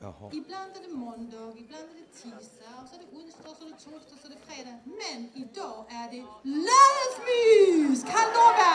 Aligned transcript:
Jaha. 0.00 0.30
Ibland 0.32 0.70
är 0.76 0.88
det 0.88 0.94
måndag, 0.94 1.52
ibland 1.58 1.84
är 1.92 1.96
det 2.00 2.12
tisdag, 2.12 2.72
och 2.82 2.88
så 2.88 2.94
är 2.96 3.00
det 3.00 3.16
onsdag, 3.16 3.50
så 3.58 3.64
är 3.64 3.68
det 3.68 3.74
torsdag, 3.84 4.16
så 4.22 4.26
är 4.28 4.30
det 4.30 4.40
fredag. 4.46 4.78
Men 4.84 5.30
idag 5.34 5.86
är 5.88 6.10
det 6.10 6.24
lördagsmys! 6.42 8.04
Lova! 8.34 8.72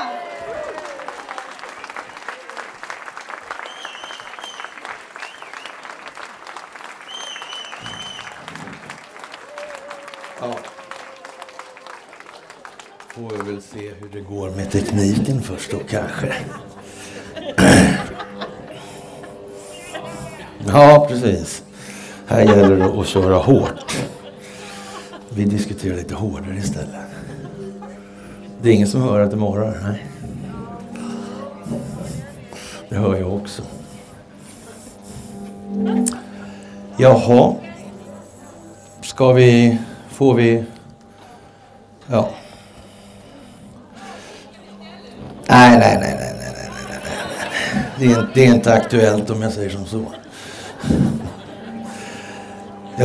Ja. 10.39 10.59
Får 13.07 13.29
vi 13.29 13.51
väl 13.51 13.61
se 13.61 13.93
hur 13.93 14.09
det 14.09 14.21
går 14.21 14.49
med 14.49 14.71
tekniken 14.71 15.41
först 15.41 15.71
då 15.71 15.79
kanske. 15.79 16.45
Ja, 20.73 21.05
precis. 21.09 21.63
Här 22.27 22.41
gäller 22.41 22.75
det 22.75 23.01
att 23.01 23.07
köra 23.07 23.35
hårt. 23.35 23.97
Vi 25.29 25.45
diskuterar 25.45 25.95
lite 25.95 26.15
hårdare 26.15 26.57
istället. 26.57 26.95
Det 28.61 28.69
är 28.69 28.73
ingen 28.73 28.87
som 28.87 29.01
hör 29.01 29.19
att 29.19 29.31
det 29.31 29.37
morrar? 29.37 29.77
Nej. 29.83 30.05
Det 32.89 32.95
hör 32.95 33.15
jag 33.15 33.33
också. 33.33 33.61
Jaha. 36.97 37.55
Ska 39.01 39.31
vi... 39.31 39.77
Får 40.09 40.33
vi... 40.33 40.63
Ja. 42.07 42.29
Nej, 45.47 45.79
nej, 45.79 45.97
nej, 45.99 46.15
nej, 46.19 46.35
nej, 46.39 46.53
nej, 46.55 46.69
nej, 46.89 46.99
nej. 47.73 47.83
Det 47.99 48.05
är, 48.05 48.27
det 48.33 48.45
är 48.45 48.55
inte 48.55 48.73
aktuellt 48.73 49.29
om 49.29 49.41
jag 49.41 49.53
säger 49.53 49.69
som 49.69 49.85
så. 49.85 50.05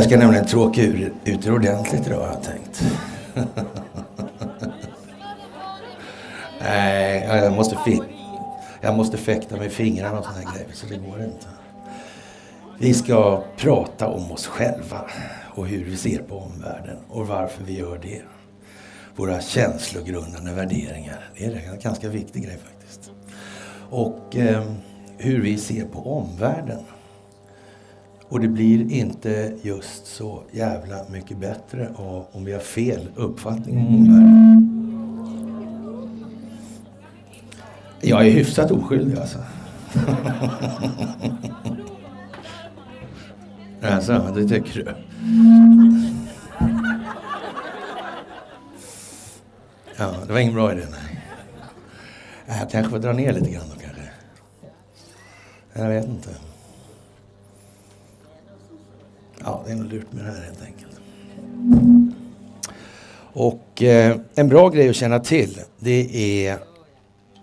Jag 0.06 0.10
ska 0.10 0.18
nämligen 0.20 0.46
tråka 0.46 0.82
ur, 0.82 1.12
ut 1.24 1.46
er 1.46 1.54
ordentligt 1.54 2.06
idag 2.06 2.20
har 2.20 2.26
jag 2.26 2.42
tänkt. 2.42 2.82
Nej, 6.60 7.26
jag 7.28 7.52
måste, 7.52 7.76
fi- 7.84 8.02
jag 8.80 8.96
måste 8.96 9.16
fäkta 9.16 9.56
med 9.56 9.72
fingrarna 9.72 10.18
och 10.18 10.24
såna 10.24 10.36
här 10.36 10.54
grejer, 10.54 10.68
så 10.72 10.86
det 10.86 10.96
går 10.96 11.22
inte. 11.22 11.46
Vi 12.78 12.94
ska 12.94 13.42
prata 13.56 14.08
om 14.08 14.32
oss 14.32 14.46
själva 14.46 15.00
och 15.54 15.66
hur 15.66 15.84
vi 15.84 15.96
ser 15.96 16.18
på 16.18 16.38
omvärlden 16.38 16.96
och 17.08 17.26
varför 17.26 17.64
vi 17.64 17.78
gör 17.78 17.98
det. 18.02 18.22
Våra 19.16 19.40
känslogrundande 19.40 20.52
värderingar. 20.52 21.30
Det 21.38 21.44
är 21.44 21.70
en 21.72 21.78
ganska 21.80 22.08
viktig 22.08 22.44
grej 22.44 22.58
faktiskt. 22.64 23.10
Och 23.90 24.36
eh, 24.36 24.64
hur 25.18 25.40
vi 25.42 25.58
ser 25.58 25.84
på 25.84 26.16
omvärlden. 26.18 26.80
Och 28.28 28.40
det 28.40 28.48
blir 28.48 28.92
inte 28.92 29.52
just 29.62 30.06
så 30.06 30.42
jävla 30.52 31.04
mycket 31.10 31.38
bättre 31.38 31.88
av 31.96 32.26
om 32.32 32.44
vi 32.44 32.52
har 32.52 32.60
fel 32.60 33.08
uppfattning 33.16 33.78
om 33.78 33.94
omvärlden. 33.94 34.72
Jag 38.00 38.26
är 38.26 38.30
hyfsat 38.30 38.70
oskyldig 38.70 39.18
alltså. 39.18 39.38
Alltså, 43.82 44.32
det 44.34 44.48
tycker 44.48 44.84
du? 44.84 44.94
Ja, 49.96 50.14
det 50.26 50.32
var 50.32 50.40
ingen 50.40 50.54
bra 50.54 50.72
idé, 50.72 50.82
nej. 50.90 51.22
Jag 52.46 52.70
kanske 52.70 52.90
får 52.90 52.98
dra 52.98 53.12
ner 53.12 53.32
lite 53.32 53.50
grann 53.50 53.64
då 53.74 53.80
kanske. 53.80 54.02
Jag 55.72 55.88
vet 55.88 56.04
inte. 56.04 56.30
Ja, 59.46 59.62
det 59.66 59.72
är 59.72 59.76
nog 59.76 59.92
lurt 59.92 60.12
med 60.12 60.24
det 60.24 60.30
här 60.30 60.40
helt 60.44 60.62
enkelt. 60.62 61.00
Och 63.32 63.82
eh, 63.82 64.16
en 64.34 64.48
bra 64.48 64.68
grej 64.68 64.88
att 64.88 64.96
känna 64.96 65.18
till, 65.18 65.60
det 65.78 66.46
är 66.46 66.58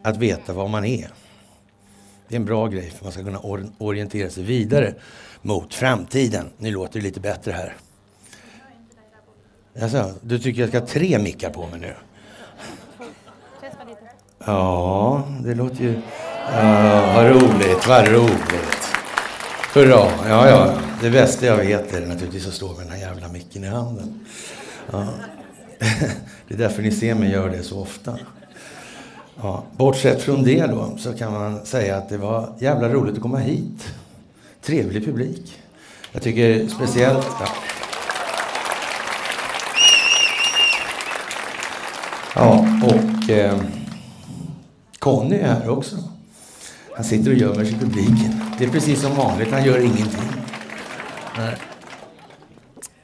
att 0.01 0.17
veta 0.17 0.53
vad 0.53 0.69
man 0.69 0.85
är. 0.85 1.07
Det 2.27 2.35
är 2.35 2.39
en 2.39 2.45
bra 2.45 2.67
grej 2.67 2.89
för 2.89 2.97
att 2.97 3.03
man 3.03 3.11
ska 3.11 3.23
kunna 3.23 3.39
or 3.39 3.65
orientera 3.77 4.29
sig 4.29 4.43
vidare 4.43 4.93
mot 5.41 5.73
framtiden. 5.73 6.49
Nu 6.57 6.71
låter 6.71 6.99
det 6.99 7.03
lite 7.03 7.19
bättre 7.19 7.51
här. 7.51 7.75
Alltså, 9.81 10.13
du 10.21 10.39
tycker 10.39 10.61
jag 10.61 10.69
ska 10.69 10.79
ha 10.79 10.87
tre 10.87 11.19
mickar 11.19 11.49
på 11.49 11.67
mig 11.67 11.79
nu? 11.79 11.93
Ja, 14.45 15.23
det 15.43 15.55
låter 15.55 15.83
ju... 15.83 16.01
Ja, 16.51 17.13
vad 17.15 17.25
roligt, 17.25 17.87
vad 17.87 18.07
roligt. 18.07 18.87
Hurra, 19.73 20.09
ja, 20.27 20.49
ja. 20.49 20.92
Det 21.03 21.11
bästa 21.11 21.45
jag 21.45 21.57
vet 21.57 21.93
är 21.93 22.05
naturligtvis 22.05 22.47
att 22.47 22.53
stå 22.53 22.67
med 22.67 22.85
den 22.85 22.89
här 22.89 22.99
jävla 22.99 23.27
micken 23.27 23.63
i 23.63 23.67
handen. 23.67 24.25
Ja. 24.91 25.07
Det 26.47 26.53
är 26.53 26.57
därför 26.57 26.81
ni 26.81 26.91
ser 26.91 27.15
mig 27.15 27.31
göra 27.31 27.51
det 27.51 27.63
så 27.63 27.79
ofta. 27.79 28.17
Ja. 29.41 29.63
Bortsett 29.77 30.21
från 30.21 30.43
det 30.43 30.65
då, 30.67 30.97
så 30.97 31.13
kan 31.13 31.33
man 31.33 31.65
säga 31.65 31.97
att 31.97 32.09
det 32.09 32.17
var 32.17 32.55
jävla 32.59 32.89
roligt 32.89 33.15
att 33.15 33.21
komma 33.21 33.37
hit. 33.37 33.93
Trevlig 34.61 35.05
publik. 35.05 35.59
Jag 36.11 36.21
tycker 36.21 36.67
speciellt... 36.67 37.27
Ja. 37.39 37.47
Ja, 42.35 42.67
och 42.83 43.29
eh, 43.29 43.59
Conny 44.99 45.35
är 45.35 45.47
här 45.47 45.69
också. 45.69 45.95
Han 46.95 47.03
sitter 47.03 47.31
och 47.31 47.37
gömmer 47.37 47.65
sig 47.65 47.73
i 47.73 47.79
publiken. 47.79 48.41
Det 48.57 48.65
är 48.65 48.69
precis 48.69 49.01
som 49.01 49.15
vanligt, 49.15 49.51
han 49.51 49.65
gör 49.65 49.79
ingenting. 49.79 50.42
Nej. 51.37 51.55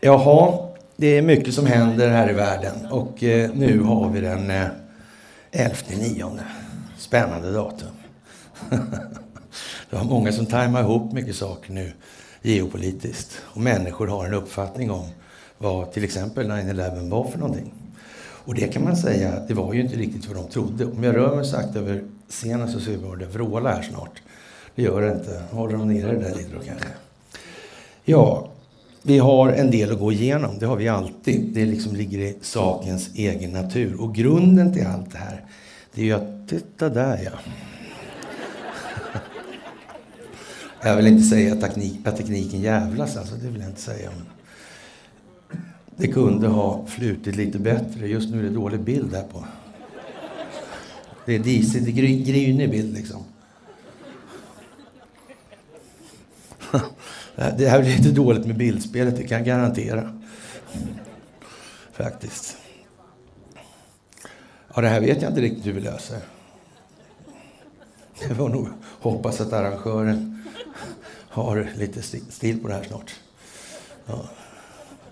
Jaha, 0.01 0.69
det 0.95 1.17
är 1.17 1.21
mycket 1.21 1.53
som 1.53 1.65
händer 1.65 2.09
här 2.09 2.29
i 2.29 2.33
världen 2.33 2.85
och 2.91 3.23
eh, 3.23 3.51
nu 3.53 3.79
har 3.79 4.09
vi 4.09 4.21
den 4.21 4.51
eh, 4.51 4.67
11 5.51 5.75
nionde. 5.97 6.43
Spännande 6.97 7.51
datum. 7.51 7.89
det 9.89 9.95
var 9.95 10.03
många 10.03 10.31
som 10.31 10.45
tajmar 10.45 10.81
ihop 10.81 11.13
mycket 11.13 11.35
saker 11.35 11.71
nu 11.71 11.91
geopolitiskt. 12.41 13.41
Och 13.41 13.61
människor 13.61 14.07
har 14.07 14.25
en 14.25 14.33
uppfattning 14.33 14.91
om 14.91 15.05
vad 15.57 15.91
till 15.91 16.03
exempel 16.03 16.51
9-11 16.51 17.09
var 17.09 17.23
för 17.23 17.39
någonting. 17.39 17.73
Och 18.45 18.55
det 18.55 18.67
kan 18.67 18.83
man 18.83 18.97
säga, 18.97 19.39
det 19.47 19.53
var 19.53 19.73
ju 19.73 19.81
inte 19.81 19.95
riktigt 19.95 20.27
vad 20.27 20.37
de 20.37 20.49
trodde. 20.49 20.85
Om 20.85 21.03
jag 21.03 21.15
rör 21.15 21.35
mig 21.35 21.45
sakta 21.45 21.79
över 21.79 22.03
scenen 22.29 22.71
så 22.71 22.79
ser 22.79 22.97
vi 22.97 23.25
det 23.25 23.25
vråla 23.25 23.71
här 23.71 23.81
snart. 23.81 24.21
Det 24.75 24.81
gör 24.81 25.01
det 25.01 25.11
inte. 25.11 25.43
Håller 25.51 25.77
de 25.77 25.87
nere 25.87 26.11
det 26.11 26.19
där 26.19 26.35
lite 26.35 26.55
då 26.55 26.61
kanske? 26.65 26.87
Ja, 28.09 28.49
vi 29.01 29.17
har 29.17 29.49
en 29.49 29.71
del 29.71 29.91
att 29.91 29.99
gå 29.99 30.11
igenom. 30.11 30.59
Det 30.59 30.65
har 30.65 30.75
vi 30.75 30.87
alltid. 30.87 31.53
Det 31.53 31.65
liksom 31.65 31.95
ligger 31.95 32.19
i 32.19 32.37
sakens 32.41 33.09
egen 33.15 33.51
natur. 33.51 34.01
Och 34.01 34.15
grunden 34.15 34.73
till 34.73 34.87
allt 34.87 35.11
det 35.11 35.17
här, 35.17 35.45
det 35.93 36.01
är 36.01 36.05
ju 36.05 36.13
att, 36.13 36.49
titta 36.49 36.89
där 36.89 37.19
ja. 37.23 37.31
Jag 40.89 40.95
vill 40.95 41.07
inte 41.07 41.23
säga 41.23 41.53
att, 41.53 41.61
teknik, 41.61 42.07
att 42.07 42.17
tekniken 42.17 42.61
jävlas, 42.61 43.17
alltså, 43.17 43.35
det 43.35 43.47
vill 43.47 43.61
jag 43.61 43.69
inte 43.69 43.81
säga. 43.81 44.09
Men 44.15 44.25
det 45.95 46.07
kunde 46.07 46.47
ha 46.47 46.85
flutit 46.87 47.35
lite 47.35 47.59
bättre. 47.59 48.07
Just 48.07 48.29
nu 48.29 48.39
är 48.39 48.43
det 48.43 48.49
dålig 48.49 48.79
bild 48.79 49.13
här 49.13 49.23
på. 49.23 49.45
Det 51.25 51.35
är 51.35 51.39
disigt, 51.39 51.85
det 51.85 51.91
är 51.91 52.25
grynig 52.25 52.71
bild 52.71 52.93
liksom. 52.93 53.23
Eh, 57.39 57.57
det 57.57 57.69
här 57.69 57.81
blir 57.81 57.97
lite 57.97 58.11
dåligt 58.11 58.45
med 58.45 58.57
bildspelet, 58.57 59.17
det 59.17 59.23
kan 59.23 59.37
jag 59.37 59.45
garantera. 59.45 60.19
Faktiskt. 61.91 62.57
Ja, 64.75 64.81
det 64.81 64.87
här 64.87 65.01
vet 65.01 65.21
jag 65.21 65.31
inte 65.31 65.41
riktigt 65.41 65.65
hur 65.65 65.73
vi 65.73 65.81
löser. 65.81 66.19
Det 68.27 68.35
får 68.35 68.49
nog 68.49 68.67
hoppas 68.99 69.41
att 69.41 69.53
arrangören 69.53 70.43
har 71.29 71.69
lite 71.75 72.01
stil 72.29 72.59
på 72.61 72.67
det 72.67 72.73
här 72.73 72.83
snart. 72.83 73.15
Ja. 74.05 74.29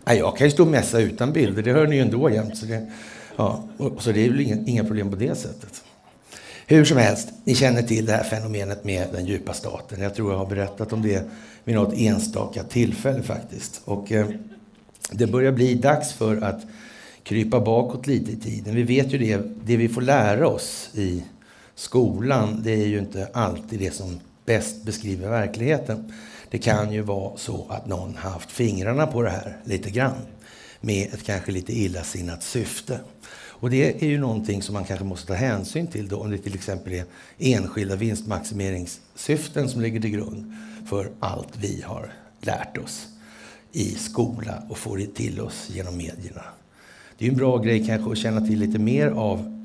Nej, 0.05 0.17
jag 0.17 0.37
kan 0.37 0.47
ju 0.47 0.51
stå 0.51 0.63
och 0.63 0.69
mässa 0.69 0.99
utan 0.99 1.33
bilder, 1.33 1.63
det 1.63 1.71
hör 1.71 1.87
ni 1.87 1.95
ju 1.95 2.01
ändå 2.01 2.29
jämt. 2.29 2.57
Så 2.57 2.65
det, 2.65 2.91
ja, 3.35 3.63
så 3.99 4.11
det 4.11 4.25
är 4.25 4.29
väl 4.29 4.41
inga, 4.41 4.55
inga 4.65 4.83
problem 4.83 5.09
på 5.09 5.15
det 5.15 5.35
sättet. 5.35 5.83
Hur 6.69 6.85
som 6.85 6.97
helst, 6.97 7.29
ni 7.43 7.55
känner 7.55 7.81
till 7.81 8.05
det 8.05 8.11
här 8.11 8.23
fenomenet 8.23 8.83
med 8.83 9.07
den 9.11 9.25
djupa 9.25 9.53
staten. 9.53 10.01
Jag 10.01 10.15
tror 10.15 10.31
jag 10.31 10.37
har 10.37 10.45
berättat 10.45 10.93
om 10.93 11.01
det 11.01 11.23
vid 11.63 11.75
något 11.75 11.93
enstaka 11.97 12.63
tillfälle 12.63 13.23
faktiskt. 13.23 13.81
Och 13.85 14.11
eh, 14.11 14.27
det 15.11 15.27
börjar 15.27 15.51
bli 15.51 15.75
dags 15.75 16.13
för 16.13 16.41
att 16.41 16.61
krypa 17.23 17.59
bakåt 17.59 18.07
lite 18.07 18.31
i 18.31 18.35
tiden. 18.35 18.75
Vi 18.75 18.83
vet 18.83 19.13
ju 19.13 19.17
det, 19.17 19.41
det 19.65 19.77
vi 19.77 19.89
får 19.89 20.01
lära 20.01 20.47
oss 20.47 20.89
i 20.93 21.23
skolan, 21.75 22.61
det 22.63 22.71
är 22.71 22.87
ju 22.87 22.99
inte 22.99 23.29
alltid 23.33 23.79
det 23.79 23.91
som 23.91 24.19
bäst 24.45 24.83
beskriver 24.83 25.29
verkligheten. 25.29 26.13
Det 26.49 26.57
kan 26.57 26.91
ju 26.91 27.01
vara 27.01 27.37
så 27.37 27.65
att 27.69 27.87
någon 27.87 28.15
haft 28.15 28.51
fingrarna 28.51 29.07
på 29.07 29.21
det 29.21 29.29
här 29.29 29.57
lite 29.63 29.89
grann 29.89 30.21
med 30.81 31.13
ett 31.13 31.23
kanske 31.23 31.51
lite 31.51 31.79
illasinnat 31.79 32.43
syfte. 32.43 32.99
Och 33.59 33.69
det 33.69 34.03
är 34.03 34.07
ju 34.07 34.19
någonting 34.19 34.61
som 34.61 34.73
man 34.73 34.83
kanske 34.83 35.05
måste 35.05 35.27
ta 35.27 35.33
hänsyn 35.33 35.87
till 35.87 36.07
då 36.07 36.19
om 36.21 36.31
det 36.31 36.37
till 36.37 36.55
exempel 36.55 36.93
är 36.93 37.05
enskilda 37.37 37.95
vinstmaximeringssyften 37.95 39.69
som 39.69 39.81
ligger 39.81 40.01
till 40.01 40.09
grund 40.09 40.53
för 40.89 41.11
allt 41.19 41.57
vi 41.57 41.81
har 41.81 42.13
lärt 42.41 42.77
oss 42.77 43.07
i 43.71 43.95
skola 43.95 44.63
och 44.69 44.77
får 44.77 44.97
det 44.97 45.15
till 45.15 45.41
oss 45.41 45.69
genom 45.69 45.97
medierna. 45.97 46.43
Det 47.17 47.25
är 47.25 47.29
en 47.29 47.37
bra 47.37 47.57
grej 47.57 47.85
kanske 47.85 48.11
att 48.11 48.17
känna 48.17 48.47
till 48.47 48.59
lite 48.59 48.79
mer 48.79 49.07
av 49.07 49.63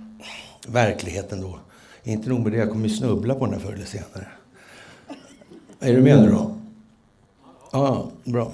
verkligheten 0.68 1.40
då. 1.40 1.58
Inte 2.04 2.28
nog 2.28 2.40
med 2.40 2.52
det, 2.52 2.58
jag 2.58 2.70
kommer 2.70 2.88
ju 2.88 2.94
snubbla 2.94 3.34
på 3.34 3.44
den 3.44 3.54
här 3.54 3.60
förr 3.60 3.72
eller 3.72 3.84
senare. 3.84 4.26
Är 5.80 5.94
du 5.94 6.02
med 6.02 6.22
nu 6.22 6.30
då? 6.30 6.58
Ja, 7.72 8.10
bra. 8.24 8.52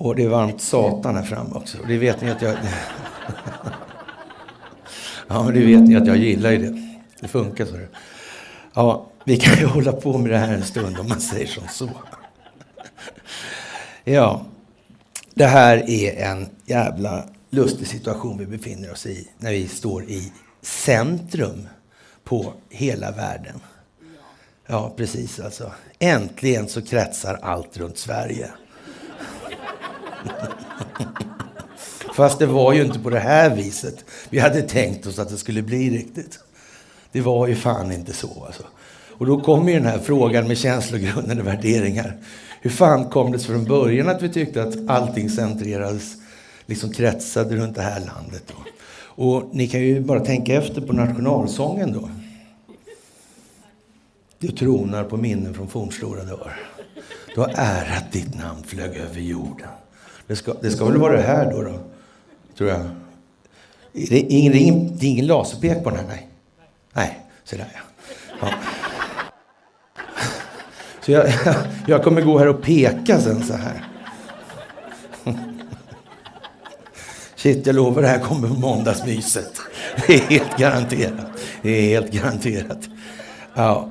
Och 0.00 0.16
det 0.16 0.22
är 0.22 0.28
varmt 0.28 0.60
satan 0.60 1.16
här 1.16 1.22
framme 1.22 1.54
också. 1.54 1.78
Och 1.78 1.86
det 1.86 1.98
vet 1.98 2.20
ni 2.20 2.30
att 2.30 2.42
jag... 2.42 2.52
ja, 5.28 5.44
men 5.44 5.54
det 5.54 5.66
vet 5.66 5.80
ni 5.80 5.96
att 5.96 6.06
jag 6.06 6.16
gillar 6.16 6.50
ju 6.50 6.58
det. 6.58 6.96
Det 7.20 7.28
funkar 7.28 7.66
så. 7.66 7.78
Ja, 8.74 9.06
vi 9.24 9.36
kan 9.36 9.58
ju 9.58 9.66
hålla 9.66 9.92
på 9.92 10.18
med 10.18 10.30
det 10.30 10.38
här 10.38 10.54
en 10.54 10.62
stund 10.62 10.98
om 10.98 11.08
man 11.08 11.20
säger 11.20 11.46
som 11.46 11.68
så. 11.68 11.90
Ja, 14.04 14.46
det 15.34 15.46
här 15.46 15.90
är 15.90 16.30
en 16.30 16.48
jävla 16.64 17.24
lustig 17.50 17.86
situation 17.86 18.38
vi 18.38 18.46
befinner 18.46 18.92
oss 18.92 19.06
i 19.06 19.28
när 19.38 19.50
vi 19.50 19.68
står 19.68 20.04
i 20.04 20.32
centrum 20.62 21.68
på 22.24 22.52
hela 22.68 23.10
världen. 23.10 23.60
Ja, 24.66 24.94
precis 24.96 25.40
alltså. 25.40 25.72
Äntligen 25.98 26.68
så 26.68 26.82
kretsar 26.82 27.38
allt 27.42 27.76
runt 27.76 27.98
Sverige. 27.98 28.50
Fast 32.14 32.38
det 32.38 32.46
var 32.46 32.72
ju 32.72 32.84
inte 32.84 32.98
på 32.98 33.10
det 33.10 33.18
här 33.18 33.56
viset 33.56 34.04
vi 34.30 34.38
hade 34.38 34.62
tänkt 34.62 35.06
oss 35.06 35.18
att 35.18 35.28
det 35.28 35.36
skulle 35.36 35.62
bli 35.62 35.90
riktigt. 35.90 36.38
Det 37.12 37.20
var 37.20 37.46
ju 37.46 37.54
fan 37.54 37.92
inte 37.92 38.12
så 38.12 38.44
alltså. 38.46 38.62
Och 39.20 39.26
då 39.26 39.40
kommer 39.40 39.72
ju 39.72 39.78
den 39.78 39.86
här 39.86 39.98
frågan 39.98 40.48
med 40.48 40.58
känslogrundande 40.58 41.42
värderingar. 41.42 42.16
Hur 42.60 42.70
fan 42.70 43.10
kom 43.10 43.32
det 43.32 43.38
sig 43.38 43.48
från 43.48 43.64
början 43.64 44.08
att 44.08 44.22
vi 44.22 44.28
tyckte 44.28 44.62
att 44.62 44.90
allting 44.90 45.30
centrerades, 45.30 46.16
liksom 46.66 46.92
kretsade 46.92 47.56
runt 47.56 47.74
det 47.74 47.82
här 47.82 48.00
landet? 48.00 48.42
Då? 48.46 48.54
Och 49.24 49.50
ni 49.52 49.68
kan 49.68 49.80
ju 49.80 50.00
bara 50.00 50.20
tänka 50.20 50.54
efter 50.54 50.80
på 50.80 50.92
nationalsången 50.92 51.92
då. 51.92 52.10
Du 54.38 54.48
tronar 54.48 55.04
på 55.04 55.16
minnen 55.16 55.54
från 55.54 55.68
fornstora 55.68 56.24
dagar. 56.24 56.60
Du 57.34 57.40
har 57.40 57.52
ärat 57.56 58.12
ditt 58.12 58.38
namn 58.38 58.62
flög 58.62 58.96
över 58.96 59.20
jorden. 59.20 59.68
Det 60.30 60.36
ska, 60.36 60.54
det 60.60 60.70
ska 60.70 60.84
väl 60.84 60.96
vara 60.96 61.16
det 61.16 61.22
här 61.22 61.50
då, 61.50 61.62
då 61.62 61.72
tror 62.58 62.70
jag. 62.70 62.80
Det 63.92 64.16
är 64.16 64.24
ingen, 64.28 64.52
det 64.52 64.58
är 64.58 64.62
ingen, 64.62 64.96
det 64.98 65.06
är 65.06 65.10
ingen 65.10 65.26
laserpek 65.26 65.84
på 65.84 65.90
den 65.90 65.98
här? 65.98 66.06
Nej. 66.06 66.28
Nej, 66.92 67.20
så 67.44 67.56
där 67.56 67.66
ja. 67.74 67.80
ja. 68.40 68.48
Så 71.00 71.12
jag, 71.12 71.32
jag 71.86 72.04
kommer 72.04 72.20
gå 72.20 72.38
här 72.38 72.48
och 72.48 72.62
peka 72.62 73.20
sen 73.20 73.42
så 73.42 73.54
här. 73.54 73.84
Shit, 77.36 77.66
jag 77.66 77.74
lovar, 77.74 78.02
det 78.02 78.08
här 78.08 78.18
kommer 78.18 78.48
på 78.48 78.54
måndagsmyset. 78.54 79.52
Det 80.06 80.14
är 80.14 80.20
helt 80.20 80.58
garanterat. 80.58 81.26
Det 81.62 81.70
är 81.70 81.82
helt 81.82 82.12
garanterat. 82.12 82.88
Ja. 83.54 83.88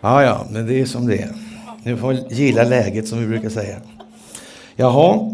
ja, 0.00 0.22
ja, 0.22 0.46
men 0.50 0.66
det 0.66 0.80
är 0.80 0.86
som 0.86 1.06
det 1.06 1.16
är. 1.16 1.34
Nu 1.82 1.96
får 1.96 2.12
vi 2.12 2.34
gilla 2.34 2.64
läget 2.64 3.08
som 3.08 3.20
vi 3.20 3.26
brukar 3.26 3.48
säga. 3.48 3.80
Jaha, 4.76 5.30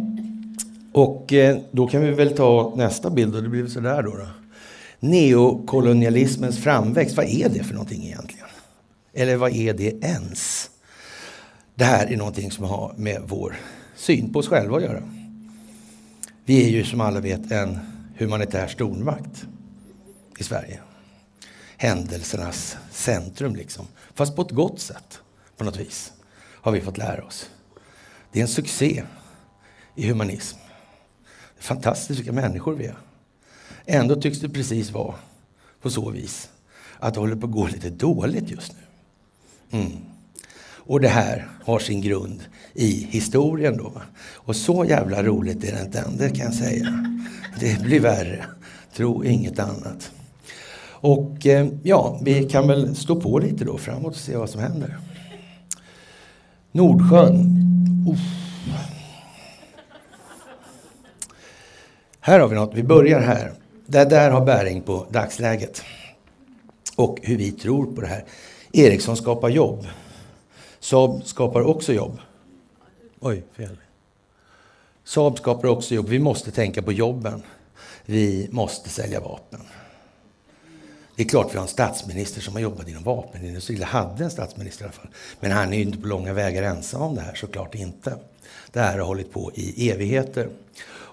och 0.93 1.33
eh, 1.33 1.59
då 1.71 1.87
kan 1.87 2.03
vi 2.03 2.11
väl 2.11 2.37
ta 2.37 2.73
nästa 2.77 3.11
bild 3.11 3.37
och 3.37 3.43
det 3.43 3.49
blir 3.49 3.67
så 3.67 3.81
där 3.81 4.03
då. 4.03 4.17
då. 4.17 4.27
Neokolonialismens 5.01 6.59
framväxt, 6.59 7.17
vad 7.17 7.27
är 7.27 7.49
det 7.49 7.65
för 7.65 7.75
någonting 7.75 8.05
egentligen? 8.05 8.47
Eller 9.13 9.37
vad 9.37 9.53
är 9.53 9.75
det 9.75 10.05
ens? 10.05 10.71
Det 11.75 11.85
här 11.85 12.07
är 12.13 12.17
någonting 12.17 12.51
som 12.51 12.65
har 12.65 12.95
med 12.97 13.23
vår 13.27 13.57
syn 13.97 14.33
på 14.33 14.39
oss 14.39 14.49
själva 14.49 14.77
att 14.77 14.83
göra. 14.83 15.03
Vi 16.45 16.65
är 16.65 16.69
ju 16.69 16.85
som 16.85 17.01
alla 17.01 17.21
vet 17.21 17.53
en 17.53 17.79
humanitär 18.19 18.67
stormakt 18.67 19.47
i 20.39 20.45
Sverige. 20.45 20.81
Händelsernas 21.77 22.77
centrum 22.91 23.57
liksom. 23.57 23.87
Fast 24.15 24.37
på 24.37 24.43
ett 24.43 24.51
gott 24.51 24.81
sätt 24.81 25.21
på 25.57 25.65
något 25.65 25.81
vis 25.81 26.13
har 26.53 26.73
vi 26.73 26.81
fått 26.81 26.99
lära 26.99 27.25
oss. 27.25 27.51
Det 28.33 28.39
är 28.39 28.43
en 28.43 28.49
succé 28.49 29.03
i 30.01 30.09
humanism. 30.09 30.59
Fantastiska 31.59 31.61
fantastiskt 31.61 32.21
vilka 32.21 32.33
människor 32.33 32.75
vi 32.75 32.87
är. 32.87 32.97
Ändå 33.87 34.17
tycks 34.17 34.41
det 34.41 34.49
precis 34.49 34.91
vara 34.91 35.15
på 35.83 35.91
så 35.91 36.11
vis 36.11 36.49
att 36.99 37.15
det 37.15 37.21
håller 37.21 37.37
på 37.37 37.47
att 37.47 37.53
gå 37.53 37.67
lite 37.67 37.91
dåligt 37.91 38.51
just 38.51 38.73
nu. 38.73 39.79
Mm. 39.79 39.93
Och 40.75 41.01
det 41.01 41.09
här 41.09 41.49
har 41.65 41.79
sin 41.79 42.01
grund 42.01 42.41
i 42.75 43.07
historien 43.11 43.77
då. 43.77 43.93
Och 44.33 44.57
så 44.57 44.85
jävla 44.85 45.23
roligt 45.23 45.65
är 45.65 45.73
det 45.73 45.83
inte 45.83 45.99
än, 45.99 46.17
det 46.17 46.29
kan 46.29 46.45
jag 46.45 46.55
säga. 46.55 47.17
Det 47.61 47.83
blir 47.83 48.01
värre. 48.01 48.45
Tro 48.97 49.25
inget 49.25 49.59
annat. 49.59 50.13
Och 50.83 51.47
eh, 51.47 51.69
ja, 51.83 52.21
vi 52.23 52.49
kan 52.49 52.69
väl 52.69 52.97
stå 52.97 53.21
på 53.21 53.39
lite 53.39 53.65
då 53.65 53.79
framåt 53.79 54.15
och 54.15 54.21
se 54.21 54.37
vad 54.37 54.51
som 54.51 54.61
händer. 54.61 54.99
Nordsjön. 56.73 57.57
Uff. 58.13 58.50
Här 62.21 62.41
har 62.41 62.49
vi 62.49 62.55
något. 62.55 62.75
Vi 62.75 62.83
börjar 62.83 63.21
här. 63.21 63.53
Det 63.87 64.05
där 64.05 64.31
har 64.31 64.45
bäring 64.45 64.83
på 64.83 65.07
dagsläget 65.11 65.83
och 66.97 67.19
hur 67.23 67.37
vi 67.37 67.53
tror 67.53 67.95
på 67.95 68.01
det 68.01 68.07
här. 68.07 68.25
Ericsson 68.73 69.17
skapar 69.17 69.49
jobb. 69.49 69.87
Saab 70.81 71.25
skapar 71.25 71.61
också 71.61 71.93
jobb. 71.93 72.19
Oj, 73.21 73.45
fel. 73.57 73.77
Saab 75.05 75.39
skapar 75.39 75.69
också 75.69 75.95
jobb. 75.95 76.09
Vi 76.09 76.19
måste 76.19 76.51
tänka 76.51 76.83
på 76.83 76.93
jobben. 76.93 77.43
Vi 78.07 78.49
måste 78.51 78.89
sälja 78.89 79.21
vapen. 79.21 79.61
Det 81.17 81.23
är 81.23 81.29
klart 81.29 81.53
vi 81.53 81.57
har 81.57 81.63
en 81.63 81.69
statsminister 81.69 82.41
som 82.41 82.55
har 82.55 82.61
jobbat 82.61 82.89
inom 82.89 83.03
vapenindustrin, 83.03 83.77
eller 83.77 83.87
hade 83.87 84.25
en 84.25 84.31
statsminister 84.31 84.85
i 84.85 84.87
alla 84.87 84.93
fall. 84.93 85.09
Men 85.41 85.51
han 85.51 85.73
är 85.73 85.77
ju 85.77 85.83
inte 85.83 85.99
på 85.99 86.07
långa 86.07 86.33
vägar 86.33 86.63
ensam 86.63 87.03
om 87.03 87.15
det 87.15 87.21
här, 87.21 87.35
såklart 87.35 87.75
inte. 87.75 88.17
Det 88.73 88.81
här 88.81 88.99
har 88.99 89.07
hållit 89.07 89.33
på 89.33 89.51
i 89.55 89.91
evigheter. 89.91 90.49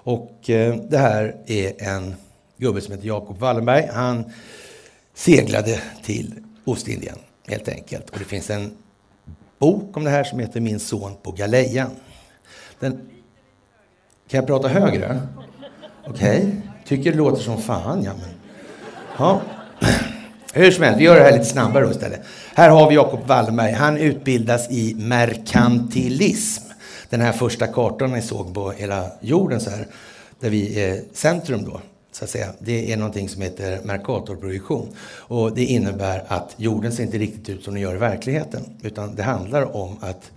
Och 0.07 0.49
eh, 0.49 0.75
det 0.75 0.97
här 0.97 1.35
är 1.45 1.73
en 1.83 2.15
gubbe 2.57 2.81
som 2.81 2.93
heter 2.93 3.07
Jacob 3.07 3.37
Wallenberg. 3.37 3.89
Han 3.93 4.31
seglade 5.13 5.81
till 6.03 6.33
Ostindien 6.65 7.17
helt 7.47 7.67
enkelt. 7.67 8.09
Och 8.09 8.19
det 8.19 8.25
finns 8.25 8.49
en 8.49 8.71
bok 9.59 9.97
om 9.97 10.03
det 10.03 10.09
här 10.09 10.23
som 10.23 10.39
heter 10.39 10.59
Min 10.59 10.79
son 10.79 11.15
på 11.23 11.31
galejan. 11.31 11.89
Den... 12.79 12.91
Kan 14.29 14.37
jag 14.37 14.47
prata 14.47 14.67
högre? 14.67 15.21
Okej. 16.05 16.37
Okay. 16.37 16.51
Tycker 16.85 17.11
det 17.11 17.17
låter 17.17 17.41
som 17.41 17.61
fan, 17.61 18.03
ja 18.03 18.11
men... 18.13 18.29
Ja. 19.17 19.41
Hur 20.53 20.71
som 20.71 20.83
helst, 20.83 20.99
vi 20.99 21.03
gör 21.03 21.15
det 21.15 21.23
här 21.23 21.31
lite 21.31 21.45
snabbare 21.45 21.85
då 21.85 21.91
istället. 21.91 22.21
Här 22.55 22.69
har 22.69 22.89
vi 22.89 22.95
Jacob 22.95 23.27
Wallenberg. 23.27 23.71
Han 23.71 23.97
utbildas 23.97 24.71
i 24.71 24.95
merkantilism. 24.95 26.66
Den 27.09 27.21
här 27.21 27.31
första 27.31 27.67
kartan 27.67 28.11
ni 28.11 28.21
såg 28.21 28.53
på 28.53 28.71
hela 28.71 29.11
jorden 29.21 29.59
så 29.59 29.69
här, 29.69 29.87
där 30.39 30.49
vi 30.49 30.79
är 30.79 31.01
centrum 31.13 31.65
då 31.65 31.81
så 32.11 32.23
att 32.23 32.29
säga. 32.29 32.53
Det 32.59 32.93
är 32.93 32.97
någonting 32.97 33.29
som 33.29 33.41
heter 33.41 33.79
Mercatorprojektion. 33.83 34.87
Och 35.09 35.55
det 35.55 35.65
innebär 35.65 36.23
att 36.27 36.55
jorden 36.57 36.91
ser 36.91 37.03
inte 37.03 37.17
riktigt 37.17 37.49
ut 37.49 37.63
som 37.63 37.73
den 37.73 37.83
gör 37.83 37.95
i 37.95 37.97
verkligheten. 37.97 38.63
Utan 38.81 39.15
det 39.15 39.23
handlar 39.23 39.75
om 39.75 39.97
att 40.01 40.31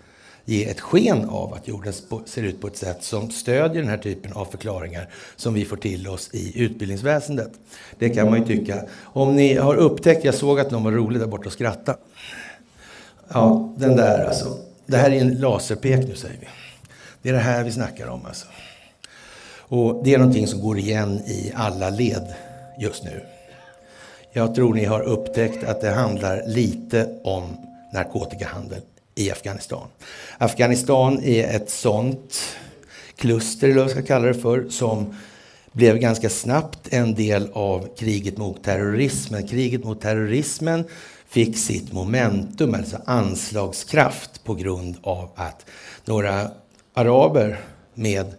ge 0.45 0.69
ett 0.69 0.81
sken 0.81 1.29
av 1.29 1.55
att 1.55 1.69
jorden 1.69 1.93
ser 2.27 2.43
ut 2.43 2.61
på 2.61 2.67
ett 2.67 2.77
sätt 2.77 2.99
som 3.01 3.31
stödjer 3.31 3.83
den 3.83 3.91
här 3.91 3.99
typen 3.99 4.33
av 4.33 4.45
förklaringar 4.45 5.09
som 5.37 5.55
vi 5.55 5.65
får 5.65 5.77
till 5.77 6.09
oss 6.09 6.31
i 6.33 6.63
utbildningsväsendet. 6.63 7.51
Det 7.99 8.09
kan 8.09 8.31
man 8.31 8.39
ju 8.39 8.47
tycka. 8.47 8.83
Om 9.03 9.37
ni 9.37 9.55
har 9.55 9.75
upptäckt, 9.75 10.25
jag 10.25 10.35
såg 10.35 10.61
att 10.61 10.71
någon 10.71 10.85
var 10.85 10.93
rolig 10.93 11.21
där 11.21 11.27
borta 11.27 11.47
och 11.47 11.53
skrattade. 11.53 11.99
Ja, 13.29 13.75
den 13.77 13.97
där 13.97 14.25
alltså. 14.25 14.59
Det 14.87 14.97
här 14.97 15.11
är 15.11 15.21
en 15.21 15.35
laserpek 15.35 16.09
nu 16.09 16.15
säger 16.15 16.39
vi. 16.41 16.47
Det 17.23 17.29
är 17.29 17.33
det 17.33 17.39
här 17.39 17.65
vi 17.65 17.73
snackar 17.73 18.07
om 18.07 18.27
alltså. 18.27 18.47
Och 19.59 20.05
det 20.05 20.15
är 20.15 20.19
någonting 20.19 20.47
som 20.47 20.61
går 20.61 20.79
igen 20.79 21.19
i 21.27 21.53
alla 21.55 21.91
led 21.91 22.35
just 22.79 23.05
nu. 23.05 23.25
Jag 24.33 24.55
tror 24.55 24.75
ni 24.75 24.85
har 24.85 25.01
upptäckt 25.01 25.65
att 25.65 25.81
det 25.81 25.91
handlar 25.91 26.43
lite 26.47 27.21
om 27.25 27.57
narkotikahandel 27.93 28.81
i 29.15 29.31
Afghanistan. 29.31 29.89
Afghanistan 30.39 31.23
är 31.23 31.57
ett 31.57 31.71
sånt 31.71 32.57
kluster, 33.17 33.69
eller 33.69 33.77
vad 33.77 33.85
jag 33.85 33.91
ska 33.91 34.03
kalla 34.03 34.27
det 34.27 34.35
för, 34.35 34.69
som 34.69 35.15
blev 35.73 35.97
ganska 35.99 36.31
snabbt 36.31 36.89
en 36.91 37.15
del 37.15 37.51
av 37.53 37.89
kriget 37.97 38.37
mot 38.37 38.65
terrorismen. 38.65 39.49
Kriget 39.49 39.85
mot 39.85 40.01
terrorismen 40.01 40.85
fick 41.29 41.59
sitt 41.59 41.93
momentum, 41.93 42.75
alltså 42.75 42.99
anslagskraft, 43.05 44.45
på 44.45 44.55
grund 44.55 44.97
av 45.03 45.31
att 45.35 45.67
några 46.05 46.51
araber 46.95 47.61
med 47.95 48.35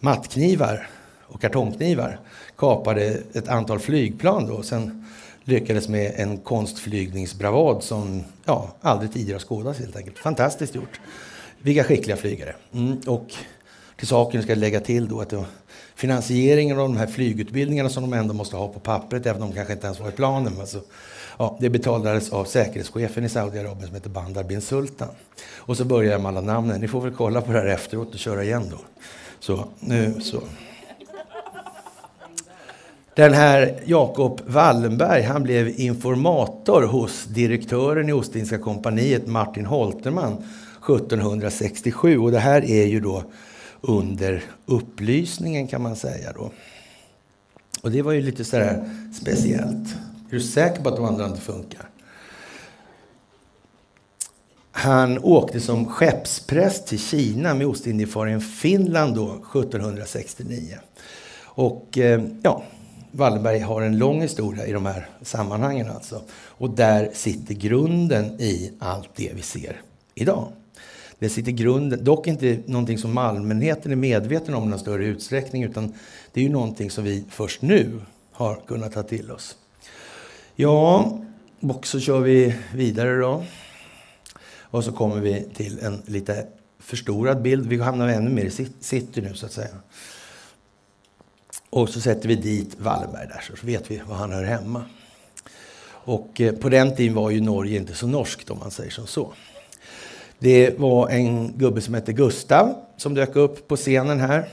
mattknivar 0.00 0.88
och 1.26 1.40
kartongknivar 1.40 2.20
kapade 2.56 3.22
ett 3.32 3.48
antal 3.48 3.78
flygplan. 3.78 4.46
Då. 4.46 4.62
Sen 4.62 5.04
lyckades 5.44 5.88
med 5.88 6.12
en 6.16 6.38
konstflygningsbravad 6.38 7.82
som 7.82 8.24
ja, 8.44 8.74
aldrig 8.80 9.12
tidigare 9.12 9.40
skådats 9.40 9.78
helt 9.78 9.96
enkelt. 9.96 10.18
Fantastiskt 10.18 10.74
gjort. 10.74 11.00
Vilka 11.62 11.84
skickliga 11.84 12.16
flygare. 12.16 12.54
Mm, 12.72 12.98
och 13.06 13.34
till 13.96 14.06
saken 14.06 14.42
ska 14.42 14.52
jag 14.52 14.58
lägga 14.58 14.80
till 14.80 15.08
då 15.08 15.20
att 15.20 15.34
finansieringen 15.94 16.78
av 16.78 16.88
de 16.88 16.96
här 16.96 17.06
flygutbildningarna 17.06 17.88
som 17.88 18.02
de 18.02 18.12
ändå 18.12 18.34
måste 18.34 18.56
ha 18.56 18.68
på 18.68 18.80
pappret, 18.80 19.26
även 19.26 19.42
om 19.42 19.48
de 19.48 19.54
kanske 19.54 19.72
inte 19.72 19.86
ens 19.86 20.00
var 20.00 20.08
i 20.08 20.12
planen. 20.12 20.60
Alltså, 20.60 20.80
ja, 21.38 21.56
det 21.60 21.70
betalades 21.70 22.30
av 22.30 22.44
säkerhetschefen 22.44 23.24
i 23.24 23.28
Saudiarabien 23.28 23.86
som 23.86 23.94
heter 23.94 24.10
Bandar 24.10 24.44
bin 24.44 24.60
Sultan. 24.60 25.08
Och 25.56 25.76
så 25.76 25.84
börjar 25.84 26.12
jag 26.12 26.20
med 26.20 26.28
alla 26.28 26.40
namnen. 26.40 26.80
Ni 26.80 26.88
får 26.88 27.00
väl 27.00 27.14
kolla 27.14 27.40
på 27.40 27.52
det 27.52 27.58
här 27.58 27.66
efteråt 27.66 28.12
och 28.12 28.18
köra 28.18 28.44
igen 28.44 28.68
då. 28.70 28.78
Så, 29.40 29.64
nu 29.80 30.20
så. 30.20 30.40
Den 33.14 33.32
här 33.32 33.80
Jakob 33.84 34.40
Wallenberg, 34.46 35.22
han 35.22 35.42
blev 35.42 35.80
informator 35.80 36.82
hos 36.82 37.24
direktören 37.24 38.08
i 38.08 38.12
Ostindiska 38.12 38.58
kompaniet 38.58 39.26
Martin 39.26 39.66
Holterman 39.66 40.32
1767 40.32 42.18
och 42.18 42.30
det 42.30 42.38
här 42.38 42.64
är 42.64 42.86
ju 42.86 43.00
då 43.00 43.24
under 43.80 44.44
upplysningen 44.66 45.68
kan 45.68 45.82
man 45.82 45.96
säga 45.96 46.32
då. 46.32 46.50
Och 47.82 47.90
det 47.90 48.02
var 48.02 48.12
ju 48.12 48.20
lite 48.20 48.44
sådär 48.44 48.90
speciellt. 49.22 49.88
Är 50.28 50.32
du 50.32 50.40
säker 50.40 50.82
på 50.82 50.88
att 50.88 50.96
de 50.96 51.04
andra 51.04 51.26
inte 51.26 51.40
funkar? 51.40 51.88
Han 54.70 55.18
åkte 55.18 55.60
som 55.60 55.86
skeppspräst 55.86 56.86
till 56.86 56.98
Kina 56.98 57.54
med 57.54 57.66
Ostindiefararen 57.66 58.40
Finland 58.40 59.14
då 59.14 59.30
1769. 59.30 60.78
Och 61.44 61.98
eh, 61.98 62.22
ja, 62.42 62.62
Wallenberg 63.10 63.58
har 63.58 63.82
en 63.82 63.98
lång 63.98 64.22
historia 64.22 64.66
i 64.66 64.72
de 64.72 64.86
här 64.86 65.08
sammanhangen 65.22 65.90
alltså. 65.90 66.22
Och 66.30 66.70
där 66.70 67.10
sitter 67.14 67.54
grunden 67.54 68.40
i 68.40 68.72
allt 68.78 69.10
det 69.16 69.32
vi 69.34 69.42
ser 69.42 69.80
idag. 70.14 70.48
Det 71.18 71.28
sitter 71.28 71.52
grunden, 71.52 72.04
dock 72.04 72.26
inte 72.26 72.58
någonting 72.66 72.98
som 72.98 73.18
allmänheten 73.18 73.92
är 73.92 73.96
medveten 73.96 74.54
om 74.54 74.64
i 74.64 74.66
någon 74.66 74.78
större 74.78 75.06
utsträckning, 75.06 75.64
utan 75.64 75.94
det 76.32 76.40
är 76.40 76.44
ju 76.44 76.50
någonting 76.50 76.90
som 76.90 77.04
vi 77.04 77.24
först 77.28 77.62
nu 77.62 78.00
har 78.32 78.60
kunnat 78.66 78.92
ta 78.92 79.02
till 79.02 79.30
oss. 79.30 79.56
Ja, 80.60 81.18
och 81.60 81.86
så 81.86 82.00
kör 82.00 82.20
vi 82.20 82.54
vidare 82.74 83.18
då. 83.18 83.44
Och 84.60 84.84
så 84.84 84.92
kommer 84.92 85.20
vi 85.20 85.48
till 85.54 85.78
en 85.78 86.02
lite 86.06 86.46
förstorad 86.78 87.42
bild. 87.42 87.66
Vi 87.66 87.80
hamnar 87.80 88.08
ännu 88.08 88.30
mer 88.30 88.44
i 88.44 88.50
city 88.80 89.20
nu 89.20 89.34
så 89.34 89.46
att 89.46 89.52
säga. 89.52 89.76
Och 91.70 91.88
så 91.88 92.00
sätter 92.00 92.28
vi 92.28 92.34
dit 92.34 92.76
Wallenberg 92.80 93.26
där 93.28 93.40
så 93.40 93.66
vet 93.66 93.90
vi 93.90 94.02
var 94.06 94.16
han 94.16 94.32
hör 94.32 94.44
hemma. 94.44 94.84
Och 95.88 96.40
eh, 96.40 96.54
på 96.54 96.68
den 96.68 96.96
tiden 96.96 97.14
var 97.14 97.30
ju 97.30 97.40
Norge 97.40 97.78
inte 97.78 97.94
så 97.94 98.06
norskt 98.06 98.50
om 98.50 98.58
man 98.58 98.70
säger 98.70 98.90
som 98.90 99.06
så. 99.06 99.32
Det 100.38 100.78
var 100.78 101.08
en 101.08 101.58
gubbe 101.58 101.80
som 101.80 101.94
hette 101.94 102.12
Gustav 102.12 102.74
som 102.96 103.14
dök 103.14 103.36
upp 103.36 103.68
på 103.68 103.76
scenen 103.76 104.20
här. 104.20 104.48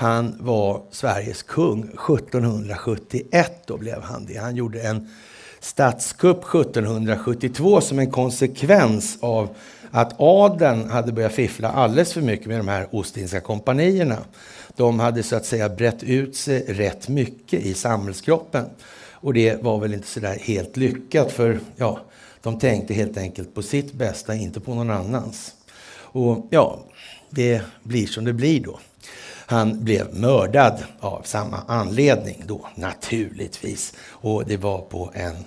Han 0.00 0.36
var 0.40 0.82
Sveriges 0.90 1.42
kung 1.42 1.82
1771. 1.82 3.62
Då 3.66 3.76
blev 3.76 4.02
han 4.02 4.26
det. 4.26 4.36
Han 4.36 4.56
gjorde 4.56 4.80
en 4.80 5.08
statskupp 5.60 6.44
1772 6.54 7.80
som 7.80 7.98
en 7.98 8.10
konsekvens 8.10 9.18
av 9.20 9.48
att 9.90 10.20
adeln 10.20 10.90
hade 10.90 11.12
börjat 11.12 11.32
fiffla 11.32 11.70
alldeles 11.70 12.12
för 12.12 12.20
mycket 12.20 12.46
med 12.46 12.58
de 12.58 12.68
här 12.68 12.88
Ostindiska 12.90 13.40
kompanierna. 13.40 14.18
De 14.76 15.00
hade 15.00 15.22
så 15.22 15.36
att 15.36 15.46
säga 15.46 15.68
brett 15.68 16.02
ut 16.02 16.36
sig 16.36 16.64
rätt 16.68 17.08
mycket 17.08 17.60
i 17.60 17.74
samhällskroppen. 17.74 18.64
Och 19.12 19.34
det 19.34 19.62
var 19.62 19.78
väl 19.78 19.94
inte 19.94 20.08
så 20.08 20.20
där 20.20 20.38
helt 20.38 20.76
lyckat 20.76 21.32
för 21.32 21.60
ja, 21.76 22.00
de 22.42 22.58
tänkte 22.58 22.94
helt 22.94 23.16
enkelt 23.16 23.54
på 23.54 23.62
sitt 23.62 23.92
bästa, 23.92 24.34
inte 24.34 24.60
på 24.60 24.74
någon 24.74 24.90
annans. 24.90 25.54
Och 25.90 26.46
ja, 26.50 26.78
det 27.30 27.62
blir 27.82 28.06
som 28.06 28.24
det 28.24 28.32
blir 28.32 28.60
då. 28.60 28.78
Han 29.50 29.84
blev 29.84 30.14
mördad 30.14 30.84
av 31.00 31.22
samma 31.22 31.62
anledning 31.68 32.42
då, 32.46 32.68
naturligtvis. 32.74 33.94
Och 34.08 34.44
det 34.44 34.56
var 34.56 34.80
på 34.80 35.12
en 35.14 35.44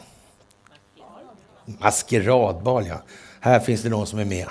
maskeradbal, 1.65 2.88
ja. 2.88 3.01
Här 3.39 3.60
finns 3.60 3.81
det 3.81 3.89
någon 3.89 4.08
som 4.08 4.20
är 4.20 4.25
med. 4.25 4.48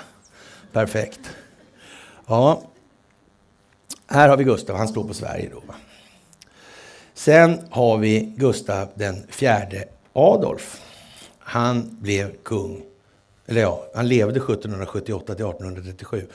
Perfekt. 0.71 1.19
Ja, 2.27 2.61
här 4.07 4.29
har 4.29 4.37
vi 4.37 4.43
Gustav, 4.43 4.77
han 4.77 4.87
står 4.87 5.03
på 5.03 5.13
Sverige 5.13 5.49
då. 5.51 5.63
Sen 7.13 7.59
har 7.69 7.97
vi 7.97 8.33
Gustav 8.37 8.89
den 8.95 9.27
fjärde 9.29 9.85
Adolf. 10.13 10.81
Han 11.39 11.97
blev 11.99 12.35
kung, 12.43 12.81
eller 13.45 13.61
ja, 13.61 13.85
han 13.95 14.07
levde 14.07 14.39
1778 14.39 15.35
till 15.35 15.45
1837. 15.45 16.27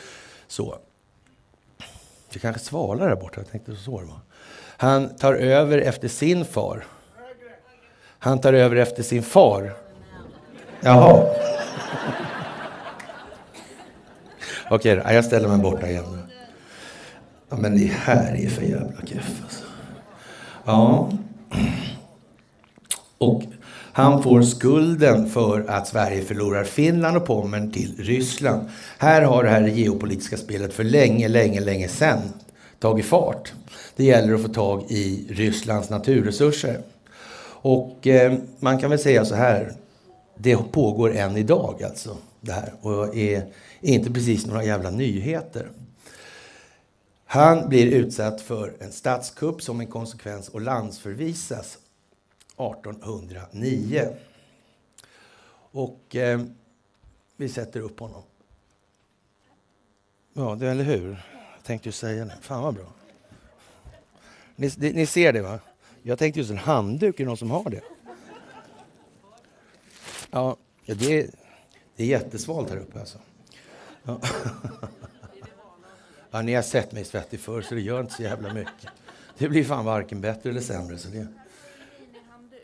Så. 0.48 0.78
Det 2.36 2.40
kanske 2.40 2.62
svalar 2.62 3.08
där 3.08 3.16
borta, 3.16 3.40
jag 3.40 3.50
tänkte 3.50 3.76
så 3.76 4.00
det 4.00 4.06
var. 4.06 4.20
Han 4.76 5.16
tar 5.16 5.34
över 5.34 5.78
efter 5.78 6.08
sin 6.08 6.44
far. 6.44 6.84
Han 8.18 8.40
tar 8.40 8.52
över 8.52 8.76
efter 8.76 9.02
sin 9.02 9.22
far. 9.22 9.74
Jaha. 10.80 11.26
Okej, 14.70 15.02
jag 15.04 15.24
ställer 15.24 15.48
mig 15.48 15.58
borta 15.58 15.88
igen. 15.88 16.22
Ja, 17.48 17.56
men 17.56 17.78
det 17.78 17.86
här 17.86 18.36
är 18.36 18.48
för 18.48 18.62
jävla 18.62 19.06
keff 19.06 19.42
alltså. 19.42 19.64
Ja. 20.64 21.10
Och 23.18 23.42
han 23.96 24.22
får 24.22 24.42
skulden 24.42 25.30
för 25.30 25.64
att 25.68 25.88
Sverige 25.88 26.22
förlorar 26.22 26.64
Finland 26.64 27.16
och 27.16 27.26
Pommern 27.26 27.72
till 27.72 27.94
Ryssland. 27.98 28.68
Här 28.98 29.22
har 29.22 29.44
det 29.44 29.50
här 29.50 29.66
geopolitiska 29.66 30.36
spelet 30.36 30.74
för 30.74 30.84
länge, 30.84 31.28
länge, 31.28 31.60
länge 31.60 31.88
sedan 31.88 32.18
tagit 32.78 33.06
fart. 33.06 33.52
Det 33.96 34.04
gäller 34.04 34.34
att 34.34 34.42
få 34.42 34.48
tag 34.48 34.84
i 34.88 35.26
Rysslands 35.30 35.90
naturresurser. 35.90 36.80
Och 37.48 38.06
eh, 38.06 38.34
man 38.60 38.78
kan 38.78 38.90
väl 38.90 38.98
säga 38.98 39.24
så 39.24 39.34
här, 39.34 39.72
det 40.38 40.56
pågår 40.72 41.16
än 41.16 41.36
idag 41.36 41.82
alltså. 41.82 42.16
Det 42.40 42.52
här 42.52 42.72
och 42.80 43.16
är, 43.16 43.38
är 43.80 43.94
inte 43.94 44.12
precis 44.12 44.46
några 44.46 44.64
jävla 44.64 44.90
nyheter. 44.90 45.68
Han 47.26 47.68
blir 47.68 47.86
utsatt 47.86 48.40
för 48.40 48.72
en 48.80 48.92
statskupp 48.92 49.62
som 49.62 49.80
en 49.80 49.86
konsekvens 49.86 50.48
och 50.48 50.60
landsförvisas 50.60 51.78
1809. 52.56 54.16
Och 55.70 56.16
eh, 56.16 56.40
vi 57.36 57.48
sätter 57.48 57.80
upp 57.80 58.00
honom. 58.00 58.22
Ja, 60.32 60.54
det, 60.54 60.70
eller 60.70 60.84
hur? 60.84 61.08
Jag 61.56 61.64
tänkte 61.64 61.88
ju 61.88 61.92
säga 61.92 62.24
det. 62.24 62.36
Fan 62.40 62.62
vad 62.62 62.74
bra. 62.74 62.92
Ni, 64.56 64.70
ni 64.78 65.06
ser 65.06 65.32
det 65.32 65.42
va? 65.42 65.60
Jag 66.02 66.18
tänkte 66.18 66.40
just 66.40 66.50
en 66.50 66.58
handduk, 66.58 67.20
är 67.20 67.24
det 67.24 67.28
någon 67.28 67.36
som 67.36 67.50
har 67.50 67.70
det? 67.70 67.82
Ja, 70.30 70.56
det 70.84 71.20
är, 71.20 71.30
det 71.96 72.02
är 72.02 72.06
jättesvalt 72.06 72.70
här 72.70 72.76
uppe 72.76 73.00
alltså. 73.00 73.18
Ja. 74.02 74.20
ja, 76.30 76.42
ni 76.42 76.54
har 76.54 76.62
sett 76.62 76.92
mig 76.92 77.04
svettig 77.04 77.40
förr 77.40 77.62
så 77.62 77.74
det 77.74 77.80
gör 77.80 78.00
inte 78.00 78.14
så 78.14 78.22
jävla 78.22 78.54
mycket. 78.54 78.90
Det 79.38 79.48
blir 79.48 79.64
fan 79.64 79.84
varken 79.84 80.20
bättre 80.20 80.50
eller 80.50 80.60
sämre. 80.60 80.98
Så 80.98 81.08
det... 81.08 81.26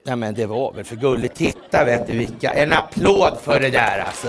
Ja, 0.04 0.16
men 0.16 0.35
det 0.35 0.47
var 0.47 0.73
väl 0.73 0.85
för 0.85 0.97
gulligt. 0.97 1.35
Titta, 1.35 1.85
vet 1.85 2.06
du 2.06 2.18
vilka. 2.18 2.50
En 2.50 2.73
applåd 2.73 3.38
för 3.42 3.61
det 3.61 3.71
där 3.71 3.99
alltså. 3.99 4.28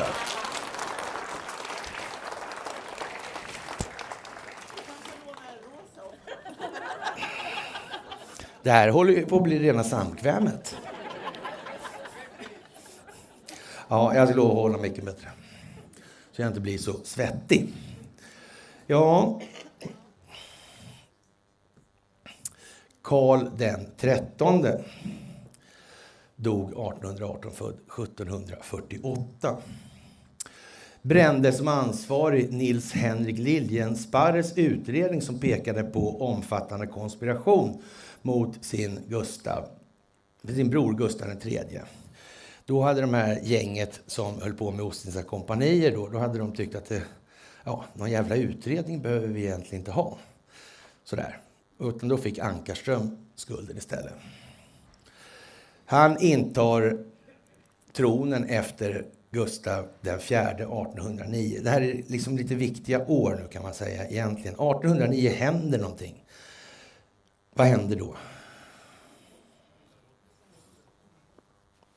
Det 8.64 8.72
här 8.72 8.90
håller 8.90 9.14
ju 9.14 9.26
på 9.26 9.38
att 9.38 9.44
bli 9.44 9.60
rena 9.60 9.84
samkvämet. 9.84 10.78
Ja, 13.88 14.16
jag 14.16 14.28
ska 14.28 14.38
lova 14.38 14.52
att 14.52 14.58
hålla 14.58 14.78
mycket 14.78 15.04
bättre. 15.04 15.30
Så 16.32 16.42
jag 16.42 16.50
inte 16.50 16.60
blir 16.60 16.78
så 16.78 16.94
svettig. 17.04 17.74
Ja. 18.88 19.42
Karl 23.02 23.50
den 23.58 23.92
trettonde 23.98 24.84
dog 26.44 26.70
1818, 26.70 27.52
född 27.52 27.74
1748. 27.74 29.58
Brände 31.02 31.54
som 31.54 31.68
ansvarig 31.68 32.54
Nils 32.54 32.92
Henrik 32.92 33.38
Liljensparres 33.38 34.58
utredning 34.58 35.22
som 35.22 35.40
pekade 35.40 35.84
på 35.84 36.22
omfattande 36.22 36.88
konspiration 36.88 37.82
mot 38.22 38.66
sin, 38.66 39.00
Gustav, 39.08 39.66
sin 40.48 40.70
bror 40.70 40.94
Gustav 40.94 41.28
III. 41.46 41.80
Då 42.66 42.82
hade 42.82 43.02
de 43.02 43.14
här 43.14 43.40
gänget 43.44 44.02
som 44.08 44.42
höll 44.42 44.54
på 44.54 44.72
med 44.72 44.86
Ostindiska 44.86 45.24
kompanier, 45.24 45.92
då, 45.92 46.08
då 46.08 46.18
hade 46.18 46.38
de 46.38 46.56
tyckt 46.56 46.76
att 46.76 46.90
det, 46.90 47.04
ja, 47.64 47.86
någon 47.94 48.12
jävla 48.12 48.36
utredning 48.36 49.02
behöver 49.02 49.28
vi 49.28 49.42
egentligen 49.42 49.82
inte 49.82 49.92
ha. 49.92 50.18
Sådär. 51.04 51.40
Utan 51.80 52.10
då 52.10 52.18
fick 52.18 52.40
Ankarström 52.40 53.18
skulden 53.36 53.78
istället. 53.78 54.14
Han 55.86 56.18
intar 56.22 57.06
tronen 57.92 58.46
efter 58.46 59.06
Gustav 59.32 59.88
den 60.02 60.20
fjärde 60.20 60.64
1809. 60.64 61.60
Det 61.64 61.70
här 61.70 61.82
är 61.82 62.04
liksom 62.08 62.38
lite 62.38 62.56
viktiga 62.56 63.06
år 63.08 63.40
nu 63.42 63.48
kan 63.48 63.64
man 63.64 63.74
säga 63.74 64.08
egentligen. 64.08 64.54
1809 64.54 65.30
händer 65.30 65.80
någonting. 65.80 66.26
Vad 67.54 67.68
händer 67.68 67.96
då? 67.96 68.16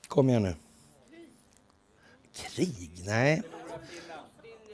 Kom 0.08 0.28
igen 0.28 0.42
nu. 0.42 0.54
Krig? 2.32 3.02
Nej. 3.06 3.42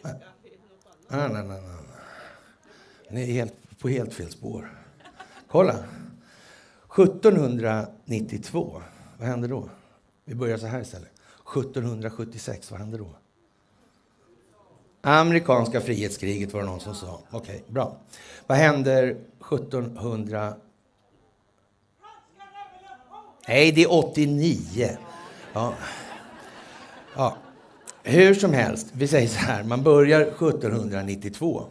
Ah, 0.02 1.28
nej, 1.28 1.28
nej, 1.28 1.44
nej. 1.44 1.60
nej. 1.60 1.72
Ni 3.10 3.22
är 3.22 3.26
helt, 3.26 3.54
på 3.78 3.88
helt 3.88 4.14
fel 4.14 4.30
spår. 4.30 4.70
Kolla. 5.48 5.84
1792, 6.96 8.82
vad 9.22 9.30
hände 9.30 9.48
då? 9.48 9.68
Vi 10.24 10.34
börjar 10.34 10.58
så 10.58 10.66
här 10.66 10.80
istället. 10.80 11.10
1776, 11.56 12.70
vad 12.70 12.80
hände 12.80 12.98
då? 12.98 13.06
Amerikanska 15.00 15.80
frihetskriget 15.80 16.52
var 16.52 16.60
det 16.60 16.66
någon 16.66 16.80
som 16.80 16.94
sa. 16.94 17.20
Okej, 17.30 17.54
okay, 17.54 17.72
bra. 17.72 17.96
Vad 18.46 18.58
händer 18.58 19.16
1700... 19.52 20.54
Nej, 23.48 23.72
det 23.72 23.82
är 23.82 23.92
89. 23.92 24.58
Ja. 25.52 25.74
ja. 27.16 27.36
Hur 28.02 28.34
som 28.34 28.52
helst, 28.52 28.86
vi 28.92 29.08
säger 29.08 29.28
så 29.28 29.38
här, 29.38 29.64
man 29.64 29.82
börjar 29.82 30.20
1792 30.20 31.64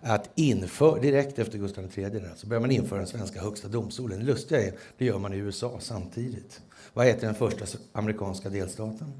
att 0.00 0.30
införa, 0.34 1.00
direkt 1.00 1.38
efter 1.38 1.58
Gustav 1.58 1.84
III, 1.94 2.22
så 2.36 2.46
börjar 2.46 2.60
man 2.60 2.70
införa 2.70 2.98
den 2.98 3.08
svenska 3.08 3.40
högsta 3.40 3.68
domstolen. 3.68 4.18
Det 4.18 4.24
Lustiga 4.24 4.62
är, 4.62 4.72
det 4.98 5.04
gör 5.04 5.18
man 5.18 5.32
i 5.32 5.36
USA 5.36 5.76
samtidigt. 5.80 6.60
Vad 6.92 7.06
heter 7.06 7.26
den 7.26 7.34
första 7.34 7.78
amerikanska 7.92 8.48
delstaten? 8.48 9.12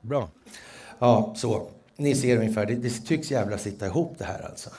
Bra. 0.00 0.28
Ja, 0.98 1.34
så. 1.36 1.68
Ni 1.96 2.14
ser 2.14 2.36
ungefär, 2.36 2.66
det, 2.66 2.74
det 2.74 2.90
tycks 2.90 3.30
jävla 3.30 3.58
sitta 3.58 3.86
ihop 3.86 4.14
det 4.18 4.24
här 4.24 4.42
alltså. 4.42 4.70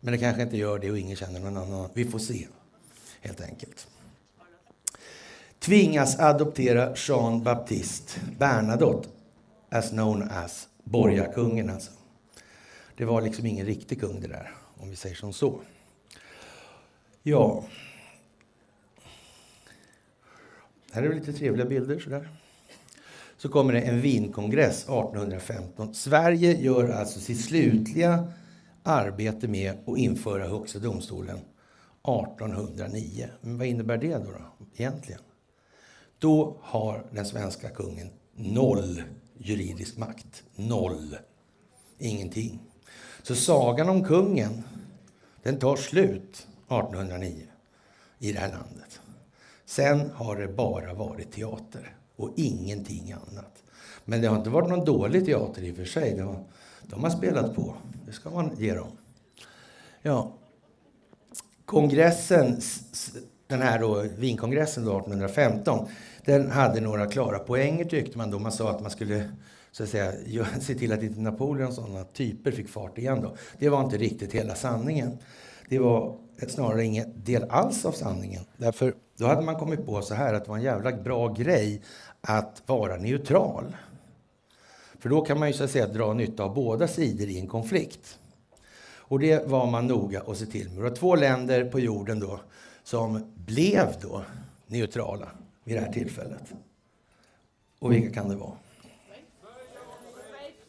Men 0.00 0.12
det 0.12 0.18
kanske 0.18 0.42
inte 0.42 0.56
gör 0.56 0.78
det 0.78 0.90
och 0.90 0.98
ingen 0.98 1.16
känner 1.16 1.40
någon 1.40 1.56
annan. 1.56 1.90
Vi 1.94 2.04
får 2.04 2.18
se, 2.18 2.46
helt 3.20 3.40
enkelt. 3.40 3.86
Tvingas 5.58 6.18
adoptera 6.18 6.94
Jean 6.96 7.42
Baptiste 7.42 8.20
Bernadotte, 8.38 9.08
as 9.68 9.90
known 9.90 10.22
as 10.22 10.68
borgarkungen 10.84 11.70
alltså. 11.70 11.92
Det 12.96 13.04
var 13.04 13.22
liksom 13.22 13.46
ingen 13.46 13.66
riktig 13.66 14.00
kung 14.00 14.20
det 14.20 14.28
där, 14.28 14.54
om 14.76 14.90
vi 14.90 14.96
säger 14.96 15.16
som 15.16 15.32
så. 15.32 15.60
Ja. 17.22 17.64
Här 20.94 21.02
är 21.02 21.14
lite 21.14 21.32
trevliga 21.32 21.66
bilder 21.66 21.98
sådär. 21.98 22.28
Så 23.36 23.48
kommer 23.48 23.72
det 23.72 23.80
en 23.80 24.00
vinkongress 24.00 24.82
1815. 24.82 25.94
Sverige 25.94 26.60
gör 26.60 26.88
alltså 26.88 27.20
sitt 27.20 27.40
slutliga 27.44 28.32
arbete 28.82 29.48
med 29.48 29.72
att 29.86 29.98
införa 29.98 30.48
Högsta 30.48 30.78
domstolen 30.78 31.36
1809. 31.36 33.28
Men 33.40 33.58
vad 33.58 33.66
innebär 33.66 33.98
det 33.98 34.14
då, 34.14 34.24
då 34.24 34.66
egentligen? 34.76 35.20
Då 36.18 36.56
har 36.60 37.06
den 37.10 37.26
svenska 37.26 37.68
kungen 37.68 38.10
noll 38.34 39.02
juridisk 39.38 39.96
makt. 39.96 40.42
Noll. 40.56 41.16
Ingenting. 41.98 42.60
Så 43.22 43.34
sagan 43.34 43.88
om 43.88 44.04
kungen, 44.04 44.62
den 45.42 45.58
tar 45.58 45.76
slut 45.76 46.46
1809 46.66 47.46
i 48.18 48.32
det 48.32 48.38
här 48.38 48.50
landet. 48.50 49.00
Sen 49.66 50.10
har 50.14 50.36
det 50.36 50.48
bara 50.48 50.94
varit 50.94 51.32
teater 51.32 51.96
och 52.16 52.30
ingenting 52.36 53.12
annat. 53.12 53.62
Men 54.04 54.20
det 54.20 54.28
har 54.28 54.36
inte 54.36 54.50
varit 54.50 54.68
någon 54.68 54.84
dålig 54.84 55.26
teater 55.26 55.62
i 55.62 55.72
och 55.72 55.76
för 55.76 55.84
sig. 55.84 56.20
Har, 56.20 56.44
de 56.82 57.02
har 57.02 57.10
spelat 57.10 57.54
på. 57.54 57.74
Det 58.06 58.12
ska 58.12 58.30
man 58.30 58.50
ge 58.58 58.74
dem. 58.74 58.88
Ja. 60.02 60.32
Kongressen, 61.64 62.60
den 63.46 63.62
här 63.62 63.80
då, 63.80 64.02
Wienkongressen 64.18 64.84
då, 64.84 64.98
1815, 64.98 65.88
den 66.24 66.50
hade 66.50 66.80
några 66.80 67.06
klara 67.06 67.38
poänger 67.38 67.84
tyckte 67.84 68.18
man 68.18 68.30
då. 68.30 68.38
Man 68.38 68.52
sa 68.52 68.70
att 68.70 68.80
man 68.80 68.90
skulle 68.90 69.30
så 69.72 69.82
att 69.82 69.88
säga, 69.88 70.12
se 70.60 70.74
till 70.74 70.92
att 70.92 71.02
inte 71.02 71.20
Napoleon 71.20 71.68
och 71.68 71.74
sådana 71.74 72.04
typer 72.04 72.50
fick 72.50 72.68
fart 72.68 72.98
igen. 72.98 73.20
Då. 73.20 73.36
Det 73.58 73.68
var 73.68 73.84
inte 73.84 73.96
riktigt 73.96 74.32
hela 74.32 74.54
sanningen. 74.54 75.18
Det 75.68 75.78
var 75.78 76.16
snarare 76.48 76.84
ingen 76.84 77.24
del 77.24 77.44
alls 77.50 77.84
av 77.84 77.92
sanningen. 77.92 78.42
Därför 78.56 78.94
då 79.16 79.26
hade 79.26 79.42
man 79.42 79.56
kommit 79.56 79.86
på 79.86 80.02
så 80.02 80.14
här 80.14 80.34
att 80.34 80.44
det 80.44 80.50
var 80.50 80.56
en 80.56 80.62
jävla 80.62 80.92
bra 80.92 81.28
grej 81.28 81.82
att 82.20 82.62
vara 82.66 82.96
neutral. 82.96 83.76
För 84.98 85.08
då 85.08 85.20
kan 85.20 85.38
man 85.38 85.48
ju 85.48 85.54
så 85.54 85.64
att 85.64 85.70
säga 85.70 85.86
dra 85.86 86.12
nytta 86.12 86.44
av 86.44 86.54
båda 86.54 86.88
sidor 86.88 87.28
i 87.28 87.38
en 87.38 87.46
konflikt. 87.46 88.18
Och 89.06 89.18
det 89.18 89.46
var 89.46 89.66
man 89.66 89.86
noga 89.86 90.22
att 90.26 90.38
se 90.38 90.46
till 90.46 90.68
med. 90.68 90.78
Det 90.78 90.82
var 90.82 90.96
två 90.96 91.16
länder 91.16 91.64
på 91.64 91.80
jorden 91.80 92.20
då 92.20 92.40
som 92.82 93.32
blev 93.34 93.94
då 94.00 94.22
neutrala 94.66 95.28
vid 95.64 95.76
det 95.76 95.80
här 95.80 95.92
tillfället. 95.92 96.52
Och 97.78 97.92
vilka 97.92 98.14
kan 98.14 98.28
det 98.28 98.36
vara? 98.36 98.52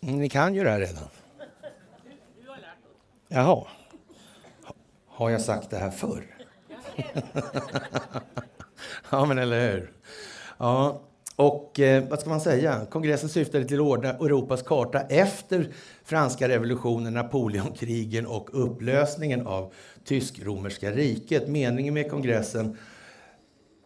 Mm, 0.01 0.19
ni 0.19 0.29
kan 0.29 0.55
ju 0.55 0.63
det 0.63 0.69
här 0.69 0.79
redan. 0.79 1.03
Jaha. 3.27 3.67
Har 5.05 5.29
jag 5.29 5.41
sagt 5.41 5.69
det 5.69 5.77
här 5.77 5.91
förr? 5.91 6.35
ja, 9.10 9.25
men 9.25 9.38
eller 9.38 9.71
hur? 9.71 9.91
Ja, 10.58 11.01
och 11.36 11.79
eh, 11.79 12.10
vad 12.10 12.19
ska 12.19 12.29
man 12.29 12.41
säga? 12.41 12.86
Kongressen 12.89 13.29
syftade 13.29 13.65
till 13.65 13.79
att 13.79 13.86
ordna 13.86 14.10
Europas 14.10 14.62
karta 14.62 15.01
efter 15.01 15.73
franska 16.03 16.47
revolutionen, 16.47 17.13
Napoleonkrigen 17.13 18.25
och 18.25 18.49
upplösningen 18.65 19.47
av 19.47 19.73
tysk-romerska 20.03 20.91
riket. 20.91 21.47
Meningen 21.47 21.93
med 21.93 22.12
kongressen 22.12 22.77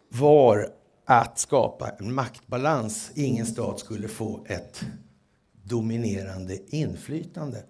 var 0.10 0.70
att 1.06 1.40
skapa 1.40 1.90
en 2.00 2.14
maktbalans. 2.14 3.12
Ingen 3.16 3.46
stat 3.46 3.80
skulle 3.80 4.08
få 4.08 4.46
ett 4.48 4.82
dominerande 5.64 6.58
inflytande. 6.76 7.64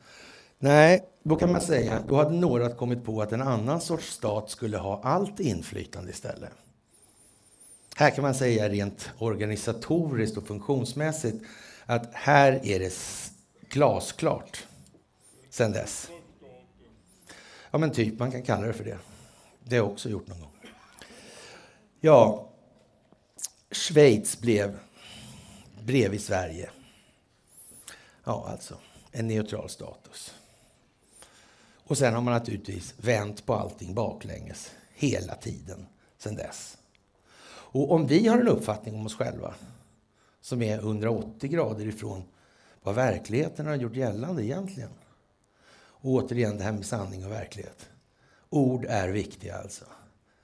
Nej, 0.59 1.05
då 1.23 1.35
kan 1.35 1.51
man 1.51 1.61
säga, 1.61 2.03
då 2.07 2.15
hade 2.15 2.35
några 2.35 2.69
kommit 2.69 3.05
på 3.05 3.21
att 3.21 3.31
en 3.31 3.41
annan 3.41 3.81
sorts 3.81 4.13
stat 4.13 4.49
skulle 4.49 4.77
ha 4.77 5.01
allt 5.03 5.39
inflytande 5.39 6.11
istället. 6.11 6.51
Här 7.95 8.09
kan 8.09 8.21
man 8.21 8.35
säga 8.35 8.69
rent 8.69 9.09
organisatoriskt 9.17 10.37
och 10.37 10.47
funktionsmässigt 10.47 11.43
att 11.85 12.13
här 12.13 12.59
är 12.63 12.79
det 12.79 12.93
glasklart 13.69 14.67
sen 15.49 15.71
dess. 15.71 16.09
Ja, 17.71 17.77
men 17.77 17.91
typ, 17.91 18.19
man 18.19 18.31
kan 18.31 18.43
kalla 18.43 18.67
det 18.67 18.73
för 18.73 18.83
det. 18.83 18.97
Det 19.63 19.75
har 19.75 19.83
jag 19.83 19.91
också 19.91 20.09
gjort 20.09 20.27
någon 20.27 20.39
gång. 20.39 20.51
Ja, 21.99 22.49
Schweiz 23.71 24.39
blev 24.39 24.79
bredvid 25.83 26.21
Sverige. 26.21 26.69
Ja, 28.23 28.47
alltså 28.51 28.77
en 29.11 29.27
neutral 29.27 29.69
status. 29.69 30.33
Och 31.89 31.97
sen 31.97 32.13
har 32.13 32.21
man 32.21 32.33
naturligtvis 32.33 32.93
vänt 32.97 33.45
på 33.45 33.53
allting 33.53 33.93
baklänges 33.93 34.71
hela 34.93 35.35
tiden 35.35 35.85
sen 36.17 36.35
dess. 36.35 36.77
Och 37.51 37.91
om 37.91 38.07
vi 38.07 38.27
har 38.27 38.37
en 38.37 38.47
uppfattning 38.47 38.95
om 38.95 39.05
oss 39.05 39.15
själva 39.15 39.53
som 40.41 40.61
är 40.61 40.77
180 40.77 41.49
grader 41.49 41.87
ifrån 41.87 42.23
vad 42.83 42.95
verkligheten 42.95 43.67
har 43.67 43.75
gjort 43.75 43.95
gällande 43.95 44.45
egentligen. 44.45 44.89
Och 45.71 46.11
återigen 46.11 46.57
det 46.57 46.63
här 46.63 46.71
med 46.71 46.85
sanning 46.85 47.25
och 47.25 47.31
verklighet. 47.31 47.89
Ord 48.49 48.85
är 48.85 49.09
viktiga 49.09 49.57
alltså. 49.57 49.85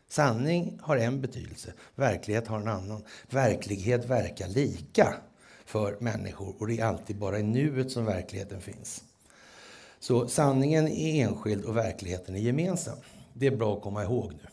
Sanning 0.07 0.79
har 0.81 0.97
en 0.97 1.21
betydelse, 1.21 1.73
verklighet 1.95 2.47
har 2.47 2.59
en 2.59 2.67
annan. 2.67 3.03
Verklighet 3.29 4.05
verkar 4.05 4.47
lika 4.47 5.13
för 5.65 5.97
människor 5.99 6.55
och 6.59 6.67
det 6.67 6.79
är 6.79 6.85
alltid 6.85 7.17
bara 7.17 7.39
i 7.39 7.43
nuet 7.43 7.91
som 7.91 8.05
verkligheten 8.05 8.61
finns. 8.61 9.04
Så 9.99 10.27
sanningen 10.27 10.87
är 10.87 11.25
enskild 11.25 11.65
och 11.65 11.77
verkligheten 11.77 12.35
är 12.35 12.39
gemensam. 12.39 12.97
Det 13.33 13.47
är 13.47 13.55
bra 13.55 13.75
att 13.75 13.81
komma 13.81 14.03
ihåg 14.03 14.31
nu. 14.31 14.49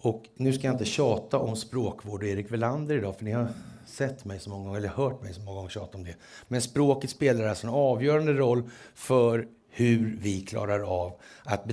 Och 0.00 0.24
nu 0.36 0.52
ska 0.52 0.66
jag 0.66 0.74
inte 0.74 0.84
tjata 0.84 1.38
om 1.38 1.56
språkvård 1.56 2.22
och 2.22 2.28
Erik 2.28 2.52
Velander 2.52 2.96
idag, 2.96 3.16
för 3.16 3.24
ni 3.24 3.32
har 3.32 3.48
sett 3.86 4.24
mig 4.24 4.40
så 4.40 4.50
många 4.50 4.64
gånger, 4.64 4.78
eller 4.78 4.88
hört 4.88 5.22
mig 5.22 5.34
så 5.34 5.40
många 5.40 5.56
gånger 5.56 5.70
tjata 5.70 5.98
om 5.98 6.04
det. 6.04 6.14
Men 6.48 6.62
språket 6.62 7.10
spelar 7.10 7.46
alltså 7.46 7.66
en 7.66 7.72
avgörande 7.72 8.32
roll 8.32 8.70
för 8.94 9.48
hur 9.70 10.18
vi 10.20 10.40
klarar 10.40 10.80
av 10.80 11.12
att 11.44 11.64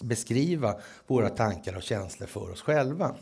beskriva 0.00 0.74
våra 1.06 1.28
tankar 1.28 1.76
och 1.76 1.82
känslor 1.82 2.26
för 2.26 2.50
oss 2.50 2.62
själva. 2.62 3.14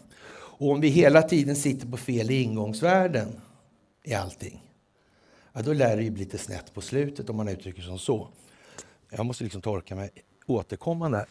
Och 0.56 0.70
om 0.70 0.80
vi 0.80 0.88
hela 0.88 1.22
tiden 1.22 1.56
sitter 1.56 1.86
på 1.86 1.96
fel 1.96 2.30
ingångsvärden 2.30 3.40
i 4.04 4.14
allting, 4.14 4.62
ja, 5.54 5.62
då 5.62 5.72
lär 5.72 5.96
det 5.96 6.02
ju 6.02 6.10
bli 6.10 6.24
lite 6.24 6.38
snett 6.38 6.74
på 6.74 6.80
slutet 6.80 7.30
om 7.30 7.36
man 7.36 7.48
uttrycker 7.48 7.82
som 7.82 7.98
så. 7.98 8.28
Jag 9.10 9.26
måste 9.26 9.44
liksom 9.44 9.62
torka 9.62 9.94
mig 9.94 10.10
återkommande. 10.46 11.26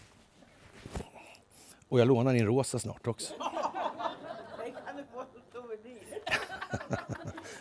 Och 1.90 2.00
jag 2.00 2.08
lånar 2.08 2.34
in 2.34 2.46
rosa 2.46 2.80
snart 2.80 3.08
också. 3.08 3.34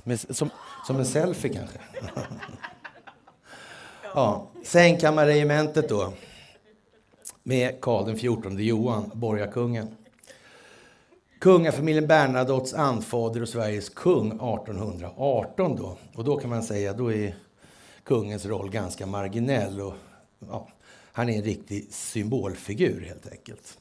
som, 0.31 0.51
som 0.87 0.97
en 0.97 1.07
selfie 1.07 1.53
kanske. 1.53 1.79
ja, 4.15 4.47
Sängkammarregementet 4.65 5.89
då. 5.89 6.13
Med 7.43 7.81
Karl 7.81 8.15
XIV 8.15 8.61
Johan, 8.61 9.11
borgarkungen. 9.15 9.97
Kungafamiljen 11.43 12.07
Bernadottes 12.07 12.75
anfader 12.75 13.43
och 13.43 13.49
Sveriges 13.49 13.89
kung 13.89 14.27
1818 14.27 15.77
då. 15.77 15.97
Och 16.15 16.25
då 16.25 16.37
kan 16.37 16.51
man 16.51 16.63
säga, 16.63 16.93
då 16.93 17.13
är 17.13 17.35
kungens 18.05 18.47
roll 18.47 18.71
ganska 18.71 19.07
marginell 19.07 19.81
och 19.81 19.95
ja, 20.49 20.69
han 21.13 21.29
är 21.29 21.37
en 21.37 21.43
riktig 21.43 21.87
symbolfigur 21.91 23.01
helt 23.01 23.33
enkelt. 23.33 23.79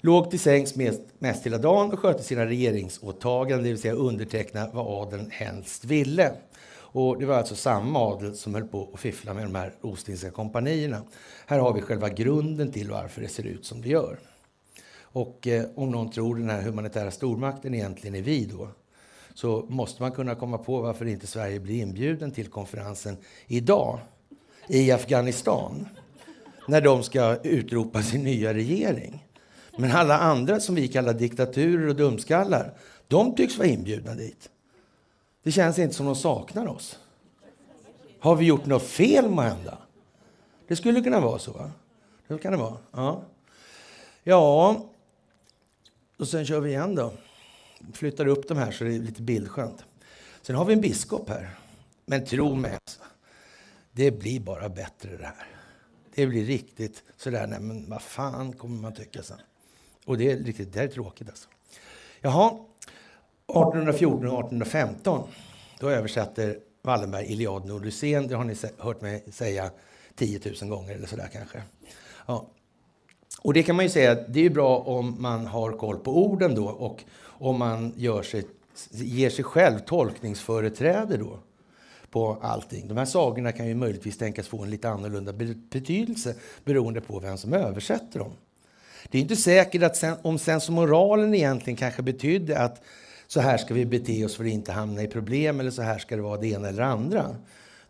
Låg 0.00 0.30
till 0.30 0.40
sängs 0.40 0.74
mest, 0.74 1.00
mest 1.18 1.46
hela 1.46 1.58
dagen 1.58 1.92
och 1.92 1.98
skötte 1.98 2.22
sina 2.22 2.46
regeringsåtaganden, 2.46 3.62
det 3.62 3.70
vill 3.70 3.80
säga 3.80 3.94
underteckna 3.94 4.70
vad 4.72 5.02
adeln 5.02 5.30
helst 5.30 5.84
ville. 5.84 6.32
Och 6.72 7.18
det 7.18 7.26
var 7.26 7.34
alltså 7.34 7.54
samma 7.54 7.98
adel 7.98 8.36
som 8.36 8.54
höll 8.54 8.68
på 8.68 8.90
att 8.94 9.00
fiffla 9.00 9.34
med 9.34 9.44
de 9.44 9.54
här 9.54 9.72
Ostindiska 9.80 10.30
kompanierna. 10.30 11.02
Här 11.46 11.58
har 11.58 11.72
vi 11.72 11.80
själva 11.80 12.08
grunden 12.08 12.72
till 12.72 12.90
varför 12.90 13.20
det 13.20 13.28
ser 13.28 13.46
ut 13.46 13.64
som 13.64 13.82
det 13.82 13.88
gör. 13.88 14.18
Och 15.12 15.46
eh, 15.46 15.64
om 15.74 15.90
någon 15.90 16.10
tror 16.10 16.36
den 16.36 16.50
här 16.50 16.62
humanitära 16.62 17.10
stormakten 17.10 17.74
egentligen 17.74 18.14
är 18.14 18.22
vi 18.22 18.44
då, 18.44 18.68
så 19.34 19.66
måste 19.68 20.02
man 20.02 20.12
kunna 20.12 20.34
komma 20.34 20.58
på 20.58 20.80
varför 20.80 21.06
inte 21.06 21.26
Sverige 21.26 21.60
blir 21.60 21.82
inbjuden 21.82 22.30
till 22.30 22.48
konferensen 22.48 23.16
idag 23.46 23.98
i 24.68 24.90
Afghanistan 24.90 25.88
när 26.68 26.80
de 26.80 27.02
ska 27.02 27.36
utropa 27.36 28.02
sin 28.02 28.24
nya 28.24 28.54
regering. 28.54 29.26
Men 29.76 29.90
alla 29.90 30.18
andra 30.18 30.60
som 30.60 30.74
vi 30.74 30.88
kallar 30.88 31.14
diktaturer 31.14 31.88
och 31.88 31.96
dumskallar, 31.96 32.72
de 33.08 33.34
tycks 33.34 33.58
vara 33.58 33.68
inbjudna 33.68 34.14
dit. 34.14 34.50
Det 35.42 35.52
känns 35.52 35.78
inte 35.78 35.94
som 35.94 36.06
de 36.06 36.16
saknar 36.16 36.66
oss. 36.66 36.98
Har 38.18 38.36
vi 38.36 38.44
gjort 38.44 38.66
något 38.66 38.82
fel 38.82 39.30
måhända? 39.30 39.78
Det 40.68 40.76
skulle 40.76 41.00
kunna 41.00 41.20
vara 41.20 41.38
så. 41.38 41.52
Va? 41.52 41.70
Det 42.28 42.38
kan 42.38 42.52
det 42.52 42.58
vara. 42.58 42.76
Ja. 42.92 43.22
ja, 44.22 44.89
och 46.20 46.28
sen 46.28 46.46
kör 46.46 46.60
vi 46.60 46.70
igen 46.70 46.94
då. 46.94 47.12
Flyttar 47.92 48.26
upp 48.26 48.48
de 48.48 48.58
här 48.58 48.70
så 48.70 48.84
det 48.84 48.94
är 48.94 48.98
lite 48.98 49.22
bildskönt. 49.22 49.84
Sen 50.42 50.56
har 50.56 50.64
vi 50.64 50.72
en 50.72 50.80
biskop 50.80 51.28
här. 51.28 51.50
Men 52.06 52.26
tro 52.26 52.54
mig, 52.54 52.74
alltså, 52.74 53.00
det 53.92 54.10
blir 54.10 54.40
bara 54.40 54.68
bättre 54.68 55.16
det 55.16 55.24
här. 55.24 55.46
Det 56.14 56.26
blir 56.26 56.44
riktigt 56.44 57.02
sådär, 57.16 57.46
nej 57.46 57.60
men 57.60 57.90
vad 57.90 58.02
fan 58.02 58.52
kommer 58.52 58.82
man 58.82 58.94
tycka 58.94 59.22
sen? 59.22 59.40
Och 60.04 60.18
det 60.18 60.30
är 60.30 60.36
riktigt, 60.36 60.72
det 60.72 60.82
är 60.82 60.88
tråkigt 60.88 61.28
alltså. 61.28 61.48
Jaha, 62.20 62.48
1814 62.48 64.26
och 64.26 64.38
1815, 64.38 65.28
då 65.78 65.88
översätter 65.88 66.58
Wallenberg 66.82 67.32
Iliaden 67.32 67.70
och 67.70 67.76
Odysseen. 67.76 68.28
Det 68.28 68.34
har 68.34 68.44
ni 68.44 68.56
hört 68.78 69.00
mig 69.00 69.24
säga 69.32 69.70
10 70.14 70.40
000 70.62 70.70
gånger 70.70 70.94
eller 70.94 71.06
sådär 71.06 71.28
kanske. 71.32 71.62
Ja. 72.26 72.46
Och 73.38 73.54
det 73.54 73.62
kan 73.62 73.76
man 73.76 73.84
ju 73.84 73.88
säga, 73.88 74.14
det 74.14 74.46
är 74.46 74.50
bra 74.50 74.78
om 74.78 75.16
man 75.18 75.46
har 75.46 75.72
koll 75.72 75.98
på 75.98 76.24
orden 76.24 76.54
då 76.54 76.64
och 76.66 77.04
om 77.22 77.58
man 77.58 77.92
gör 77.96 78.22
sig, 78.22 78.44
ger 78.90 79.30
sig 79.30 79.44
själv 79.44 79.78
tolkningsföreträde 79.78 81.16
då 81.16 81.38
på 82.10 82.38
allting. 82.42 82.88
De 82.88 82.96
här 82.96 83.04
sagorna 83.04 83.52
kan 83.52 83.68
ju 83.68 83.74
möjligtvis 83.74 84.18
tänkas 84.18 84.48
få 84.48 84.62
en 84.62 84.70
lite 84.70 84.88
annorlunda 84.88 85.32
betydelse 85.70 86.34
beroende 86.64 87.00
på 87.00 87.18
vem 87.18 87.36
som 87.36 87.52
översätter 87.52 88.18
dem. 88.18 88.32
Det 89.10 89.18
är 89.18 89.22
inte 89.22 89.36
säkert 89.36 89.82
att 89.82 89.96
sen, 89.96 90.16
om 90.22 90.38
sensomoralen 90.38 91.34
egentligen 91.34 91.76
kanske 91.76 92.02
betydde 92.02 92.58
att 92.58 92.82
så 93.26 93.40
här 93.40 93.56
ska 93.56 93.74
vi 93.74 93.86
bete 93.86 94.24
oss 94.24 94.36
för 94.36 94.44
att 94.44 94.50
inte 94.50 94.72
hamna 94.72 95.02
i 95.02 95.08
problem 95.08 95.60
eller 95.60 95.70
så 95.70 95.82
här 95.82 95.98
ska 95.98 96.16
det 96.16 96.22
vara 96.22 96.40
det 96.40 96.46
ena 96.46 96.68
eller 96.68 96.82
andra. 96.82 97.36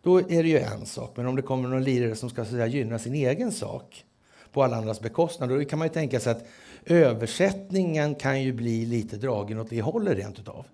Då 0.01 0.17
är 0.17 0.43
det 0.43 0.49
ju 0.49 0.59
en 0.59 0.85
sak. 0.85 1.13
Men 1.15 1.25
om 1.27 1.35
det 1.35 1.41
kommer 1.41 1.69
någon 1.69 1.83
lirare 1.83 2.15
som 2.15 2.29
ska 2.29 2.45
så 2.45 2.65
gynna 2.65 2.99
sin 2.99 3.13
egen 3.13 3.51
sak 3.51 4.05
på 4.51 4.63
alla 4.63 4.77
andras 4.77 5.01
bekostnad, 5.01 5.49
då 5.49 5.65
kan 5.65 5.79
man 5.79 5.87
ju 5.87 5.93
tänka 5.93 6.19
sig 6.19 6.31
att 6.31 6.45
översättningen 6.85 8.15
kan 8.15 8.41
ju 8.41 8.53
bli 8.53 8.85
lite 8.85 9.17
dragen 9.17 9.59
åt 9.59 9.69
det 9.69 9.81
hållet 9.81 10.17
rent 10.17 10.39
utav. 10.39 10.65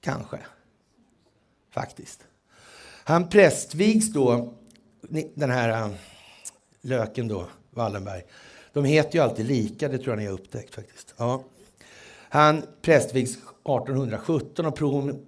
Kanske. 0.00 0.38
Faktiskt. 1.70 2.24
Han 3.04 3.28
prästvigs 3.28 4.12
då, 4.12 4.54
den 5.34 5.50
här 5.50 5.82
äh, 5.82 5.90
löken 6.80 7.28
då, 7.28 7.48
Wallenberg. 7.70 8.22
De 8.72 8.84
heter 8.84 9.14
ju 9.14 9.24
alltid 9.24 9.46
lika, 9.46 9.88
det 9.88 9.98
tror 9.98 10.08
jag 10.08 10.18
ni 10.18 10.26
har 10.26 10.32
upptäckt 10.32 10.74
faktiskt. 10.74 11.14
Ja. 11.16 11.44
Han 12.36 12.62
prästvigs 12.82 13.36
1817 13.36 14.66
och 14.66 14.78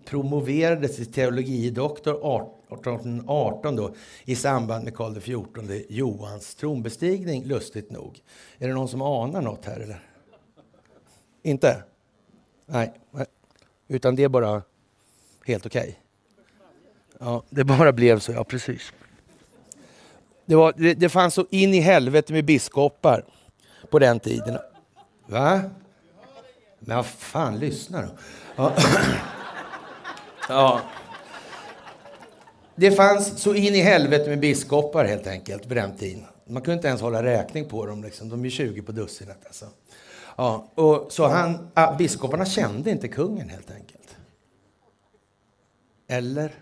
promoverades 0.04 0.96
till 0.96 1.12
teologidoktor 1.12 2.12
1818 2.12 3.76
då, 3.76 3.94
i 4.24 4.36
samband 4.36 4.84
med 4.84 4.96
Karl 4.96 5.20
XIV 5.20 5.84
Johans 5.88 6.54
tronbestigning, 6.54 7.44
lustigt 7.44 7.90
nog. 7.90 8.20
Är 8.58 8.68
det 8.68 8.74
någon 8.74 8.88
som 8.88 9.02
anar 9.02 9.42
något 9.42 9.64
här 9.64 9.80
eller? 9.80 10.02
Inte? 11.42 11.82
Nej, 12.66 12.92
utan 13.88 14.16
det 14.16 14.22
är 14.22 14.28
bara 14.28 14.62
helt 15.46 15.66
okej. 15.66 15.80
Okay. 15.80 15.94
Ja, 17.28 17.42
det 17.50 17.64
bara 17.64 17.92
blev 17.92 18.18
så, 18.18 18.32
ja 18.32 18.44
precis. 18.44 18.92
Det, 20.46 20.54
var, 20.54 20.74
det, 20.76 20.94
det 20.94 21.08
fanns 21.08 21.34
så 21.34 21.46
in 21.50 21.74
i 21.74 21.80
helvete 21.80 22.32
med 22.32 22.44
biskopar 22.44 23.24
på 23.90 23.98
den 23.98 24.20
tiden. 24.20 24.58
Va? 25.26 25.62
Men 26.78 26.96
vad 26.96 27.06
fan, 27.06 27.58
lyssna 27.58 28.02
då. 28.02 28.08
Ja. 28.56 28.74
ja. 30.48 30.80
Det 32.74 32.90
fanns 32.90 33.42
så 33.42 33.54
in 33.54 33.74
i 33.74 33.80
helvete 33.80 34.28
med 34.28 34.40
biskopar 34.40 35.04
helt 35.04 35.26
enkelt 35.26 35.68
på 35.68 35.74
den 35.74 35.96
tiden. 35.96 36.24
Man 36.46 36.62
kunde 36.62 36.74
inte 36.74 36.88
ens 36.88 37.00
hålla 37.00 37.22
räkning 37.22 37.68
på 37.68 37.86
dem. 37.86 38.04
Liksom. 38.04 38.28
De 38.28 38.44
är 38.44 38.50
20 38.50 38.82
på 38.82 38.92
dussinet. 38.92 39.46
Alltså. 39.46 39.66
Ja, 40.36 40.68
och 40.74 41.12
så 41.12 41.26
han, 41.26 41.70
ah, 41.74 41.96
biskoparna 41.96 42.46
kände 42.46 42.90
inte 42.90 43.08
kungen 43.08 43.48
helt 43.48 43.70
enkelt. 43.70 44.16
Eller? 46.08 46.54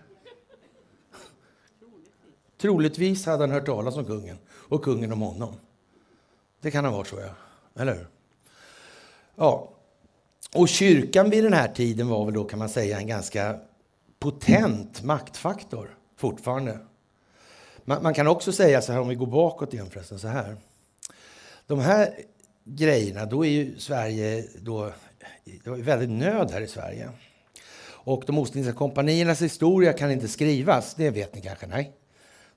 Troligtvis 2.57 3.25
hade 3.25 3.43
han 3.43 3.51
hört 3.51 3.65
talas 3.65 3.97
om 3.97 4.05
kungen 4.05 4.37
och 4.49 4.83
kungen 4.83 5.11
om 5.11 5.21
honom. 5.21 5.53
Det 6.61 6.71
kan 6.71 6.85
ha 6.85 6.91
varit 6.91 7.07
så, 7.07 7.19
ja. 7.19 7.33
Eller 7.81 7.95
hur? 7.95 8.07
Ja. 9.35 9.76
Och 10.55 10.69
kyrkan 10.69 11.29
vid 11.29 11.43
den 11.43 11.53
här 11.53 11.67
tiden 11.67 12.07
var 12.07 12.25
väl 12.25 12.33
då, 12.33 12.43
kan 12.43 12.59
man 12.59 12.69
säga, 12.69 12.97
en 12.97 13.07
ganska 13.07 13.59
potent 14.19 15.03
maktfaktor 15.03 15.97
fortfarande. 16.17 16.79
Man, 17.85 18.03
man, 18.03 18.13
kan 18.13 18.27
också 18.27 18.51
säga 18.51 18.81
så 18.81 18.91
här, 18.91 18.99
om 18.99 19.07
vi 19.07 19.15
går 19.15 19.27
bakåt 19.27 19.73
igen 19.73 19.89
förresten, 19.89 20.19
så 20.19 20.27
här. 20.27 20.55
De 21.67 21.79
här 21.79 22.13
grejerna, 22.63 23.25
då 23.25 23.45
är 23.45 23.49
ju 23.49 23.79
Sverige 23.79 24.45
då, 24.61 24.91
det 25.63 25.69
var 25.69 25.77
väldigt 25.77 26.09
nöd 26.09 26.51
här 26.51 26.61
i 26.61 26.67
Sverige. 26.67 27.09
Och 27.89 28.23
de 28.27 28.37
Ostindiska 28.37 28.77
kompaniernas 28.77 29.41
historia 29.41 29.93
kan 29.93 30.11
inte 30.11 30.27
skrivas, 30.27 30.95
det 30.95 31.09
vet 31.09 31.35
ni 31.35 31.41
kanske? 31.41 31.67
Nej. 31.67 31.91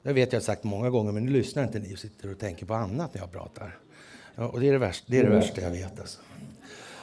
Det 0.03 0.13
vet 0.13 0.33
jag 0.33 0.43
sagt 0.43 0.65
många 0.65 0.91
gånger, 0.91 1.13
men 1.13 1.25
nu 1.25 1.33
lyssnar 1.33 1.63
inte 1.63 1.79
ni 1.79 1.95
och 1.95 1.99
sitter 1.99 2.31
och 2.31 2.39
tänker 2.39 2.67
på 2.67 2.75
annat 2.75 3.15
när 3.15 3.21
jag 3.21 3.33
pratar. 3.33 3.79
Ja, 4.35 4.47
och 4.49 4.61
det 4.61 4.69
är 4.69 4.73
det 4.73 4.79
värsta, 4.79 5.05
det 5.09 5.19
är 5.19 5.25
det 5.25 5.31
värsta 5.31 5.61
jag 5.61 5.71
vet. 5.71 6.01
Alltså. 6.01 6.19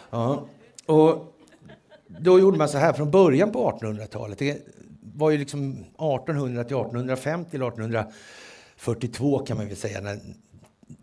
Ja, 0.09 0.47
och 0.87 1.33
då 2.07 2.39
gjorde 2.39 2.57
man 2.57 2.69
så 2.69 2.77
här 2.77 2.93
från 2.93 3.11
början 3.11 3.51
på 3.51 3.71
1800-talet. 3.71 4.39
Det 4.39 4.61
var 5.15 5.29
ju 5.29 5.37
liksom 5.37 5.71
1800 5.71 6.63
till 6.63 6.77
1850 6.77 7.55
eller 7.55 7.67
1842 7.67 9.39
kan 9.39 9.57
man 9.57 9.67
väl 9.67 9.77
säga 9.77 10.01
när 10.01 10.19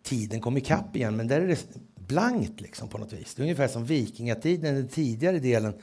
tiden 0.03 0.41
kom 0.41 0.57
ikapp 0.57 0.97
igen. 0.97 1.17
Men 1.17 1.29
där 1.29 1.41
är 1.41 1.47
det 1.47 1.67
blankt 1.97 2.61
liksom 2.61 2.89
på 2.89 2.99
något 2.99 3.13
vis. 3.13 3.35
Det 3.35 3.41
är 3.41 3.45
ungefär 3.45 3.69
som 3.69 3.85
vikingatiden, 3.85 4.75
den 4.75 4.89
tidigare 4.89 5.39
delen, 5.39 5.75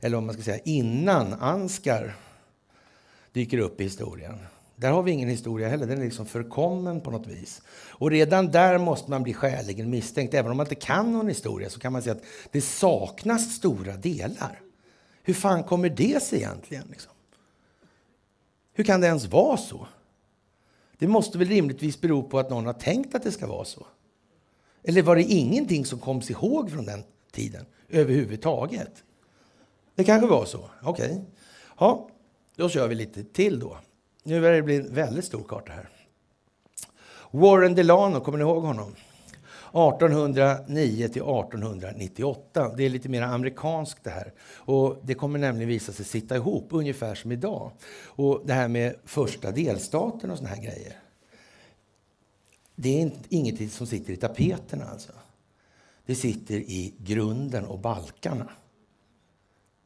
eller 0.00 0.18
om 0.18 0.26
man 0.26 0.34
ska 0.34 0.42
säga 0.42 0.58
innan 0.64 1.32
Anskar 1.32 2.16
dyker 3.32 3.58
upp 3.58 3.80
i 3.80 3.84
historien. 3.84 4.38
Där 4.80 4.90
har 4.90 5.02
vi 5.02 5.12
ingen 5.12 5.28
historia 5.28 5.68
heller, 5.68 5.86
den 5.86 6.00
är 6.00 6.04
liksom 6.04 6.26
förkommen 6.26 7.00
på 7.00 7.10
något 7.10 7.26
vis. 7.26 7.62
Och 7.90 8.10
redan 8.10 8.50
där 8.50 8.78
måste 8.78 9.10
man 9.10 9.22
bli 9.22 9.34
skäligen 9.34 9.90
misstänkt. 9.90 10.34
Även 10.34 10.50
om 10.50 10.56
man 10.56 10.66
inte 10.66 10.74
kan 10.74 11.12
någon 11.12 11.28
historia 11.28 11.70
så 11.70 11.80
kan 11.80 11.92
man 11.92 12.02
säga 12.02 12.14
att 12.14 12.22
det 12.50 12.60
saknas 12.60 13.54
stora 13.54 13.96
delar. 13.96 14.60
Hur 15.22 15.34
fan 15.34 15.64
kommer 15.64 15.88
det 15.88 16.22
sig 16.22 16.38
egentligen? 16.38 16.84
Liksom? 16.90 17.12
Hur 18.72 18.84
kan 18.84 19.00
det 19.00 19.06
ens 19.06 19.26
vara 19.26 19.56
så? 19.56 19.86
Det 20.98 21.08
måste 21.08 21.38
väl 21.38 21.48
rimligtvis 21.48 22.00
bero 22.00 22.22
på 22.22 22.38
att 22.38 22.50
någon 22.50 22.66
har 22.66 22.72
tänkt 22.72 23.14
att 23.14 23.22
det 23.22 23.32
ska 23.32 23.46
vara 23.46 23.64
så? 23.64 23.86
Eller 24.82 25.02
var 25.02 25.16
det 25.16 25.22
ingenting 25.22 25.84
som 25.84 25.98
koms 25.98 26.30
ihåg 26.30 26.70
från 26.70 26.84
den 26.84 27.04
tiden 27.32 27.66
överhuvudtaget? 27.88 29.04
Det 29.94 30.04
kanske 30.04 30.26
var 30.26 30.44
så. 30.44 30.70
Okej. 30.82 31.06
Okay. 31.06 31.18
Ja, 31.78 32.08
då 32.56 32.68
kör 32.68 32.88
vi 32.88 32.94
lite 32.94 33.24
till 33.24 33.58
då. 33.58 33.76
Nu 34.28 34.40
börjar 34.40 34.56
det 34.56 34.62
bli 34.62 34.76
en 34.76 34.94
väldigt 34.94 35.24
stor 35.24 35.42
karta 35.42 35.72
här. 35.72 35.88
Warren 37.30 37.74
Delano, 37.74 38.20
kommer 38.20 38.38
ni 38.38 38.44
ihåg 38.44 38.62
honom? 38.62 38.94
1809 39.68 40.96
till 40.96 41.22
1898. 41.22 42.74
Det 42.76 42.84
är 42.84 42.90
lite 42.90 43.08
mer 43.08 43.22
amerikanskt 43.22 44.04
det 44.04 44.10
här. 44.10 44.32
Och 44.54 44.96
det 45.02 45.14
kommer 45.14 45.38
nämligen 45.38 45.68
visa 45.68 45.92
sig 45.92 46.04
sitta 46.04 46.36
ihop 46.36 46.68
ungefär 46.70 47.14
som 47.14 47.32
idag. 47.32 47.72
Och 48.04 48.42
det 48.44 48.52
här 48.52 48.68
med 48.68 48.94
första 49.04 49.50
delstaten 49.50 50.30
och 50.30 50.38
såna 50.38 50.50
här 50.50 50.62
grejer. 50.62 50.96
Det 52.74 53.02
är 53.02 53.10
inget 53.28 53.72
som 53.72 53.86
sitter 53.86 54.12
i 54.12 54.16
tapeterna 54.16 54.84
alltså. 54.84 55.12
Det 56.06 56.14
sitter 56.14 56.56
i 56.56 56.94
grunden 56.98 57.64
och 57.64 57.78
balkarna. 57.78 58.50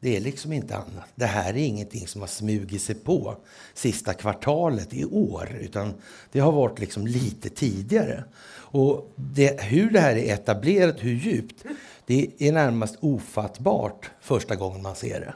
Det 0.02 0.16
är 0.16 0.20
liksom 0.20 0.52
inte 0.52 0.76
annat. 0.76 1.08
Det 1.14 1.26
här 1.26 1.50
är 1.54 1.58
ingenting 1.58 2.06
som 2.06 2.20
har 2.20 2.28
smugit 2.28 2.82
sig 2.82 2.94
på 2.94 3.36
sista 3.74 4.14
kvartalet 4.14 4.94
i 4.94 5.04
år, 5.04 5.58
utan 5.60 5.94
det 6.32 6.40
har 6.40 6.52
varit 6.52 6.78
liksom 6.78 7.06
lite 7.06 7.48
tidigare. 7.48 8.24
Och 8.54 9.12
det, 9.16 9.62
hur 9.62 9.90
det 9.90 10.00
här 10.00 10.16
är 10.16 10.34
etablerat, 10.34 10.96
hur 10.98 11.14
djupt, 11.14 11.64
det 12.06 12.30
är 12.38 12.52
närmast 12.52 12.96
ofattbart 13.00 14.10
första 14.20 14.56
gången 14.56 14.82
man 14.82 14.96
ser 14.96 15.20
det. 15.20 15.34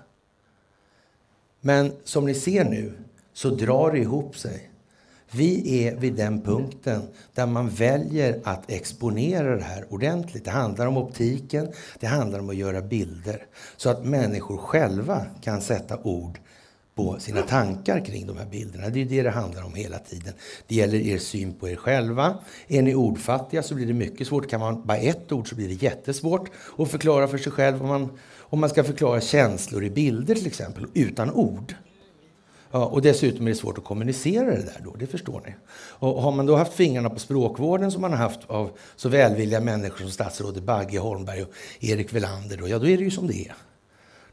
Men 1.61 1.92
som 2.05 2.26
ni 2.26 2.35
ser 2.35 2.64
nu 2.64 2.92
så 3.33 3.50
drar 3.50 3.92
det 3.92 3.98
ihop 3.98 4.38
sig. 4.38 4.70
Vi 5.30 5.84
är 5.84 5.96
vid 5.96 6.14
den 6.14 6.40
punkten 6.40 7.02
där 7.34 7.46
man 7.46 7.68
väljer 7.68 8.40
att 8.44 8.70
exponera 8.70 9.56
det 9.56 9.62
här 9.62 9.84
ordentligt. 9.88 10.44
Det 10.44 10.50
handlar 10.50 10.86
om 10.86 10.96
optiken, 10.96 11.68
det 12.00 12.06
handlar 12.06 12.38
om 12.38 12.50
att 12.50 12.56
göra 12.56 12.82
bilder 12.82 13.46
så 13.76 13.90
att 13.90 14.04
människor 14.04 14.56
själva 14.56 15.26
kan 15.42 15.60
sätta 15.60 15.98
ord 16.02 16.38
på 16.94 17.16
sina 17.18 17.42
tankar 17.42 18.04
kring 18.04 18.26
de 18.26 18.36
här 18.36 18.46
bilderna. 18.46 18.88
Det 18.88 19.00
är 19.00 19.04
det 19.04 19.22
det 19.22 19.30
handlar 19.30 19.64
om 19.64 19.74
hela 19.74 19.98
tiden. 19.98 20.34
Det 20.66 20.74
gäller 20.74 20.98
er 20.98 21.18
syn 21.18 21.54
på 21.54 21.68
er 21.68 21.76
själva. 21.76 22.38
Är 22.68 22.82
ni 22.82 22.94
ordfattiga 22.94 23.62
så 23.62 23.74
blir 23.74 23.86
det 23.86 23.92
mycket 23.92 24.26
svårt. 24.26 24.50
Kan 24.50 24.60
man 24.60 24.86
bara 24.86 24.98
ett 24.98 25.32
ord 25.32 25.48
så 25.48 25.54
blir 25.54 25.68
det 25.68 25.82
jättesvårt 25.82 26.50
att 26.78 26.90
förklara 26.90 27.28
för 27.28 27.38
sig 27.38 27.52
själv 27.52 27.82
om 27.82 27.88
man, 27.88 28.18
om 28.38 28.60
man 28.60 28.70
ska 28.70 28.84
förklara 28.84 29.20
känslor 29.20 29.84
i 29.84 29.90
bilder 29.90 30.34
till 30.34 30.46
exempel, 30.46 30.86
utan 30.94 31.30
ord. 31.30 31.74
Ja, 32.70 32.87
och 32.87 33.02
dessutom 33.02 33.46
är 33.46 33.50
det 33.50 33.57
svårt 33.57 33.79
att 33.79 33.85
kommunicera 33.85 34.44
det 34.44 34.62
där 34.62 34.81
då, 34.85 34.94
det 34.98 35.07
förstår 35.07 35.42
ni. 35.46 35.55
Och 35.74 36.22
har 36.22 36.33
man 36.33 36.46
då 36.46 36.57
haft 36.57 36.72
fingrarna 36.72 37.11
på 37.11 37.18
språkvården 37.18 37.90
som 37.90 38.02
man 38.02 38.11
har 38.11 38.18
haft 38.18 38.40
av 38.46 38.70
så 38.96 39.09
välvilliga 39.09 39.61
människor 39.61 39.98
som 39.98 40.11
statsrådet 40.11 40.62
Bagge 40.62 40.98
Holmberg 40.98 41.42
och 41.42 41.50
Erik 41.81 42.12
Velander, 42.12 42.57
då, 42.57 42.68
ja 42.68 42.79
då 42.79 42.87
är 42.87 42.96
det 42.96 43.05
ju 43.05 43.11
som 43.11 43.26
det 43.26 43.35
är. 43.35 43.55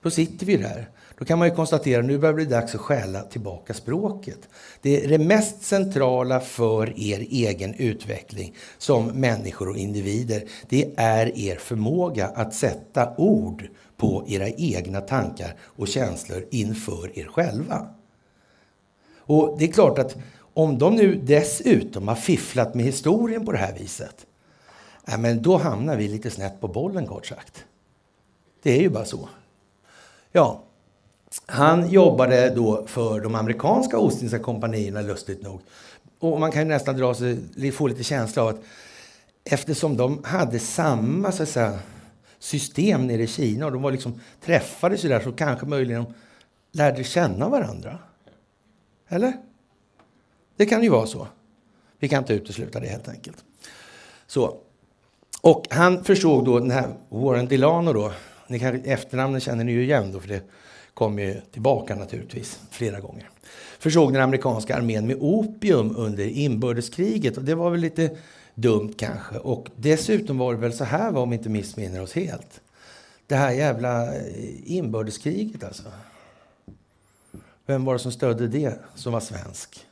Då 0.01 0.09
sitter 0.09 0.45
vi 0.45 0.57
där. 0.57 0.89
Då 1.17 1.25
kan 1.25 1.39
man 1.39 1.47
ju 1.47 1.55
konstatera 1.55 1.99
att 1.99 2.05
nu 2.05 2.17
börjar 2.17 2.33
det 2.33 2.35
bli 2.35 2.45
dags 2.45 2.75
att 2.75 2.81
skälla 2.81 3.21
tillbaka 3.21 3.73
språket. 3.73 4.39
Det 4.81 5.05
är 5.05 5.09
det 5.09 5.17
mest 5.17 5.63
centrala 5.63 6.39
för 6.39 6.99
er 6.99 7.27
egen 7.29 7.73
utveckling 7.73 8.55
som 8.77 9.05
människor 9.05 9.69
och 9.69 9.77
individer. 9.77 10.43
Det 10.69 10.93
är 10.97 11.37
er 11.37 11.55
förmåga 11.55 12.27
att 12.27 12.53
sätta 12.53 13.15
ord 13.17 13.67
på 13.97 14.25
era 14.27 14.49
egna 14.49 15.01
tankar 15.01 15.55
och 15.61 15.87
känslor 15.87 16.45
inför 16.51 17.19
er 17.19 17.25
själva. 17.25 17.87
Och 19.25 19.55
det 19.59 19.65
är 19.65 19.71
klart 19.71 19.99
att 19.99 20.17
om 20.53 20.77
de 20.77 20.95
nu 20.95 21.15
dessutom 21.23 22.07
har 22.07 22.15
fifflat 22.15 22.75
med 22.75 22.85
historien 22.85 23.45
på 23.45 23.51
det 23.51 23.57
här 23.57 23.73
viset, 23.73 24.25
ja, 25.05 25.17
men 25.17 25.41
då 25.41 25.57
hamnar 25.57 25.95
vi 25.97 26.07
lite 26.07 26.29
snett 26.29 26.61
på 26.61 26.67
bollen 26.67 27.07
kort 27.07 27.25
sagt. 27.25 27.65
Det 28.63 28.71
är 28.71 28.81
ju 28.81 28.89
bara 28.89 29.05
så. 29.05 29.29
Ja, 30.31 30.63
han 31.45 31.89
jobbade 31.89 32.49
då 32.49 32.85
för 32.87 33.19
de 33.19 33.35
amerikanska 33.35 33.97
Ostindiska 33.97 34.39
kompanierna, 34.39 35.01
lustigt 35.01 35.41
nog. 35.41 35.61
Och 36.19 36.39
man 36.39 36.51
kan 36.51 36.67
nästan 36.67 36.97
dra 36.97 37.13
sig, 37.13 37.71
få 37.71 37.87
lite 37.87 38.03
känsla 38.03 38.41
av 38.41 38.47
att 38.47 38.61
eftersom 39.43 39.97
de 39.97 40.23
hade 40.23 40.59
samma 40.59 41.31
så 41.31 41.43
att 41.43 41.49
säga, 41.49 41.79
system 42.39 43.07
nere 43.07 43.23
i 43.23 43.27
Kina 43.27 43.65
och 43.65 43.71
de 43.71 43.81
var 43.81 43.91
liksom, 43.91 44.19
träffades 44.41 45.01
där 45.01 45.19
så 45.19 45.31
kanske 45.31 45.65
möjligen 45.65 46.03
de 46.03 46.13
lärde 46.77 47.03
känna 47.03 47.49
varandra. 47.49 47.99
Eller? 49.13 49.33
Det 50.55 50.65
kan 50.65 50.83
ju 50.83 50.89
vara 50.89 51.07
så. 51.07 51.27
Vi 51.99 52.09
kan 52.09 52.19
inte 52.19 52.33
utesluta 52.33 52.79
det 52.79 52.87
helt 52.87 53.09
enkelt. 53.09 53.37
Så. 54.27 54.57
Och 55.41 55.67
han 55.69 56.03
försåg 56.03 56.45
då 56.45 56.59
den 56.59 56.71
här 56.71 56.93
Warren 57.09 57.47
Delano 57.47 57.93
då. 57.93 58.11
Ni 58.47 58.59
kan, 58.59 58.75
efternamnen 58.85 59.41
känner 59.41 59.63
ni 59.63 59.71
ju 59.71 59.83
igen 59.83 60.11
då, 60.11 60.19
för 60.19 60.27
det 60.27 60.41
kom 60.93 61.19
ju 61.19 61.41
tillbaka 61.51 61.95
naturligtvis 61.95 62.59
flera 62.69 62.99
gånger. 62.99 63.29
Försåg 63.79 64.13
den 64.13 64.21
amerikanska 64.21 64.75
armén 64.75 65.07
med 65.07 65.17
opium 65.19 65.95
under 65.97 66.27
inbördeskriget 66.27 67.37
och 67.37 67.43
det 67.43 67.55
var 67.55 67.69
väl 67.69 67.79
lite 67.79 68.17
dumt 68.55 68.93
kanske. 68.97 69.37
Och 69.37 69.69
dessutom 69.75 70.37
var 70.37 70.53
det 70.53 70.59
väl 70.59 70.73
så 70.73 70.83
här, 70.83 71.17
om 71.17 71.29
vi 71.29 71.37
inte 71.37 71.49
missminner 71.49 72.01
oss 72.01 72.13
helt. 72.13 72.61
Det 73.27 73.35
här 73.35 73.51
jävla 73.51 74.15
eh, 74.15 74.21
inbördeskriget 74.65 75.63
alltså. 75.63 75.83
Vem 77.65 77.85
var 77.85 77.93
det 77.93 77.99
som 77.99 78.11
stödde 78.11 78.47
det 78.47 78.79
som 78.95 79.13
var 79.13 79.19
svensk? 79.19 79.85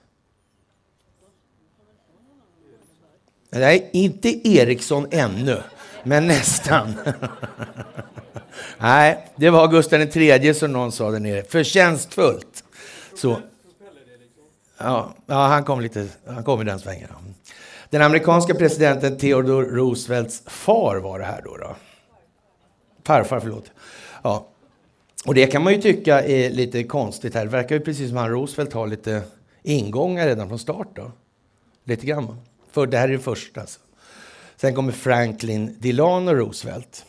Nej, 3.49 3.89
inte 3.93 4.47
Eriksson 4.49 5.07
ännu, 5.11 5.57
men 6.03 6.27
nästan. 6.27 6.93
Nej, 8.77 9.27
det 9.35 9.49
var 9.49 9.67
Gustav 9.67 10.01
III 10.17 10.53
som 10.53 10.73
någon 10.73 10.91
sa 10.91 11.11
där 11.11 11.19
nere. 11.19 11.43
Förtjänstfullt. 11.43 12.63
Så. 13.15 13.41
Ja, 14.77 15.13
ja 15.25 15.47
han, 15.47 15.63
kom 15.63 15.81
lite, 15.81 16.07
han 16.27 16.43
kom 16.43 16.61
i 16.61 16.63
den 16.63 16.79
svängen. 16.79 17.09
Den 17.89 18.01
amerikanska 18.01 18.53
presidenten 18.53 19.17
Theodore 19.17 19.65
Roosevelts 19.65 20.43
far 20.45 20.95
var 20.95 21.19
det 21.19 21.25
här 21.25 21.41
då. 21.45 21.57
då. 21.57 21.75
Farfar, 23.03 23.39
förlåt. 23.39 23.71
Ja, 24.23 24.47
och 25.25 25.35
det 25.35 25.47
kan 25.47 25.63
man 25.63 25.73
ju 25.73 25.81
tycka 25.81 26.21
är 26.21 26.49
lite 26.49 26.83
konstigt 26.83 27.35
här. 27.35 27.45
Det 27.45 27.51
verkar 27.51 27.75
ju 27.75 27.81
precis 27.81 28.07
som 28.07 28.17
han 28.17 28.29
Roosevelt 28.29 28.73
har 28.73 28.87
lite 28.87 29.23
ingångar 29.63 30.27
redan 30.27 30.47
från 30.47 30.59
start 30.59 30.87
då. 30.95 31.11
Lite 31.83 32.05
grann. 32.05 32.37
För 32.71 32.87
det 32.87 32.97
här 32.97 33.09
är 33.09 33.13
det 33.13 33.19
första 33.19 33.61
alltså. 33.61 33.79
Sen 34.55 34.75
kommer 34.75 34.91
Franklin 34.91 35.75
Delano 35.79 36.31
Roosevelt, 36.31 37.05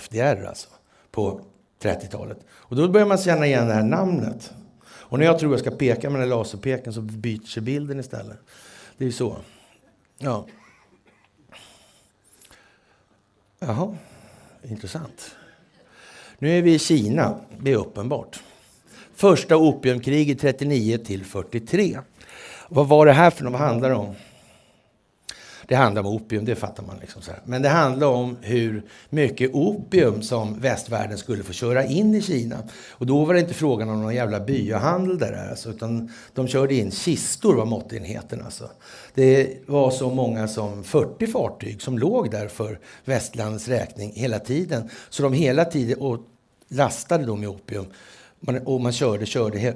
FDR 0.00 0.44
alltså, 0.44 0.68
på 1.10 1.40
30-talet. 1.82 2.38
Och 2.48 2.76
då 2.76 2.88
börjar 2.88 3.06
man 3.06 3.18
känna 3.18 3.46
igen 3.46 3.68
det 3.68 3.74
här 3.74 3.82
namnet. 3.82 4.52
Och 4.86 5.18
när 5.18 5.26
jag 5.26 5.38
tror 5.38 5.52
jag 5.52 5.60
ska 5.60 5.70
peka 5.70 6.10
med 6.10 6.20
den 6.20 6.28
laserpeken 6.28 6.92
så 6.92 7.00
byter 7.00 7.46
sig 7.46 7.62
bilden 7.62 8.00
istället. 8.00 8.38
Det 8.96 9.04
är 9.04 9.06
ju 9.06 9.12
så. 9.12 9.36
Ja. 10.18 10.46
Jaha, 13.58 13.96
intressant. 14.62 15.36
Nu 16.38 16.58
är 16.58 16.62
vi 16.62 16.74
i 16.74 16.78
Kina, 16.78 17.34
det 17.60 17.72
är 17.72 17.76
uppenbart. 17.76 18.40
Första 19.14 19.56
opiumkriget 19.56 20.40
39 20.40 20.98
till 20.98 21.24
43. 21.24 21.98
Vad 22.68 22.88
var 22.88 23.06
det 23.06 23.12
här 23.12 23.30
för 23.30 23.44
något? 23.44 23.52
Vad 23.52 23.60
handlar 23.60 23.88
det 23.88 23.94
om? 23.94 24.14
Det 25.68 25.74
handlar 25.74 26.02
om 26.02 26.08
opium, 26.08 26.44
det 26.44 26.54
fattar 26.54 26.82
man. 26.82 26.96
Liksom 27.00 27.22
så 27.22 27.30
här. 27.30 27.40
Men 27.44 27.62
det 27.62 27.68
handlar 27.68 28.06
om 28.06 28.36
hur 28.40 28.82
mycket 29.10 29.54
opium 29.54 30.22
som 30.22 30.60
västvärlden 30.60 31.18
skulle 31.18 31.42
få 31.42 31.52
köra 31.52 31.84
in 31.84 32.14
i 32.14 32.22
Kina. 32.22 32.56
Och 32.90 33.06
då 33.06 33.24
var 33.24 33.34
det 33.34 33.40
inte 33.40 33.54
frågan 33.54 33.90
om 33.90 34.02
någon 34.02 34.14
jävla 34.14 34.40
byahandel 34.40 35.18
där, 35.18 35.48
alltså, 35.50 35.70
utan 35.70 36.12
de 36.34 36.48
körde 36.48 36.74
in 36.74 36.90
kistor 36.90 37.54
var 37.54 37.64
måttenheten. 37.64 38.42
Alltså. 38.44 38.70
Det 39.14 39.68
var 39.68 39.90
så 39.90 40.10
många 40.10 40.48
som 40.48 40.84
40 40.84 41.26
fartyg 41.26 41.82
som 41.82 41.98
låg 41.98 42.30
där 42.30 42.48
för 42.48 42.78
västlandets 43.04 43.68
räkning 43.68 44.12
hela 44.14 44.38
tiden. 44.38 44.90
Så 45.08 45.22
de 45.22 45.32
hela 45.32 45.64
tiden 45.64 45.98
och 45.98 46.18
lastade 46.68 47.24
då 47.24 47.36
med 47.36 47.48
opium 47.48 47.86
man, 48.46 48.58
och 48.58 48.80
man 48.80 48.92
körde, 48.92 49.26
körde 49.26 49.58
he, 49.58 49.74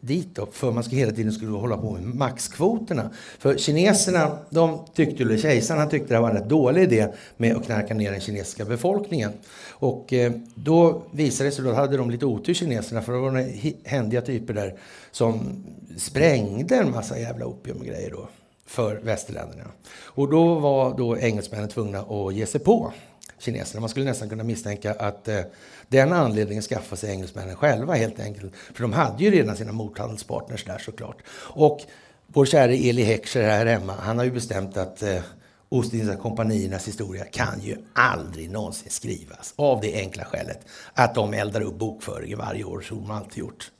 dit 0.00 0.28
då, 0.34 0.46
för 0.52 0.72
man 0.72 0.84
ska 0.84 0.96
hela 0.96 1.12
tiden 1.12 1.32
skulle 1.32 1.52
hålla 1.52 1.76
på 1.76 1.90
med 1.90 2.02
maxkvoterna. 2.02 3.10
För 3.38 3.56
kineserna, 3.56 4.38
de 4.50 4.80
tyckte, 4.94 5.22
eller 5.22 5.38
kejsaren, 5.38 5.88
tyckte 5.88 6.14
det 6.14 6.20
var 6.20 6.30
en 6.30 6.36
rätt 6.36 6.48
dålig 6.48 6.82
idé 6.82 7.08
med 7.36 7.56
att 7.56 7.64
knarka 7.64 7.94
ner 7.94 8.10
den 8.10 8.20
kinesiska 8.20 8.64
befolkningen. 8.64 9.32
Och 9.70 10.12
eh, 10.12 10.32
då 10.54 11.02
visade 11.12 11.48
det 11.50 11.54
sig, 11.54 11.64
då 11.64 11.72
hade 11.72 11.96
de 11.96 12.10
lite 12.10 12.26
otur 12.26 12.54
kineserna, 12.54 13.02
för 13.02 13.12
det 13.12 13.18
var 13.18 13.30
några 13.30 13.46
händiga 13.84 14.20
typer 14.20 14.54
där 14.54 14.74
som 15.10 15.64
sprängde 15.96 16.76
en 16.76 16.90
massa 16.90 17.18
jävla 17.18 17.46
opiumgrejer 17.46 18.10
då 18.10 18.28
för 18.66 18.96
västerländerna. 18.96 19.64
Och 20.04 20.30
då 20.30 20.54
var 20.54 20.98
då 20.98 21.18
engelsmännen 21.18 21.68
tvungna 21.68 21.98
att 22.00 22.34
ge 22.34 22.46
sig 22.46 22.60
på 22.60 22.92
kineserna. 23.38 23.80
Man 23.80 23.88
skulle 23.88 24.06
nästan 24.06 24.28
kunna 24.28 24.44
misstänka 24.44 24.92
att 24.92 25.28
eh, 25.28 25.40
den 25.88 26.12
anledningen 26.12 26.62
skaffade 26.62 26.96
sig 26.96 27.10
engelsmännen 27.10 27.56
själva 27.56 27.94
helt 27.94 28.20
enkelt. 28.20 28.52
För 28.74 28.82
de 28.82 28.92
hade 28.92 29.24
ju 29.24 29.30
redan 29.30 29.56
sina 29.56 29.72
mothandelspartners 29.72 30.64
där 30.64 30.78
såklart. 30.78 31.16
Och 31.30 31.80
vår 32.26 32.46
käre 32.46 32.76
Eli 32.76 33.02
Heckscher 33.02 33.42
här 33.42 33.66
hemma, 33.66 33.94
han 34.00 34.18
har 34.18 34.24
ju 34.24 34.30
bestämt 34.30 34.76
att 34.76 35.02
eh, 35.02 35.20
Ostindiska 35.68 36.16
kompaniernas 36.16 36.88
historia 36.88 37.24
kan 37.24 37.60
ju 37.60 37.76
aldrig 37.92 38.50
någonsin 38.50 38.90
skrivas. 38.90 39.54
Av 39.56 39.80
det 39.80 39.94
enkla 39.94 40.24
skälet 40.24 40.60
att 40.94 41.14
de 41.14 41.34
eldar 41.34 41.60
upp 41.60 41.78
bokföringen 41.78 42.38
varje 42.38 42.64
år, 42.64 42.80
som 42.80 42.98
de 42.98 43.10
alltid 43.10 43.38
gjort. 43.38 43.70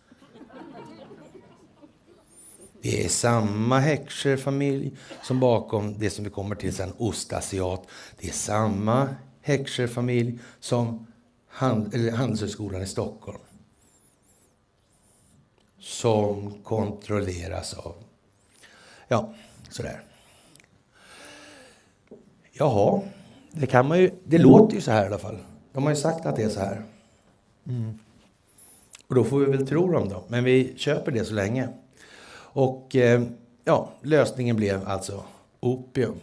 Det 2.82 3.04
är 3.04 3.08
samma 3.08 3.78
Heckscher-familj 3.78 4.92
som 5.22 5.40
bakom 5.40 5.98
det 5.98 6.10
som 6.10 6.24
vi 6.24 6.30
kommer 6.30 6.54
till 6.54 6.74
sen, 6.74 6.92
Ostasiat. 6.98 7.86
Det 8.20 8.28
är 8.28 8.32
samma 8.32 9.08
Heckscher-familj 9.42 10.38
som 10.60 11.05
hand, 11.56 11.94
eller 11.94 12.12
Handelshögskolan 12.12 12.82
i 12.82 12.86
Stockholm. 12.86 13.38
Som 15.78 16.54
kontrolleras 16.62 17.74
av... 17.74 17.94
Ja, 19.08 19.34
sådär. 19.68 20.02
Jaha, 22.52 23.02
det 23.52 23.66
kan 23.66 23.88
man 23.88 23.98
ju... 23.98 24.10
Det 24.24 24.38
låter 24.38 24.74
ju 24.74 24.80
så 24.80 24.90
här 24.90 25.04
i 25.04 25.06
alla 25.06 25.18
fall. 25.18 25.38
De 25.72 25.82
har 25.82 25.90
ju 25.90 25.96
sagt 25.96 26.26
att 26.26 26.36
det 26.36 26.42
är 26.42 26.48
så 26.48 26.60
här. 26.60 26.82
Mm. 27.68 27.98
Och 29.06 29.14
då 29.14 29.24
får 29.24 29.38
vi 29.38 29.46
väl 29.46 29.66
tro 29.66 29.92
dem 29.92 30.08
då. 30.08 30.24
Men 30.28 30.44
vi 30.44 30.74
köper 30.76 31.12
det 31.12 31.24
så 31.24 31.34
länge. 31.34 31.68
Och 32.36 32.96
eh, 32.96 33.22
ja, 33.64 33.92
lösningen 34.02 34.56
blev 34.56 34.88
alltså 34.88 35.24
opium. 35.60 36.14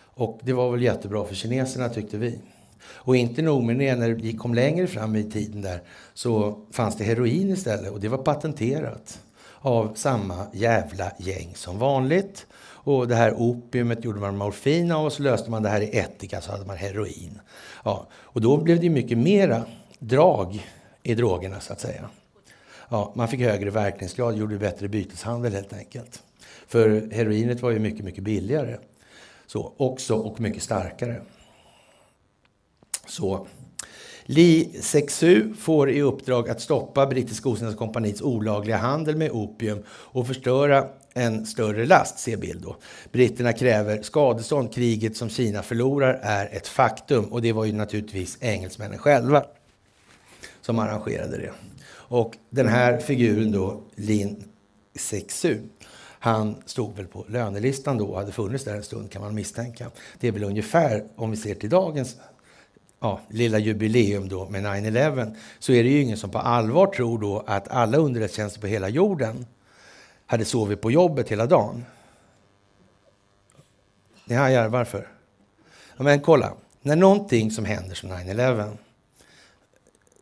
Och 0.00 0.40
det 0.42 0.52
var 0.52 0.70
väl 0.70 0.82
jättebra 0.82 1.24
för 1.24 1.34
kineserna 1.34 1.88
tyckte 1.88 2.18
vi. 2.18 2.38
Och 2.82 3.16
inte 3.16 3.42
nog 3.42 3.62
med 3.62 3.78
det, 3.78 3.96
när 3.96 4.10
vi 4.10 4.32
kom 4.32 4.54
längre 4.54 4.86
fram 4.86 5.16
i 5.16 5.30
tiden 5.30 5.62
där 5.62 5.82
så 6.14 6.58
fanns 6.70 6.96
det 6.96 7.04
heroin 7.04 7.50
istället 7.50 7.92
och 7.92 8.00
det 8.00 8.08
var 8.08 8.18
patenterat 8.18 9.18
av 9.60 9.94
samma 9.94 10.46
jävla 10.52 11.12
gäng 11.18 11.52
som 11.54 11.78
vanligt. 11.78 12.46
Och 12.82 13.08
det 13.08 13.14
här 13.14 13.34
opiumet 13.34 14.04
gjorde 14.04 14.20
man 14.20 14.36
morfin 14.36 14.92
av 14.92 15.04
och 15.04 15.12
så 15.12 15.22
löste 15.22 15.50
man 15.50 15.62
det 15.62 15.68
här 15.68 15.80
i 15.80 15.98
ättika 15.98 16.40
så 16.40 16.50
hade 16.50 16.66
man 16.66 16.76
heroin. 16.76 17.40
Ja, 17.84 18.06
och 18.12 18.40
då 18.40 18.56
blev 18.56 18.80
det 18.80 18.90
mycket 18.90 19.18
mera 19.18 19.62
drag 19.98 20.66
i 21.02 21.14
drogerna 21.14 21.60
så 21.60 21.72
att 21.72 21.80
säga. 21.80 22.08
Ja, 22.88 23.12
man 23.14 23.28
fick 23.28 23.40
högre 23.40 23.70
verkningsgrad, 23.70 24.36
gjorde 24.36 24.58
bättre 24.58 24.88
byteshandel 24.88 25.52
helt 25.52 25.72
enkelt. 25.72 26.22
För 26.66 27.12
heroinet 27.12 27.62
var 27.62 27.70
ju 27.70 27.78
mycket, 27.78 28.04
mycket 28.04 28.24
billigare. 28.24 28.76
Så, 29.46 29.72
också 29.76 30.14
och 30.14 30.40
mycket 30.40 30.62
starkare. 30.62 31.20
Så. 33.10 33.46
Li 34.24 34.78
Sexu 34.80 35.54
får 35.54 35.90
i 35.90 36.02
uppdrag 36.02 36.48
att 36.48 36.60
stoppa 36.60 37.06
Brittiska 37.06 37.48
Ostindiska 37.48 37.78
kompaniets 37.78 38.22
olagliga 38.22 38.76
handel 38.76 39.16
med 39.16 39.30
opium 39.30 39.82
och 39.88 40.26
förstöra 40.26 40.86
en 41.14 41.46
större 41.46 41.86
last, 41.86 42.18
se 42.18 42.36
bild 42.36 42.62
då. 42.62 42.76
Britterna 43.12 43.52
kräver 43.52 44.02
skadestånd. 44.02 44.74
Kriget 44.74 45.16
som 45.16 45.28
Kina 45.28 45.62
förlorar 45.62 46.20
är 46.22 46.56
ett 46.56 46.68
faktum 46.68 47.24
och 47.24 47.42
det 47.42 47.52
var 47.52 47.64
ju 47.64 47.72
naturligtvis 47.72 48.38
engelsmännen 48.40 48.98
själva 48.98 49.44
som 50.60 50.78
arrangerade 50.78 51.36
det. 51.36 51.52
Och 51.92 52.36
den 52.50 52.68
här 52.68 52.98
figuren 52.98 53.52
då, 53.52 53.80
Lin 53.94 54.44
Sexu, 54.94 55.58
han 56.22 56.56
stod 56.66 56.96
väl 56.96 57.06
på 57.06 57.24
lönelistan 57.28 57.98
då 57.98 58.06
och 58.06 58.18
hade 58.18 58.32
funnits 58.32 58.64
där 58.64 58.76
en 58.76 58.82
stund 58.82 59.10
kan 59.10 59.22
man 59.22 59.34
misstänka. 59.34 59.90
Det 60.20 60.28
är 60.28 60.32
väl 60.32 60.44
ungefär, 60.44 61.04
om 61.16 61.30
vi 61.30 61.36
ser 61.36 61.54
till 61.54 61.70
dagens 61.70 62.16
ja, 63.00 63.20
lilla 63.28 63.58
jubileum 63.58 64.28
då 64.28 64.48
med 64.48 64.64
9-11, 64.64 65.36
så 65.58 65.72
är 65.72 65.84
det 65.84 65.90
ju 65.90 66.00
ingen 66.00 66.16
som 66.16 66.30
på 66.30 66.38
allvar 66.38 66.86
tror 66.86 67.18
då 67.18 67.44
att 67.46 67.68
alla 67.68 67.98
underrättelsetjänster 67.98 68.60
på 68.60 68.66
hela 68.66 68.88
jorden 68.88 69.46
hade 70.26 70.44
sovit 70.44 70.80
på 70.80 70.90
jobbet 70.90 71.28
hela 71.28 71.46
dagen. 71.46 71.84
Ni 74.24 74.34
hajar 74.34 74.68
varför? 74.68 75.08
Ja, 75.96 76.02
men 76.04 76.20
kolla, 76.20 76.54
när 76.82 76.96
någonting 76.96 77.50
som 77.50 77.64
händer 77.64 77.94
som 77.94 78.12
9-11, 78.12 78.76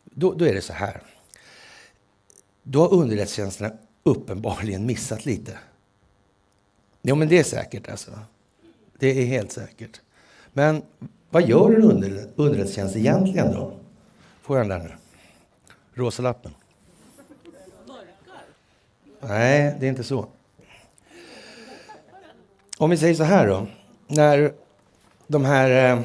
då, 0.04 0.32
då 0.32 0.44
är 0.44 0.54
det 0.54 0.60
så 0.60 0.72
här. 0.72 1.02
Då 2.62 2.80
har 2.80 2.94
underrättelsetjänsterna 2.94 3.72
uppenbarligen 4.02 4.86
missat 4.86 5.26
lite. 5.26 5.58
Jo, 7.02 7.14
men 7.14 7.28
det 7.28 7.38
är 7.38 7.44
säkert 7.44 7.88
alltså. 7.88 8.18
Det 8.98 9.06
är 9.06 9.26
helt 9.26 9.52
säkert. 9.52 10.00
Men 10.52 10.82
vad 11.30 11.48
gör 11.48 11.74
en 11.74 11.82
under, 11.82 12.28
underrättelsetjänst 12.36 12.96
egentligen 12.96 13.52
då? 13.52 13.72
Får 14.42 14.56
jag 14.58 14.68
den 14.68 14.80
där 14.80 14.88
nu? 14.88 14.94
Rosa 15.94 16.22
lappen. 16.22 16.54
Nej, 19.20 19.76
det 19.80 19.86
är 19.86 19.90
inte 19.90 20.04
så. 20.04 20.26
Om 22.78 22.90
vi 22.90 22.96
säger 22.96 23.14
så 23.14 23.24
här 23.24 23.46
då. 23.46 23.66
När 24.06 24.52
de 25.26 25.44
här... 25.44 25.92
Eh, 25.92 26.00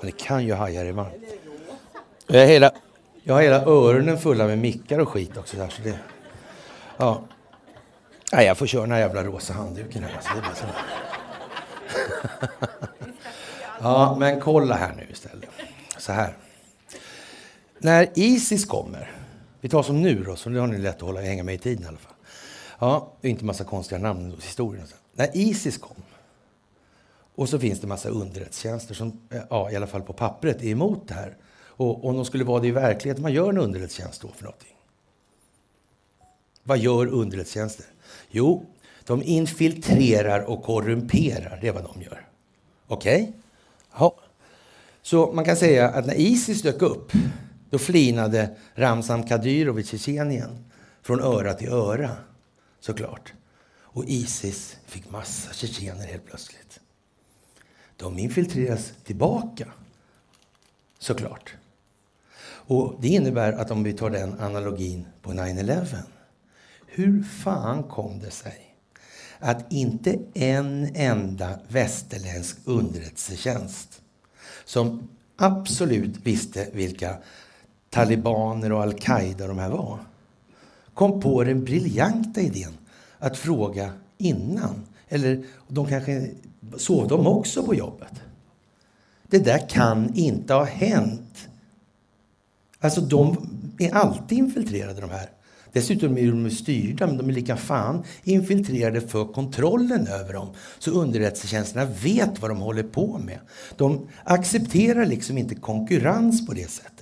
det 0.00 0.10
kan 0.10 0.44
ju 0.44 0.54
haja 0.54 0.82
det 0.82 0.92
varmt. 0.92 1.14
Jag 2.26 2.40
har, 2.40 2.46
hela, 2.46 2.72
jag 3.22 3.34
har 3.34 3.42
hela 3.42 3.62
öronen 3.62 4.18
fulla 4.18 4.46
med 4.46 4.58
mickar 4.58 4.98
och 4.98 5.08
skit 5.08 5.36
också. 5.36 5.56
Där, 5.56 5.68
så 5.68 5.82
det, 5.82 5.98
ja. 6.96 7.22
Nej, 8.32 8.46
jag 8.46 8.58
får 8.58 8.66
köra 8.66 8.82
den 8.82 8.92
här 8.92 8.98
jävla 8.98 9.24
rosa 9.24 9.52
handduken 9.52 10.02
här. 10.02 10.14
Alltså, 10.16 10.34
det 10.34 10.40
blir 10.40 10.54
så 10.54 10.66
ja, 13.80 14.16
men 14.18 14.40
kolla 14.40 14.74
här 14.74 14.94
nu 14.96 15.06
istället. 15.10 15.50
Så 15.98 16.12
här. 16.12 16.36
När 17.78 18.08
Isis 18.14 18.64
kommer, 18.64 19.10
vi 19.60 19.68
tar 19.68 19.82
som 19.82 20.02
nu 20.02 20.24
då, 20.24 20.36
så 20.36 20.50
nu 20.50 20.58
har 20.58 20.66
ni 20.66 20.78
lätt 20.78 20.96
att 20.96 21.02
hålla, 21.02 21.20
hänga 21.20 21.44
med 21.44 21.54
i 21.54 21.58
tiden 21.58 21.84
i 21.84 21.86
alla 21.86 21.98
fall. 21.98 22.14
Ja, 22.78 23.12
inte 23.22 23.44
massa 23.44 23.64
konstiga 23.64 23.98
namn 23.98 24.32
och 24.32 24.42
historier. 24.42 24.86
När 25.14 25.36
Isis 25.36 25.78
kom, 25.78 25.96
och 27.34 27.48
så 27.48 27.58
finns 27.58 27.80
det 27.80 27.86
massa 27.86 28.08
underrättelsetjänster 28.08 28.94
som, 28.94 29.28
ja, 29.50 29.70
i 29.70 29.76
alla 29.76 29.86
fall 29.86 30.02
på 30.02 30.12
pappret, 30.12 30.62
är 30.62 30.68
emot 30.68 31.08
det 31.08 31.14
här. 31.14 31.36
Och 31.66 32.04
om 32.04 32.16
de 32.16 32.24
skulle 32.24 32.44
vara 32.44 32.60
det 32.60 32.68
i 32.68 32.70
verkligheten, 32.70 33.22
vad 33.22 33.32
gör 33.32 33.48
en 33.48 33.58
underrättelsetjänst 33.58 34.22
då 34.22 34.28
för 34.28 34.44
någonting? 34.44 34.76
Vad 36.62 36.78
gör 36.78 37.06
underrättelsetjänster? 37.06 37.86
Jo, 38.30 38.66
de 39.06 39.22
infiltrerar 39.22 40.40
och 40.40 40.62
korrumperar. 40.62 41.58
Det 41.60 41.68
är 41.68 41.72
vad 41.72 41.84
de 41.84 42.02
gör. 42.02 42.28
Okej? 42.86 43.22
Okay? 43.22 44.10
Så 45.02 45.32
man 45.32 45.44
kan 45.44 45.56
säga 45.56 45.88
att 45.88 46.06
när 46.06 46.14
Isis 46.14 46.62
dök 46.62 46.82
upp, 46.82 47.12
då 47.70 47.78
flinade 47.78 48.56
Ramzan 48.74 49.22
Kadyrov 49.22 49.80
i 49.80 49.84
Tjetjenien 49.84 50.64
från 51.02 51.20
öra 51.20 51.54
till 51.54 51.68
öra, 51.68 52.10
såklart. 52.80 53.32
Och 53.74 54.04
Isis 54.04 54.76
fick 54.86 55.10
massa 55.10 55.52
tjetjener 55.52 56.06
helt 56.06 56.26
plötsligt. 56.26 56.80
De 57.96 58.18
infiltreras 58.18 58.92
tillbaka, 59.04 59.68
såklart. 60.98 61.54
Och 62.44 62.94
Det 63.00 63.08
innebär 63.08 63.52
att 63.52 63.70
om 63.70 63.82
vi 63.82 63.92
tar 63.92 64.10
den 64.10 64.40
analogin 64.40 65.06
på 65.22 65.30
9-11. 65.32 65.96
Hur 66.86 67.22
fan 67.22 67.82
kom 67.82 68.18
det 68.18 68.30
sig 68.30 68.71
att 69.42 69.72
inte 69.72 70.18
en 70.34 70.90
enda 70.94 71.58
västerländsk 71.68 72.56
underrättelsetjänst 72.64 74.02
som 74.64 75.08
absolut 75.36 76.16
visste 76.22 76.68
vilka 76.72 77.16
talibaner 77.90 78.72
och 78.72 78.82
al-Qaida 78.82 79.46
de 79.46 79.58
här 79.58 79.70
var 79.70 79.98
kom 80.94 81.20
på 81.20 81.44
den 81.44 81.64
briljanta 81.64 82.40
idén 82.40 82.72
att 83.18 83.38
fråga 83.38 83.92
innan. 84.18 84.86
Eller 85.08 85.44
de 85.68 85.86
kanske 85.86 86.30
sov 86.76 87.08
de 87.08 87.26
också 87.26 87.62
på 87.62 87.74
jobbet? 87.74 88.12
Det 89.22 89.38
där 89.38 89.68
kan 89.68 90.14
inte 90.14 90.54
ha 90.54 90.64
hänt. 90.64 91.48
Alltså 92.80 93.00
de 93.00 93.48
är 93.78 93.94
alltid 93.94 94.38
infiltrerade 94.38 95.00
de 95.00 95.10
här. 95.10 95.30
Dessutom 95.72 96.18
är 96.18 96.26
de 96.26 96.50
styrda, 96.50 97.06
men 97.06 97.16
de 97.16 97.28
är 97.28 97.32
lika 97.32 97.56
fan 97.56 98.04
infiltrerade 98.24 99.00
för 99.00 99.24
kontrollen 99.24 100.06
över 100.06 100.32
dem. 100.32 100.48
Så 100.78 100.90
underrättelsetjänsterna 100.90 101.84
vet 101.84 102.40
vad 102.40 102.50
de 102.50 102.58
håller 102.58 102.82
på 102.82 103.18
med. 103.18 103.38
De 103.76 104.08
accepterar 104.24 105.06
liksom 105.06 105.38
inte 105.38 105.54
konkurrens 105.54 106.46
på 106.46 106.52
det 106.52 106.70
sättet. 106.70 106.92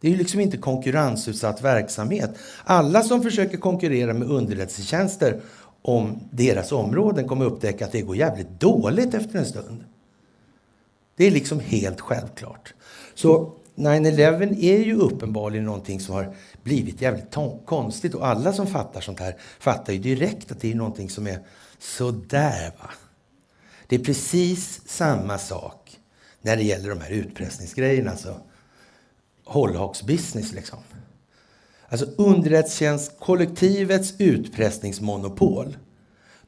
Det 0.00 0.08
är 0.08 0.10
ju 0.10 0.18
liksom 0.18 0.40
inte 0.40 0.56
konkurrensutsatt 0.56 1.62
verksamhet. 1.62 2.30
Alla 2.64 3.02
som 3.02 3.22
försöker 3.22 3.56
konkurrera 3.58 4.14
med 4.14 4.28
underrättelsetjänster 4.28 5.40
om 5.82 6.18
deras 6.30 6.72
områden 6.72 7.28
kommer 7.28 7.44
upptäcka 7.44 7.84
att 7.84 7.92
det 7.92 8.02
går 8.02 8.16
jävligt 8.16 8.60
dåligt 8.60 9.14
efter 9.14 9.38
en 9.38 9.46
stund. 9.46 9.84
Det 11.16 11.26
är 11.26 11.30
liksom 11.30 11.60
helt 11.60 12.00
självklart. 12.00 12.74
Så 13.14 13.52
9-11 13.78 14.58
är 14.60 14.78
ju 14.78 14.94
uppenbarligen 14.94 15.64
någonting 15.64 16.00
som 16.00 16.14
har 16.14 16.34
blivit 16.62 17.02
jävligt 17.02 17.34
konstigt 17.64 18.14
och 18.14 18.26
alla 18.26 18.52
som 18.52 18.66
fattar 18.66 19.00
sånt 19.00 19.20
här 19.20 19.36
fattar 19.58 19.92
ju 19.92 19.98
direkt 19.98 20.52
att 20.52 20.60
det 20.60 20.72
är 20.72 20.74
någonting 20.74 21.10
som 21.10 21.26
är 21.26 21.38
sådär. 21.78 22.72
Va? 22.78 22.90
Det 23.86 23.96
är 23.96 24.04
precis 24.04 24.80
samma 24.86 25.38
sak 25.38 25.98
när 26.42 26.56
det 26.56 26.62
gäller 26.62 26.88
de 26.88 27.00
här 27.00 27.10
utpressningsgrejerna. 27.10 28.10
Alltså, 28.10 28.40
business 30.06 30.52
liksom. 30.52 30.78
Alltså 31.88 32.06
underrättelsetjänstkollektivets 32.16 34.14
utpressningsmonopol. 34.18 35.76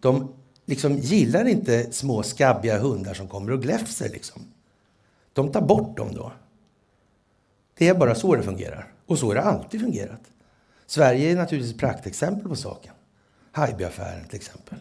De 0.01 0.35
liksom 0.65 0.99
gillar 0.99 1.49
inte 1.49 1.93
små 1.93 2.23
skabbiga 2.23 2.79
hundar 2.79 3.15
som 3.15 3.29
kommer 3.29 3.53
och 3.53 3.63
gläfser. 3.63 4.09
Liksom. 4.09 4.43
De 5.33 5.53
tar 5.53 5.61
bort 5.61 5.97
dem 5.97 6.15
då. 6.15 6.33
Det 7.81 7.89
är 7.89 7.95
bara 7.95 8.15
så 8.15 8.37
det 8.37 8.43
fungerar. 8.43 8.93
Och 9.07 9.19
så 9.19 9.27
har 9.27 9.35
det 9.35 9.43
alltid 9.43 9.81
fungerat. 9.81 10.21
Sverige 10.87 11.33
är 11.33 11.37
naturligtvis 11.37 11.75
ett 11.75 11.81
praktexempel 11.81 12.49
på 12.49 12.57
saken. 12.57 12.93
Haijby-affären 13.53 14.25
till 14.29 14.37
exempel. 14.37 14.79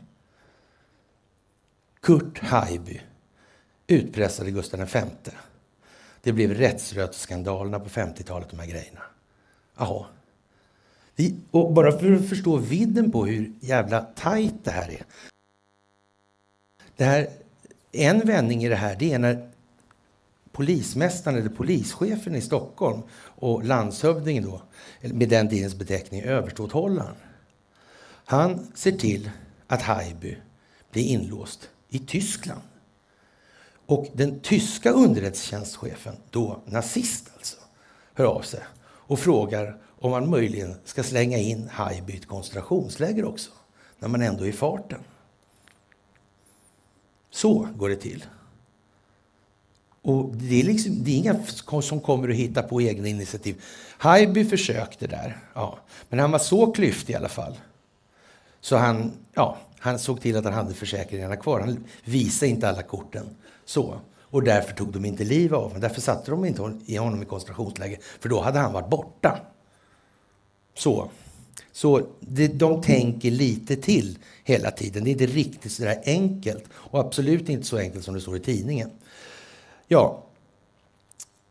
Kurt 2.01 2.39
Haijby 2.39 3.01
utpressade 3.87 4.51
Gustav 4.51 4.79
V. 4.79 5.01
Det 6.21 6.33
blev 6.33 6.53
rättsrötsskandalerna 6.53 7.79
på 7.79 7.89
50-talet, 7.89 8.49
de 8.49 8.59
här 8.59 8.67
grejerna. 8.67 9.01
Jaha. 9.77 10.05
Och 11.51 11.73
bara 11.73 11.99
för 11.99 12.13
att 12.13 12.29
förstå 12.29 12.57
vidden 12.57 13.11
på 13.11 13.25
hur 13.25 13.53
jävla 13.59 14.01
tajt 14.01 14.63
det 14.63 14.71
här 14.71 14.89
är. 14.89 15.05
Det 16.95 17.03
här, 17.05 17.27
en 17.91 18.19
vändning 18.19 18.63
i 18.63 18.69
det 18.69 18.75
här, 18.75 18.95
det 18.99 19.13
är 19.13 19.19
när 19.19 19.48
polismästaren 20.59 21.37
eller 21.37 21.49
polischefen 21.49 22.35
i 22.35 22.41
Stockholm 22.41 23.01
och 23.21 23.63
landshövdingen 23.63 24.43
då, 24.43 24.61
med 25.01 25.29
den 25.29 25.49
tidens 25.49 25.75
beteckning 25.75 26.21
överståthållaren. 26.21 27.15
Han 28.25 28.71
ser 28.75 28.91
till 28.91 29.29
att 29.67 29.81
Haijby 29.81 30.37
blir 30.91 31.03
inlåst 31.03 31.69
i 31.89 31.99
Tyskland. 31.99 32.61
Och 33.85 34.07
den 34.13 34.39
tyska 34.39 34.91
underrättelsetjänstchefen, 34.91 36.15
då 36.29 36.61
nazist 36.65 37.29
alltså, 37.35 37.57
hör 38.13 38.25
av 38.25 38.41
sig 38.41 38.63
och 38.81 39.19
frågar 39.19 39.77
om 39.99 40.11
man 40.11 40.29
möjligen 40.29 40.75
ska 40.85 41.03
slänga 41.03 41.37
in 41.37 41.69
Haijby 41.69 42.13
i 42.13 42.17
ett 42.17 42.27
koncentrationsläger 42.27 43.25
också, 43.25 43.51
när 43.99 44.07
man 44.07 44.21
ändå 44.21 44.43
är 44.43 44.49
i 44.49 44.53
farten. 44.53 44.99
Så 47.29 47.67
går 47.75 47.89
det 47.89 47.95
till. 47.95 48.25
Och 50.01 50.35
det 50.35 50.59
är, 50.59 50.63
liksom, 50.63 51.03
det 51.03 51.11
är 51.11 51.17
inga 51.17 51.39
som 51.81 51.99
kommer 51.99 52.29
att 52.29 52.35
hitta 52.35 52.63
på 52.63 52.81
egna 52.81 53.07
initiativ. 53.07 53.61
Haijby 53.97 54.45
försökte 54.45 55.07
där, 55.07 55.37
ja. 55.53 55.77
men 56.09 56.19
han 56.19 56.31
var 56.31 56.39
så 56.39 56.71
klyftig 56.71 57.13
i 57.13 57.15
alla 57.15 57.29
fall. 57.29 57.53
Så 58.61 58.77
han, 58.77 59.11
ja, 59.33 59.57
han 59.79 59.99
såg 59.99 60.21
till 60.21 60.37
att 60.37 60.43
han 60.43 60.53
hade 60.53 60.73
försäkringarna 60.73 61.35
kvar. 61.35 61.59
Han 61.59 61.85
visade 62.05 62.49
inte 62.51 62.69
alla 62.69 62.83
korten. 62.83 63.25
Så. 63.65 63.99
Och 64.31 64.43
därför 64.43 64.73
tog 64.73 64.93
de 64.93 65.05
inte 65.05 65.23
livet 65.23 65.57
av 65.57 65.63
honom. 65.63 65.81
Därför 65.81 66.01
satte 66.01 66.31
de 66.31 66.45
inte 66.45 66.73
i 66.85 66.95
honom 66.95 67.21
i 67.21 67.25
koncentrationsläger. 67.25 67.99
För 68.19 68.29
då 68.29 68.41
hade 68.41 68.59
han 68.59 68.73
varit 68.73 68.89
borta. 68.89 69.39
Så. 70.77 71.09
Så 71.71 72.07
det, 72.19 72.47
de 72.47 72.81
tänker 72.81 73.31
lite 73.31 73.75
till 73.75 74.17
hela 74.43 74.71
tiden. 74.71 75.03
Det 75.03 75.09
är 75.09 75.11
inte 75.11 75.25
riktigt 75.25 75.71
så 75.71 75.83
där 75.83 76.01
enkelt. 76.05 76.63
Och 76.71 76.99
absolut 76.99 77.49
inte 77.49 77.67
så 77.67 77.77
enkelt 77.77 78.05
som 78.05 78.13
det 78.13 78.21
står 78.21 78.37
i 78.37 78.39
tidningen. 78.39 78.89
Ja, 79.91 80.23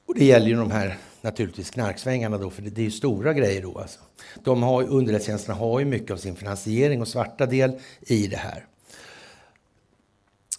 och 0.07 0.14
det 0.14 0.24
gäller 0.24 0.47
ju 0.47 0.57
de 0.57 0.70
här 0.70 0.99
naturligtvis 1.20 1.70
knarksvängarna 1.70 2.39
då, 2.39 2.51
för 2.51 2.62
det, 2.62 2.70
det 2.70 2.80
är 2.80 2.84
ju 2.84 2.91
stora 2.91 3.32
grejer 3.32 3.62
då. 3.62 3.78
Alltså. 3.78 4.01
De 4.45 4.62
har, 4.62 4.82
underrättelsetjänsterna 4.82 5.59
har 5.59 5.78
ju 5.78 5.84
mycket 5.84 6.11
av 6.11 6.16
sin 6.16 6.36
finansiering 6.36 7.01
och 7.01 7.09
svarta 7.09 7.47
del 7.47 7.78
i 8.01 8.26
det 8.26 8.36
här. 8.36 8.66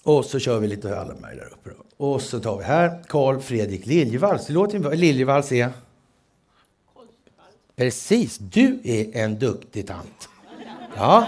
Och 0.03 0.25
så 0.25 0.39
kör 0.39 0.59
vi 0.59 0.67
lite 0.67 0.89
Wallenberg 0.89 1.36
där 1.36 1.53
uppe. 1.53 1.69
Då. 1.69 2.05
Och 2.05 2.21
så 2.21 2.39
tar 2.39 2.57
vi 2.57 2.63
här 2.63 3.03
Karl 3.07 3.39
Fredrik 3.39 3.86
Liljevalchs. 3.86 4.47
Det 4.47 4.53
låter. 4.53 4.95
Liljevalchs 4.95 5.51
är? 5.51 5.69
Precis, 7.75 8.38
du 8.38 8.80
är 8.84 9.23
en 9.23 9.39
duktig 9.39 9.88
tant. 9.88 10.30
Ja, 10.95 11.27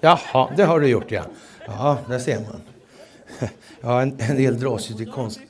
jaha, 0.00 0.52
det 0.56 0.64
har 0.64 0.80
du 0.80 0.88
gjort 0.88 1.10
ja. 1.10 1.24
Ja, 1.66 1.98
där 2.08 2.18
ser 2.18 2.40
man. 2.40 2.60
Ja, 3.80 4.02
en, 4.02 4.16
en 4.20 4.36
del 4.36 4.60
dras 4.60 4.90
ju 4.90 4.94
till 4.94 5.10
konst. 5.10 5.40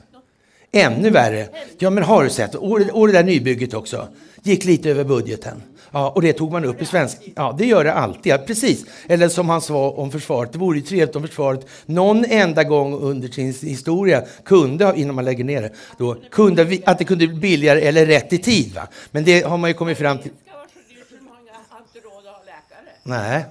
Ännu 0.71 1.09
värre. 1.09 1.47
Ja, 1.77 1.89
men 1.89 2.03
har 2.03 2.23
du 2.23 2.29
sett? 2.29 2.55
Och, 2.55 2.81
och 2.91 3.07
det 3.07 3.13
där 3.13 3.23
nybygget 3.23 3.73
också. 3.73 4.07
Gick 4.43 4.65
lite 4.65 4.89
över 4.89 5.03
budgeten. 5.03 5.61
Ja, 5.91 6.09
och 6.09 6.21
det 6.21 6.33
tog 6.33 6.51
man 6.51 6.65
upp 6.65 6.81
i 6.81 6.85
svensk... 6.85 7.17
Ja, 7.35 7.55
det 7.57 7.65
gör 7.65 7.83
det 7.83 7.93
alltid. 7.93 8.33
Ja, 8.33 8.37
precis. 8.37 8.85
Eller 9.07 9.29
som 9.29 9.49
han 9.49 9.61
sa 9.61 9.89
om 9.89 10.11
försvaret. 10.11 10.51
Det 10.51 10.57
vore 10.57 10.77
ju 10.77 10.83
trevligt 10.83 11.15
om 11.15 11.27
försvaret 11.27 11.65
någon 11.85 12.25
enda 12.25 12.63
gång 12.63 12.93
under 12.93 13.27
sin 13.27 13.53
historia 13.69 14.23
kunde, 14.45 14.93
innan 14.95 15.15
man 15.15 15.25
lägger 15.25 15.43
ner 15.43 15.61
det, 15.61 15.71
då, 15.97 16.17
kunde, 16.31 16.77
att 16.85 16.97
det 16.97 17.03
kunde 17.03 17.27
bli 17.27 17.39
billigare 17.39 17.81
eller 17.81 18.05
rätt 18.05 18.33
i 18.33 18.37
tid. 18.37 18.73
Va? 18.73 18.87
Men 19.11 19.23
det 19.23 19.45
har 19.45 19.57
man 19.57 19.69
ju 19.69 19.73
kommit 19.73 19.97
fram 19.97 20.17
till. 20.17 20.31
Nej. 23.03 23.45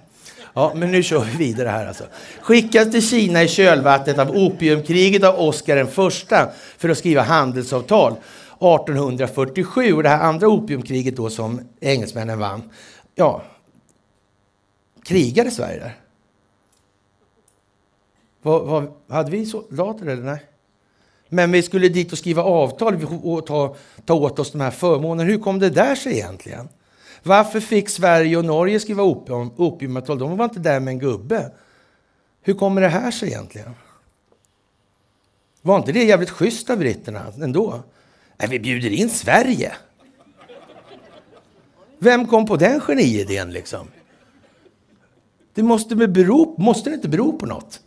Ja, 0.61 0.72
men 0.74 0.90
nu 0.90 1.02
kör 1.02 1.24
vi 1.24 1.36
vidare 1.36 1.68
här 1.68 1.86
alltså. 1.86 2.04
Skickas 2.40 2.90
till 2.90 3.08
Kina 3.08 3.42
i 3.42 3.48
kölvattnet 3.48 4.18
av 4.18 4.30
opiumkriget 4.30 5.24
av 5.24 5.40
Oscar 5.40 5.76
den 5.76 5.86
första 5.86 6.50
för 6.78 6.88
att 6.88 6.98
skriva 6.98 7.22
handelsavtal 7.22 8.12
1847 8.12 9.92
och 9.92 10.02
det 10.02 10.08
här 10.08 10.20
andra 10.20 10.48
opiumkriget 10.48 11.16
då 11.16 11.30
som 11.30 11.61
engelsmännen 11.80 12.38
vann. 12.38 12.62
Ja, 13.14 13.42
krigade 15.04 15.50
Sverige 15.50 15.78
där? 15.78 15.96
Vad, 18.42 18.66
vad, 18.66 18.92
hade 19.08 19.30
vi 19.30 19.46
soldater 19.46 20.06
eller 20.06 20.22
nej? 20.22 20.44
Men 21.28 21.52
vi 21.52 21.62
skulle 21.62 21.88
dit 21.88 22.12
och 22.12 22.18
skriva 22.18 22.42
avtal 22.42 23.04
och 23.22 23.46
ta, 23.46 23.76
ta 24.04 24.14
åt 24.14 24.38
oss 24.38 24.52
de 24.52 24.61
här 24.61 24.70
förmånerna. 24.70 25.30
Hur 25.30 25.38
kom 25.38 25.58
det 25.58 25.70
där 25.70 25.94
sig 25.94 26.12
egentligen? 26.12 26.68
Varför 27.22 27.60
fick 27.60 27.88
Sverige 27.88 28.36
och 28.36 28.44
Norge 28.44 28.80
skriva 28.80 29.02
opium, 29.02 29.50
opiumavtal? 29.56 30.18
De 30.18 30.36
var 30.36 30.44
inte 30.44 30.58
där 30.58 30.80
med 30.80 30.92
en 30.92 30.98
gubbe. 30.98 31.52
Hur 32.42 32.54
kommer 32.54 32.80
det 32.80 32.88
här 32.88 33.10
sig 33.10 33.28
egentligen? 33.28 33.74
Var 35.62 35.76
inte 35.76 35.92
det 35.92 36.04
jävligt 36.04 36.30
schysst 36.30 36.70
av 36.70 36.78
britterna 36.78 37.32
ändå? 37.42 37.82
Nej, 38.36 38.48
vi 38.48 38.58
bjuder 38.58 38.90
in 38.90 39.10
Sverige. 39.10 39.72
Vem 41.98 42.26
kom 42.26 42.46
på 42.46 42.56
den 42.56 42.80
geniidén 42.80 43.52
liksom? 43.52 43.88
Det 45.54 45.62
måste, 45.62 45.96
bero, 45.96 46.54
måste 46.58 46.90
det 46.90 46.94
inte 46.94 47.08
bero 47.08 47.38
på 47.38 47.46
något? 47.46 47.80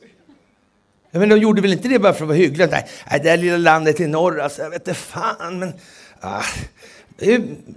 Jag 1.11 1.19
menar, 1.19 1.35
de 1.35 1.41
gjorde 1.41 1.61
väl 1.61 1.73
inte 1.73 1.87
det 1.87 1.99
bara 1.99 2.13
för 2.13 2.23
att 2.23 2.27
vara 2.27 2.37
hyggliga? 2.37 2.67
Nej, 2.67 2.87
det 3.11 3.19
där 3.19 3.37
lilla 3.37 3.57
landet 3.57 3.99
i 3.99 4.07
norr, 4.07 4.39
alltså, 4.39 4.61
jag 4.61 4.69
vet 4.69 4.87
inte 4.87 4.93
fan, 4.93 5.59
men... 5.59 5.73
Ah, 6.19 6.43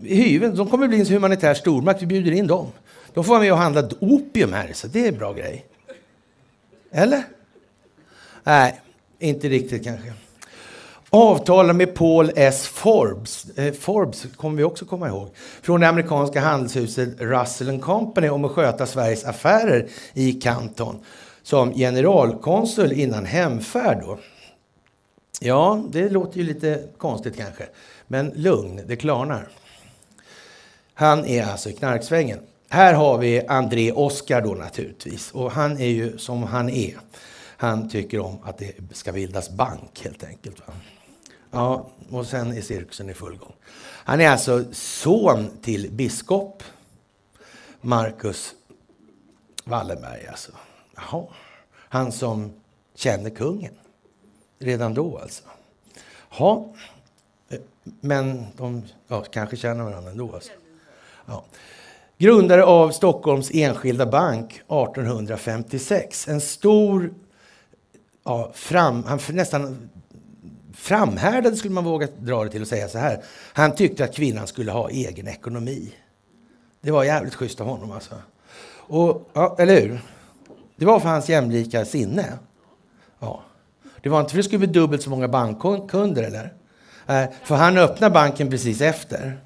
Hyven, 0.03 0.57
de 0.57 0.71
kommer 0.71 0.89
bli 0.89 1.01
en 1.01 1.07
humanitär 1.07 1.55
stormakt, 1.55 2.03
vi 2.03 2.07
bjuder 2.07 2.33
in 2.33 2.47
dem. 2.47 2.67
De 3.15 3.25
får 3.25 3.33
vara 3.33 3.43
med 3.43 3.53
och 3.53 3.59
handla 3.59 3.89
opium 4.01 4.53
här, 4.53 4.73
så 4.73 4.87
det 4.87 5.05
är 5.05 5.09
en 5.09 5.19
bra 5.19 5.33
grej. 5.33 5.67
Eller? 6.91 7.23
Nej, 8.45 8.81
inte 9.19 9.49
riktigt 9.49 9.85
kanske. 9.85 10.13
Avtala 11.11 11.73
med 11.73 11.95
Paul 11.95 12.31
S. 12.37 12.67
Forbes, 12.67 13.59
eh, 13.59 13.75
Forbes 13.75 14.27
kommer 14.37 14.57
vi 14.57 14.65
också 14.65 14.85
komma 14.85 15.09
ihåg, 15.09 15.29
från 15.63 15.81
det 15.81 15.89
amerikanska 15.89 16.41
handelshuset 16.41 17.21
Russell 17.21 17.81
Company 17.81 18.29
om 18.29 18.45
att 18.45 18.51
sköta 18.51 18.87
Sveriges 18.87 19.25
affärer 19.25 19.89
i 20.15 20.33
Kanton 20.33 21.05
som 21.43 21.75
generalkonsul 21.75 22.93
innan 22.93 23.25
hemfärd. 23.25 24.01
Då. 24.01 24.19
Ja, 25.41 25.85
det 25.91 26.09
låter 26.09 26.39
ju 26.39 26.45
lite 26.45 26.83
konstigt 26.99 27.37
kanske. 27.37 27.67
Men 28.07 28.33
lugn, 28.35 28.81
det 28.87 28.97
klarnar. 28.97 29.49
Han 30.95 31.25
är 31.25 31.45
alltså 31.45 31.71
i 31.71 31.73
knarksvängen. 31.73 32.41
Här 32.69 32.95
har 32.95 33.19
vi 33.19 33.47
André 33.47 33.93
Oskar 33.93 34.43
då 34.43 34.55
naturligtvis. 34.55 35.31
Och 35.33 35.53
han 35.53 35.81
är 35.81 35.87
ju 35.87 36.19
som 36.19 36.43
han 36.43 36.69
är. 36.69 36.97
Han 37.59 37.89
tycker 37.89 38.21
om 38.21 38.39
att 38.43 38.59
det 38.59 38.75
ska 38.93 39.13
bildas 39.13 39.51
bank 39.51 40.01
helt 40.05 40.25
enkelt. 40.25 40.59
Va? 40.67 40.75
Ja, 41.51 41.91
och 42.11 42.27
sen 42.27 42.57
är 42.57 42.61
cirkusen 42.61 43.11
i 43.11 43.15
full 43.15 43.37
gång. 43.37 43.53
Han 44.05 44.21
är 44.21 44.29
alltså 44.29 44.65
son 44.73 45.51
till 45.63 45.91
biskop 45.93 46.63
Marcus 47.81 48.55
Wallenberg. 49.65 50.27
Alltså. 50.27 50.53
Jaha. 50.97 51.27
Han 51.73 52.13
som 52.13 52.53
känner 52.95 53.31
kungen. 53.31 53.75
Redan 54.59 54.95
då 54.95 55.19
alltså. 55.19 55.43
Ja, 56.39 56.75
men 58.01 58.47
de 58.57 58.83
ja, 59.09 59.25
kanske 59.31 59.57
känner 59.57 59.85
varandra 59.85 60.11
ändå. 60.11 60.35
Alltså. 60.35 60.53
Ja. 61.27 61.45
Grundare 62.19 62.65
av 62.65 62.91
Stockholms 62.91 63.51
Enskilda 63.55 64.07
Bank 64.07 64.53
1856. 64.53 66.29
En 66.29 66.41
stor, 66.41 67.15
ja, 68.25 68.51
fram, 68.55 69.05
han 69.05 69.21
nästan 69.29 69.91
framhärdade, 70.75 71.57
skulle 71.57 71.75
man 71.75 71.85
våga 71.85 72.09
dra 72.19 72.45
det 72.45 72.51
till 72.51 72.63
och 72.63 72.69
säga 72.69 72.89
så 72.89 72.99
här. 72.99 73.23
Han 73.53 73.75
tyckte 73.75 74.05
att 74.05 74.15
kvinnan 74.15 74.47
skulle 74.47 74.73
ha 74.73 74.91
egen 74.91 75.29
ekonomi. 75.29 75.95
Det 76.81 76.91
var 76.91 77.05
jävligt 77.05 77.35
schysst 77.35 77.61
av 77.61 77.67
honom 77.67 77.93
alltså. 77.93 78.15
Och, 78.89 79.31
ja, 79.33 79.57
eller 79.59 79.81
hur? 79.81 80.01
Det 80.77 80.87
var 80.87 81.01
för 81.01 81.09
hans 81.09 81.29
jämlika 81.29 81.85
sinne. 81.85 82.39
Ja. 83.19 83.43
Det 84.03 84.09
var 84.09 84.21
inte 84.21 84.31
för 84.31 84.39
att 84.39 84.45
det 84.45 84.49
skulle 84.49 84.67
bli 84.67 84.81
dubbelt 84.81 85.03
så 85.03 85.11
många 85.11 85.29
bankkunder, 85.29 86.23
eller? 86.23 86.53
Eh, 87.07 87.25
för 87.45 87.55
han 87.55 87.79
öppnar 87.79 88.11
banken 88.11 88.51
precis 88.51 88.81
efter. 88.81 89.39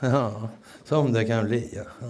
Ja, 0.00 0.48
som 0.84 1.12
det 1.12 1.24
kan 1.24 1.44
bli. 1.44 1.70
Ja. 2.00 2.06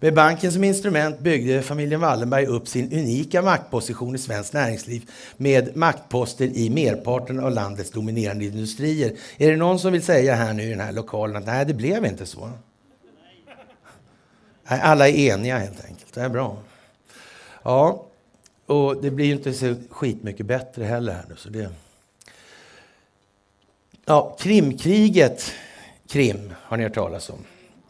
Med 0.00 0.14
banken 0.14 0.52
som 0.52 0.64
instrument 0.64 1.18
byggde 1.18 1.62
familjen 1.62 2.00
Wallenberg 2.00 2.46
upp 2.46 2.68
sin 2.68 2.92
unika 2.92 3.42
maktposition 3.42 4.14
i 4.14 4.18
svenskt 4.18 4.52
näringsliv 4.52 5.10
med 5.36 5.76
maktposter 5.76 6.44
i 6.44 6.70
merparten 6.70 7.40
av 7.40 7.50
landets 7.50 7.90
dominerande 7.90 8.44
industrier. 8.44 9.12
Är 9.36 9.50
det 9.50 9.56
någon 9.56 9.78
som 9.78 9.92
vill 9.92 10.02
säga 10.02 10.34
här 10.34 10.52
nu 10.52 10.62
i 10.62 10.70
den 10.70 10.80
här 10.80 10.92
lokalen 10.92 11.36
att 11.36 11.46
nej, 11.46 11.66
det 11.66 11.74
blev 11.74 12.06
inte 12.06 12.26
så? 12.26 12.50
Nej, 14.70 14.80
alla 14.80 15.08
är 15.08 15.14
eniga 15.14 15.58
helt 15.58 15.84
enkelt. 15.84 16.14
Det 16.14 16.20
är 16.20 16.28
bra. 16.28 16.56
Ja, 17.62 18.06
och 18.72 19.02
det 19.02 19.10
blir 19.10 19.26
ju 19.26 19.32
inte 19.32 19.52
så 19.52 19.74
skitmycket 19.90 20.46
bättre 20.46 20.84
heller 20.84 21.12
här 21.12 21.24
nu. 21.28 21.36
Så 21.36 21.48
det... 21.48 21.70
Ja, 24.04 24.36
Krimkriget, 24.40 25.52
Krim 26.08 26.52
har 26.58 26.76
ni 26.76 26.82
hört 26.82 26.94
talas 26.94 27.30
om. 27.30 27.44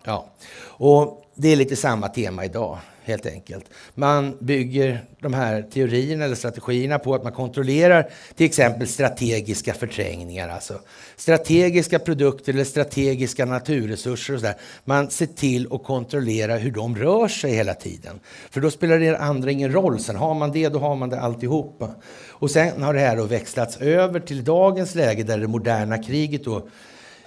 Ja, 0.04 0.26
och 0.64 1.26
det 1.34 1.48
är 1.48 1.56
lite 1.56 1.76
samma 1.76 2.08
tema 2.08 2.44
idag, 2.44 2.78
helt 3.04 3.26
enkelt. 3.26 3.64
Man 3.94 4.36
bygger 4.40 5.04
de 5.20 5.34
här 5.34 5.62
teorierna 5.62 6.24
eller 6.24 6.34
strategierna 6.34 6.98
på 6.98 7.14
att 7.14 7.22
man 7.22 7.32
kontrollerar 7.32 8.10
till 8.36 8.46
exempel 8.46 8.88
strategiska 8.88 9.74
förträngningar, 9.74 10.48
alltså 10.48 10.80
strategiska 11.16 11.98
produkter 11.98 12.52
eller 12.52 12.64
strategiska 12.64 13.44
naturresurser 13.44 14.34
och 14.34 14.40
så 14.40 14.46
där. 14.46 14.56
Man 14.84 15.10
ser 15.10 15.26
till 15.26 15.68
att 15.72 15.84
kontrollera 15.84 16.56
hur 16.56 16.70
de 16.70 16.96
rör 16.96 17.28
sig 17.28 17.52
hela 17.52 17.74
tiden. 17.74 18.20
För 18.50 18.60
då 18.60 18.70
spelar 18.70 18.98
det 18.98 19.18
andra 19.18 19.50
ingen 19.50 19.72
roll. 19.72 20.00
Sen 20.00 20.16
har 20.16 20.34
man 20.34 20.52
det, 20.52 20.68
då 20.68 20.78
har 20.78 20.96
man 20.96 21.10
det 21.10 21.20
alltihopa. 21.20 21.94
Och 22.28 22.50
sen 22.50 22.82
har 22.82 22.94
det 22.94 23.00
här 23.00 23.16
då 23.16 23.24
växlats 23.24 23.76
över 23.76 24.20
till 24.20 24.44
dagens 24.44 24.94
läge 24.94 25.22
där 25.22 25.38
det 25.38 25.48
moderna 25.48 26.02
kriget 26.02 26.44
då 26.44 26.68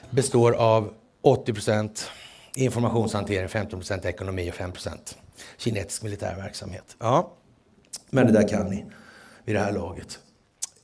består 0.09 0.51
av 0.51 0.93
80 1.21 1.53
procent 1.53 2.11
informationshantering, 2.55 3.47
15% 3.47 4.07
ekonomi 4.07 4.49
och 4.49 4.55
5 4.55 4.71
kinesisk 5.57 6.03
militär 6.03 6.36
verksamhet. 6.36 6.95
Ja, 6.99 7.33
men 8.09 8.27
det 8.27 8.33
där 8.33 8.47
kan 8.47 8.69
ni 8.69 8.86
vid 9.45 9.55
det 9.55 9.61
här 9.61 9.71
laget. 9.71 10.19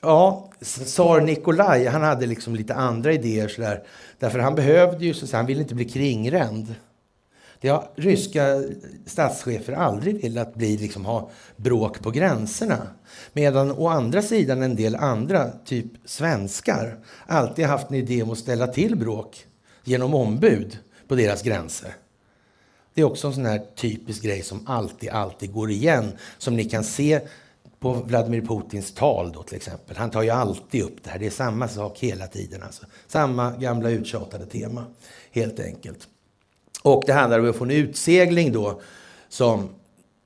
Ja, 0.01 0.49
tsar 0.61 1.21
Nikolaj, 1.21 1.85
han 1.85 2.01
hade 2.01 2.25
liksom 2.25 2.55
lite 2.55 2.73
andra 2.73 3.13
idéer 3.13 3.47
sådär. 3.47 3.83
Därför 4.19 4.39
han 4.39 4.55
behövde 4.55 5.05
ju, 5.05 5.13
så 5.13 5.37
han 5.37 5.45
ville 5.45 5.61
inte 5.61 5.75
bli 5.75 5.85
kringränd. 5.85 6.75
Det 7.61 7.69
har 7.69 7.89
ryska 7.95 8.63
statschefer 9.05 9.73
aldrig 9.73 10.21
velat 10.21 10.55
bli, 10.55 10.77
liksom, 10.77 11.05
ha 11.05 11.29
bråk 11.55 11.99
på 11.99 12.11
gränserna. 12.11 12.87
Medan 13.33 13.71
å 13.71 13.87
andra 13.87 14.21
sidan 14.21 14.63
en 14.63 14.75
del 14.75 14.95
andra, 14.95 15.51
typ 15.65 15.85
svenskar, 16.05 16.99
alltid 17.27 17.65
haft 17.65 17.89
en 17.89 17.95
idé 17.95 18.23
om 18.23 18.31
att 18.31 18.37
ställa 18.37 18.67
till 18.67 18.97
bråk 18.97 19.45
genom 19.83 20.13
ombud 20.13 20.77
på 21.07 21.15
deras 21.15 21.43
gränser. 21.43 21.95
Det 22.93 23.01
är 23.01 23.05
också 23.05 23.27
en 23.27 23.33
sån 23.33 23.45
här 23.45 23.61
typisk 23.75 24.23
grej 24.23 24.43
som 24.43 24.67
alltid, 24.67 25.09
alltid 25.09 25.53
går 25.53 25.71
igen. 25.71 26.11
Som 26.37 26.55
ni 26.55 26.65
kan 26.65 26.83
se 26.83 27.21
på 27.79 27.93
Vladimir 27.93 28.41
Putins 28.41 28.93
tal 28.93 29.31
då 29.31 29.43
till 29.43 29.55
exempel. 29.55 29.97
Han 29.97 30.09
tar 30.09 30.21
ju 30.21 30.29
alltid 30.29 30.83
upp 30.83 31.03
det 31.03 31.09
här. 31.09 31.19
Det 31.19 31.25
är 31.25 31.29
samma 31.29 31.67
sak 31.67 31.99
hela 31.99 32.27
tiden. 32.27 32.63
Alltså. 32.63 32.85
Samma 33.07 33.51
gamla 33.51 33.89
uttjatade 33.89 34.45
tema, 34.45 34.85
helt 35.31 35.59
enkelt. 35.59 36.07
Och 36.83 37.03
det 37.05 37.13
handlar 37.13 37.39
om 37.39 37.49
att 37.49 37.55
få 37.55 37.63
en 37.63 37.71
utsegling 37.71 38.51
då 38.51 38.81
som 39.29 39.69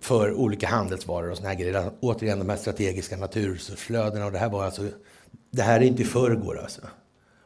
för 0.01 0.33
olika 0.33 0.67
handelsvaror 0.67 1.31
och 1.31 1.37
såna 1.37 1.49
här 1.49 1.55
grejer. 1.55 1.91
Återigen 1.99 2.39
de 2.39 2.49
här 2.49 2.57
strategiska 2.57 3.17
naturresursflödena. 3.17 4.25
Och 4.25 4.31
det 4.31 4.37
här 4.37 4.49
var 4.49 4.65
alltså, 4.65 4.89
det 5.51 5.61
här 5.61 5.79
är 5.79 5.83
inte 5.83 6.01
i 6.01 6.05
förrgår 6.05 6.59
alltså. 6.59 6.81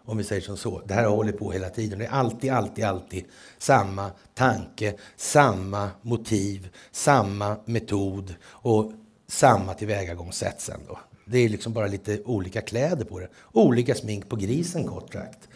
Om 0.10 0.18
vi 0.18 0.24
säger 0.24 0.42
som 0.42 0.58
så. 0.58 0.82
Det 0.86 0.94
här 0.94 1.04
har 1.04 1.16
hållit 1.16 1.40
på 1.40 1.52
hela 1.52 1.70
tiden. 1.70 2.00
Det 2.00 2.06
är 2.06 2.10
alltid, 2.10 2.52
alltid, 2.52 2.86
alltid 2.86 3.26
samma 3.58 4.12
tanke, 4.34 4.94
samma 5.16 5.90
motiv, 6.02 6.70
samma 6.92 7.56
metod 7.66 8.36
och 8.44 8.92
samma 9.28 9.74
tillvägagångssätt 9.74 10.62
sen 10.62 10.80
då. 10.88 11.00
Det 11.26 11.38
är 11.38 11.50
liksom 11.50 11.74
bara 11.74 11.88
lite 11.88 12.22
olika 12.26 12.62
kläder 12.62 13.06
på 13.06 13.20
det. 13.20 13.28
Olika 13.52 13.96
smink 13.96 14.30
på 14.30 14.36
grisen 14.36 14.88
kort 14.88 15.14
sagt. 15.14 15.48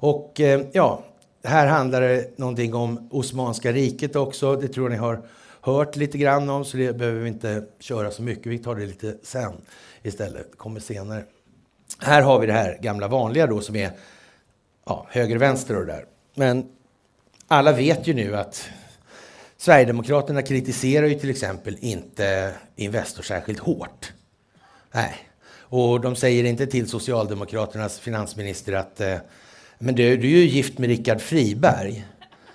Och 0.00 0.40
eh, 0.40 0.60
ja, 0.72 1.04
här 1.44 1.66
handlar 1.66 2.00
det 2.00 2.38
någonting 2.38 2.74
om 2.74 3.08
Osmanska 3.10 3.72
riket 3.72 4.16
också. 4.16 4.56
Det 4.56 4.68
tror 4.68 4.86
jag 4.86 4.92
ni 4.92 4.98
har 4.98 5.22
hört 5.60 5.96
lite 5.96 6.18
grann 6.18 6.50
om, 6.50 6.64
så 6.64 6.76
det 6.76 6.92
behöver 6.98 7.20
vi 7.20 7.28
inte 7.28 7.64
köra 7.78 8.10
så 8.10 8.22
mycket. 8.22 8.46
Vi 8.46 8.58
tar 8.58 8.74
det 8.74 8.86
lite 8.86 9.16
sen 9.22 9.52
istället, 10.02 10.50
det 10.50 10.56
kommer 10.56 10.80
senare. 10.80 11.24
Här 11.98 12.22
har 12.22 12.38
vi 12.38 12.46
det 12.46 12.52
här 12.52 12.78
gamla 12.80 13.08
vanliga 13.08 13.46
då 13.46 13.60
som 13.60 13.76
är 13.76 13.90
ja, 14.86 15.06
höger-vänster 15.10 15.76
och 15.76 15.86
det 15.86 15.92
där. 15.92 16.04
Men 16.34 16.68
alla 17.48 17.72
vet 17.72 18.06
ju 18.06 18.14
nu 18.14 18.36
att 18.36 18.68
Sverigedemokraterna 19.56 20.42
kritiserar 20.42 21.06
ju 21.06 21.14
till 21.14 21.30
exempel 21.30 21.76
inte 21.80 22.52
Investor 22.76 23.22
särskilt 23.22 23.58
hårt. 23.58 24.12
Nej. 24.92 25.14
Och 25.70 26.00
de 26.00 26.16
säger 26.16 26.44
inte 26.44 26.66
till 26.66 26.88
Socialdemokraternas 26.88 27.98
finansminister 27.98 28.72
att 28.72 29.00
eh, 29.00 29.16
men 29.78 29.94
du, 29.94 30.16
du 30.16 30.26
är 30.26 30.40
ju 30.40 30.44
gift 30.44 30.78
med 30.78 30.88
Rickard 30.88 31.20
Friberg. 31.20 32.06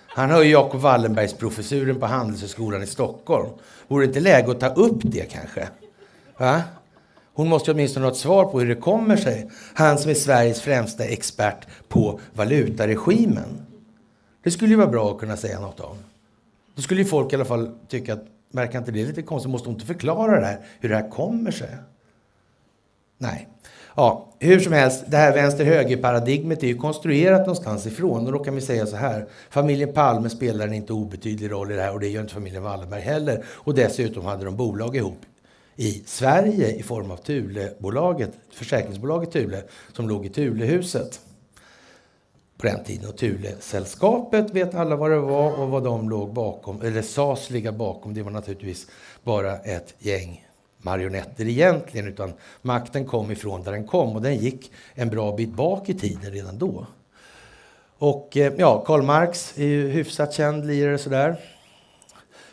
Han 0.07 0.31
har 0.31 0.43
ju 0.43 0.51
Jacob 0.51 0.81
Wallenbergs 0.81 1.34
professuren 1.34 1.99
på 1.99 2.05
Handelshögskolan 2.05 2.84
i 2.84 2.88
Stockholm. 2.88 3.49
Vore 3.88 4.05
det 4.05 4.07
inte 4.07 4.19
läge 4.19 4.51
att 4.51 4.59
ta 4.59 4.67
upp 4.67 4.99
det 5.03 5.31
kanske? 5.31 5.67
Va? 6.38 6.61
Hon 7.34 7.49
måste 7.49 7.71
åtminstone 7.71 8.05
ha 8.05 8.11
ett 8.11 8.17
svar 8.17 8.45
på 8.45 8.59
hur 8.59 8.69
det 8.69 8.81
kommer 8.81 9.17
sig. 9.17 9.49
Han 9.73 9.97
som 9.97 10.11
är 10.11 10.15
Sveriges 10.15 10.61
främsta 10.61 11.03
expert 11.03 11.67
på 11.88 12.19
valutaregimen. 12.34 13.65
Det 14.43 14.51
skulle 14.51 14.69
ju 14.69 14.75
vara 14.75 14.88
bra 14.88 15.11
att 15.11 15.19
kunna 15.19 15.38
säga 15.38 15.59
något 15.59 15.79
om. 15.79 15.97
Då 16.75 16.81
skulle 16.81 17.01
ju 17.01 17.05
folk 17.05 17.34
i 17.34 17.36
alla 17.36 17.45
fall 17.45 17.71
tycka 17.88 18.13
att, 18.13 18.25
verkar 18.51 18.79
inte 18.79 18.91
det 18.91 19.05
lite 19.05 19.21
konstigt? 19.21 19.51
Måste 19.51 19.69
hon 19.69 19.75
inte 19.75 19.86
förklara 19.86 20.39
det 20.39 20.45
här, 20.45 20.59
hur 20.79 20.89
det 20.89 20.95
här 20.95 21.09
kommer 21.09 21.51
sig? 21.51 21.69
Nej. 23.17 23.47
Ja, 23.95 24.27
hur 24.39 24.59
som 24.59 24.73
helst, 24.73 25.03
det 25.07 25.17
här 25.17 25.34
vänster-höger-paradigmet 25.34 26.63
är 26.63 26.67
ju 26.67 26.77
konstruerat 26.77 27.39
någonstans 27.39 27.86
ifrån. 27.86 28.25
Och 28.25 28.31
då 28.31 28.39
kan 28.39 28.55
vi 28.55 28.61
säga 28.61 28.86
så 28.86 28.95
här. 28.95 29.27
Familjen 29.49 29.93
Palme 29.93 30.29
spelar 30.29 30.67
en 30.67 30.73
inte 30.73 30.93
obetydlig 30.93 31.51
roll 31.51 31.71
i 31.71 31.75
det 31.75 31.81
här 31.81 31.93
och 31.93 31.99
det 31.99 32.07
gör 32.07 32.21
inte 32.21 32.34
familjen 32.34 32.63
Wallenberg 32.63 33.01
heller. 33.01 33.43
Och 33.47 33.75
dessutom 33.75 34.25
hade 34.25 34.45
de 34.45 34.55
bolag 34.55 34.95
ihop 34.95 35.17
i 35.76 36.03
Sverige 36.05 36.76
i 36.76 36.84
form 36.84 37.11
av 37.11 37.17
Thulebolaget, 37.17 38.32
försäkringsbolaget 38.51 39.32
Thule, 39.32 39.63
som 39.93 40.09
låg 40.09 40.26
i 40.26 40.30
Thulehuset 40.30 41.21
på 42.57 42.67
den 42.67 42.84
tiden. 42.84 43.09
Och 43.09 43.17
Thule-sällskapet 43.17 44.51
vet 44.51 44.76
alla 44.76 44.95
vad 44.95 45.11
det 45.11 45.19
var 45.19 45.59
och 45.59 45.69
vad 45.69 45.84
de 45.84 46.09
låg 46.09 46.34
bakom, 46.34 46.82
eller 46.82 47.01
sades 47.01 47.49
ligga 47.49 47.71
bakom. 47.71 48.13
Det 48.13 48.24
var 48.24 48.32
naturligtvis 48.32 48.88
bara 49.24 49.57
ett 49.57 49.95
gäng 49.99 50.47
marionetter 50.78 51.47
egentligen, 51.47 52.07
utan 52.07 52.34
makten 52.61 53.05
kom 53.05 53.32
ifrån 53.32 53.63
där 53.63 53.71
den 53.71 53.88
kom 53.88 54.15
och 54.15 54.21
den 54.21 54.36
gick 54.36 54.71
en 54.93 55.09
bra 55.09 55.36
bit 55.36 55.49
bak 55.49 55.89
i 55.89 55.93
tiden 55.93 56.32
redan 56.32 56.57
då. 56.57 56.88
Och 57.97 58.38
eh, 58.38 58.53
ja, 58.57 58.84
Karl 58.86 59.01
Marx 59.01 59.57
är 59.57 59.65
ju 59.65 59.89
hyfsat 59.89 60.34
känd 60.34 60.67
lirare 60.67 60.97
sådär. 60.97 61.36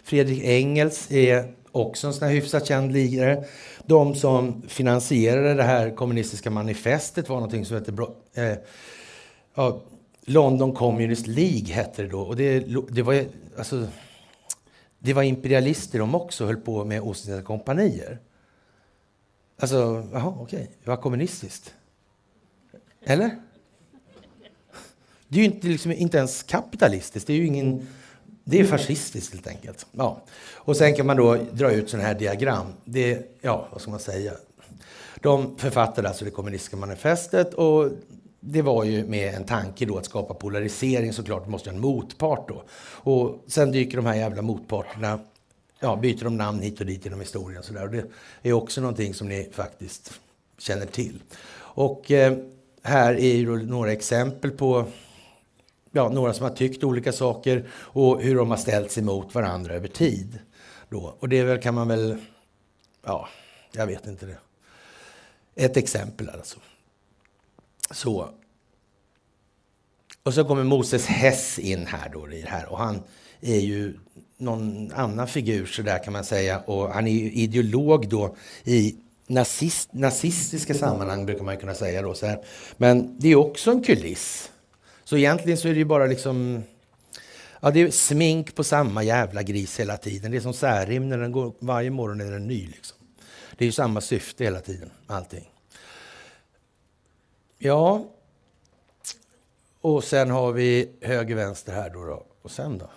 Fredrik 0.03 0.45
Engels 0.45 1.11
är 1.11 1.55
också 1.73 2.07
en 2.07 2.13
sån 2.15 2.29
här 2.29 2.35
hyfsat 2.35 2.67
känd 2.67 2.93
ligare. 2.93 3.45
De 3.87 4.15
som 4.15 4.63
finansierade 4.69 5.55
det 5.55 5.63
här 5.63 5.91
kommunistiska 5.91 6.51
manifestet 6.51 7.29
var 7.29 7.37
någonting 7.37 7.65
som 7.65 7.77
hette 7.77 7.93
eh, 8.35 8.59
ja, 9.55 9.83
London 10.25 10.75
Communist 10.75 11.27
League 11.27 11.75
hette 11.75 12.03
det 12.03 12.09
då. 12.09 12.21
Och 12.21 12.37
det, 12.37 12.65
det, 12.91 13.03
var, 13.03 13.25
alltså, 13.59 13.87
det 14.99 15.13
var 15.13 15.23
imperialister 15.23 15.99
de 15.99 16.15
också 16.15 16.47
höll 16.47 16.57
på 16.57 16.85
med 16.85 17.01
Ostindiska 17.01 17.47
kompanier. 17.47 18.19
Alltså, 19.59 20.07
jaha, 20.13 20.35
okej, 20.39 20.59
okay. 20.59 20.67
det 20.85 20.91
var 20.91 20.97
kommunistiskt. 20.97 21.75
Eller? 23.03 23.31
Det 25.29 25.39
är 25.39 25.43
ju 25.43 25.45
inte, 25.45 25.67
liksom, 25.67 25.93
inte 25.93 26.19
ens 26.19 26.43
kapitalistiskt. 26.43 27.27
Det 27.27 27.33
är 27.33 27.37
ju 27.37 27.47
ingen 27.47 27.87
det 28.51 28.61
är 28.61 28.65
fascistiskt 28.65 29.35
helt 29.35 29.47
enkelt. 29.47 29.87
Ja. 29.93 30.23
Och 30.53 30.77
sen 30.77 30.95
kan 30.95 31.07
man 31.07 31.17
då 31.17 31.37
dra 31.53 31.73
ut 31.73 31.91
sådana 31.91 32.09
här 32.09 32.15
diagram. 32.15 32.67
Det, 32.85 33.37
ja, 33.41 33.69
vad 33.73 33.81
ska 33.81 33.91
man 33.91 34.01
säga? 34.01 34.33
De 35.21 35.59
författade 35.59 36.09
alltså 36.09 36.25
det 36.25 36.31
kommunistiska 36.31 36.77
manifestet 36.77 37.55
och 37.55 37.89
det 38.41 38.63
var 38.63 38.85
ju 38.85 39.07
med 39.07 39.35
en 39.35 39.45
tanke 39.45 39.87
då 39.87 39.99
att 39.99 40.05
skapa 40.05 40.35
polarisering 40.35 41.13
såklart. 41.13 41.45
Det 41.45 41.51
måste 41.51 41.71
ju 41.71 41.75
en 41.75 41.81
motpart 41.81 42.49
då. 42.49 42.63
Och 42.83 43.45
sen 43.47 43.73
dyker 43.73 43.97
de 43.97 44.07
här 44.07 44.15
jävla 44.15 44.43
motparterna, 44.43 45.21
ja, 45.81 45.97
byter 45.97 46.25
de 46.25 46.37
namn 46.37 46.61
hit 46.61 46.81
och 46.81 46.87
dit 46.87 47.05
genom 47.05 47.21
historien. 47.21 47.63
sådär. 47.63 47.85
Och 47.85 47.91
det 47.91 48.05
är 48.43 48.53
också 48.53 48.81
någonting 48.81 49.15
som 49.15 49.29
ni 49.29 49.49
faktiskt 49.53 50.21
känner 50.59 50.87
till. 50.87 51.23
Och 51.57 52.11
eh, 52.11 52.37
här 52.83 53.15
är 53.15 53.35
ju 53.37 53.67
några 53.67 53.93
exempel 53.93 54.51
på 54.51 54.85
ja, 55.93 56.09
några 56.09 56.33
som 56.33 56.45
har 56.45 56.51
tyckt 56.51 56.85
olika 56.85 57.13
saker 57.13 57.69
och 57.73 58.23
hur 58.23 58.37
de 58.37 58.51
har 58.51 58.57
ställts 58.57 58.99
emot 58.99 59.35
varandra 59.35 59.75
över 59.75 59.89
tid. 59.89 60.39
Då. 60.89 61.17
Och 61.19 61.29
det 61.29 61.43
väl, 61.43 61.63
kan 61.63 61.75
man 61.75 61.89
väl, 61.89 62.17
ja, 63.05 63.29
jag 63.73 63.87
vet 63.87 64.07
inte 64.07 64.27
det. 64.27 64.39
Ett 65.55 65.77
exempel 65.77 66.29
alltså. 66.29 66.59
Så. 67.91 68.31
Och 70.23 70.35
så 70.35 70.45
kommer 70.45 70.65
Moses 70.65 71.07
Hess 71.07 71.59
in 71.59 71.87
här 71.87 72.09
då 72.09 72.33
i 72.33 72.41
det 72.41 72.49
här 72.49 72.73
och 72.73 72.79
han 72.79 73.03
är 73.41 73.61
ju 73.61 73.99
någon 74.37 74.93
annan 74.93 75.29
figur 75.29 75.67
så 75.67 75.83
där 75.83 76.05
kan 76.05 76.13
man 76.13 76.25
säga. 76.25 76.61
Och 76.61 76.89
han 76.89 77.07
är 77.07 77.13
ju 77.13 77.33
ideolog 77.33 78.09
då 78.09 78.37
i 78.65 78.97
nazist, 79.27 79.93
nazistiska 79.93 80.75
sammanhang 80.75 81.27
brukar 81.27 81.45
man 81.45 81.57
kunna 81.57 81.75
säga 81.75 82.03
då. 82.03 82.15
Så 82.15 82.27
här. 82.27 82.45
Men 82.77 83.17
det 83.19 83.29
är 83.29 83.37
också 83.37 83.71
en 83.71 83.83
kuliss. 83.83 84.50
Så 85.11 85.17
egentligen 85.17 85.59
så 85.59 85.69
är 85.69 85.73
det 85.73 85.79
ju 85.79 85.85
bara 85.85 86.07
liksom 86.07 86.63
Ja, 87.61 87.71
det 87.71 87.81
är 87.81 87.91
smink 87.91 88.55
på 88.55 88.65
samma 88.65 89.03
jävla 89.03 89.43
gris 89.43 89.81
hela 89.81 89.97
tiden. 89.97 90.31
Det 90.31 90.37
är 90.37 90.41
som 90.41 90.53
Särim, 90.53 91.09
när 91.09 91.19
den 91.19 91.33
går, 91.33 91.55
varje 91.59 91.91
morgon 91.91 92.21
är 92.21 92.31
den 92.31 92.47
ny. 92.47 92.67
Liksom. 92.67 92.97
Det 93.57 93.65
är 93.65 93.67
ju 93.67 93.73
samma 93.73 94.01
syfte 94.01 94.45
hela 94.45 94.61
tiden, 94.61 94.91
allting. 95.07 95.51
Ja, 97.59 98.05
och 99.81 100.05
sen 100.05 100.31
har 100.31 100.53
vi 100.53 100.91
höger, 101.01 101.35
vänster 101.35 101.73
här 101.73 101.91
då. 101.91 102.05
då. 102.05 102.27
Och 102.43 102.51
sen 102.51 102.79
då? 102.79 102.91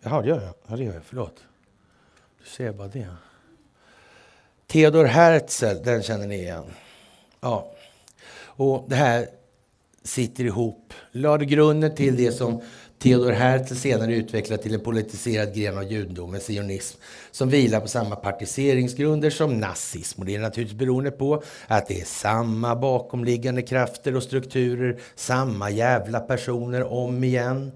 Jaha, 0.00 0.22
det 0.22 0.28
gör 0.28 0.42
jag. 0.42 0.54
Ja, 0.66 0.76
det 0.76 0.84
gör 0.84 0.94
jag. 0.94 1.04
Förlåt. 1.04 1.44
Du 2.38 2.50
ser 2.50 2.72
bara 2.72 2.88
det. 2.88 3.08
Theodor 4.66 5.04
Herzl, 5.04 5.82
den 5.84 6.02
känner 6.02 6.26
ni 6.26 6.36
igen. 6.36 6.64
Ja. 7.40 7.72
Och 8.42 8.84
det 8.88 8.96
här 8.96 9.28
sitter 10.04 10.44
ihop, 10.44 10.94
lade 11.12 11.44
grunden 11.44 11.94
till 11.94 12.16
det 12.16 12.32
som 12.32 12.62
Theodor 13.02 13.32
Herzl 13.32 13.74
senare 13.74 14.14
utvecklade 14.14 14.62
till 14.62 14.74
en 14.74 14.80
politiserad 14.80 15.54
gren 15.54 15.78
av 15.78 15.92
judendomen, 15.92 16.40
sionism, 16.40 16.98
som 17.30 17.48
vilar 17.48 17.80
på 17.80 17.88
samma 17.88 18.16
partiseringsgrunder 18.16 19.30
som 19.30 19.60
nazism. 19.60 20.20
Och 20.20 20.26
det 20.26 20.34
är 20.34 20.40
naturligtvis 20.40 20.78
beroende 20.78 21.10
på 21.10 21.42
att 21.66 21.88
det 21.88 22.00
är 22.00 22.04
samma 22.04 22.76
bakomliggande 22.76 23.62
krafter 23.62 24.16
och 24.16 24.22
strukturer, 24.22 25.00
samma 25.14 25.70
jävla 25.70 26.20
personer 26.20 26.92
om 26.92 27.24
igen. 27.24 27.72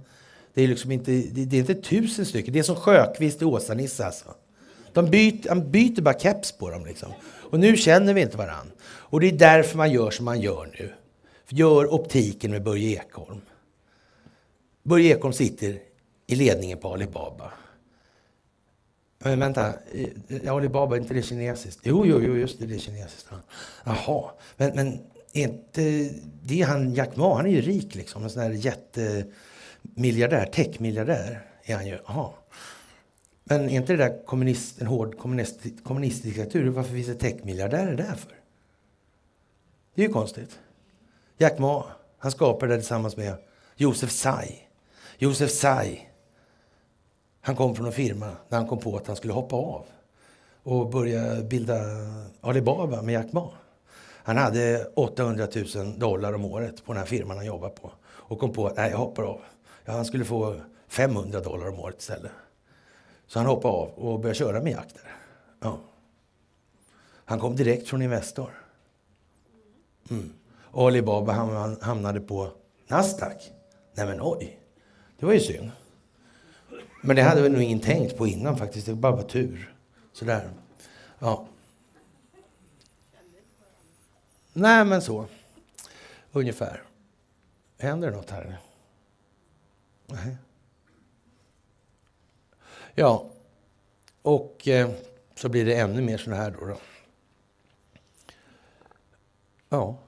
Det 0.55 0.62
är 0.62 0.68
liksom 0.68 0.91
inte, 0.91 1.11
det 1.12 1.57
är 1.57 1.61
inte 1.61 1.75
tusen 1.75 2.27
stycken, 2.27 2.53
det 2.53 2.59
är 2.59 2.62
som 2.62 2.77
Sjökvist 2.77 3.43
och 3.43 3.49
Åsa-Nisse 3.49 4.07
alltså. 4.07 4.35
De 4.93 5.11
byter, 5.11 5.49
han 5.49 5.70
byter 5.70 6.01
bara 6.01 6.18
keps 6.18 6.53
på 6.53 6.70
dem 6.70 6.87
liksom. 6.87 7.12
Och 7.51 7.61
nu 7.61 7.77
känner 7.77 8.14
vi 8.14 8.20
inte 8.20 8.37
varann. 8.37 8.70
Och 8.87 9.20
det 9.20 9.29
är 9.29 9.33
därför 9.33 9.77
man 9.77 9.93
gör 9.93 10.11
som 10.11 10.25
man 10.25 10.41
gör 10.41 10.68
nu. 10.79 10.93
Gör 11.57 11.94
optiken 11.94 12.50
med 12.50 12.62
Börje 12.62 12.88
Ekholm. 12.88 13.40
Börje 14.82 15.16
Ekholm 15.16 15.32
sitter 15.32 15.78
i 16.26 16.34
ledningen 16.34 16.78
på 16.78 16.94
Alibaba. 16.94 17.52
Men 19.18 19.40
vänta, 19.40 19.74
Alibaba, 20.48 20.96
är 20.96 21.00
inte 21.00 21.14
det 21.14 21.22
kinesiskt? 21.22 21.80
Jo, 21.82 22.07
jo, 22.07 22.20
jo 22.22 22.36
just 22.36 22.59
det, 22.59 22.66
det 22.66 22.74
är 22.74 22.78
kinesiskt. 22.78 23.28
Jaha, 23.84 24.30
men, 24.57 24.72
men 24.74 24.98
är 25.32 25.42
inte 25.42 26.11
det 26.42 26.62
är 26.62 26.66
han 26.66 26.94
Jack 26.94 27.16
Ma, 27.16 27.36
han 27.36 27.46
är 27.46 27.50
ju 27.50 27.61
rik 27.61 27.94
liksom. 27.94 28.24
En 28.24 28.30
sån 28.30 28.42
här 28.42 28.50
jättemiljardär, 28.50 30.46
techmiljardär 30.46 31.46
är 31.62 31.74
han 31.74 31.86
ju. 31.86 31.98
Aha. 32.07 32.34
Men 33.44 33.68
är 33.68 33.76
inte 33.76 33.92
det 33.92 34.05
där 34.05 34.26
kommunist, 34.26 34.80
en 34.80 34.86
hård 34.86 35.18
kommunist, 35.18 35.61
kommunistdiktatur? 35.84 36.68
Varför 36.68 36.92
finns 36.92 37.07
det 37.07 37.14
techmiljardärer 37.14 37.96
där 37.96 38.14
för? 38.14 38.32
Det 39.94 40.02
är 40.02 40.07
ju 40.07 40.12
konstigt. 40.12 40.59
Jack 41.39 41.59
Ma, 41.59 41.85
han 42.18 42.32
skapade 42.32 42.72
det 42.72 42.78
tillsammans 42.78 43.16
med 43.16 43.37
Josef 43.76 44.11
Tsai. 44.11 44.68
Josef 45.18 45.51
Tsai, 45.51 46.09
han 47.41 47.57
kom 47.57 47.76
från 47.76 47.87
en 47.87 47.93
firma 47.93 48.37
när 48.49 48.59
han 48.59 48.68
kom 48.68 48.78
på 48.78 48.97
att 48.97 49.07
han 49.07 49.16
skulle 49.16 49.32
hoppa 49.32 49.57
av 49.57 49.87
och 50.62 50.91
börja 50.91 51.43
bilda 51.43 51.80
Alibaba 52.41 53.03
med 53.03 53.12
Jack 53.12 53.32
Ma. 53.32 53.51
Han 54.26 54.37
hade 54.37 54.85
800 54.95 55.49
000 55.74 55.99
dollar 55.99 56.32
om 56.32 56.45
året 56.45 56.85
på 56.85 56.93
den 56.93 57.01
här 57.01 57.07
firman 57.07 57.37
han 57.37 57.47
jobbade 57.47 57.74
på 57.74 57.93
och 58.05 58.39
kom 58.39 58.53
på 58.53 58.66
att 58.66 58.76
nej, 58.76 58.91
jag 58.91 58.99
hoppar 58.99 59.22
av. 59.22 59.41
Ja, 59.85 59.93
han 59.93 60.05
skulle 60.05 60.24
få 60.24 60.61
500 60.89 61.41
dollar 61.41 61.68
om 61.68 61.80
året 61.80 62.01
istället. 62.01 62.32
Så 63.26 63.39
han 63.39 63.47
hoppade 63.47 63.74
av 63.74 63.89
och 63.89 64.20
började 64.20 64.39
köra 64.39 64.62
med 64.62 64.72
jakter. 64.72 65.16
Ja. 65.61 65.78
Han 67.24 67.41
kom 67.41 67.57
direkt 67.57 67.89
från 67.89 68.03
Investor. 68.03 68.51
Mm. 70.11 70.32
Alibaba 70.75 71.33
hamnade 71.83 72.20
på 72.20 72.51
Nasdaq. 72.87 73.53
Nej 73.95 74.07
men 74.07 74.18
oj. 74.22 74.59
Det 75.18 75.27
var 75.27 75.33
ju 75.33 75.41
synd. 75.41 75.70
Men 77.01 77.16
det 77.16 77.22
hade 77.22 77.43
väl 77.43 77.53
nog 77.53 77.62
ingen 77.62 77.81
tänkt 77.81 78.16
på 78.16 78.27
innan 78.27 78.57
faktiskt. 78.57 78.87
Det 78.87 78.95
bara 78.95 79.16
var 79.16 79.22
tur. 79.22 79.75
Sådär. 80.12 80.51
Ja. 81.18 81.47
Nej, 84.53 84.85
men 84.85 85.03
så. 85.03 85.27
Ungefär. 86.33 86.83
Händer 87.79 88.11
det 88.11 88.16
något 88.16 88.31
här? 88.31 88.59
Nej. 90.07 90.37
Ja, 92.95 93.31
och 94.22 94.68
eh, 94.68 94.91
så 95.35 95.49
blir 95.49 95.64
det 95.64 95.75
ännu 95.75 96.03
mer 96.03 96.18
sådana 96.18 96.43
här 96.43 96.51
då, 96.51 96.66
då. 96.66 96.77
Ja. 99.68 99.99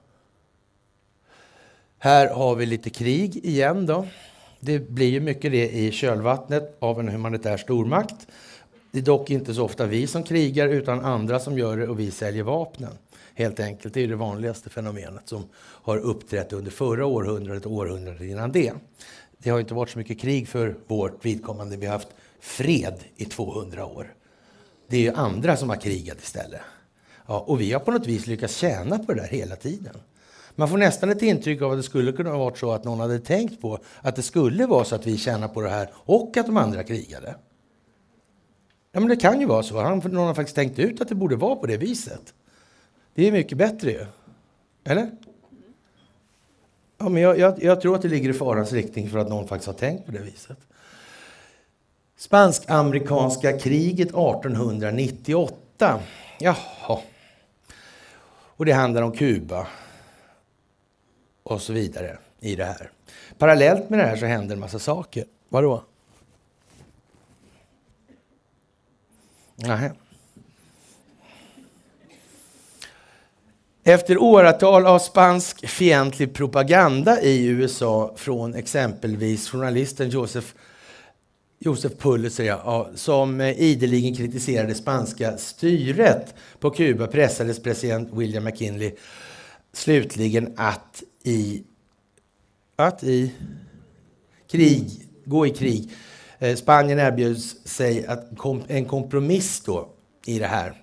Här 1.98 2.28
har 2.28 2.54
vi 2.54 2.66
lite 2.66 2.90
krig 2.90 3.36
igen 3.36 3.86
då. 3.86 4.06
Det 4.60 4.78
blir 4.78 5.08
ju 5.08 5.20
mycket 5.20 5.52
det 5.52 5.70
i 5.70 5.92
kölvattnet 5.92 6.76
av 6.78 7.00
en 7.00 7.08
humanitär 7.08 7.56
stormakt. 7.56 8.26
Det 8.92 8.98
är 8.98 9.02
dock 9.02 9.30
inte 9.30 9.54
så 9.54 9.64
ofta 9.64 9.86
vi 9.86 10.06
som 10.06 10.22
krigar 10.22 10.68
utan 10.68 11.04
andra 11.04 11.40
som 11.40 11.58
gör 11.58 11.76
det 11.76 11.88
och 11.88 12.00
vi 12.00 12.10
säljer 12.10 12.42
vapnen. 12.42 12.92
Helt 13.34 13.60
enkelt, 13.60 13.94
det 13.94 14.00
är 14.00 14.08
det 14.08 14.16
vanligaste 14.16 14.70
fenomenet 14.70 15.28
som 15.28 15.44
har 15.58 15.98
uppträtt 15.98 16.52
under 16.52 16.70
förra 16.70 17.06
århundradet 17.06 17.66
och 17.66 17.72
århundradet 17.72 18.22
innan 18.22 18.52
det. 18.52 18.72
Det 19.38 19.50
har 19.50 19.60
inte 19.60 19.74
varit 19.74 19.90
så 19.90 19.98
mycket 19.98 20.20
krig 20.20 20.48
för 20.48 20.76
vårt 20.86 21.24
vidkommande. 21.24 21.76
Vi 21.76 21.86
har 21.86 21.92
haft 21.92 22.08
fred 22.40 23.04
i 23.16 23.24
200 23.24 23.86
år. 23.86 24.14
Det 24.88 24.96
är 24.96 25.00
ju 25.00 25.12
andra 25.12 25.56
som 25.56 25.68
har 25.68 25.76
krigat 25.76 26.18
istället. 26.22 26.60
Ja, 27.26 27.38
och 27.38 27.60
vi 27.60 27.72
har 27.72 27.80
på 27.80 27.90
något 27.90 28.06
vis 28.06 28.26
lyckats 28.26 28.56
tjäna 28.56 28.98
på 28.98 29.14
det 29.14 29.20
där 29.20 29.28
hela 29.28 29.56
tiden. 29.56 29.96
Man 30.58 30.68
får 30.68 30.78
nästan 30.78 31.10
ett 31.10 31.22
intryck 31.22 31.62
av 31.62 31.72
att 31.72 31.78
det 31.78 31.82
skulle 31.82 32.12
kunna 32.12 32.30
varit 32.30 32.58
så 32.58 32.72
att 32.72 32.84
någon 32.84 33.00
hade 33.00 33.18
tänkt 33.18 33.60
på 33.60 33.78
att 34.00 34.16
det 34.16 34.22
skulle 34.22 34.66
vara 34.66 34.84
så 34.84 34.94
att 34.94 35.06
vi 35.06 35.18
tjänar 35.18 35.48
på 35.48 35.60
det 35.60 35.68
här 35.68 35.90
och 35.94 36.36
att 36.36 36.46
de 36.46 36.56
andra 36.56 36.84
krigade. 36.84 37.34
Ja, 38.92 39.00
men 39.00 39.08
det 39.08 39.16
kan 39.16 39.40
ju 39.40 39.46
vara 39.46 39.62
så. 39.62 39.82
någon 39.82 40.16
har 40.16 40.34
faktiskt 40.34 40.56
tänkt 40.56 40.78
ut 40.78 41.00
att 41.00 41.08
det 41.08 41.14
borde 41.14 41.36
vara 41.36 41.56
på 41.56 41.66
det 41.66 41.76
viset. 41.76 42.34
Det 43.14 43.28
är 43.28 43.32
mycket 43.32 43.58
bättre 43.58 43.90
ju. 43.90 44.06
Eller? 44.84 45.10
Ja, 46.98 47.08
men 47.08 47.22
jag, 47.22 47.38
jag, 47.38 47.62
jag 47.62 47.80
tror 47.80 47.94
att 47.94 48.02
det 48.02 48.08
ligger 48.08 48.30
i 48.30 48.32
farans 48.32 48.72
riktning 48.72 49.10
för 49.10 49.18
att 49.18 49.28
någon 49.28 49.48
faktiskt 49.48 49.66
har 49.66 49.74
tänkt 49.74 50.06
på 50.06 50.12
det 50.12 50.18
viset. 50.18 50.58
Spansk-amerikanska 52.16 53.58
kriget 53.58 54.08
1898. 54.08 56.00
Jaha. 56.40 56.98
Och 58.56 58.64
det 58.64 58.72
handlar 58.72 59.02
om 59.02 59.12
Kuba 59.12 59.66
och 61.46 61.62
så 61.62 61.72
vidare 61.72 62.18
i 62.40 62.56
det 62.56 62.64
här. 62.64 62.90
Parallellt 63.38 63.90
med 63.90 63.98
det 63.98 64.04
här 64.04 64.16
så 64.16 64.26
händer 64.26 64.54
en 64.54 64.60
massa 64.60 64.78
saker. 64.78 65.24
Vadå? 65.48 65.82
Nej. 69.56 69.90
Efter 73.84 74.18
åratal 74.18 74.86
av 74.86 74.98
spansk 74.98 75.68
fientlig 75.68 76.34
propaganda 76.34 77.20
i 77.20 77.46
USA 77.46 78.14
från 78.16 78.54
exempelvis 78.54 79.48
journalisten 79.48 80.10
Joseph, 80.10 80.46
Joseph 81.58 81.96
Pulitzer, 81.96 82.44
ja, 82.44 82.90
som 82.94 83.40
eh, 83.40 83.60
ideligen 83.60 84.16
kritiserade 84.16 84.74
spanska 84.74 85.36
styret 85.36 86.34
på 86.60 86.70
Kuba 86.70 87.06
pressades 87.06 87.62
president 87.62 88.08
William 88.12 88.44
McKinley 88.44 88.92
slutligen 89.76 90.54
att 90.56 91.02
i, 91.26 91.64
att 92.76 93.04
i 93.04 93.32
krig, 94.50 94.90
gå 95.24 95.46
i 95.46 95.50
krig. 95.50 95.90
Eh, 96.38 96.56
Spanien 96.56 96.98
erbjöd 96.98 97.38
sig 97.64 98.06
att 98.06 98.28
kom, 98.36 98.62
en 98.68 98.84
kompromiss 98.84 99.60
då 99.60 99.88
i 100.26 100.38
det 100.38 100.46
här. 100.46 100.82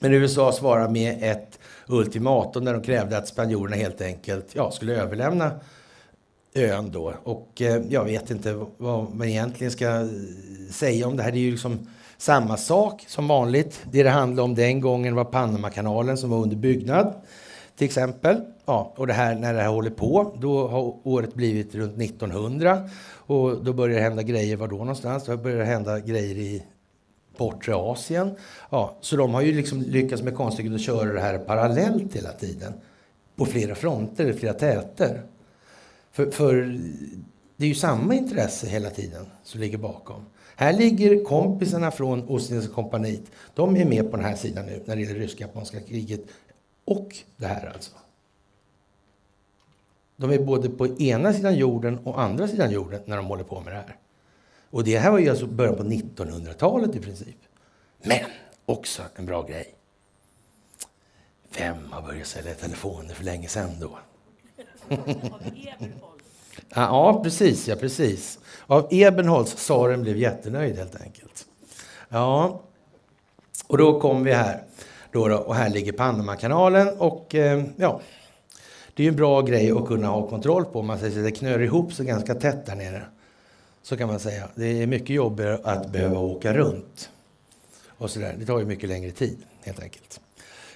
Men 0.00 0.12
USA 0.12 0.52
svarade 0.52 0.92
med 0.92 1.18
ett 1.20 1.58
ultimatum 1.86 2.64
där 2.64 2.72
de 2.72 2.82
krävde 2.82 3.18
att 3.18 3.28
spanjorerna 3.28 3.76
helt 3.76 4.00
enkelt 4.00 4.46
ja, 4.52 4.70
skulle 4.70 4.96
överlämna 4.96 5.50
ön 6.54 6.90
då. 6.92 7.14
Och 7.22 7.62
eh, 7.62 7.82
jag 7.88 8.04
vet 8.04 8.30
inte 8.30 8.66
vad 8.76 9.14
man 9.14 9.28
egentligen 9.28 9.70
ska 9.70 9.86
eh, 9.86 10.06
säga 10.70 11.06
om 11.06 11.16
det 11.16 11.22
här. 11.22 11.32
Det 11.32 11.38
är 11.38 11.40
ju 11.40 11.50
liksom 11.50 11.86
samma 12.18 12.56
sak 12.56 13.04
som 13.08 13.28
vanligt. 13.28 13.80
Det 13.92 14.02
det 14.02 14.10
handlade 14.10 14.42
om 14.42 14.54
den 14.54 14.80
gången 14.80 15.14
var 15.14 15.24
Panamakanalen 15.24 16.18
som 16.18 16.30
var 16.30 16.38
under 16.38 16.56
byggnad 16.56 17.14
till 17.76 17.84
exempel. 17.84 18.40
Ja, 18.64 18.92
och 18.96 19.06
det 19.06 19.12
här, 19.12 19.34
när 19.34 19.54
det 19.54 19.60
här 19.60 19.68
håller 19.68 19.90
på, 19.90 20.36
då 20.40 20.68
har 20.68 20.96
året 21.02 21.34
blivit 21.34 21.74
runt 21.74 22.02
1900 22.02 22.88
och 23.16 23.64
då 23.64 23.72
börjar 23.72 23.96
det 23.96 24.02
hända 24.02 24.22
grejer. 24.22 24.56
Var 24.56 24.68
då 24.68 24.76
någonstans? 24.76 25.24
Då 25.24 25.36
börjar 25.36 25.58
det 25.58 25.64
hända 25.64 26.00
grejer 26.00 26.36
i 26.36 26.62
bortre 27.36 27.74
Asien. 27.74 28.30
Ja, 28.70 28.96
så 29.00 29.16
de 29.16 29.34
har 29.34 29.42
ju 29.42 29.52
liksom 29.52 29.82
lyckats 29.82 30.22
med 30.22 30.36
konststycket 30.36 30.74
att 30.74 30.80
köra 30.80 31.12
det 31.12 31.20
här 31.20 31.38
parallellt 31.38 32.16
hela 32.16 32.32
tiden 32.32 32.72
på 33.36 33.46
flera 33.46 33.74
fronter, 33.74 34.32
flera 34.32 34.54
täter. 34.54 35.22
För, 36.12 36.30
för 36.30 36.80
det 37.56 37.64
är 37.64 37.68
ju 37.68 37.74
samma 37.74 38.14
intresse 38.14 38.66
hela 38.66 38.90
tiden 38.90 39.26
som 39.42 39.60
ligger 39.60 39.78
bakom. 39.78 40.26
Här 40.56 40.72
ligger 40.72 41.24
kompisarna 41.24 41.90
från 41.90 42.28
Ostindiska 42.28 42.74
kompaniet. 42.74 43.22
De 43.54 43.76
är 43.76 43.84
med 43.84 44.10
på 44.10 44.16
den 44.16 44.26
här 44.26 44.36
sidan 44.36 44.66
nu 44.66 44.82
när 44.84 44.96
det 44.96 45.02
gäller 45.02 45.20
rysk-japanska 45.20 45.80
kriget 45.80 46.20
och 46.84 47.16
det 47.36 47.46
här 47.46 47.72
alltså. 47.74 47.92
De 50.22 50.30
är 50.30 50.38
både 50.38 50.68
på 50.68 50.86
ena 50.86 51.32
sidan 51.32 51.56
jorden 51.56 51.98
och 51.98 52.22
andra 52.22 52.48
sidan 52.48 52.70
jorden 52.70 53.00
när 53.04 53.16
de 53.16 53.26
håller 53.26 53.44
på 53.44 53.60
med 53.60 53.72
det 53.72 53.76
här. 53.76 53.96
Och 54.70 54.84
det 54.84 54.98
här 54.98 55.10
var 55.10 55.18
ju 55.18 55.28
alltså 55.28 55.46
början 55.46 55.76
på 55.76 55.82
1900-talet 55.82 56.96
i 56.96 57.00
princip. 57.00 57.36
Men 58.02 58.18
också 58.66 59.02
en 59.14 59.26
bra 59.26 59.42
grej. 59.42 59.74
Vem 61.58 61.92
har 61.92 62.02
börjat 62.02 62.26
sälja 62.26 62.54
telefoner 62.54 63.14
för 63.14 63.24
länge 63.24 63.48
sedan 63.48 63.70
då? 63.80 63.98
ja, 66.74 67.20
precis. 67.22 67.68
Ja, 67.68 67.76
precis. 67.76 68.38
Av 68.66 68.88
Ebenholz, 68.90 69.54
tsaren 69.54 70.02
blev 70.02 70.16
jättenöjd 70.16 70.76
helt 70.76 71.00
enkelt. 71.00 71.46
Ja, 72.08 72.60
och 73.66 73.78
då 73.78 74.00
kom 74.00 74.24
vi 74.24 74.32
här. 74.32 74.62
Då, 75.12 75.28
då 75.28 75.36
och 75.36 75.54
här 75.54 75.70
ligger 75.70 75.92
Panamakanalen 75.92 76.88
och 76.98 77.34
eh, 77.34 77.64
ja, 77.76 78.00
det 78.94 79.02
är 79.02 79.04
ju 79.04 79.08
en 79.08 79.16
bra 79.16 79.42
grej 79.42 79.70
att 79.70 79.86
kunna 79.86 80.08
ha 80.08 80.28
kontroll 80.28 80.64
på. 80.64 80.82
Man 80.82 80.98
säger 80.98 81.18
att 81.18 81.24
det 81.24 81.30
knör 81.30 81.62
ihop 81.62 81.92
sig 81.92 82.06
ganska 82.06 82.34
tätt 82.34 82.66
där 82.66 82.74
nere. 82.74 83.02
Så 83.82 83.96
kan 83.96 84.08
man 84.08 84.20
säga. 84.20 84.48
Det 84.54 84.82
är 84.82 84.86
mycket 84.86 85.10
jobbigare 85.10 85.60
att 85.64 85.92
behöva 85.92 86.18
åka 86.18 86.54
runt. 86.54 87.10
Och 87.88 88.10
så 88.10 88.20
där. 88.20 88.34
Det 88.38 88.46
tar 88.46 88.58
ju 88.58 88.64
mycket 88.64 88.88
längre 88.88 89.10
tid 89.10 89.42
helt 89.62 89.82
enkelt. 89.82 90.20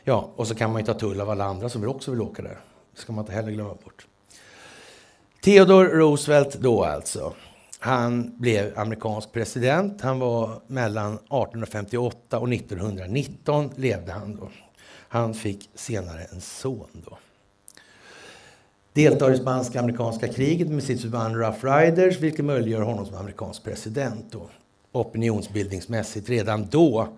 Ja, 0.05 0.31
och 0.37 0.49
så 0.49 0.55
kan 0.55 0.73
man 0.73 0.81
ju 0.81 0.87
ta 0.87 0.95
tull 0.95 1.21
av 1.21 1.31
alla 1.31 1.45
andra 1.45 1.69
som 1.69 1.89
också 1.89 2.11
vill 2.11 2.21
åka 2.21 2.43
där. 2.43 2.59
Det 2.95 3.01
ska 3.01 3.13
man 3.13 3.23
inte 3.23 3.33
heller 3.33 3.51
glömma 3.51 3.75
bort. 3.85 4.07
Theodore 5.45 5.89
Roosevelt 5.89 6.55
då 6.55 6.85
alltså. 6.85 7.33
Han 7.79 8.39
blev 8.39 8.79
amerikansk 8.79 9.33
president. 9.33 10.01
Han 10.01 10.19
var 10.19 10.61
mellan 10.67 11.15
1858 11.15 12.39
och 12.39 12.53
1919 12.53 13.71
levde 13.77 14.13
han 14.13 14.37
då. 14.37 14.49
Han 15.09 15.35
fick 15.35 15.71
senare 15.75 16.25
en 16.33 16.41
son 16.41 16.89
då. 16.93 17.19
Deltar 18.97 19.33
i 19.33 19.37
spanska 19.37 19.81
amerikanska 19.81 20.29
kriget 20.29 20.69
med 20.69 20.83
sitt 20.83 21.01
förband 21.01 21.37
Rough 21.37 21.67
Riders, 21.67 22.21
vilket 22.21 22.45
möjliggör 22.45 22.81
honom 22.81 23.07
som 23.07 23.17
amerikansk 23.17 23.65
president 23.65 24.25
då. 24.31 24.49
Opinionsbildningsmässigt 24.93 26.29
redan 26.29 26.67
då 26.71 27.09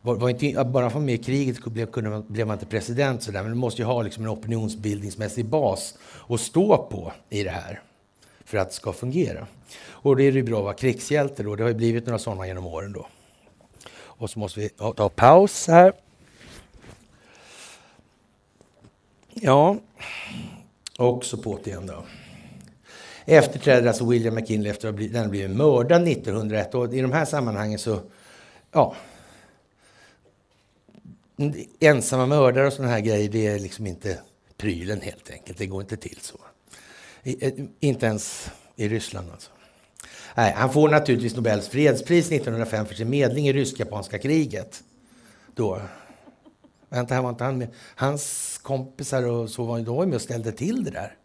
var, 0.00 0.14
var 0.14 0.28
inte, 0.28 0.64
bara 0.64 0.90
för 0.90 1.00
med 1.00 1.14
i 1.14 1.18
kriget 1.18 1.64
blev, 1.64 1.86
kunde 1.86 2.10
man, 2.10 2.24
blev 2.28 2.46
man 2.46 2.54
inte 2.54 2.66
president 2.66 3.22
sådär, 3.22 3.42
men 3.42 3.52
du 3.52 3.58
måste 3.58 3.82
ju 3.82 3.86
ha 3.86 4.02
liksom 4.02 4.24
en 4.24 4.30
opinionsbildningsmässig 4.30 5.46
bas 5.46 5.98
att 6.28 6.40
stå 6.40 6.76
på 6.90 7.12
i 7.30 7.42
det 7.42 7.50
här 7.50 7.80
för 8.44 8.58
att 8.58 8.68
det 8.68 8.74
ska 8.74 8.92
fungera. 8.92 9.46
Och 9.88 10.16
det 10.16 10.24
är 10.24 10.32
ju 10.32 10.42
bra 10.42 10.58
att 10.58 10.64
vara 10.64 10.74
krigshjälte 10.74 11.42
då. 11.42 11.56
Det 11.56 11.62
har 11.62 11.68
ju 11.68 11.76
blivit 11.76 12.06
några 12.06 12.18
sådana 12.18 12.46
genom 12.46 12.66
åren 12.66 12.92
då. 12.92 13.06
Och 13.90 14.30
så 14.30 14.38
måste 14.38 14.60
vi 14.60 14.68
ta 14.68 15.08
paus 15.08 15.66
här. 15.68 15.92
Ja, 19.34 19.76
och 20.98 21.24
så 21.24 21.58
igen 21.64 21.86
då. 21.86 22.04
Efterträder 23.24 23.88
alltså 23.88 24.06
William 24.06 24.34
McKinley 24.34 24.70
efter 24.70 24.88
att 24.88 24.94
ha 25.14 25.28
blivit 25.28 25.50
mördad 25.50 26.08
1901. 26.08 26.74
Och 26.74 26.94
i 26.94 27.00
de 27.00 27.12
här 27.12 27.24
sammanhangen 27.24 27.78
så, 27.78 28.00
ja, 28.72 28.96
ensamma 31.80 32.26
mördare 32.26 32.66
och 32.66 32.72
sådana 32.72 32.92
här 32.92 33.00
grejer, 33.00 33.28
det 33.28 33.46
är 33.46 33.58
liksom 33.58 33.86
inte 33.86 34.18
prylen 34.56 35.00
helt 35.00 35.30
enkelt. 35.30 35.58
Det 35.58 35.66
går 35.66 35.80
inte 35.80 35.96
till 35.96 36.18
så. 36.20 36.38
I, 37.22 37.46
eh, 37.46 37.52
inte 37.80 38.06
ens 38.06 38.50
i 38.76 38.88
Ryssland 38.88 39.30
alltså. 39.32 39.50
Nej, 40.34 40.52
han 40.56 40.72
får 40.72 40.88
naturligtvis 40.88 41.36
Nobels 41.36 41.68
fredspris 41.68 42.30
1905 42.30 42.86
för 42.86 42.94
sin 42.94 43.10
medling 43.10 43.48
i 43.48 43.52
rysk-japanska 43.52 44.18
kriget. 44.18 44.82
Då. 45.54 45.80
Vänta, 46.88 47.14
här 47.14 47.22
var 47.22 47.30
inte 47.30 47.44
han 47.44 47.58
med. 47.58 47.68
Hans 47.94 48.57
kompisar 48.68 49.22
och 49.22 49.50
så 49.50 49.64
var, 49.64 49.80
de 49.80 50.08
med 50.08 50.14
och 50.14 50.22
ställde 50.22 50.52
till 50.52 50.84
det 50.84 50.90
där. 50.90 51.16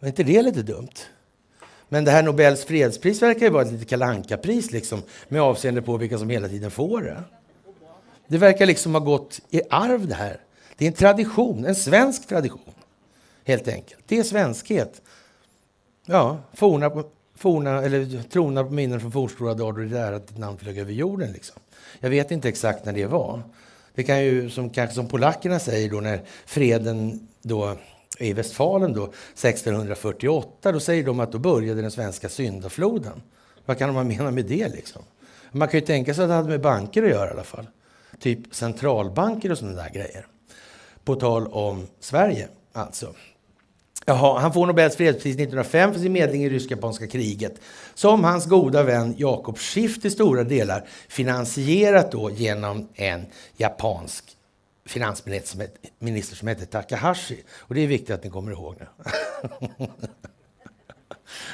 Var 0.00 0.08
inte 0.08 0.22
det 0.22 0.42
lite 0.42 0.62
dumt? 0.62 0.96
Men 1.88 2.04
det 2.04 2.10
här 2.10 2.22
Nobels 2.22 2.64
fredspris 2.64 3.22
verkar 3.22 3.40
ju 3.40 3.50
vara 3.50 3.62
ett 3.62 3.72
litet 3.72 3.88
kalanka 3.88 4.36
pris 4.36 4.72
liksom, 4.72 5.02
med 5.28 5.42
avseende 5.42 5.82
på 5.82 5.96
vilka 5.96 6.18
som 6.18 6.30
hela 6.30 6.48
tiden 6.48 6.70
får 6.70 7.02
det. 7.02 7.22
Det 8.26 8.38
verkar 8.38 8.66
liksom 8.66 8.94
ha 8.94 9.00
gått 9.00 9.40
i 9.50 9.62
arv 9.70 10.06
det 10.06 10.14
här. 10.14 10.40
Det 10.76 10.84
är 10.84 10.88
en 10.88 10.94
tradition, 10.94 11.64
en 11.64 11.74
svensk 11.74 12.28
tradition. 12.28 12.74
Helt 13.44 13.68
enkelt. 13.68 14.02
Det 14.06 14.18
är 14.18 14.22
svenskhet. 14.22 15.02
Ja, 16.06 16.38
forna, 16.54 17.04
forna, 17.36 17.82
eller 17.82 18.22
trona 18.22 18.64
på 18.64 18.70
minnen 18.70 19.00
från 19.00 19.12
fornstora 19.12 19.54
dagar 19.54 19.84
det 19.84 19.98
är 19.98 20.12
att 20.12 20.28
ditt 20.28 20.38
namn 20.38 20.58
flög 20.58 20.78
över 20.78 20.92
jorden. 20.92 21.32
Liksom. 21.32 21.56
Jag 22.00 22.10
vet 22.10 22.30
inte 22.30 22.48
exakt 22.48 22.84
när 22.84 22.92
det 22.92 23.06
var. 23.06 23.42
Det 24.00 24.04
kan 24.04 24.24
ju, 24.24 24.50
som, 24.50 24.70
kanske 24.70 24.94
som 24.94 25.08
polackerna 25.08 25.58
säger 25.58 25.90
då, 25.90 26.00
när 26.00 26.22
freden 26.46 27.28
då 27.42 27.76
i 28.18 28.32
Westfalen 28.32 28.92
då, 28.92 29.04
1648, 29.04 30.72
då 30.72 30.80
säger 30.80 31.04
de 31.04 31.20
att 31.20 31.32
då 31.32 31.38
började 31.38 31.82
den 31.82 31.90
svenska 31.90 32.28
syndafloden. 32.28 33.22
Vad 33.66 33.78
kan 33.78 33.94
man 33.94 34.08
mena 34.08 34.30
med 34.30 34.44
det 34.44 34.68
liksom? 34.68 35.02
Man 35.52 35.68
kan 35.68 35.80
ju 35.80 35.86
tänka 35.86 36.14
sig 36.14 36.24
att 36.24 36.30
det 36.30 36.34
hade 36.34 36.48
med 36.48 36.60
banker 36.60 37.02
att 37.02 37.10
göra 37.10 37.28
i 37.28 37.32
alla 37.32 37.44
fall 37.44 37.66
typ 38.20 38.54
centralbanker 38.54 39.52
och 39.52 39.58
sådana 39.58 39.82
där 39.82 39.90
grejer. 39.90 40.26
På 41.04 41.14
tal 41.14 41.46
om 41.46 41.86
Sverige, 42.00 42.48
alltså. 42.72 43.14
Jaha, 44.10 44.38
han 44.38 44.52
får 44.52 44.66
Nobels 44.66 44.96
fredspris 44.96 45.34
1905 45.34 45.92
för 45.92 46.00
sin 46.00 46.12
medling 46.12 46.44
i 46.44 46.50
rysk-japanska 46.50 47.06
kriget 47.06 47.60
som 47.94 48.24
hans 48.24 48.46
goda 48.46 48.82
vän 48.82 49.14
Jakob 49.18 49.58
Schiff 49.58 50.00
till 50.00 50.10
stora 50.10 50.44
delar 50.44 50.88
finansierat 51.08 52.12
då 52.12 52.30
genom 52.30 52.88
en 52.94 53.26
japansk 53.56 54.36
finansminister 54.86 56.36
som, 56.36 56.48
hette 56.48 56.66
Takahashi. 56.66 57.44
Och 57.50 57.74
det 57.74 57.80
är 57.80 57.86
viktigt 57.86 58.10
att 58.10 58.24
ni 58.24 58.30
kommer 58.30 58.52
ihåg 58.52 58.76
nu. 58.80 58.86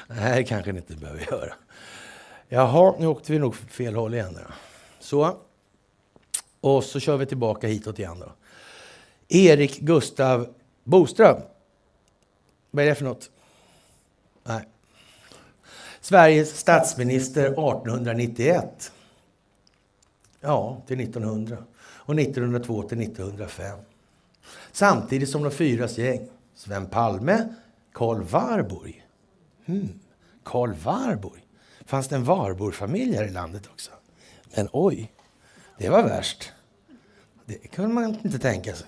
det 0.09 0.15
här 0.15 0.43
kanske 0.43 0.73
ni 0.73 0.79
inte 0.79 0.97
behöver 0.97 1.27
göra. 1.31 1.55
Jaha, 2.49 2.95
nu 2.99 3.07
åkte 3.07 3.33
vi 3.33 3.39
nog 3.39 3.57
fel 3.57 3.95
håll 3.95 4.15
igen. 4.15 4.35
Då. 4.35 4.55
Så. 5.01 5.37
Och 6.61 6.85
så 6.85 7.01
kör 7.01 7.17
vi 7.17 7.27
tillbaka 7.27 7.67
hitåt 7.67 7.99
igen 7.99 8.19
då. 8.19 8.33
Erik 9.29 9.81
Gustav 9.81 10.49
Boström. 10.85 11.41
Vad 12.77 12.85
är 12.85 12.89
det 12.89 12.95
för 12.95 13.05
något? 13.05 13.31
Nej. 14.45 14.69
Sveriges 16.01 16.59
statsminister 16.59 17.45
1891. 17.45 18.93
Ja, 20.41 20.83
till 20.87 21.01
1900. 21.01 21.57
Och 21.79 22.19
1902 22.19 22.83
till 22.83 23.01
1905. 23.01 23.79
Samtidigt 24.73 25.31
som 25.31 25.43
de 25.43 25.51
fyras 25.51 25.99
gäng. 25.99 26.29
Sven 26.55 26.87
Palme, 26.87 27.49
Karl 27.93 28.23
Warburg. 28.23 29.07
Hmm. 29.67 30.01
Karl 30.43 30.73
Warburg. 30.73 31.47
Fanns 31.85 32.09
det 32.09 32.17
en 32.17 32.25
Warburg-familj 32.25 33.17
här 33.17 33.25
i 33.25 33.31
landet 33.31 33.67
också? 33.67 33.91
Men 34.57 34.69
oj, 34.73 35.13
det 35.79 35.89
var 35.89 36.03
värst. 36.03 36.53
Det 37.45 37.59
kunde 37.59 37.95
man 37.95 38.19
inte 38.25 38.39
tänka 38.39 38.75
sig. 38.75 38.87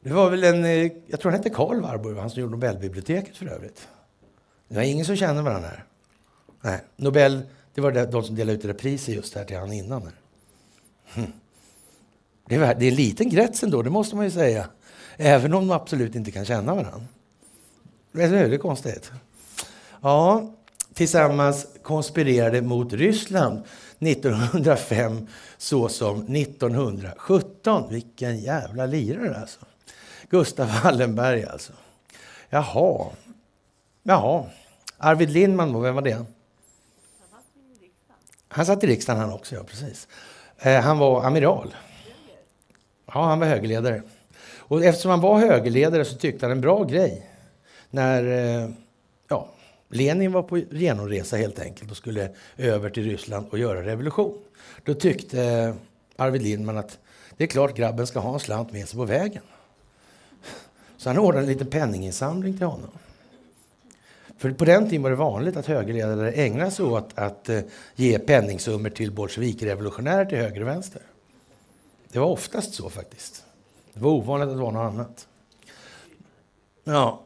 Det 0.00 0.12
var 0.12 0.30
väl 0.30 0.44
en, 0.44 0.64
eh, 0.64 0.92
jag 1.06 1.20
tror 1.20 1.30
han 1.30 1.40
hette 1.40 1.50
Karl 1.50 1.80
Warburg, 1.80 2.16
han 2.16 2.30
som 2.30 2.40
gjorde 2.40 2.52
Nobelbiblioteket 2.52 3.36
för 3.36 3.46
övrigt. 3.46 3.88
Det 4.68 4.74
var 4.74 4.82
ingen 4.82 5.04
som 5.04 5.16
känner 5.16 5.42
varandra 5.42 5.68
här. 5.68 5.84
Nej, 6.60 6.80
Nobel, 6.96 7.40
det 7.74 7.80
var 7.80 8.06
de 8.06 8.24
som 8.24 8.34
delade 8.34 8.56
ut 8.56 8.62
det 8.62 8.68
där 8.68 8.74
priset 8.74 9.14
just 9.14 9.34
här 9.34 9.44
till 9.44 9.56
han 9.56 9.72
innan. 9.72 10.02
Här. 10.02 10.14
Hm. 11.14 11.32
Det, 12.46 12.54
är, 12.54 12.74
det 12.74 12.84
är 12.84 12.88
en 12.88 12.94
liten 12.94 13.30
krets 13.30 13.62
ändå, 13.62 13.82
det 13.82 13.90
måste 13.90 14.16
man 14.16 14.24
ju 14.24 14.30
säga. 14.30 14.68
Även 15.16 15.54
om 15.54 15.68
de 15.68 15.74
absolut 15.74 16.14
inte 16.14 16.30
kan 16.30 16.44
känna 16.44 16.74
varandra. 16.74 17.04
Det 18.12 18.22
är 18.22 18.48
det 18.48 18.58
konstigt. 18.58 19.12
Ja, 20.00 20.52
tillsammans 20.94 21.66
konspirerade 21.82 22.62
mot 22.62 22.92
Ryssland 22.92 23.62
1905 23.98 25.26
så 25.58 25.88
som 25.88 26.36
1917. 26.36 27.84
Vilken 27.90 28.38
jävla 28.38 28.86
lirare 28.86 29.40
alltså. 29.40 29.60
Gustav 30.28 30.82
Wallenberg 30.84 31.44
alltså. 31.44 31.72
Jaha. 32.50 33.06
Jaha. 34.02 34.44
Arvid 34.98 35.30
Lindman, 35.30 35.82
vem 35.82 35.94
var 35.94 36.02
det? 36.02 36.24
Han 38.48 38.66
satt 38.66 38.84
i 38.84 38.86
riksdagen 38.86 39.20
han 39.20 39.32
också, 39.32 39.54
ja 39.54 39.62
precis. 39.64 40.08
Eh, 40.58 40.80
han 40.80 40.98
var 40.98 41.24
amiral. 41.24 41.74
Ja, 43.06 43.24
han 43.24 43.40
var 43.40 43.46
högerledare. 43.46 44.02
Och 44.58 44.84
eftersom 44.84 45.10
han 45.10 45.20
var 45.20 45.38
högerledare 45.38 46.04
så 46.04 46.16
tyckte 46.16 46.46
han 46.46 46.52
en 46.52 46.60
bra 46.60 46.84
grej 46.84 47.30
när 47.90 48.24
eh, 48.24 48.70
ja, 49.28 49.48
Lenin 49.88 50.32
var 50.32 50.42
på 50.42 50.58
genomresa 50.58 51.36
helt 51.36 51.58
enkelt 51.58 51.90
och 51.90 51.96
skulle 51.96 52.30
över 52.56 52.90
till 52.90 53.04
Ryssland 53.04 53.46
och 53.50 53.58
göra 53.58 53.82
revolution. 53.82 54.38
Då 54.84 54.94
tyckte 54.94 55.74
Arvid 56.16 56.42
Lindman 56.42 56.78
att 56.78 56.98
det 57.36 57.44
är 57.44 57.48
klart 57.48 57.76
grabben 57.76 58.06
ska 58.06 58.18
ha 58.20 58.34
en 58.34 58.40
slant 58.40 58.72
med 58.72 58.88
sig 58.88 58.98
på 58.98 59.04
vägen. 59.04 59.42
Så 60.98 61.08
han 61.08 61.18
ordnade 61.18 61.46
en 61.46 61.52
liten 61.52 61.66
penninginsamling 61.66 62.56
till 62.56 62.66
honom. 62.66 62.90
För 64.38 64.50
på 64.50 64.64
den 64.64 64.88
tiden 64.88 65.02
var 65.02 65.10
det 65.10 65.16
vanligt 65.16 65.56
att 65.56 65.66
högerledare 65.66 66.32
ägnade 66.32 66.70
sig 66.70 66.84
åt 66.84 67.10
att 67.14 67.48
eh, 67.48 67.60
ge 67.94 68.18
penningsummor 68.18 68.90
till 68.90 69.12
bolsjevikrevolutionärer 69.12 70.24
till 70.24 70.38
höger 70.38 70.60
och 70.60 70.68
vänster. 70.68 71.02
Det 72.12 72.18
var 72.18 72.26
oftast 72.26 72.74
så 72.74 72.90
faktiskt. 72.90 73.44
Det 73.92 74.00
var 74.00 74.10
ovanligt 74.10 74.48
att 74.48 74.54
det 74.54 74.62
var 74.62 74.72
något 74.72 74.92
annat. 74.92 75.26
Ja. 76.84 77.22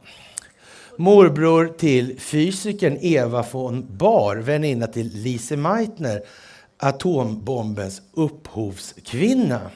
Morbror 0.97 1.67
till 1.77 2.19
fysikern 2.19 2.97
Eva 3.01 3.45
von 3.51 3.97
Bahr, 3.97 4.35
väninna 4.35 4.87
till 4.87 5.07
Lise 5.07 5.57
Meitner, 5.57 6.21
atombombens 6.77 8.01
upphovskvinna. 8.13 9.71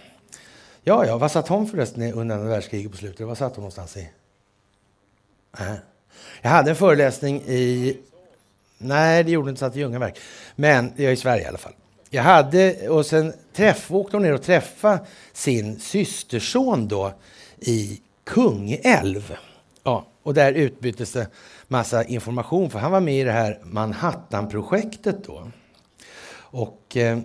Ja, 0.88 1.06
ja, 1.06 1.18
vad 1.18 1.32
satt 1.32 1.48
hon 1.48 1.68
förresten 1.68 2.14
under 2.14 2.36
andra 2.36 2.50
världskriget 2.50 2.92
på 2.92 2.98
slutet? 2.98 3.28
Vad 3.28 3.38
satt 3.38 3.56
hon 3.56 3.62
någonstans 3.62 3.98
i? 3.98 4.10
Äh. 5.60 5.74
Jag 6.42 6.50
hade 6.50 6.70
en 6.70 6.76
föreläsning 6.76 7.42
i... 7.42 7.98
Nej, 8.78 9.24
det 9.24 9.32
gjorde 9.32 9.50
inte, 9.50 9.60
satt 9.60 9.76
i 9.76 9.80
Ljungaverk. 9.80 10.20
Men 10.56 10.92
jag 10.96 11.06
är 11.06 11.12
i 11.12 11.18
Sverige 11.18 11.44
i 11.44 11.46
alla 11.46 11.58
fall. 11.58 11.74
Jag 12.10 12.24
hade, 12.24 12.90
och 12.90 13.06
sen 13.06 13.34
träff, 13.54 13.92
åkte 13.92 14.18
hon 14.18 14.24
ner 14.24 14.34
och 14.34 14.42
träffade 14.42 15.00
sin 15.34 15.80
systerson 15.80 16.88
då 16.88 17.14
i 17.60 18.02
Kungälv. 18.24 19.36
Ja, 19.84 20.06
och 20.24 20.34
där 20.34 20.54
utbyttes 20.54 21.12
det 21.12 21.28
massa 21.68 22.04
information, 22.04 22.70
för 22.70 22.80
han 22.80 22.92
var 22.92 23.00
med 23.00 23.22
i 23.22 23.24
det 23.24 23.32
här 23.32 23.60
Manhattan-projektet 23.64 25.24
då. 25.26 25.52
Och 26.38 26.98
eh, 26.98 27.20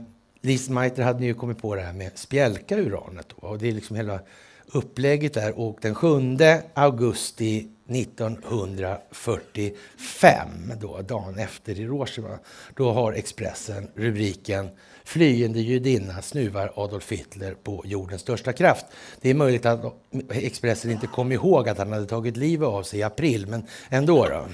Lise 0.45 0.73
Meitner 0.73 1.05
hade 1.05 1.25
ju 1.25 1.35
kommit 1.35 1.59
på 1.59 1.75
det 1.75 1.83
här 1.83 1.93
med 1.93 2.11
spjälka 2.15 2.77
uranet. 2.77 3.27
Då, 3.29 3.37
och 3.49 3.59
det 3.59 3.69
är 3.69 3.73
liksom 3.73 3.97
hela 3.97 4.21
upplägget 4.67 5.35
där. 5.35 5.59
Och 5.59 5.79
den 5.81 5.95
7 5.95 6.39
augusti 6.75 7.69
1945, 7.89 10.49
då, 10.81 11.03
dagen 11.03 11.39
efter 11.39 11.75
Hiroshima, 11.75 12.39
då 12.77 12.93
har 12.93 13.13
Expressen 13.13 13.89
rubriken 13.95 14.69
Flyende 15.05 15.61
judinna 15.61 16.23
snuvar 16.23 16.73
Adolf 16.77 17.13
Hitler 17.13 17.55
på 17.55 17.83
jordens 17.87 18.23
största 18.23 18.53
kraft. 18.53 18.87
Det 19.21 19.31
är 19.31 19.35
möjligt 19.35 19.67
att 19.67 19.95
Expressen 20.31 20.91
inte 20.91 21.07
kom 21.07 21.33
ihåg 21.33 21.69
att 21.69 21.79
han 21.79 21.93
hade 21.93 22.07
tagit 22.07 22.37
livet 22.37 22.69
av 22.69 22.83
sig 22.83 23.01
i 23.01 23.03
april, 23.03 23.47
men 23.47 23.67
ändå. 23.89 24.27
Då. 24.27 24.45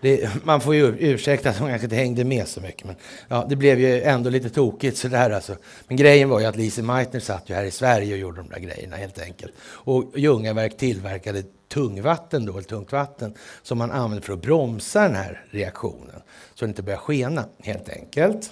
Det, 0.00 0.44
man 0.44 0.60
får 0.60 0.74
ju 0.74 0.96
ursäkta 0.98 1.50
att 1.50 1.58
hon 1.58 1.68
kanske 1.68 1.86
inte 1.86 1.96
hängde 1.96 2.24
med 2.24 2.48
så 2.48 2.60
mycket. 2.60 2.86
Men 2.86 2.96
ja, 3.28 3.46
det 3.48 3.56
blev 3.56 3.80
ju 3.80 4.02
ändå 4.02 4.30
lite 4.30 4.50
tokigt 4.50 4.96
sådär 4.96 5.30
alltså. 5.30 5.56
Men 5.88 5.96
grejen 5.96 6.28
var 6.28 6.40
ju 6.40 6.46
att 6.46 6.56
Lise 6.56 6.82
Meitner 6.82 7.20
satt 7.20 7.50
ju 7.50 7.54
här 7.54 7.64
i 7.64 7.70
Sverige 7.70 8.12
och 8.12 8.18
gjorde 8.18 8.36
de 8.36 8.48
där 8.48 8.60
grejerna 8.60 8.96
helt 8.96 9.18
enkelt. 9.18 9.52
Och 9.60 10.18
Ljungaverk 10.18 10.76
tillverkade 10.76 11.42
tungvatten 11.68 12.46
då, 12.46 12.52
eller 12.52 12.62
tungt 12.62 12.92
vatten, 12.92 13.34
som 13.62 13.78
man 13.78 13.90
använde 13.90 14.26
för 14.26 14.32
att 14.32 14.42
bromsa 14.42 15.02
den 15.02 15.14
här 15.14 15.44
reaktionen. 15.50 16.22
Så 16.54 16.64
den 16.64 16.70
inte 16.70 16.82
börjar 16.82 16.98
skena 16.98 17.44
helt 17.58 17.88
enkelt. 17.88 18.50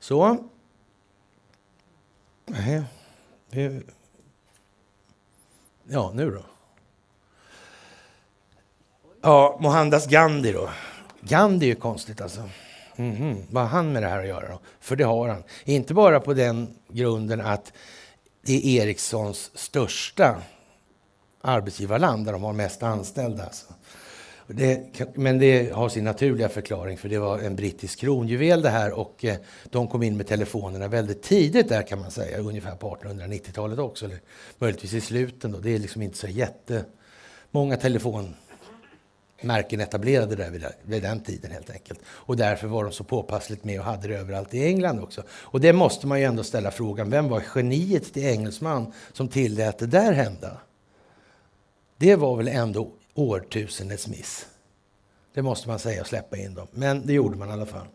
Så. 0.00 0.48
Nej. 2.46 2.82
Ja, 5.88 6.12
nu 6.14 6.30
då? 6.30 6.42
Ja, 9.26 9.58
Mohandas 9.60 10.06
Gandhi 10.06 10.52
då. 10.52 10.68
Gandhi 11.20 11.66
är 11.66 11.68
ju 11.68 11.74
konstigt 11.74 12.20
alltså. 12.20 12.40
Mm 12.96 13.16
-hmm. 13.16 13.42
Vad 13.50 13.62
har 13.62 13.70
han 13.70 13.92
med 13.92 14.02
det 14.02 14.08
här 14.08 14.20
att 14.20 14.28
göra 14.28 14.48
då? 14.48 14.60
För 14.80 14.96
det 14.96 15.04
har 15.04 15.28
han. 15.28 15.42
Inte 15.64 15.94
bara 15.94 16.20
på 16.20 16.34
den 16.34 16.68
grunden 16.88 17.40
att 17.40 17.72
det 18.42 18.52
är 18.52 18.82
Ericssons 18.82 19.50
största 19.54 20.36
arbetsgivarland 21.40 22.24
där 22.24 22.32
de 22.32 22.42
har 22.42 22.52
mest 22.52 22.82
anställda. 22.82 23.44
Alltså. 23.44 23.66
Det, 24.46 24.80
men 25.14 25.38
det 25.38 25.72
har 25.72 25.88
sin 25.88 26.04
naturliga 26.04 26.48
förklaring, 26.48 26.98
för 26.98 27.08
det 27.08 27.18
var 27.18 27.38
en 27.38 27.56
brittisk 27.56 28.00
kronjuvel 28.00 28.62
det 28.62 28.70
här 28.70 28.92
och 28.92 29.24
eh, 29.24 29.36
de 29.64 29.88
kom 29.88 30.02
in 30.02 30.16
med 30.16 30.26
telefonerna 30.26 30.88
väldigt 30.88 31.22
tidigt 31.22 31.68
där 31.68 31.82
kan 31.82 32.00
man 32.00 32.10
säga, 32.10 32.38
ungefär 32.38 32.76
på 32.76 32.96
1890-talet 33.02 33.78
också, 33.78 34.04
eller 34.04 34.18
möjligtvis 34.58 34.94
i 34.94 35.00
slutet. 35.00 35.52
Då. 35.52 35.58
Det 35.58 35.74
är 35.74 35.78
liksom 35.78 36.02
inte 36.02 36.18
så 36.18 36.28
jättemånga 36.28 37.76
telefon 37.76 38.34
märken 39.40 39.80
etablerade 39.80 40.36
där 40.36 40.50
vid, 40.50 40.66
vid 40.82 41.02
den 41.02 41.20
tiden 41.20 41.50
helt 41.50 41.70
enkelt. 41.70 42.00
Och 42.06 42.36
därför 42.36 42.66
var 42.66 42.84
de 42.84 42.92
så 42.92 43.04
påpassligt 43.04 43.64
med 43.64 43.80
och 43.80 43.86
hade 43.86 44.08
det 44.08 44.16
överallt 44.16 44.54
i 44.54 44.64
England 44.64 45.00
också. 45.00 45.22
Och 45.30 45.60
det 45.60 45.72
måste 45.72 46.06
man 46.06 46.20
ju 46.20 46.24
ändå 46.24 46.44
ställa 46.44 46.70
frågan, 46.70 47.10
vem 47.10 47.28
var 47.28 47.42
geniet 47.54 48.12
till 48.12 48.26
engelsman 48.26 48.92
som 49.12 49.28
tillät 49.28 49.78
det 49.78 49.86
där 49.86 50.12
hända? 50.12 50.56
Det 51.96 52.16
var 52.16 52.36
väl 52.36 52.48
ändå 52.48 52.90
årtusendets 53.14 54.08
miss. 54.08 54.46
Det 55.34 55.42
måste 55.42 55.68
man 55.68 55.78
säga 55.78 56.00
och 56.00 56.06
släppa 56.06 56.36
in 56.36 56.54
dem. 56.54 56.66
Men 56.70 57.06
det 57.06 57.12
gjorde 57.12 57.36
man 57.36 57.48
i 57.48 57.52
alla 57.52 57.66
fall. 57.66 57.86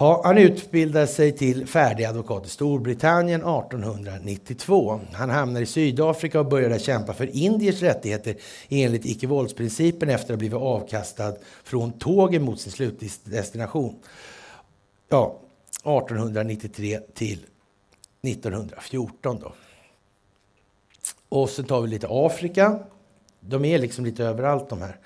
Ja, 0.00 0.20
han 0.24 0.38
utbildade 0.38 1.06
sig 1.06 1.32
till 1.32 1.66
färdig 1.66 2.04
advokat 2.04 2.46
i 2.46 2.48
Storbritannien 2.48 3.40
1892. 3.40 5.00
Han 5.12 5.30
hamnade 5.30 5.62
i 5.62 5.66
Sydafrika 5.66 6.40
och 6.40 6.46
började 6.46 6.78
kämpa 6.78 7.14
för 7.14 7.36
indiers 7.36 7.82
rättigheter 7.82 8.36
enligt 8.68 9.04
icke-våldsprincipen 9.04 10.10
efter 10.10 10.24
att 10.24 10.30
ha 10.30 10.36
blivit 10.36 10.58
avkastad 10.58 11.34
från 11.64 11.92
tågen 11.92 12.42
mot 12.42 12.60
sin 12.60 12.72
slutdestination. 12.72 13.98
Ja, 15.08 15.40
1893 15.82 17.00
till 17.14 17.46
1914 18.22 19.38
då. 19.40 19.52
Och 21.28 21.50
sen 21.50 21.64
tar 21.64 21.80
vi 21.80 21.88
lite 21.88 22.06
Afrika. 22.10 22.78
De 23.40 23.64
är 23.64 23.78
liksom 23.78 24.04
lite 24.04 24.24
överallt 24.24 24.68
de 24.68 24.82
här. 24.82 24.96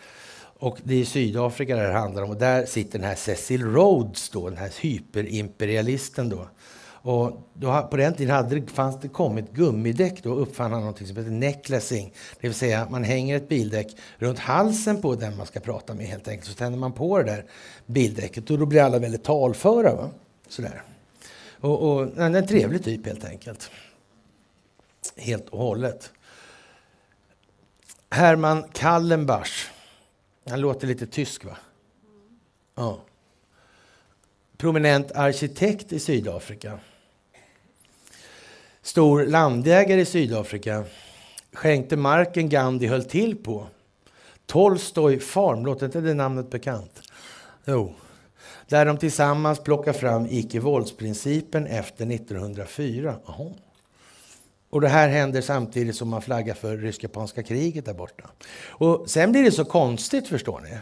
Och 0.63 0.79
det 0.83 1.01
är 1.01 1.05
Sydafrika 1.05 1.77
det 1.77 1.93
handlar 1.93 2.23
om. 2.23 2.31
Och 2.31 2.37
där 2.37 2.67
sitter 2.67 2.99
den 2.99 3.09
här 3.09 3.15
Cecil 3.15 3.63
Rhodes, 3.63 4.31
då, 4.31 4.49
den 4.49 4.59
här 4.59 4.73
hyperimperialisten. 4.81 6.29
Då. 6.29 6.49
Och 6.85 7.51
då, 7.55 7.89
på 7.91 7.97
den 7.97 8.15
tiden 8.15 8.35
hade 8.37 8.61
det, 8.61 8.71
fanns 8.71 9.01
det 9.01 9.09
kommit 9.09 9.53
gummidäck. 9.53 10.23
Då 10.23 10.35
uppfann 10.35 10.73
han 10.73 10.85
något 10.85 10.99
som 10.99 11.17
heter 11.17 11.31
necklacing. 11.31 12.13
Det 12.41 12.49
vill 12.49 12.55
säga 12.55 12.89
man 12.91 13.05
hänger 13.05 13.37
ett 13.37 13.49
bildäck 13.49 13.97
runt 14.19 14.39
halsen 14.39 15.03
på 15.03 15.15
den 15.15 15.37
man 15.37 15.47
ska 15.47 15.61
prata 15.61 15.95
med 15.95 16.07
helt 16.07 16.29
enkelt. 16.29 16.49
Så 16.49 16.55
tänder 16.55 16.79
man 16.79 16.93
på 16.93 17.19
det 17.19 17.25
där 17.25 17.45
bildäcket 17.87 18.51
och 18.51 18.59
då 18.59 18.67
blir 18.67 18.83
alla 18.83 18.99
väldigt 18.99 19.25
talföra. 19.25 19.95
Va? 19.95 20.11
Sådär. 20.49 20.83
Och, 21.61 21.83
och, 21.83 22.19
en 22.19 22.47
trevlig 22.47 22.85
typ 22.85 23.07
helt 23.07 23.25
enkelt. 23.25 23.71
Helt 25.17 25.49
och 25.49 25.59
hållet. 25.59 26.11
Herman 28.11 28.65
Kallenbach 28.73 29.73
han 30.45 30.61
låter 30.61 30.86
lite 30.86 31.07
tysk, 31.07 31.45
va? 31.45 31.57
Ja. 32.74 33.01
Prominent 34.57 35.12
arkitekt 35.12 35.93
i 35.93 35.99
Sydafrika. 35.99 36.78
Stor 38.82 39.26
landägare 39.26 40.01
i 40.01 40.05
Sydafrika. 40.05 40.84
Skänkte 41.53 41.97
marken 41.97 42.49
Gandhi 42.49 42.86
höll 42.86 43.05
till 43.05 43.36
på. 43.36 43.66
Tolstoj 44.47 45.20
Farm, 45.20 45.66
låter 45.66 45.86
inte 45.86 46.01
det 46.01 46.14
namnet 46.14 46.51
bekant? 46.51 47.03
Jo. 47.64 47.95
Där 48.68 48.86
de 48.86 48.99
tillsammans 48.99 49.61
plockar 49.61 49.93
fram 49.93 50.26
icke-våldsprincipen 50.30 51.66
efter 51.66 52.12
1904. 52.12 53.16
Aha. 53.26 53.53
Och 54.73 54.81
det 54.81 54.89
här 54.89 55.09
händer 55.09 55.41
samtidigt 55.41 55.97
som 55.97 56.09
man 56.09 56.23
flaggar 56.23 56.55
för 56.55 56.77
rysk-japanska 56.77 57.43
kriget 57.43 57.85
där 57.85 57.95
borta. 57.95 58.31
Och 58.68 59.11
sen 59.11 59.33
blir 59.33 59.43
det 59.43 59.53
så 59.53 59.64
konstigt, 59.64 60.29
förstår 60.29 60.61
ni. 60.61 60.79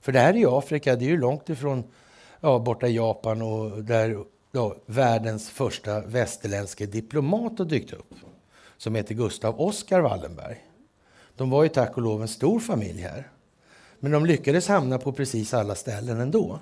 För 0.00 0.12
det 0.12 0.20
här 0.20 0.34
är 0.34 0.38
ju 0.38 0.50
Afrika, 0.50 0.96
det 0.96 1.04
är 1.04 1.08
ju 1.08 1.20
långt 1.20 1.48
ifrån 1.48 1.84
ja, 2.40 2.58
borta 2.58 2.88
i 2.88 2.96
Japan 2.96 3.42
och 3.42 3.84
där 3.84 4.24
ja, 4.52 4.76
världens 4.86 5.50
första 5.50 6.00
västerländske 6.00 6.86
diplomat 6.86 7.58
har 7.58 7.64
dykt 7.64 7.92
upp. 7.92 8.14
Som 8.76 8.94
heter 8.94 9.14
Gustav 9.14 9.60
Oskar 9.60 10.00
Wallenberg. 10.00 10.64
De 11.36 11.50
var 11.50 11.62
ju 11.62 11.68
tack 11.68 11.96
och 11.96 12.02
lov 12.02 12.22
en 12.22 12.28
stor 12.28 12.60
familj 12.60 13.00
här. 13.00 13.30
Men 14.00 14.12
de 14.12 14.26
lyckades 14.26 14.68
hamna 14.68 14.98
på 14.98 15.12
precis 15.12 15.54
alla 15.54 15.74
ställen 15.74 16.20
ändå. 16.20 16.60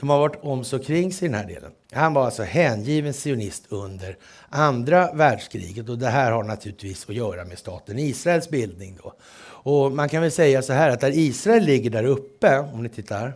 De 0.00 0.08
har 0.08 0.18
varit 0.18 0.38
om 0.40 0.64
så 0.64 0.78
kring 0.78 1.12
sig 1.12 1.26
i 1.26 1.28
den 1.28 1.40
här 1.40 1.46
delen. 1.46 1.70
Han 1.92 2.14
var 2.14 2.24
alltså 2.24 2.42
hängiven 2.42 3.12
sionist 3.12 3.64
under 3.68 4.16
andra 4.48 5.12
världskriget 5.12 5.88
och 5.88 5.98
det 5.98 6.08
här 6.08 6.32
har 6.32 6.42
naturligtvis 6.42 7.08
att 7.08 7.14
göra 7.14 7.44
med 7.44 7.58
staten 7.58 7.98
Israels 7.98 8.50
bildning. 8.50 8.98
Då. 9.02 9.14
Och 9.62 9.92
man 9.92 10.08
kan 10.08 10.22
väl 10.22 10.30
säga 10.30 10.62
så 10.62 10.72
här 10.72 10.90
att 10.90 11.00
där 11.00 11.18
Israel 11.18 11.64
ligger 11.64 11.90
där 11.90 12.04
uppe, 12.04 12.58
om 12.58 12.82
ni 12.82 12.88
tittar, 12.88 13.32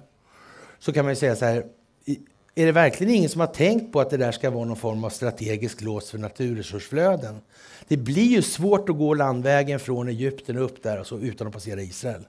så 0.78 0.92
kan 0.92 1.04
man 1.04 1.16
säga 1.16 1.36
så 1.36 1.44
här, 1.44 1.64
är 2.54 2.66
det 2.66 2.72
verkligen 2.72 3.14
ingen 3.14 3.30
som 3.30 3.40
har 3.40 3.46
tänkt 3.46 3.92
på 3.92 4.00
att 4.00 4.10
det 4.10 4.16
där 4.16 4.32
ska 4.32 4.50
vara 4.50 4.64
någon 4.64 4.76
form 4.76 5.04
av 5.04 5.10
strategisk 5.10 5.80
lås 5.80 6.10
för 6.10 6.18
naturresursflöden? 6.18 7.40
Det 7.88 7.96
blir 7.96 8.26
ju 8.26 8.42
svårt 8.42 8.88
att 8.88 8.98
gå 8.98 9.14
landvägen 9.14 9.80
från 9.80 10.08
Egypten 10.08 10.58
upp 10.58 10.82
där 10.82 10.98
alltså, 10.98 11.18
utan 11.18 11.46
att 11.46 11.52
passera 11.52 11.82
Israel. 11.82 12.24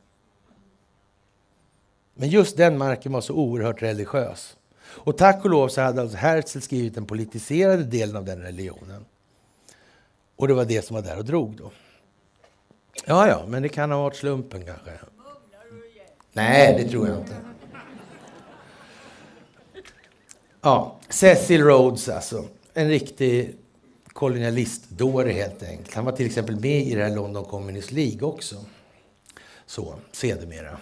Men 2.16 2.30
just 2.30 2.57
den 2.57 2.78
marken 2.78 3.11
var 3.11 3.22
så 3.22 3.34
oerhört 3.34 3.82
religiös. 3.82 4.57
Och 4.86 5.18
tack 5.18 5.45
och 5.45 5.49
lov 5.49 5.68
så 5.68 5.82
hade 5.82 6.01
alltså 6.01 6.18
Herzl 6.18 6.59
skrivit 6.59 6.95
den 6.95 7.05
politiserade 7.05 7.84
delen 7.84 8.16
av 8.16 8.26
den 8.26 8.41
religionen. 8.41 9.05
Och 10.36 10.47
det 10.47 10.53
var 10.53 10.66
det 10.66 10.86
som 10.86 10.95
var 10.95 11.03
där 11.03 11.18
och 11.18 11.26
drog 11.26 11.57
då. 11.57 11.72
Ja, 13.05 13.28
ja, 13.28 13.45
men 13.47 13.63
det 13.63 13.70
kan 13.70 13.91
ha 13.91 14.01
varit 14.01 14.16
slumpen 14.16 14.66
kanske. 14.66 14.91
Nej, 16.34 16.84
det 16.84 16.89
tror 16.89 17.07
jag 17.07 17.18
inte. 17.18 17.36
Ja, 20.61 20.99
Cecil 21.09 21.63
Rhodes 21.63 22.09
alltså. 22.09 22.45
En 22.74 22.89
riktig 22.89 23.55
kolonialistdåre 24.13 25.32
helt 25.32 25.63
enkelt. 25.63 25.95
Han 25.95 26.05
var 26.05 26.11
till 26.11 26.26
exempel 26.26 26.59
med 26.59 26.82
i 26.82 26.95
det 26.95 27.03
här 27.03 27.16
London 27.16 27.45
Communist 27.45 27.91
League 27.91 28.22
också. 28.22 28.55
Så, 29.66 29.95
sedermera. 30.11 30.78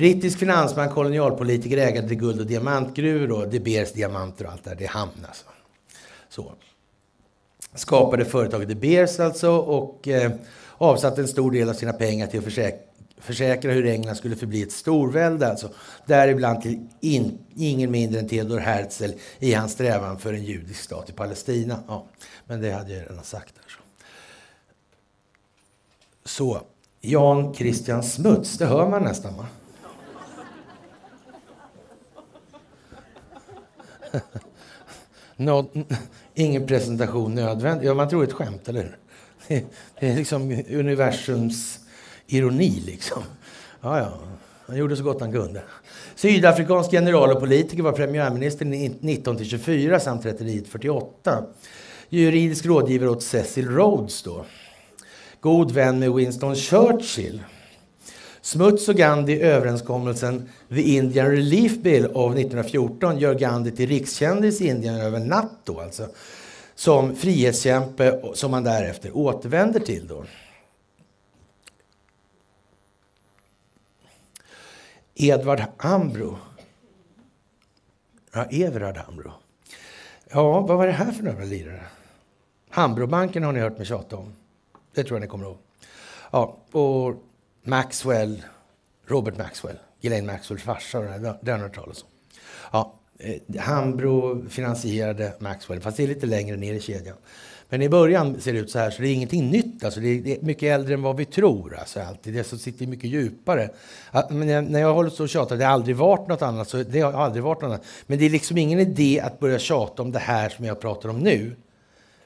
Brittisk 0.00 0.38
finansman, 0.38 0.88
kolonialpolitiker, 0.88 1.76
ägare 1.76 2.08
till 2.08 2.16
guld 2.16 2.40
och 2.40 2.46
diamantgruvor 2.46 3.32
och 3.32 3.48
De 3.48 3.60
Beers 3.60 3.92
diamanter 3.92 4.46
och 4.46 4.52
allt 4.52 4.64
det 4.64 4.70
där. 4.70 4.76
Det 4.76 4.84
är 4.84 4.88
hamn 4.88 5.26
alltså. 5.28 5.44
Så. 6.28 6.52
Skapade 7.74 8.24
företaget 8.24 8.68
De 8.68 8.74
Beers 8.74 9.20
alltså 9.20 9.50
och 9.56 10.08
eh, 10.08 10.32
avsatte 10.78 11.20
en 11.20 11.28
stor 11.28 11.50
del 11.50 11.68
av 11.68 11.74
sina 11.74 11.92
pengar 11.92 12.26
till 12.26 12.38
att 12.38 12.44
försäkra 12.44 12.78
försäkra 13.18 13.72
hur 13.72 13.86
England 13.86 14.16
skulle 14.16 14.36
förbli 14.36 14.62
ett 14.62 14.72
storvälde. 14.72 15.48
Alltså. 15.50 15.68
Däribland 16.06 16.62
till 16.62 16.86
in, 17.00 17.38
ingen 17.56 17.90
mindre 17.90 18.20
än 18.20 18.28
Theodor 18.28 18.58
Herzl 18.58 19.10
i 19.38 19.54
hans 19.54 19.72
strävan 19.72 20.18
för 20.18 20.34
en 20.34 20.44
judisk 20.44 20.80
stat 20.80 21.10
i 21.10 21.12
Palestina. 21.12 21.82
Ja, 21.88 22.06
men 22.46 22.60
det 22.60 22.70
hade 22.70 22.92
jag 22.92 23.02
redan 23.02 23.24
sagt. 23.24 23.54
Där, 23.54 23.64
så. 23.68 23.80
så, 26.24 26.60
Jan 27.00 27.54
Christian 27.54 28.02
Smuts, 28.02 28.58
det 28.58 28.66
hör 28.66 28.88
man 28.88 29.02
nästan 29.02 29.36
va? 29.36 29.46
Nå, 35.36 35.66
ingen 36.34 36.66
presentation 36.66 37.34
nödvändig. 37.34 37.86
Ja, 37.86 37.94
man 37.94 38.08
tror 38.08 38.24
ett 38.24 38.32
skämt, 38.32 38.68
eller 38.68 38.82
hur? 38.82 38.96
Det 40.00 40.06
är 40.06 40.16
liksom 40.16 40.62
universums 40.70 41.78
ironi 42.26 42.82
liksom. 42.86 43.22
Ja, 43.80 43.98
ja. 43.98 44.12
Han 44.66 44.76
gjorde 44.76 44.96
så 44.96 45.02
gott 45.02 45.20
han 45.20 45.32
kunde. 45.32 45.62
Sydafrikansk 46.14 46.92
general 46.92 47.30
och 47.30 47.40
politiker 47.40 47.82
var 47.82 47.92
premiärminister 47.92 48.64
19 49.00 49.36
till 49.36 49.46
24 49.46 50.00
samt 50.00 50.22
39 50.22 50.60
till 50.60 50.70
48. 50.70 51.44
Juridisk 52.08 52.66
rådgivare 52.66 53.10
åt 53.10 53.22
Cecil 53.22 53.68
Rhodes 53.68 54.22
då. 54.22 54.44
God 55.40 55.70
vän 55.70 55.98
med 55.98 56.12
Winston 56.12 56.56
Churchill. 56.56 57.42
Smuts 58.42 58.88
och 58.88 58.94
Gandhi 58.94 59.40
överenskommelsen 59.40 60.48
The 60.68 60.82
Indian 60.82 61.30
Relief 61.30 61.78
Bill 61.78 62.04
av 62.04 62.32
1914 62.32 63.18
gör 63.18 63.34
Gandhi 63.34 63.70
till 63.70 63.88
rikskändis 63.88 64.60
i 64.60 64.66
Indien 64.66 64.94
över 64.94 65.20
natt 65.20 65.60
då 65.64 65.80
alltså. 65.80 66.08
Som 66.74 67.16
frihetskämpe 67.16 68.22
som 68.34 68.50
man 68.50 68.64
därefter 68.64 69.16
återvänder 69.16 69.80
till 69.80 70.06
då. 70.06 70.24
Edvard 75.14 75.62
Hambro. 75.76 76.38
Ja, 78.32 78.44
Everard 78.44 78.96
Hambro. 78.96 79.32
Ja, 80.30 80.60
vad 80.60 80.78
var 80.78 80.86
det 80.86 80.92
här 80.92 81.12
för 81.12 81.22
några 81.22 81.44
lirare? 81.44 81.82
Hambrobanken 82.68 83.42
har 83.42 83.52
ni 83.52 83.60
hört 83.60 83.78
mig 83.78 83.86
tjata 83.86 84.16
om. 84.16 84.32
Det 84.94 85.04
tror 85.04 85.16
jag 85.16 85.20
ni 85.20 85.26
kommer 85.26 85.44
ihåg. 85.44 85.58
Ja, 86.30 86.56
och 86.72 87.14
Maxwell, 87.62 88.42
Robert 89.06 89.36
Maxwell, 89.36 89.78
Ghislaine 90.00 90.26
Maxwells 90.26 90.62
farsa, 90.62 91.00
det 91.42 91.50
har 91.50 91.58
ni 91.58 91.62
hört 91.62 91.74
talas 91.74 92.02
om. 92.02 92.08
Ja, 92.72 92.94
eh, 93.18 93.60
Hambro 93.60 94.48
finansierade 94.48 95.32
Maxwell, 95.38 95.80
fast 95.80 95.96
det 95.96 96.02
är 96.02 96.08
lite 96.08 96.26
längre 96.26 96.56
ner 96.56 96.74
i 96.74 96.80
kedjan. 96.80 97.16
Men 97.72 97.82
i 97.82 97.88
början 97.88 98.40
ser 98.40 98.52
det 98.52 98.58
ut 98.58 98.70
så 98.70 98.78
här, 98.78 98.90
så 98.90 99.02
det 99.02 99.08
är 99.08 99.14
ingenting 99.14 99.50
nytt. 99.50 99.84
Alltså 99.84 100.00
det 100.00 100.08
är 100.08 100.44
mycket 100.44 100.62
äldre 100.62 100.94
än 100.94 101.02
vad 101.02 101.16
vi 101.16 101.24
tror. 101.24 101.76
Alltså 101.78 102.00
alltid. 102.00 102.34
Det 102.34 102.44
som 102.44 102.58
sitter 102.58 102.86
mycket 102.86 103.10
djupare. 103.10 103.70
Men 104.30 104.64
när 104.64 104.80
jag 104.80 104.94
håller 104.94 105.10
så 105.10 105.22
och 105.22 105.28
tjatar, 105.28 105.56
det 105.56 105.64
har 105.64 105.72
aldrig 105.72 105.96
varit 105.96 106.28
något 106.28 106.42
annat. 106.42 106.68
Så 106.68 106.82
det 106.82 107.00
har 107.00 107.12
aldrig 107.12 107.42
varit 107.42 107.62
något 107.62 107.68
annat. 107.68 107.84
Men 108.06 108.18
det 108.18 108.24
är 108.24 108.30
liksom 108.30 108.58
ingen 108.58 108.80
idé 108.80 109.20
att 109.20 109.38
börja 109.38 109.58
tjata 109.58 110.02
om 110.02 110.12
det 110.12 110.18
här 110.18 110.48
som 110.48 110.64
jag 110.64 110.80
pratar 110.80 111.08
om 111.08 111.18
nu, 111.18 111.56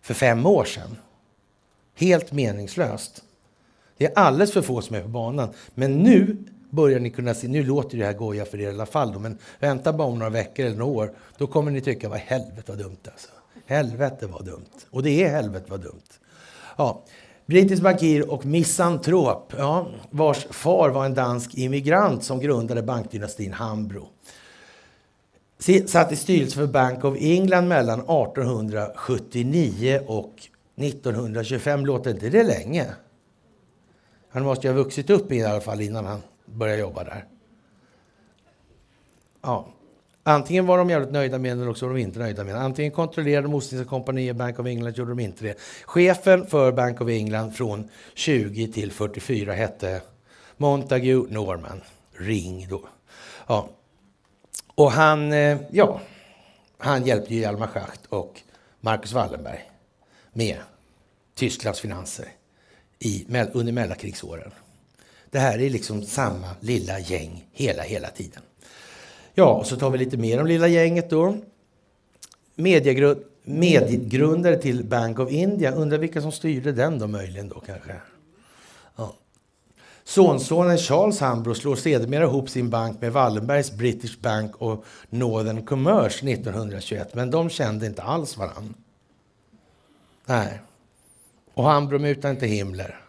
för 0.02 0.14
fem 0.14 0.46
år 0.46 0.64
sedan. 0.64 0.96
Helt 1.94 2.32
meningslöst. 2.32 3.22
Det 3.96 4.04
är 4.04 4.18
alldeles 4.18 4.52
för 4.52 4.62
få 4.62 4.80
som 4.80 4.96
är 4.96 5.02
på 5.02 5.08
banan. 5.08 5.48
Men 5.74 5.98
nu 5.98 6.36
börjar 6.70 7.00
ni 7.00 7.10
kunna 7.10 7.34
se, 7.34 7.48
nu 7.48 7.62
låter 7.62 7.98
det 7.98 8.04
här 8.04 8.12
goja 8.12 8.44
för 8.44 8.60
er 8.60 8.66
i 8.66 8.68
alla 8.68 8.86
fall, 8.86 9.12
då, 9.12 9.18
men 9.18 9.38
vänta 9.60 9.92
bara 9.92 10.08
om 10.08 10.18
några 10.18 10.30
veckor 10.30 10.66
eller 10.66 10.76
några 10.76 10.92
år, 10.92 11.12
då 11.38 11.46
kommer 11.46 11.70
ni 11.70 11.80
tycka, 11.80 12.08
vad 12.08 12.18
helvete 12.18 12.62
vad 12.66 12.78
dumt 12.78 12.96
alltså. 13.04 13.28
Helvete 13.66 14.26
vad 14.26 14.44
dumt. 14.44 14.86
Och 14.90 15.02
det 15.02 15.24
är 15.24 15.28
helvete 15.28 15.66
vad 15.68 15.80
dumt. 15.80 16.02
Ja. 16.76 17.02
Brittisk 17.46 17.82
bankir 17.82 18.30
och 18.30 18.46
misantrop, 18.46 19.52
ja, 19.58 19.86
vars 20.10 20.46
far 20.50 20.90
var 20.90 21.04
en 21.04 21.14
dansk 21.14 21.54
immigrant 21.54 22.24
som 22.24 22.40
grundade 22.40 22.82
bankdynastin 22.82 23.52
Hambro. 23.52 24.08
Satt 25.86 26.12
i 26.12 26.16
styrelsen 26.16 26.66
för 26.66 26.72
Bank 26.72 27.04
of 27.04 27.16
England 27.20 27.68
mellan 27.68 28.00
1879 28.00 30.00
och 30.06 30.32
1925. 30.76 31.86
Låter 31.86 32.10
inte 32.10 32.28
det 32.28 32.42
länge? 32.42 32.86
Han 34.34 34.44
måste 34.44 34.66
ju 34.66 34.72
ha 34.72 34.82
vuxit 34.82 35.10
upp 35.10 35.32
i 35.32 35.44
alla 35.44 35.60
fall 35.60 35.80
innan 35.80 36.04
han 36.04 36.22
började 36.46 36.80
jobba 36.80 37.04
där. 37.04 37.24
Ja, 39.42 39.68
Antingen 40.26 40.66
var 40.66 40.78
de 40.78 40.90
jävligt 40.90 41.12
nöjda 41.12 41.38
med 41.38 41.50
den 41.50 41.60
eller 41.60 41.70
också 41.70 41.86
var 41.86 41.94
de 41.94 42.00
inte 42.00 42.18
nöjda 42.18 42.44
med 42.44 42.54
den. 42.54 42.62
Antingen 42.62 42.92
kontrollerade 42.92 43.46
de 43.46 43.54
Ostindiska 43.54 43.90
kompaniet 43.90 44.36
Bank 44.36 44.58
of 44.58 44.66
England, 44.66 44.96
gjorde 44.96 45.10
de 45.10 45.20
inte 45.20 45.44
det. 45.44 45.58
Chefen 45.84 46.46
för 46.46 46.72
Bank 46.72 47.00
of 47.00 47.08
England 47.08 47.52
från 47.52 47.88
20 48.14 48.72
till 48.72 48.92
44 48.92 49.52
hette 49.52 50.02
Montague 50.56 51.14
Norman. 51.14 51.80
Ring 52.12 52.66
då. 52.70 52.82
Ja. 53.46 53.68
Och 54.74 54.92
han, 54.92 55.32
eh, 55.32 55.58
ja, 55.70 56.00
han 56.78 57.06
hjälpte 57.06 57.34
ju 57.34 57.40
Hjalmar 57.40 57.66
Schacht 57.66 58.06
och 58.08 58.40
Marcus 58.80 59.12
Wallenberg 59.12 59.70
med 60.32 60.58
Tysklands 61.34 61.80
finanser 61.80 62.28
i, 63.04 63.26
under 63.52 63.72
mellankrigsåren. 63.72 64.50
Det 65.30 65.38
här 65.38 65.58
är 65.58 65.70
liksom 65.70 66.02
samma 66.02 66.46
lilla 66.60 66.98
gäng 66.98 67.44
hela, 67.52 67.82
hela 67.82 68.08
tiden. 68.08 68.42
Ja, 69.34 69.54
och 69.54 69.66
så 69.66 69.76
tar 69.76 69.90
vi 69.90 69.98
lite 69.98 70.16
mer 70.16 70.40
om 70.40 70.46
lilla 70.46 70.68
gänget 70.68 71.10
då. 71.10 71.36
mediegrundare 73.44 74.56
till 74.56 74.84
Bank 74.84 75.18
of 75.18 75.30
India. 75.30 75.72
Undrar 75.72 75.98
vilka 75.98 76.22
som 76.22 76.32
styrde 76.32 76.72
den 76.72 76.98
då 76.98 77.06
möjligen 77.06 77.48
då 77.48 77.60
kanske. 77.60 77.94
Ja. 78.96 79.14
Sonsonen 80.04 80.78
Charles 80.78 81.20
Hambro 81.20 81.54
slår 81.54 81.76
sedermera 81.76 82.24
ihop 82.24 82.50
sin 82.50 82.70
bank 82.70 83.00
med 83.00 83.12
Wallenbergs 83.12 83.72
British 83.72 84.18
Bank 84.20 84.56
och 84.56 84.84
Northern 85.10 85.66
Commerce 85.66 86.30
1921. 86.30 87.14
Men 87.14 87.30
de 87.30 87.50
kände 87.50 87.86
inte 87.86 88.02
alls 88.02 88.36
varann. 88.36 88.74
Nej. 90.26 90.60
Och 91.54 91.64
Hambro 91.64 91.98
mutade 91.98 92.34
inte 92.34 92.46
Himmler. 92.46 93.00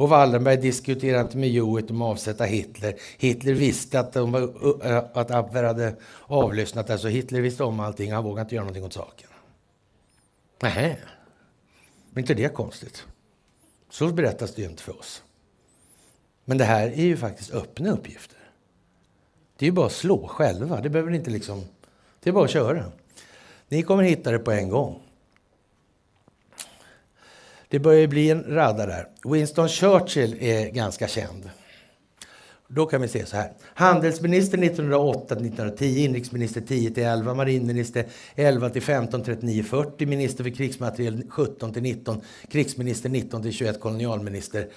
Och 0.00 0.08
Wallenberg 0.08 0.56
diskuterade 0.56 1.20
inte 1.20 1.36
med 1.36 1.50
Hewitt 1.50 1.90
om 1.90 2.02
att 2.02 2.10
avsätta 2.10 2.44
Hitler. 2.44 2.94
Hitler 3.18 3.54
visste 3.54 4.00
att, 4.00 4.12
de 4.12 4.32
var, 4.32 4.42
att 5.14 5.30
Abwehr 5.30 5.62
hade 5.62 5.96
avlyssnat 6.22 6.86
det, 6.86 6.98
så 6.98 7.08
Hitler 7.08 7.40
visste 7.40 7.64
om 7.64 7.80
allting. 7.80 8.12
Han 8.12 8.24
vågade 8.24 8.40
inte 8.40 8.54
göra 8.54 8.64
någonting 8.64 8.84
åt 8.84 8.92
saken. 8.92 9.28
Nej, 10.62 11.00
men 12.10 12.22
inte 12.22 12.34
det 12.34 12.54
konstigt? 12.54 13.04
Så 13.90 14.08
berättas 14.08 14.54
det 14.54 14.62
ju 14.62 14.68
inte 14.68 14.82
för 14.82 14.98
oss. 14.98 15.22
Men 16.44 16.58
det 16.58 16.64
här 16.64 16.88
är 16.88 17.04
ju 17.04 17.16
faktiskt 17.16 17.50
öppna 17.50 17.90
uppgifter. 17.90 18.38
Det 19.56 19.64
är 19.64 19.66
ju 19.66 19.72
bara 19.72 19.86
att 19.86 19.92
slå 19.92 20.26
själva. 20.28 20.80
Det 20.80 20.90
behöver 20.90 21.14
inte 21.14 21.30
liksom... 21.30 21.64
Det 22.20 22.30
är 22.30 22.34
bara 22.34 22.44
att 22.44 22.50
köra. 22.50 22.84
Ni 23.68 23.82
kommer 23.82 24.02
hitta 24.02 24.30
det 24.30 24.38
på 24.38 24.50
en 24.50 24.68
gång. 24.68 25.02
Det 27.70 27.78
börjar 27.78 28.06
bli 28.06 28.30
en 28.30 28.44
radda 28.44 28.86
där. 28.86 29.08
Winston 29.24 29.68
Churchill 29.68 30.36
är 30.40 30.70
ganska 30.70 31.08
känd. 31.08 31.50
Då 32.68 32.86
kan 32.86 33.02
vi 33.02 33.08
se 33.08 33.26
så 33.26 33.36
här. 33.36 33.52
Handelsminister 33.74 34.58
1908 34.58 35.34
1910, 35.34 36.04
inrikesminister 36.04 36.60
10 36.60 37.10
11, 37.12 37.34
marinminister 37.34 38.06
11 38.34 38.70
15, 38.80 39.22
39 39.24 39.62
40, 39.62 40.06
minister 40.06 40.44
för 40.44 40.50
krigsmateriel 40.50 41.22
17 41.28 41.72
19, 41.72 42.20
krigsminister 42.48 43.08
19 43.08 43.52
21, 43.52 43.80
kolonialminister 43.80 44.68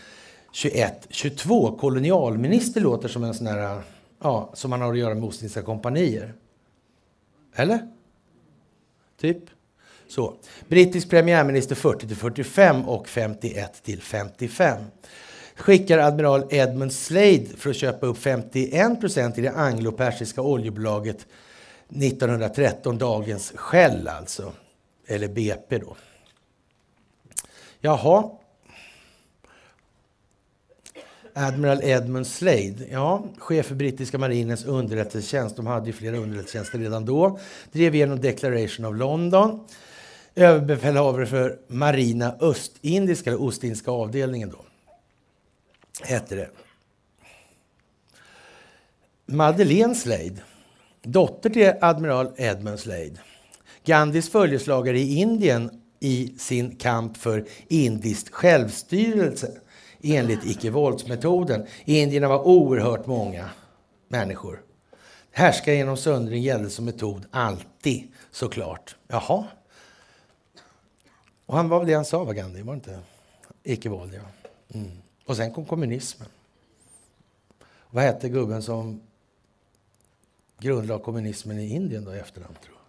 21 0.52 1.08
22. 1.10 1.78
Kolonialminister 1.78 2.82
låter 2.82 3.08
som 3.08 3.24
en 3.24 3.34
sån 3.34 3.48
här, 3.48 3.82
ja, 4.22 4.52
som 4.54 4.70
man 4.70 4.82
har 4.82 4.92
att 4.92 5.00
göra 5.00 5.16
med 5.16 5.24
Ostindiska 5.24 5.62
kompanier. 5.62 6.34
Eller? 7.56 7.80
Typ. 9.22 9.44
Så. 10.14 10.34
Brittisk 10.68 11.10
premiärminister 11.10 11.76
40 11.76 12.08
till 12.08 12.16
45 12.16 12.90
och 12.90 13.08
51 13.08 13.84
till 13.84 14.02
55. 14.02 14.84
Skickar 15.56 15.98
admiral 15.98 16.48
Edmund 16.50 16.94
Slade 16.94 17.46
för 17.58 17.70
att 17.70 17.76
köpa 17.76 18.06
upp 18.06 18.18
51 18.18 19.00
procent 19.00 19.38
i 19.38 19.42
det 19.42 19.52
anglo-persiska 19.52 20.42
oljebolaget 20.42 21.28
1913, 21.90 22.98
dagens 22.98 23.54
Shell 23.56 24.08
alltså. 24.08 24.54
Eller 25.08 25.28
BP 25.28 25.78
då. 25.78 25.96
Jaha. 27.82 28.30
Admiral 31.34 31.80
Edmund 31.84 32.28
Slade, 32.28 32.76
ja, 32.92 33.26
chef 33.38 33.66
för 33.66 33.76
brittiska 33.76 34.18
marinens 34.18 34.66
underrättelsetjänst, 34.66 35.56
de 35.56 35.68
hade 35.68 35.88
ju 35.88 35.94
flera 35.94 36.18
underrättelsetjänster 36.18 36.80
redan 36.80 37.06
då, 37.06 37.40
drev 37.72 37.96
igenom 37.96 38.22
Declaration 38.22 38.86
of 38.86 38.98
London, 38.98 39.60
överbefälhavare 40.36 41.26
för 41.26 41.60
marina 41.68 42.36
östindiska, 42.40 43.30
eller 43.30 43.42
ostindiska 43.42 43.92
avdelningen 43.92 44.50
då, 44.50 44.66
hette 46.02 46.36
det. 46.36 46.50
Madeleine 49.26 49.96
Slade, 49.96 50.42
dotter 51.02 51.50
till 51.50 51.74
admiral 51.82 52.32
Edmund 52.38 52.80
Slade, 52.80 53.16
Gandhis 53.86 54.30
följeslagare 54.30 55.00
i 55.00 55.16
Indien 55.16 55.82
i 56.00 56.34
sin 56.38 56.76
kamp 56.76 57.18
för 57.18 57.46
indiskt 57.68 58.30
självstyrelse 58.30 59.52
enligt 60.04 60.46
icke-våldsmetoden. 60.46 61.66
Indierna 61.86 62.28
var 62.28 62.48
oerhört 62.48 63.06
många 63.06 63.50
människor. 64.08 64.62
Härska 65.32 65.74
genom 65.74 65.98
söndring 65.98 66.42
gällde 66.42 66.70
som 66.70 66.86
metod 66.86 67.26
alltid, 67.32 68.12
såklart. 68.32 68.96
Jaha. 69.08 69.46
Och 71.46 71.58
han 71.58 71.70
var 71.70 71.80
väl 71.80 71.88
det 71.88 71.94
han 71.94 72.06
sa, 72.06 72.24
var 72.24 72.34
Gandhi? 72.34 72.62
Var 72.62 72.74
inte? 72.74 73.00
Icke-våld, 73.64 74.14
ja. 74.14 74.22
Mm. 74.80 74.92
Och 75.26 75.38
sen 75.38 75.52
kom 75.52 75.66
kommunismen. 75.66 76.30
Vad 77.90 78.04
hette 78.04 78.30
gubben 78.30 78.64
som 78.64 79.02
grundlade 80.60 81.04
kommunismen 81.04 81.60
i 81.60 81.68
Indien 81.68 82.06
då 82.06 82.16
i 82.16 82.20
efterhand? 82.20 82.56
Tror 82.62 82.76
jag? 82.76 82.84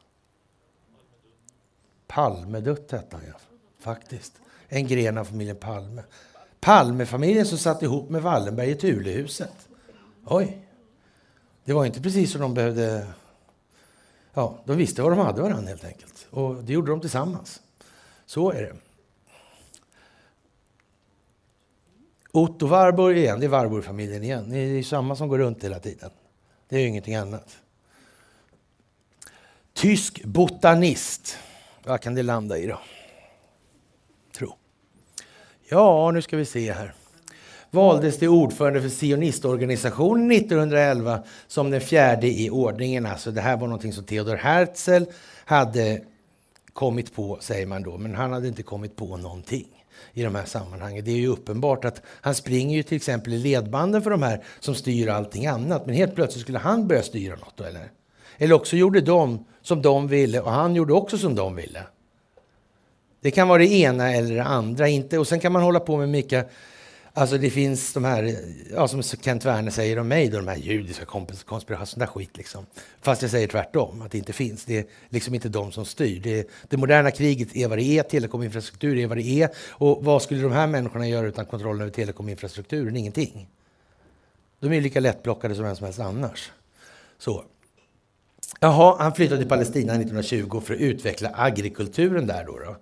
Palmedutt 2.06 2.92
hette 2.92 3.16
han, 3.16 3.24
ja. 3.26 3.34
faktiskt. 3.78 4.32
En 4.68 4.86
gren 4.86 5.18
av 5.18 5.24
familjen 5.24 5.56
Palme. 5.56 6.02
Palmefamiljen 6.60 7.46
som 7.46 7.58
satt 7.58 7.82
ihop 7.82 8.10
med 8.10 8.22
Wallenberg 8.22 8.70
i 8.70 8.74
Tulehuset. 8.74 9.68
Oj! 10.24 10.68
Det 11.64 11.72
var 11.72 11.86
inte 11.86 12.00
precis 12.00 12.32
som 12.32 12.40
de 12.40 12.54
behövde... 12.54 13.06
Ja, 14.34 14.58
de 14.64 14.76
visste 14.76 15.02
vad 15.02 15.12
de 15.12 15.18
hade 15.18 15.42
varandra 15.42 15.68
helt 15.68 15.84
enkelt. 15.84 16.26
Och 16.30 16.64
det 16.64 16.72
gjorde 16.72 16.90
de 16.90 17.00
tillsammans. 17.00 17.60
Så 18.26 18.50
är 18.50 18.62
det. 18.62 18.76
Otto 22.32 22.66
Warburg 22.66 23.18
igen, 23.18 23.40
det 23.40 23.46
är 23.46 23.48
Warburg-familjen 23.48 24.22
igen. 24.22 24.50
Det 24.50 24.58
är 24.58 24.82
samma 24.82 25.16
som 25.16 25.28
går 25.28 25.38
runt 25.38 25.64
hela 25.64 25.78
tiden. 25.78 26.10
Det 26.68 26.76
är 26.76 26.80
ju 26.80 26.86
ingenting 26.86 27.14
annat. 27.14 27.58
Tysk 29.72 30.24
botanist. 30.24 31.38
Vad 31.84 32.00
kan 32.00 32.14
det 32.14 32.22
landa 32.22 32.58
i 32.58 32.66
då? 32.66 32.80
Tro. 34.36 34.54
Ja, 35.68 36.10
nu 36.10 36.22
ska 36.22 36.36
vi 36.36 36.44
se 36.44 36.72
här. 36.72 36.94
Valdes 37.70 38.18
till 38.18 38.28
ordförande 38.28 38.82
för 38.82 38.88
sionistorganisationen 38.88 40.30
1911 40.30 41.22
som 41.46 41.70
den 41.70 41.80
fjärde 41.80 42.26
i 42.26 42.50
ordningen. 42.50 43.06
Alltså 43.06 43.30
det 43.30 43.40
här 43.40 43.56
var 43.56 43.66
någonting 43.66 43.92
som 43.92 44.04
Theodor 44.04 44.36
Herzl 44.36 45.04
hade 45.44 46.00
kommit 46.74 47.14
på, 47.14 47.38
säger 47.40 47.66
man 47.66 47.82
då. 47.82 47.98
Men 47.98 48.14
han 48.14 48.32
hade 48.32 48.48
inte 48.48 48.62
kommit 48.62 48.96
på 48.96 49.16
någonting 49.16 49.84
i 50.12 50.22
de 50.22 50.34
här 50.34 50.44
sammanhangen. 50.44 51.04
Det 51.04 51.10
är 51.10 51.16
ju 51.16 51.28
uppenbart 51.28 51.84
att 51.84 52.02
han 52.06 52.34
springer 52.34 52.76
ju 52.76 52.82
till 52.82 52.96
exempel 52.96 53.32
i 53.32 53.38
ledbanden 53.38 54.02
för 54.02 54.10
de 54.10 54.22
här 54.22 54.44
som 54.60 54.74
styr 54.74 55.08
allting 55.08 55.46
annat. 55.46 55.86
Men 55.86 55.94
helt 55.94 56.14
plötsligt 56.14 56.42
skulle 56.42 56.58
han 56.58 56.88
börja 56.88 57.02
styra 57.02 57.36
något 57.36 57.56
då, 57.56 57.64
eller? 57.64 57.90
Eller 58.38 58.54
också 58.54 58.76
gjorde 58.76 59.00
de 59.00 59.44
som 59.62 59.82
de 59.82 60.08
ville 60.08 60.40
och 60.40 60.50
han 60.50 60.74
gjorde 60.74 60.92
också 60.92 61.18
som 61.18 61.34
de 61.34 61.56
ville. 61.56 61.82
Det 63.20 63.30
kan 63.30 63.48
vara 63.48 63.58
det 63.58 63.72
ena 63.72 64.12
eller 64.12 64.34
det 64.34 64.44
andra. 64.44 64.88
Inte, 64.88 65.18
och 65.18 65.28
sen 65.28 65.40
kan 65.40 65.52
man 65.52 65.62
hålla 65.62 65.80
på 65.80 65.96
med 65.96 66.08
mycket 66.08 66.50
Alltså 67.16 67.38
det 67.38 67.50
finns 67.50 67.92
de 67.92 68.04
här, 68.04 68.36
ja, 68.74 68.88
som 68.88 69.02
Kent 69.02 69.44
Werner 69.44 69.70
säger 69.70 69.98
om 69.98 70.08
mig, 70.08 70.28
då, 70.28 70.36
de 70.36 70.48
här 70.48 70.56
judiska 70.56 71.04
konspirationerna, 71.04 71.86
sån 71.86 72.00
där 72.00 72.06
skit 72.06 72.36
liksom. 72.36 72.66
Fast 73.00 73.22
jag 73.22 73.30
säger 73.30 73.48
tvärtom, 73.48 74.02
att 74.02 74.10
det 74.10 74.18
inte 74.18 74.32
finns. 74.32 74.64
Det 74.64 74.78
är 74.78 74.84
liksom 75.08 75.34
inte 75.34 75.48
de 75.48 75.72
som 75.72 75.84
styr. 75.84 76.20
Det, 76.20 76.48
det 76.68 76.76
moderna 76.76 77.10
kriget 77.10 77.56
är 77.56 77.68
vad 77.68 77.78
det 77.78 77.84
är, 77.84 78.02
telekominfrastruktur 78.02 78.98
är 78.98 79.06
vad 79.06 79.16
det 79.16 79.42
är. 79.42 79.50
Och 79.70 80.04
vad 80.04 80.22
skulle 80.22 80.42
de 80.42 80.52
här 80.52 80.66
människorna 80.66 81.08
göra 81.08 81.26
utan 81.26 81.46
kontrollen 81.46 81.80
över 81.80 81.92
telekominfrastrukturen? 81.92 82.96
Ingenting. 82.96 83.48
De 84.60 84.72
är 84.72 84.80
lika 84.80 85.00
lättplockade 85.00 85.54
som 85.54 85.64
vem 85.64 85.76
som 85.76 85.84
helst 85.84 86.00
annars. 86.00 86.52
Så. 87.18 87.44
Jaha, 88.60 88.96
han 88.98 89.14
flyttade 89.14 89.40
till 89.40 89.48
Palestina 89.48 89.92
1920 89.92 90.60
för 90.60 90.74
att 90.74 90.80
utveckla 90.80 91.30
agrikulturen 91.34 92.26
där. 92.26 92.44
Då, 92.44 92.58
då. 92.58 92.76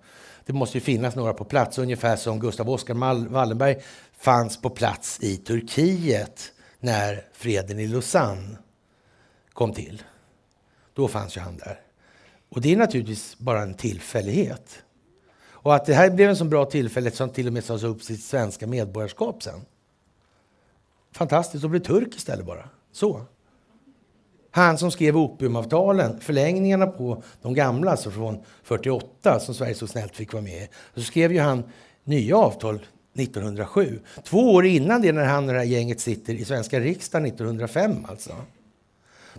Det 0.45 0.53
måste 0.53 0.77
ju 0.77 0.81
finnas 0.81 1.15
några 1.15 1.33
på 1.33 1.43
plats, 1.43 1.77
ungefär 1.77 2.15
som 2.15 2.39
Gustav 2.39 2.69
Oskar 2.69 2.93
Wallenberg 3.29 3.77
fanns 4.23 4.61
på 4.61 4.69
plats 4.69 5.19
i 5.21 5.37
Turkiet 5.37 6.51
när 6.79 7.25
freden 7.33 7.79
i 7.79 7.87
Lausanne 7.87 8.57
kom 9.53 9.73
till. 9.73 10.03
Då 10.93 11.07
fanns 11.07 11.37
ju 11.37 11.41
han 11.41 11.57
där. 11.57 11.81
Och 12.49 12.61
det 12.61 12.73
är 12.73 12.77
naturligtvis 12.77 13.37
bara 13.37 13.61
en 13.61 13.73
tillfällighet. 13.73 14.83
Och 15.45 15.75
att 15.75 15.85
det 15.85 15.93
här 15.93 16.09
blev 16.09 16.29
en 16.29 16.35
så 16.35 16.45
bra 16.45 16.65
tillfälle 16.65 17.11
som 17.11 17.29
till 17.29 17.47
och 17.47 17.53
med 17.53 17.63
sa 17.63 17.87
upp 17.87 18.03
sitt 18.03 18.23
svenska 18.23 18.67
medborgarskap 18.67 19.43
sen. 19.43 19.61
Fantastiskt, 21.11 21.63
och 21.63 21.69
blev 21.69 21.79
turk 21.79 22.15
istället 22.15 22.45
bara. 22.45 22.69
Så. 22.91 23.25
Han 24.51 24.77
som 24.77 24.91
skrev 24.91 25.17
opiumavtalen, 25.17 26.19
förlängningarna 26.19 26.87
på 26.87 27.23
de 27.41 27.53
gamla, 27.53 27.91
alltså 27.91 28.11
från 28.11 28.43
48, 28.63 29.39
som 29.39 29.55
Sverige 29.55 29.75
så 29.75 29.87
snällt 29.87 30.15
fick 30.15 30.33
vara 30.33 30.43
med 30.43 30.63
i. 30.63 30.69
Så 30.95 31.01
skrev 31.01 31.33
ju 31.33 31.39
han 31.39 31.63
nya 32.03 32.37
avtal 32.37 32.79
1907. 33.13 33.99
Två 34.23 34.53
år 34.53 34.65
innan 34.65 35.01
det, 35.01 35.11
när 35.11 35.25
han 35.25 35.47
och 35.47 35.53
det 35.53 35.59
här 35.59 35.65
gänget 35.65 35.99
sitter 35.99 36.33
i 36.33 36.45
svenska 36.45 36.79
riksdagen 36.79 37.25
1905 37.25 38.05
alltså. 38.05 38.35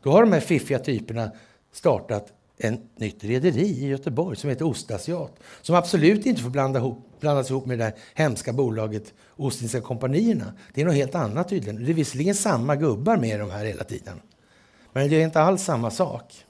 Då 0.02 0.10
har 0.10 0.20
de 0.20 0.32
här 0.32 0.40
fiffiga 0.40 0.78
typerna 0.78 1.30
startat 1.72 2.32
ett 2.58 2.80
nytt 2.96 3.24
rederi 3.24 3.66
i 3.66 3.88
Göteborg 3.88 4.36
som 4.36 4.50
heter 4.50 4.64
Ostasiat. 4.64 5.32
Som 5.62 5.74
absolut 5.74 6.26
inte 6.26 6.42
får 6.42 6.50
blanda 6.50 6.78
ihop, 6.78 7.20
blandas 7.20 7.50
ihop 7.50 7.66
med 7.66 7.78
det 7.78 7.84
där 7.84 7.94
hemska 8.14 8.52
bolaget 8.52 9.14
Ostindiska 9.36 9.80
kompanierna. 9.80 10.52
Det 10.74 10.80
är 10.80 10.84
något 10.84 10.94
helt 10.94 11.14
annat 11.14 11.48
tydligen. 11.48 11.84
Det 11.84 11.92
är 11.92 11.94
visserligen 11.94 12.34
samma 12.34 12.76
gubbar 12.76 13.16
med 13.16 13.40
de 13.40 13.50
här 13.50 13.64
hela 13.64 13.84
tiden. 13.84 14.20
Men 14.92 15.10
det 15.10 15.16
är 15.16 15.24
inte 15.24 15.40
alls 15.40 15.62
samma 15.62 15.90
sak. 15.90 16.44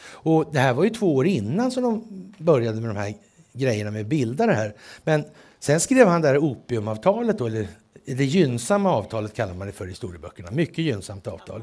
Och 0.00 0.52
det 0.52 0.58
här 0.58 0.74
var 0.74 0.84
ju 0.84 0.90
två 0.90 1.16
år 1.16 1.26
innan 1.26 1.70
som 1.70 1.82
de 1.82 2.04
började 2.44 2.80
med 2.80 2.90
de 2.90 2.96
här 2.96 3.14
grejerna 3.52 3.90
med 3.90 4.00
att 4.00 4.06
bilda 4.06 4.46
det 4.46 4.54
här. 4.54 4.74
Men 5.04 5.24
sen 5.58 5.80
skrev 5.80 6.08
han 6.08 6.22
det 6.22 6.28
här 6.28 6.38
opiumavtalet, 6.38 7.38
då, 7.38 7.46
eller 7.46 7.68
det 8.04 8.24
gynnsamma 8.24 8.92
avtalet 8.92 9.34
kallar 9.34 9.54
man 9.54 9.66
det 9.66 9.72
för 9.72 9.86
i 9.86 9.88
historieböckerna. 9.88 10.50
Mycket 10.50 10.78
gynnsamt 10.78 11.26
avtal. 11.26 11.62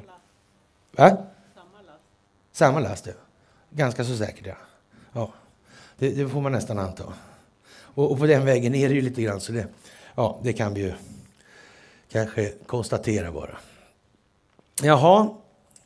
Va? 0.91 1.18
Samma 1.56 1.82
last. 1.82 2.02
Samma 2.52 2.80
last, 2.80 3.06
ja. 3.06 3.14
Ganska 3.70 4.04
så 4.04 4.18
säkert, 4.18 4.46
ja. 4.46 4.56
ja. 5.14 5.34
Det, 5.98 6.10
det 6.10 6.30
får 6.30 6.41
man 6.41 6.52
nästan 6.52 6.80
anta. 6.80 7.04
Och, 7.78 8.12
och, 8.12 8.20
på 8.20 8.26
den 8.26 8.46
vägen 8.46 8.76
är 8.76 8.89
det 8.89 8.96
ju 8.96 9.02
lite 9.02 9.22
grann 9.22 9.41
så 9.41 9.52
det, 9.52 9.68
ja, 10.16 10.39
det 10.43 10.54
kan 10.54 10.74
vi 10.74 10.82
ju 10.82 10.93
kanske 12.12 12.54
konstatera 12.66 13.32
bara. 13.32 13.58
Jaha, 14.84 15.30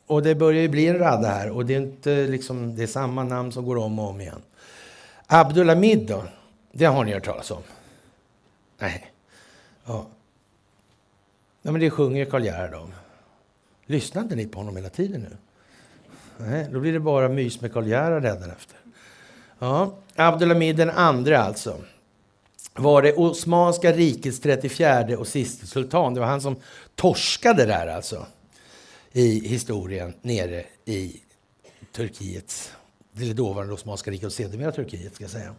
och 0.06 0.22
det 0.22 0.34
börjar 0.34 0.62
ju 0.62 0.68
bli 0.68 0.86
en 0.86 0.98
radda 0.98 1.28
här 1.28 1.50
och 1.50 1.66
det 1.66 1.74
är 1.74 1.80
inte 1.80 2.26
liksom, 2.26 2.76
det 2.76 2.82
är 2.82 2.86
samma 2.86 3.24
namn 3.24 3.52
som 3.52 3.64
går 3.64 3.76
om 3.76 3.98
och 3.98 4.08
om 4.08 4.20
igen. 4.20 4.42
Abdulhamid 5.26 6.06
då? 6.06 6.24
Det 6.72 6.84
har 6.84 7.04
ni 7.04 7.12
hört 7.12 7.24
talas 7.24 7.50
om? 7.50 7.62
Nej. 8.80 9.12
Ja. 9.84 10.06
ja 11.62 11.72
men 11.72 11.80
det 11.80 11.90
sjunger 11.90 12.24
Karl 12.24 12.44
Gerhard 12.44 12.74
om. 12.74 12.92
Lyssnar 13.86 14.22
inte 14.22 14.36
ni 14.36 14.46
på 14.46 14.58
honom 14.58 14.76
hela 14.76 14.88
tiden 14.88 15.20
nu? 15.20 15.36
Nej, 16.36 16.68
då 16.72 16.80
blir 16.80 16.92
det 16.92 17.00
bara 17.00 17.28
mys 17.28 17.60
med 17.60 17.72
Karl 17.72 17.86
Gerhard 17.86 18.24
efter. 18.24 18.76
Ja, 19.58 19.94
Abdulhamid 20.14 20.76
den 20.76 20.90
andre 20.90 21.38
alltså. 21.38 21.76
Var 22.74 23.02
det 23.02 23.12
Osmanska 23.12 23.92
rikets 23.92 24.40
34 24.40 25.18
och 25.18 25.28
siste 25.28 25.66
sultan. 25.66 26.14
Det 26.14 26.20
var 26.20 26.26
han 26.26 26.40
som 26.40 26.56
torskade 26.94 27.66
där 27.66 27.86
alltså 27.86 28.26
i 29.12 29.48
historien 29.48 30.14
nere 30.22 30.64
i 30.84 31.20
Turkiets, 31.92 32.72
det 33.12 33.32
dåvarande 33.32 33.74
Osmanska 33.74 34.10
riket 34.10 34.26
och 34.26 34.32
sedermera 34.32 34.72
Turkiet 34.72 35.14
ska 35.14 35.24
jag 35.24 35.30
säga. 35.30 35.54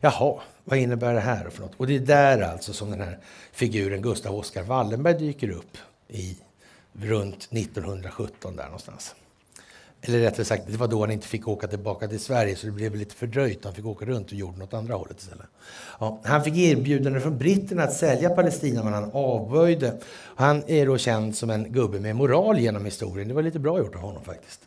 Jaha, 0.00 0.40
vad 0.68 0.78
innebär 0.78 1.14
det 1.14 1.20
här 1.20 1.50
för 1.50 1.62
något? 1.62 1.72
Och 1.76 1.86
det 1.86 1.96
är 1.96 2.00
där 2.00 2.40
alltså 2.40 2.72
som 2.72 2.90
den 2.90 3.00
här 3.00 3.18
figuren 3.52 4.02
Gustav 4.02 4.34
Oskar 4.34 4.62
Wallenberg 4.62 5.18
dyker 5.18 5.50
upp 5.50 5.78
i 6.08 6.36
runt 6.92 7.48
1917 7.50 8.56
där 8.56 8.64
någonstans. 8.64 9.14
Eller 10.02 10.18
rättare 10.18 10.44
sagt, 10.44 10.62
det 10.66 10.76
var 10.76 10.88
då 10.88 11.00
han 11.00 11.10
inte 11.10 11.26
fick 11.26 11.48
åka 11.48 11.66
tillbaka 11.66 12.08
till 12.08 12.20
Sverige 12.20 12.56
så 12.56 12.66
det 12.66 12.72
blev 12.72 12.94
lite 12.94 13.14
fördröjt. 13.14 13.64
Han 13.64 13.74
fick 13.74 13.86
åka 13.86 14.04
runt 14.04 14.26
och 14.26 14.32
gjorde 14.32 14.58
något 14.58 14.74
andra 14.74 14.94
hållet 14.94 15.20
istället. 15.20 15.46
Ja, 16.00 16.20
han 16.24 16.44
fick 16.44 16.56
erbjudande 16.56 17.20
från 17.20 17.38
britterna 17.38 17.82
att 17.82 17.92
sälja 17.92 18.30
Palestina 18.30 18.84
men 18.84 18.92
han 18.92 19.10
avböjde. 19.12 19.96
Han 20.36 20.62
är 20.66 20.86
då 20.86 20.98
känd 20.98 21.36
som 21.36 21.50
en 21.50 21.72
gubbe 21.72 22.00
med 22.00 22.16
moral 22.16 22.58
genom 22.58 22.84
historien. 22.84 23.28
Det 23.28 23.34
var 23.34 23.42
lite 23.42 23.58
bra 23.58 23.78
gjort 23.78 23.94
av 23.94 24.00
honom 24.00 24.24
faktiskt. 24.24 24.65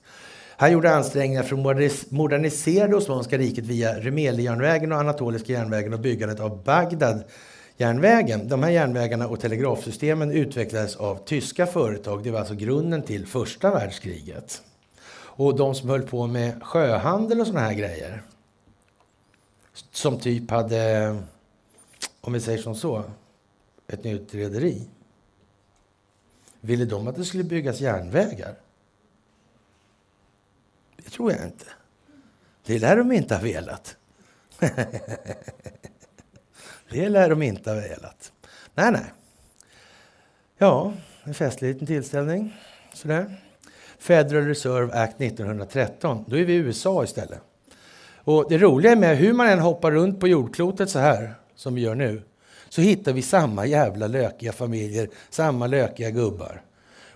Han 0.60 0.72
gjorde 0.72 0.96
ansträngningar 0.96 1.44
för 1.44 1.56
att 1.56 2.12
modernisera 2.12 2.88
det 2.88 2.96
Osmanska 2.96 3.38
riket 3.38 3.66
via 3.66 4.00
Rumeliejärnvägen 4.00 4.92
och 4.92 5.00
Anatoliska 5.00 5.54
järnvägen 5.54 5.94
och 5.94 6.00
byggandet 6.00 6.40
av 6.40 6.64
Bagdad 6.64 7.24
järnvägen. 7.78 8.48
De 8.48 8.64
här 8.64 8.70
järnvägarna 8.70 9.28
och 9.28 9.40
telegrafsystemen 9.40 10.32
utvecklades 10.32 10.96
av 10.96 11.26
tyska 11.26 11.68
företag. 11.68 12.24
Det 12.24 12.32
var 12.32 12.40
alltså 12.40 12.56
grunden 12.56 13.02
till 13.02 13.28
första 13.28 13.72
världskriget. 13.72 14.62
Och 15.12 15.56
de 15.58 15.76
som 15.76 15.90
höll 15.90 16.02
på 16.02 16.28
med 16.28 16.64
sjöhandel 16.64 17.42
och 17.42 17.48
såna 17.48 17.60
här 17.60 17.74
grejer. 17.74 18.24
Som 19.92 20.20
typ 20.20 20.52
hade, 20.52 21.16
om 22.22 22.34
vi 22.34 22.40
säger 22.40 22.60
som 22.60 22.76
så, 22.76 23.04
ett 23.88 24.04
nytt 24.04 24.36
rederi. 24.36 24.88
Ville 26.62 26.86
de 26.86 27.08
att 27.08 27.16
det 27.16 27.26
skulle 27.26 27.44
byggas 27.44 27.82
järnvägar? 27.82 28.56
Det 31.04 31.10
tror 31.10 31.32
jag 31.32 31.44
inte. 31.44 31.66
Det 32.66 32.80
lär 32.80 32.98
de 32.98 33.12
inte 33.12 33.36
ha 33.36 33.42
velat. 33.42 33.96
det 36.90 37.10
lär 37.10 37.30
de 37.30 37.42
inte 37.42 37.70
ha 37.70 37.76
velat. 37.76 38.32
Nej, 38.76 38.92
nej. 38.92 39.14
Ja, 40.58 40.94
en 41.24 41.34
festlig 41.34 41.74
liten 41.74 41.88
tillställning. 41.88 42.56
Sådär. 42.94 43.42
Federal 44.00 44.46
Reserve 44.46 44.94
Act 44.94 45.22
1913. 45.22 46.26
Då 46.28 46.38
är 46.38 46.46
vi 46.46 46.54
i 46.54 46.56
USA 46.56 47.04
istället. 47.04 47.40
Och 48.16 48.46
det 48.50 48.58
roliga 48.58 48.96
med 48.96 49.18
hur 49.18 49.34
man 49.34 49.50
än 49.50 49.60
hoppar 49.60 49.92
runt 49.92 50.20
på 50.20 50.28
jordklotet 50.28 50.90
så 50.90 51.00
här, 51.00 51.34
som 51.56 51.76
vi 51.76 51.82
gör 51.82 51.96
nu, 51.96 52.22
så 52.70 52.82
hittar 52.82 53.14
vi 53.14 53.22
samma 53.22 53.66
jävla 53.66 54.08
lökiga 54.08 54.52
familjer, 54.52 55.10
samma 55.30 55.68
lökiga 55.68 56.10
gubbar. 56.10 56.62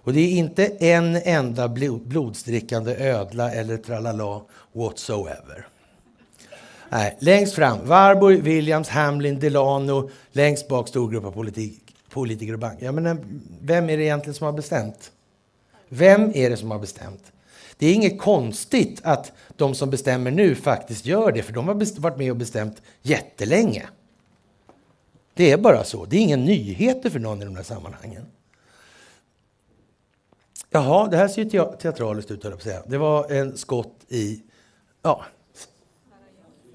Och 0.03 0.13
det 0.13 0.19
är 0.19 0.29
inte 0.29 0.65
en 0.65 1.15
enda 1.15 1.69
blodsdrickande 2.05 2.95
ödla 2.95 3.51
eller 3.51 3.77
tralala 3.77 4.41
whatsoever. 4.73 5.67
Nej, 6.89 7.17
längst 7.19 7.53
fram, 7.55 7.87
Warburg, 7.87 8.43
Williams, 8.43 8.89
Hamlin, 8.89 9.39
Delano. 9.39 10.09
Längst 10.31 10.67
bak 10.67 10.87
stor 10.87 11.11
grupp 11.11 11.25
av 11.25 11.31
politik, 11.31 11.95
politiker 12.09 12.53
och 12.53 12.59
banker. 12.59 12.85
Ja, 12.85 12.91
men 12.91 13.05
eh, 13.05 13.15
vem 13.61 13.89
är 13.89 13.97
det 13.97 14.03
egentligen 14.03 14.33
som 14.33 14.45
har 14.45 14.53
bestämt? 14.53 15.11
Vem 15.89 16.31
är 16.35 16.49
det 16.49 16.57
som 16.57 16.71
har 16.71 16.79
bestämt? 16.79 17.31
Det 17.77 17.87
är 17.87 17.93
inget 17.93 18.19
konstigt 18.21 19.01
att 19.03 19.31
de 19.55 19.75
som 19.75 19.89
bestämmer 19.89 20.31
nu 20.31 20.55
faktiskt 20.55 21.05
gör 21.05 21.31
det, 21.31 21.43
för 21.43 21.53
de 21.53 21.67
har 21.67 22.01
varit 22.01 22.17
med 22.17 22.31
och 22.31 22.37
bestämt 22.37 22.81
jättelänge. 23.01 23.83
Det 25.33 25.51
är 25.51 25.57
bara 25.57 25.83
så. 25.83 26.05
Det 26.05 26.17
är 26.17 26.21
inga 26.21 26.37
nyheter 26.37 27.09
för 27.09 27.19
någon 27.19 27.41
i 27.41 27.45
de 27.45 27.55
här 27.55 27.63
sammanhangen. 27.63 28.25
Jaha, 30.75 31.07
det 31.07 31.17
här 31.17 31.27
ser 31.27 31.41
ju 31.41 31.77
teatraliskt 31.77 32.31
ut, 32.31 32.43
höll 32.43 32.51
jag 32.51 32.59
på 32.59 32.63
säga. 32.63 32.83
Det 32.87 32.97
var 32.97 33.31
en 33.31 33.57
skott 33.57 34.05
i 34.09 34.41
ja, 35.01 35.25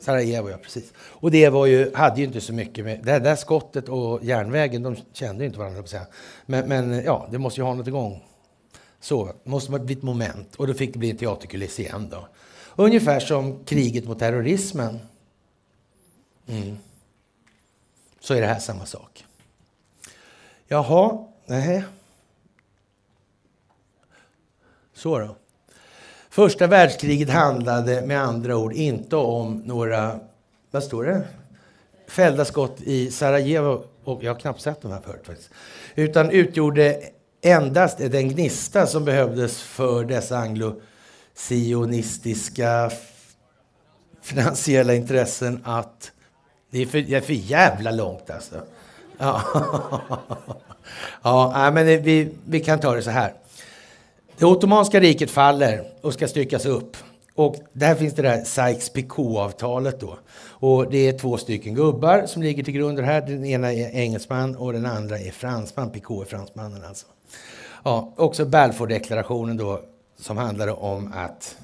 Sarajevo, 0.01 0.51
ja 0.51 0.57
precis. 0.57 0.93
Och 0.99 1.31
det 1.31 1.49
var 1.49 1.67
ju, 1.67 1.95
hade 1.95 2.21
ju 2.21 2.27
inte 2.27 2.41
så 2.41 2.53
mycket 2.53 2.85
med... 2.85 3.05
Det 3.05 3.19
där 3.19 3.37
skottet 3.37 3.89
och 3.89 4.25
järnvägen, 4.25 4.83
de 4.83 4.97
kände 5.13 5.45
ju 5.45 5.47
inte 5.47 5.59
varandra, 5.59 5.83
på 5.83 5.89
säga. 5.89 6.07
Men, 6.47 6.69
men 6.69 7.03
ja, 7.05 7.29
det 7.31 7.39
måste 7.39 7.61
ju 7.61 7.65
ha 7.65 7.75
något 7.75 7.87
igång. 7.87 8.25
Så, 9.01 9.25
det 9.45 9.51
måste 9.51 9.79
bli 9.79 9.95
ett 9.95 10.03
moment. 10.03 10.55
Och 10.57 10.67
då 10.67 10.75
fick 10.75 10.93
det 10.93 10.99
bli 10.99 11.11
en 11.11 11.17
teaterkuliss 11.17 11.81
igen 11.81 12.09
då. 12.11 12.29
Ungefär 12.77 13.21
som 13.21 13.65
kriget 13.65 14.05
mot 14.05 14.19
terrorismen. 14.19 14.99
Mm. 16.47 16.77
Så 18.21 18.35
är 18.35 18.41
det 18.41 18.47
här 18.47 18.59
samma 18.59 18.87
sak. 18.87 19.25
Jaha, 20.69 21.27
nej. 21.47 21.85
Så 24.99 25.19
då. 25.19 25.37
Första 26.31 26.67
världskriget 26.67 27.31
handlade 27.31 28.03
med 28.03 28.23
andra 28.23 28.57
ord 28.57 28.73
inte 28.73 29.17
om 29.17 29.63
några, 29.65 30.21
vad 30.71 30.85
står 30.85 31.05
det? 31.05 31.23
Fällda 32.09 32.45
skott 32.45 32.81
i 32.81 33.11
Sarajevo, 33.11 33.85
och 34.05 34.25
jag 34.25 34.35
har 34.35 34.41
knappt 34.41 34.61
sett 34.61 34.83
de 34.83 34.93
här 34.93 35.01
förut 35.01 35.27
faktiskt, 35.27 35.51
utan 35.95 36.31
utgjorde 36.31 37.03
endast 37.43 37.99
den 37.99 38.29
gnista 38.29 38.87
som 38.87 39.05
behövdes 39.05 39.63
för 39.63 40.05
dessa 40.05 40.39
anglosionistiska 40.39 42.91
finansiella 44.23 44.95
intressen 44.95 45.61
att 45.65 46.13
det 46.71 46.83
är 46.83 46.87
för, 46.87 47.01
det 47.01 47.15
är 47.15 47.21
för 47.21 47.33
jävla 47.33 47.91
långt 47.91 48.31
alltså. 48.31 48.55
Ja, 49.19 49.43
ja 51.23 51.71
men 51.75 51.87
vi, 51.87 52.35
vi 52.45 52.61
kan 52.61 52.81
ta 52.81 52.95
det 52.95 53.03
så 53.03 53.11
här. 53.11 53.35
Det 54.39 54.47
ottomanska 54.47 55.01
riket 55.01 55.31
faller 55.31 55.85
och 56.01 56.15
ska 56.15 56.29
styckas 56.29 56.67
upp. 56.67 56.97
Och 57.35 57.57
där 57.73 57.95
finns 57.95 58.15
det 58.15 58.23
där 58.23 58.45
Sykes-Picot-avtalet 58.45 60.01
då. 60.01 60.19
Och 60.39 60.91
det 60.91 61.09
är 61.09 61.19
två 61.19 61.37
stycken 61.37 61.75
gubbar 61.75 62.27
som 62.27 62.43
ligger 62.43 62.65
till 62.65 62.75
grund 62.75 63.01
här. 63.01 63.21
Den 63.21 63.45
ena 63.45 63.73
är 63.73 63.91
engelsman 63.91 64.57
och 64.57 64.73
den 64.73 64.87
andra 64.87 65.19
är 65.19 65.31
fransman. 65.31 65.91
Picot 65.91 66.27
är 66.27 66.31
fransmannen 66.31 66.85
alltså. 66.85 67.07
Ja, 67.85 68.13
också 68.17 68.45
Balfour-deklarationen 68.45 69.57
då 69.57 69.83
som 70.19 70.37
handlade 70.37 70.73
om 70.73 71.13
att 71.15 71.57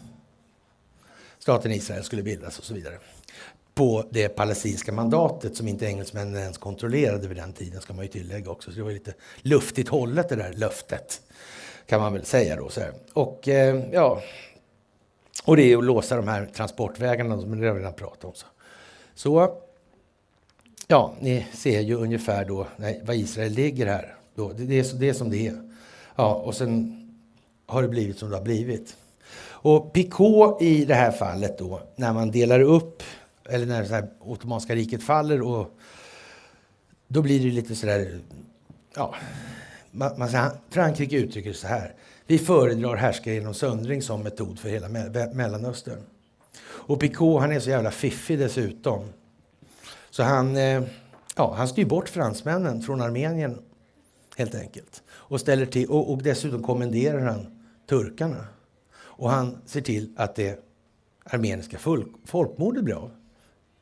staten 1.39 1.73
Israel 1.73 2.05
skulle 2.05 2.23
bildas 2.23 2.59
och 2.59 2.65
så 2.65 2.75
vidare. 2.75 2.95
På 3.75 4.05
det 4.11 4.29
palestinska 4.29 4.93
mandatet 4.93 5.57
som 5.57 5.69
inte 5.69 5.87
engelsmännen 5.87 6.37
ens 6.37 6.59
kontrollerade 6.59 7.29
vid 7.29 7.37
den 7.37 7.53
tiden 7.53 7.81
ska 7.81 7.93
man 7.93 8.05
ju 8.05 8.11
tillägga 8.11 8.51
också. 8.51 8.71
Så 8.71 8.77
det 8.77 8.83
var 8.83 8.93
lite 8.93 9.15
luftigt 9.43 9.89
hållet 9.89 10.29
det 10.29 10.37
där 10.37 10.53
löftet 10.53 11.21
kan 11.86 12.01
man 12.01 12.12
väl 12.12 12.24
säga 12.24 12.56
då. 12.56 12.69
Så 12.69 12.81
här. 12.81 12.93
Och 13.12 13.48
eh, 13.48 13.85
ja, 13.93 14.23
och 15.44 15.56
det 15.56 15.73
är 15.73 15.78
att 15.78 15.85
låsa 15.85 16.16
de 16.16 16.28
här 16.28 16.47
transportvägarna 16.47 17.40
som 17.40 17.61
vi 17.61 17.66
redan 17.66 17.93
pratat 17.93 18.24
om. 18.24 18.32
Så. 18.35 18.47
så 19.15 19.59
ja, 20.86 21.15
ni 21.20 21.47
ser 21.52 21.81
ju 21.81 21.94
ungefär 21.94 22.44
då 22.44 22.66
nej, 22.77 23.01
var 23.05 23.15
Israel 23.15 23.52
ligger 23.52 23.86
här. 23.86 24.15
Då. 24.35 24.52
Det, 24.52 24.65
det, 24.65 24.78
är, 24.78 24.94
det 24.94 25.09
är 25.09 25.12
som 25.12 25.31
det 25.31 25.47
är. 25.47 25.70
Ja, 26.16 26.35
och 26.35 26.55
sen 26.55 27.01
har 27.66 27.82
det 27.82 27.89
blivit 27.89 28.19
som 28.19 28.31
det 28.31 28.36
har 28.36 28.44
blivit. 28.44 28.97
Och 29.47 29.93
Picot 29.93 30.62
i 30.62 30.85
det 30.85 30.94
här 30.94 31.11
fallet 31.11 31.59
då, 31.59 31.81
när 31.97 32.12
man 32.12 32.31
delar 32.31 32.61
upp, 32.61 33.02
eller 33.48 33.66
när 33.66 33.82
det 33.82 34.09
Ottomanska 34.20 34.74
riket 34.74 35.02
faller, 35.02 35.43
och 35.43 35.78
då 37.09 37.23
blir 37.23 37.40
det 37.40 37.51
lite 37.51 37.74
sådär, 37.74 38.19
ja, 38.97 39.15
man, 39.95 40.19
man, 40.19 40.51
Frankrike 40.71 41.16
uttrycker 41.16 41.51
det 41.51 41.57
så 41.57 41.66
här. 41.66 41.95
Vi 42.27 42.39
föredrar 42.39 42.97
härskare 42.97 43.35
genom 43.35 43.55
söndring 43.55 44.03
som 44.03 44.23
metod 44.23 44.59
för 44.59 44.69
hela 44.69 44.89
Mellanöstern. 45.33 45.99
Och 46.65 47.01
Picot 47.01 47.41
han 47.41 47.53
är 47.53 47.61
så 47.61 47.71
jävla 47.71 47.91
fiffig 47.91 48.39
dessutom. 48.39 49.05
Så 50.11 50.23
han, 50.23 50.57
eh, 50.57 50.83
ja, 51.37 51.55
han 51.57 51.69
styr 51.69 51.85
bort 51.85 52.09
fransmännen 52.09 52.83
från 52.83 53.01
Armenien 53.01 53.59
helt 54.37 54.55
enkelt. 54.55 55.03
Och, 55.09 55.41
ställer 55.41 55.66
till, 55.66 55.91
och, 55.91 56.12
och 56.12 56.23
dessutom 56.23 56.62
kommenderar 56.62 57.21
han 57.21 57.65
turkarna. 57.89 58.47
Och 58.97 59.31
han 59.31 59.59
ser 59.66 59.81
till 59.81 60.12
att 60.16 60.35
det 60.35 60.65
armeniska 61.25 61.79
folk, 61.79 62.07
folkmordet 62.25 62.85
blir 62.85 62.95
av. 62.95 63.11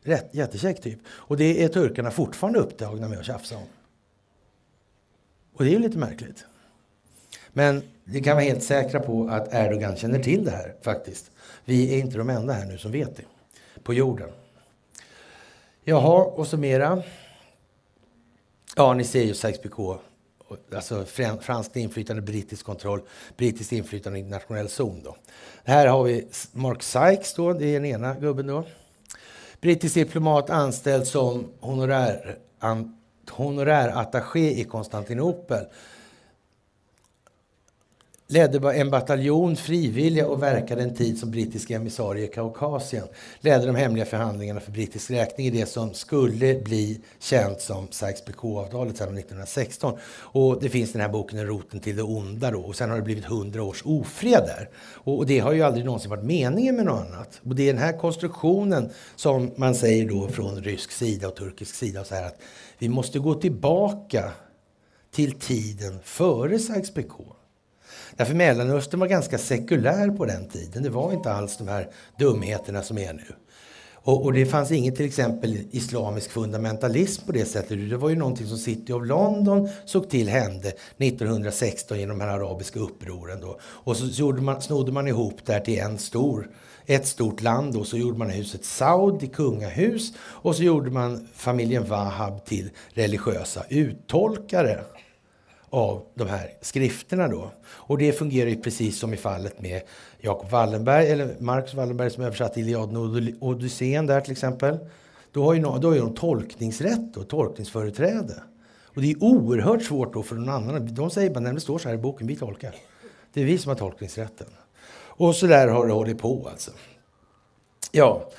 Rätt, 0.05 0.35
jättekäck 0.35 0.83
typ. 0.83 0.99
Och 1.07 1.37
det 1.37 1.65
är 1.65 1.69
turkarna 1.69 2.11
fortfarande 2.11 2.61
upptagna 2.61 3.09
med 3.09 3.19
att 3.19 3.25
tjafsa 3.25 3.57
om. 3.57 3.67
Och 5.55 5.65
det 5.65 5.71
är 5.71 5.73
ju 5.73 5.79
lite 5.79 5.99
märkligt. 5.99 6.45
Men 7.53 7.83
vi 8.05 8.21
kan 8.23 8.37
vara 8.37 8.45
helt 8.45 8.63
säkra 8.63 9.01
på 9.01 9.29
att 9.29 9.55
Erdogan 9.55 9.97
känner 9.97 10.19
till 10.19 10.45
det 10.45 10.51
här 10.51 10.75
faktiskt. 10.83 11.31
Vi 11.65 11.95
är 11.95 11.99
inte 11.99 12.19
de 12.19 12.31
enda 12.31 12.53
här 12.53 12.67
nu 12.67 12.79
som 12.79 12.93
vet 12.93 13.17
det. 13.17 13.23
På 13.83 13.95
jorden. 13.95 14.29
Jaha, 15.85 16.25
och 16.25 16.47
så 16.47 16.57
mera. 16.57 17.03
Ja, 18.77 18.95
ni 18.95 19.05
ser 19.05 19.23
ju 19.23 19.33
Sykes-Picot. 19.33 19.99
Alltså 20.75 21.05
franskt 21.41 21.77
inflytande, 21.77 22.23
brittisk 22.23 22.67
kontroll, 22.67 23.01
brittiskt 23.37 23.73
inflytande, 23.73 24.19
internationell 24.19 24.69
zon. 24.69 25.03
Då. 25.05 25.17
Här 25.65 25.87
har 25.87 26.05
vi 26.05 26.27
Mark 26.53 26.83
Sykes, 26.83 27.35
då, 27.35 27.53
det 27.53 27.67
är 27.67 27.73
den 27.73 27.85
ena 27.85 28.15
gubben. 28.15 28.47
då. 28.47 28.65
Brittisk 29.61 29.95
diplomat 29.95 30.51
anställd 30.51 31.07
som 31.07 31.49
honorär, 31.61 32.39
an, 32.59 33.02
honorärattaché 33.33 34.51
i 34.51 34.65
Konstantinopel 34.65 35.67
ledde 38.33 38.73
en 38.73 38.91
bataljon 38.91 39.57
frivilliga 39.57 40.27
och 40.27 40.43
verkade 40.43 40.83
en 40.83 40.95
tid 40.95 41.19
som 41.19 41.31
brittisk 41.31 41.71
emissarie 41.71 42.25
i 42.25 42.29
Kaukasien. 42.29 43.05
Ledde 43.41 43.67
de 43.67 43.77
hemliga 43.77 44.05
förhandlingarna 44.05 44.61
för 44.61 44.73
brittisk 44.73 45.11
räkning 45.11 45.47
i 45.47 45.51
det 45.51 45.67
som 45.67 45.95
skulle 45.95 46.55
bli 46.55 47.01
känt 47.21 47.61
som 47.61 47.89
Sykes-Picot-avtalet 47.89 48.97
sedan 48.97 49.19
1916. 49.19 49.99
Och 50.13 50.63
det 50.63 50.69
finns 50.69 50.93
den 50.93 51.01
här 51.01 51.09
boken 51.09 51.47
Roten 51.47 51.81
till 51.81 51.97
det 51.97 52.03
onda 52.03 52.51
då. 52.51 52.61
Och 52.61 52.77
sen 52.77 52.91
har 52.91 52.97
det 52.97 53.03
blivit 53.03 53.25
hundra 53.25 53.63
års 53.63 53.83
ofred 53.85 54.43
där. 54.47 54.69
Och 54.95 55.27
det 55.27 55.39
har 55.39 55.53
ju 55.53 55.63
aldrig 55.63 55.85
någonsin 55.85 56.11
varit 56.11 56.25
meningen 56.25 56.77
med 56.77 56.85
något 56.85 57.07
annat. 57.07 57.41
Och 57.45 57.55
det 57.55 57.69
är 57.69 57.73
den 57.73 57.83
här 57.83 57.99
konstruktionen 57.99 58.91
som 59.17 59.51
man 59.57 59.75
säger 59.75 60.09
då 60.09 60.29
från 60.29 60.63
rysk 60.63 60.91
sida 60.91 61.29
och 61.29 61.37
turkisk 61.37 61.75
sida 61.75 62.05
så 62.05 62.15
här 62.15 62.27
att 62.27 62.39
vi 62.83 62.89
måste 62.89 63.19
gå 63.19 63.35
tillbaka 63.35 64.33
till 65.11 65.33
tiden 65.33 65.99
före 66.05 66.59
Sykes-Picot. 66.59 67.37
Därför 68.17 68.35
Mellanöstern 68.35 69.01
var 69.01 69.07
ganska 69.07 69.39
sekulär 69.39 70.11
på 70.11 70.27
den 70.27 70.49
tiden. 70.49 70.83
Det 70.83 70.91
var 70.91 71.13
inte 71.13 71.33
alls 71.33 71.57
de 71.57 71.69
här 71.69 71.89
dumheterna 72.19 72.83
som 72.83 72.99
är 72.99 73.13
nu. 73.13 73.25
Och, 73.95 74.25
och, 74.25 74.33
det 74.33 74.47
fanns 74.47 74.71
ingen 74.71 74.95
till 74.95 75.07
exempel 75.07 75.59
islamisk 75.71 76.31
fundamentalism 76.31 77.27
på 77.27 77.33
det 77.33 77.45
sättet. 77.45 77.91
Det 77.91 77.97
var 77.97 78.09
ju 78.09 78.17
någonting 78.17 78.47
som 78.47 78.59
City 78.59 78.93
of 78.93 79.07
London 79.07 79.69
såg 79.85 80.11
till 80.11 80.29
hände 80.29 80.69
1916 80.69 81.99
genom 81.99 82.19
de 82.19 82.25
här 82.25 82.33
arabiska 82.33 82.81
upproren. 82.81 83.41
Då. 83.41 83.59
Och 83.63 83.97
så 83.97 84.07
gjorde 84.07 84.43
man, 84.43 84.63
snodde 84.63 84.93
man 84.93 85.09
ihop 85.09 85.41
det 85.45 85.53
här 85.53 85.61
till 85.61 85.79
en 85.79 85.99
stor, 85.99 86.51
ett 86.87 87.07
stort 87.07 87.43
land 87.43 87.77
och 87.77 87.87
så 87.87 87.97
gjorde 87.97 88.19
man 88.19 88.31
huset 88.31 88.65
Saud 88.65 89.21
till 89.21 89.31
kungahus 89.31 90.13
och 90.19 90.57
så 90.57 90.63
gjorde 90.63 90.91
man 90.91 91.29
familjen 91.35 91.85
Wahab 91.85 92.45
till 92.45 92.71
religiösa 92.95 93.65
uttolkare 93.69 94.85
av 95.71 96.03
de 96.15 96.29
här 96.29 96.51
skrifterna 96.61 97.29
då. 97.29 97.51
Och 97.65 97.99
det 97.99 98.13
fungerar 98.13 98.51
ju 98.51 98.57
precis 98.57 98.99
som 98.99 99.15
i 99.15 99.17
fallet 99.17 99.61
med 99.61 99.83
Jakob 100.21 100.51
Wallenberg, 100.51 101.11
eller 101.11 101.37
Marcus 101.39 101.75
Wallenberg 101.75 102.11
som 102.11 102.25
översatte 102.25 102.61
Iliaden 102.61 102.97
och 102.97 103.49
Odysseen 103.49 104.07
där 104.07 104.21
till 104.21 104.33
exempel. 104.33 104.79
Då 105.33 105.45
har 105.45 105.55
ju, 105.55 105.61
då 105.61 105.69
har 105.69 105.95
ju 105.95 106.01
de 106.01 106.15
tolkningsrätt 106.15 107.17
och 107.17 107.29
tolkningsföreträde. 107.29 108.43
Och 108.95 109.03
det 109.03 109.11
är 109.11 109.23
oerhört 109.23 109.83
svårt 109.83 110.13
då 110.13 110.23
för 110.23 110.35
någon 110.35 110.49
annan. 110.49 110.95
De 110.95 111.11
säger 111.11 111.31
bara, 111.31 111.41
när 111.41 111.53
det 111.53 111.61
står 111.61 111.79
så 111.79 111.89
här 111.89 111.95
i 111.95 111.99
boken, 111.99 112.27
vi 112.27 112.37
tolkar. 112.37 112.75
Det 113.33 113.41
är 113.41 113.45
vi 113.45 113.59
som 113.59 113.69
har 113.69 113.77
tolkningsrätten. 113.77 114.47
Och 115.15 115.37
så 115.37 115.47
där 115.47 115.69
har 115.69 115.87
det 115.87 115.93
hållit 115.93 116.19
på 116.19 116.49
alltså. 116.49 116.71
Ja, 117.93 118.31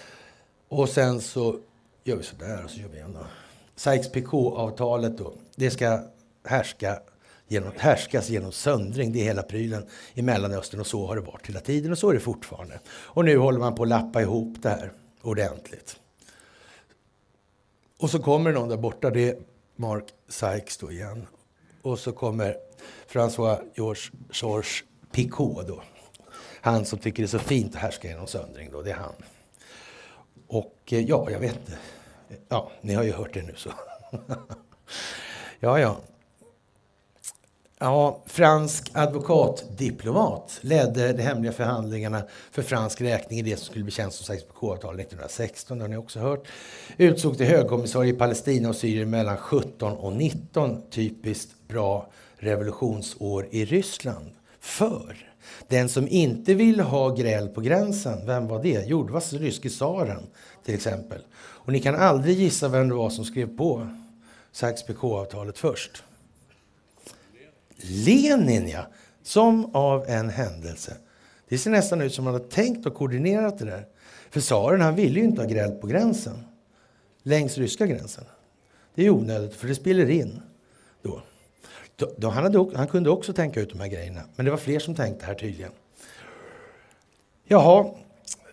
och 0.68 0.90
sen 0.90 1.22
så 1.22 1.60
gör 2.04 2.16
vi 2.16 2.24
så 2.24 2.36
där 2.36 2.64
och 2.64 2.70
så 2.70 2.80
gör 2.80 2.88
vi 2.88 2.98
igen 2.98 3.14
då. 3.14 3.26
Sykes-Picot-avtalet 3.76 5.18
då, 5.18 5.34
det 5.56 5.72
ska 5.72 6.00
härska 6.45 7.00
genom, 7.48 7.72
härskas 7.78 8.30
genom 8.30 8.52
söndring. 8.52 9.12
Det 9.14 9.20
är 9.20 9.24
hela 9.24 9.44
prylen 9.44 9.86
i 10.14 10.22
Mellanöstern 10.22 10.80
och 10.80 10.88
så 10.88 11.08
har 11.08 11.16
det 11.16 11.22
varit 11.22 11.48
hela 11.48 11.60
tiden 11.60 11.91
och 11.91 11.98
så 11.98 12.10
är 12.10 12.14
det 12.14 12.20
fortfarande. 12.20 12.80
Och 12.88 13.26
nu 13.26 13.38
håller 13.38 13.60
man 13.60 13.76
på 13.76 13.84
att 13.84 13.90
lappa 13.90 14.22
ihop 14.22 14.58
det 14.62 14.70
här 14.70 14.91
ordentligt. 15.22 16.00
Och 18.00 18.10
så 18.10 18.20
kommer 18.20 18.52
någon 18.52 18.70
där 18.70 18.78
borta, 18.78 19.10
det 19.10 19.30
är 19.30 19.38
Mark 19.76 20.06
Sykes 20.30 20.78
då 20.78 20.91
igen. 20.91 21.28
Och 21.82 22.00
så 22.00 22.12
kommer 22.12 22.58
François 23.08 23.58
Georges, 23.76 24.12
Georges 24.41 24.84
Picot 25.12 25.68
då. 25.68 25.82
Han 26.65 26.85
som 26.85 26.99
tycker 26.99 27.23
det 27.23 27.26
är 27.26 27.27
så 27.27 27.40
fint 27.40 27.76
att 27.76 27.81
härska 27.81 28.07
genom 28.07 28.27
söndring 28.27 28.69
då, 28.72 28.81
det 28.81 28.91
är 28.91 28.95
han. 28.95 29.14
Och 30.48 30.80
eh, 30.91 30.99
ja, 30.99 31.31
jag 31.31 31.40
vet 31.40 31.56
inte. 31.56 31.77
Ja, 32.49 32.72
ni 32.81 32.94
har 32.94 33.03
ju 33.03 33.11
hört 33.11 33.34
det 33.34 33.41
nu 33.41 33.53
så. 33.56 33.69
ja, 35.60 35.80
ja. 35.80 35.98
Ja, 37.80 38.23
fransk 38.26 38.91
advokatdiplomat 38.94 40.60
ledde 40.61 41.14
de 41.14 41.23
hemliga 41.23 41.52
förhandlingarna 41.52 42.23
för 42.52 42.61
fransk 42.61 43.02
räkning 43.02 43.40
i 43.40 43.41
det 43.41 43.57
som 43.57 43.65
skulle 43.65 43.84
bli 43.84 43.94
känt 43.94 44.14
som 44.14 44.35
Sykes-Picot-avtalet 44.35 44.99
1916. 44.99 45.77
Det 45.77 45.84
har 45.84 45.90
ni 45.90 45.98
också 45.98 46.19
hört. 46.19 46.48
Utsåg 46.98 47.38
till 47.38 47.45
högkommissarie 47.45 48.14
i 48.14 48.18
Palestina 48.18 48.69
och 48.69 48.76
Syrien 48.76 49.10
mellan 49.10 49.38
17 49.38 49.94
och 49.94 50.14
19. 50.14 50.90
Typiskt 50.90 51.68
bra 51.68 52.10
revolutionsår 52.38 53.48
i 53.52 53.65
Ryssland. 53.65 54.30
För 54.60 55.33
den 55.68 55.90
som 55.90 56.07
inte 56.07 56.53
ville 56.53 56.84
ha 56.84 57.10
gräl 57.10 57.48
på 57.48 57.61
gränsen, 57.61 58.26
vem 58.26 58.48
var 58.48 58.64
det? 58.64 58.84
Jo, 58.88 59.03
det 59.03 59.14
var 59.14 59.38
ryske 59.38 59.70
tsaren 59.70 60.24
till 60.65 60.76
exempel. 60.76 61.22
Och 61.36 61.74
ni 61.74 61.80
kan 61.80 61.95
aldrig 61.95 62.40
gissa 62.40 62.68
vem 62.68 62.90
det 62.90 62.95
var 62.95 63.10
som 63.10 63.26
skrev 63.26 63.57
på 63.57 63.88
Sykes-Picot-avtalet 64.53 65.57
först. 65.57 66.03
Lenin, 67.78 68.68
ja. 68.68 68.88
Som 69.24 69.76
av 69.76 70.06
en 70.07 70.30
händelse. 70.30 70.98
Det 71.49 71.57
ser 71.57 71.72
nästan 71.72 72.02
ut 72.02 72.14
som 72.14 72.28
att 72.28 72.34
hade 72.34 72.45
tänkt 72.45 72.86
och 72.86 72.95
koordinerat 72.95 73.60
det 73.60 73.65
där. 73.65 73.86
För 74.30 74.41
tsaren 74.41 74.82
han 74.82 74.95
ville 74.95 75.20
ju 75.20 75.26
inte 75.26 75.41
ha 75.41 75.49
gräl 75.49 75.72
på 75.72 75.88
gränsen. 75.88 76.44
Längs 77.24 77.57
ryska 77.57 77.86
gränsen. 77.86 78.24
Det 78.95 79.06
är 79.06 79.10
onödigt, 79.10 79.56
för 79.56 79.68
det 79.68 79.76
spiller 79.76 80.10
in 80.10 80.41
då, 81.95 82.11
då 82.18 82.30
han, 82.30 82.44
hade, 82.44 82.78
han 82.78 82.88
kunde 82.88 83.10
också 83.10 83.34
tänka 83.34 83.61
ut 83.61 83.70
de 83.70 83.80
här 83.80 83.88
grejerna. 83.88 84.22
Men 84.36 84.45
det 84.45 84.52
var 84.52 84.57
fler 84.57 84.80
som 84.80 84.95
tänkte 84.95 85.26
här 85.26 85.36
tydligen. 85.36 85.72
Jaha, 87.48 87.91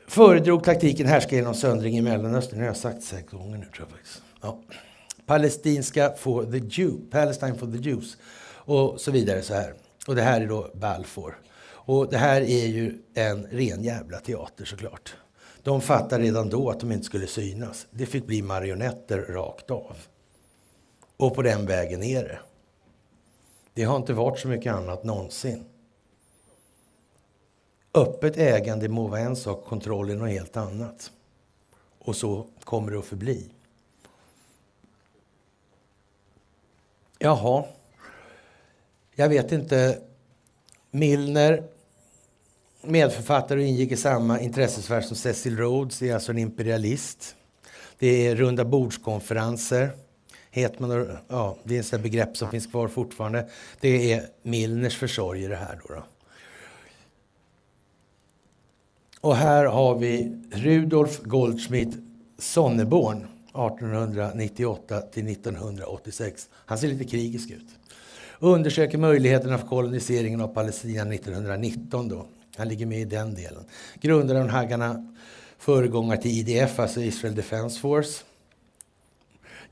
föredrog 0.08 0.64
taktiken 0.64 1.06
härska 1.06 1.36
genom 1.36 1.54
söndring 1.54 1.98
i 1.98 2.00
Mellanöstern. 2.00 2.58
Det 2.58 2.64
har 2.64 2.66
jag 2.66 2.76
sagt 2.76 3.02
sex 3.02 3.32
gånger 3.32 3.58
nu 3.58 3.64
tror 3.64 3.88
jag 3.88 3.88
faktiskt. 3.88 4.22
Ja. 4.40 4.58
Palestinska 5.26 6.12
for 6.18 6.44
the 6.44 6.58
Jew, 6.58 7.10
Palestine 7.10 7.54
for 7.54 7.66
the 7.66 7.78
Jews 7.90 8.16
och 8.52 9.00
så 9.00 9.10
vidare. 9.10 9.42
så 9.42 9.54
här. 9.54 9.74
Och 10.06 10.14
det 10.14 10.22
här 10.22 10.40
är 10.40 10.46
då 10.46 10.70
Balfour. 10.74 11.38
Och 11.62 12.10
det 12.10 12.18
här 12.18 12.40
är 12.40 12.66
ju 12.66 12.98
en 13.14 13.46
ren 13.46 13.82
jävla 13.82 14.20
teater 14.20 14.64
såklart. 14.64 15.14
De 15.62 15.80
fattade 15.80 16.24
redan 16.24 16.48
då 16.48 16.70
att 16.70 16.80
de 16.80 16.92
inte 16.92 17.04
skulle 17.04 17.26
synas. 17.26 17.86
Det 17.90 18.06
fick 18.06 18.26
bli 18.26 18.42
marionetter 18.42 19.18
rakt 19.18 19.70
av. 19.70 19.96
Och 21.16 21.34
på 21.34 21.42
den 21.42 21.66
vägen 21.66 22.02
är 22.02 22.22
det. 22.22 22.38
Det 23.74 23.82
har 23.82 23.96
inte 23.96 24.12
varit 24.12 24.38
så 24.38 24.48
mycket 24.48 24.74
annat 24.74 25.04
någonsin. 25.04 25.64
Öppet 27.94 28.36
ägande 28.36 28.88
må 28.88 29.06
vara 29.06 29.20
en 29.20 29.36
sak, 29.36 29.64
kontroll 29.64 30.10
är 30.10 30.14
något 30.14 30.30
helt 30.30 30.56
annat. 30.56 31.10
Och 31.98 32.16
så 32.16 32.46
kommer 32.64 32.92
det 32.92 32.98
att 32.98 33.04
förbli. 33.04 33.50
Jaha. 37.18 37.64
Jag 39.14 39.28
vet 39.28 39.52
inte. 39.52 39.98
Milner, 40.90 41.64
medförfattare 42.82 43.60
och 43.60 43.66
ingick 43.66 43.92
i 43.92 43.96
samma 43.96 44.40
intressesfär 44.40 45.00
som 45.00 45.16
Cecil 45.16 45.56
Rhodes, 45.56 45.98
det 45.98 46.08
är 46.08 46.14
alltså 46.14 46.32
en 46.32 46.38
imperialist. 46.38 47.36
Det 47.98 48.26
är 48.26 48.36
runda 48.36 48.64
bordskonferenser. 48.64 49.90
Hetman, 50.50 51.18
ja, 51.28 51.56
det 51.64 51.76
är 51.76 51.94
ett 51.94 52.02
begrepp 52.02 52.36
som 52.36 52.50
finns 52.50 52.66
kvar 52.66 52.88
fortfarande. 52.88 53.48
Det 53.80 54.12
är 54.12 54.26
Milners 54.42 54.96
försorgare 54.96 55.54
här. 55.54 55.80
Då, 55.88 55.94
då. 55.94 56.02
Och 59.20 59.36
här 59.36 59.64
har 59.64 59.98
vi 59.98 60.42
Rudolf 60.52 61.20
Goldschmidt 61.20 61.96
Sonneborn 62.38 63.16
1898 63.18 65.00
till 65.00 65.28
1986. 65.28 66.48
Han 66.52 66.78
ser 66.78 66.88
lite 66.88 67.04
krigisk 67.04 67.50
ut 67.50 67.68
undersöker 68.40 68.98
möjligheterna 68.98 69.58
för 69.58 69.66
koloniseringen 69.66 70.40
av 70.40 70.48
Palestina 70.48 71.14
1919. 71.14 72.08
Då. 72.08 72.26
Han 72.56 72.68
ligger 72.68 72.86
med 72.86 73.00
i 73.00 73.04
den 73.04 73.34
delen. 73.34 73.64
Grundaren 74.00 74.42
av 74.42 74.48
Haggarna, 74.48 75.14
föregångare 75.58 76.22
till 76.22 76.30
IDF, 76.30 76.78
alltså 76.78 77.00
Israel 77.00 77.34
Defense 77.34 77.80
Force. 77.80 78.24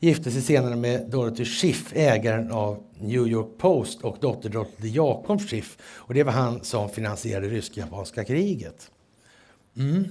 Gifte 0.01 0.31
sig 0.31 0.43
senare 0.43 0.77
med 0.77 1.11
Dorothy 1.11 1.45
Schiff, 1.45 1.93
ägaren 1.97 2.53
av 2.53 2.83
New 2.99 3.27
York 3.27 3.59
Post 3.59 4.03
och 4.03 4.17
dotter 4.21 4.49
Dorothy 4.49 4.89
Jakob 4.89 5.41
Schiff. 5.41 5.79
Och 5.83 6.15
det 6.15 6.23
var 6.23 6.33
han 6.33 6.65
som 6.65 6.89
finansierade 6.89 7.49
rysk-japanska 7.49 8.25
kriget. 8.25 8.91
Mm. 9.77 10.05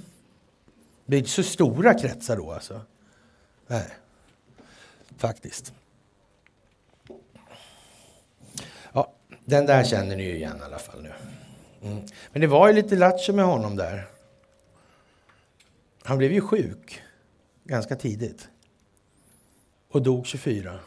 Det 1.06 1.16
är 1.16 1.20
inte 1.20 1.30
så 1.30 1.44
stora 1.44 1.94
kretsar 1.94 2.38
då 2.38 2.52
alltså. 2.52 2.82
Nej, 3.68 3.88
faktiskt. 5.18 5.74
Den 9.46 9.66
där 9.66 9.84
känner 9.84 10.16
ni 10.16 10.24
ju 10.24 10.36
igen 10.36 10.58
i 10.62 10.64
alla 10.66 10.80
fall 10.80 11.02
nu. 11.02 11.12
Mm. 11.82 12.04
Men 12.32 12.42
det 12.42 12.48
var 12.48 12.68
ju 12.68 12.74
lite 12.74 12.96
lattjo 12.96 13.34
med 13.34 13.46
honom 13.46 13.76
där. 13.76 14.08
Han 16.04 16.18
blev 16.18 16.32
ju 16.32 16.42
sjuk 16.42 17.02
ganska 17.64 17.96
tidigt 17.96 18.50
och 19.98 20.04
dog 20.04 20.26
24. 20.26 20.80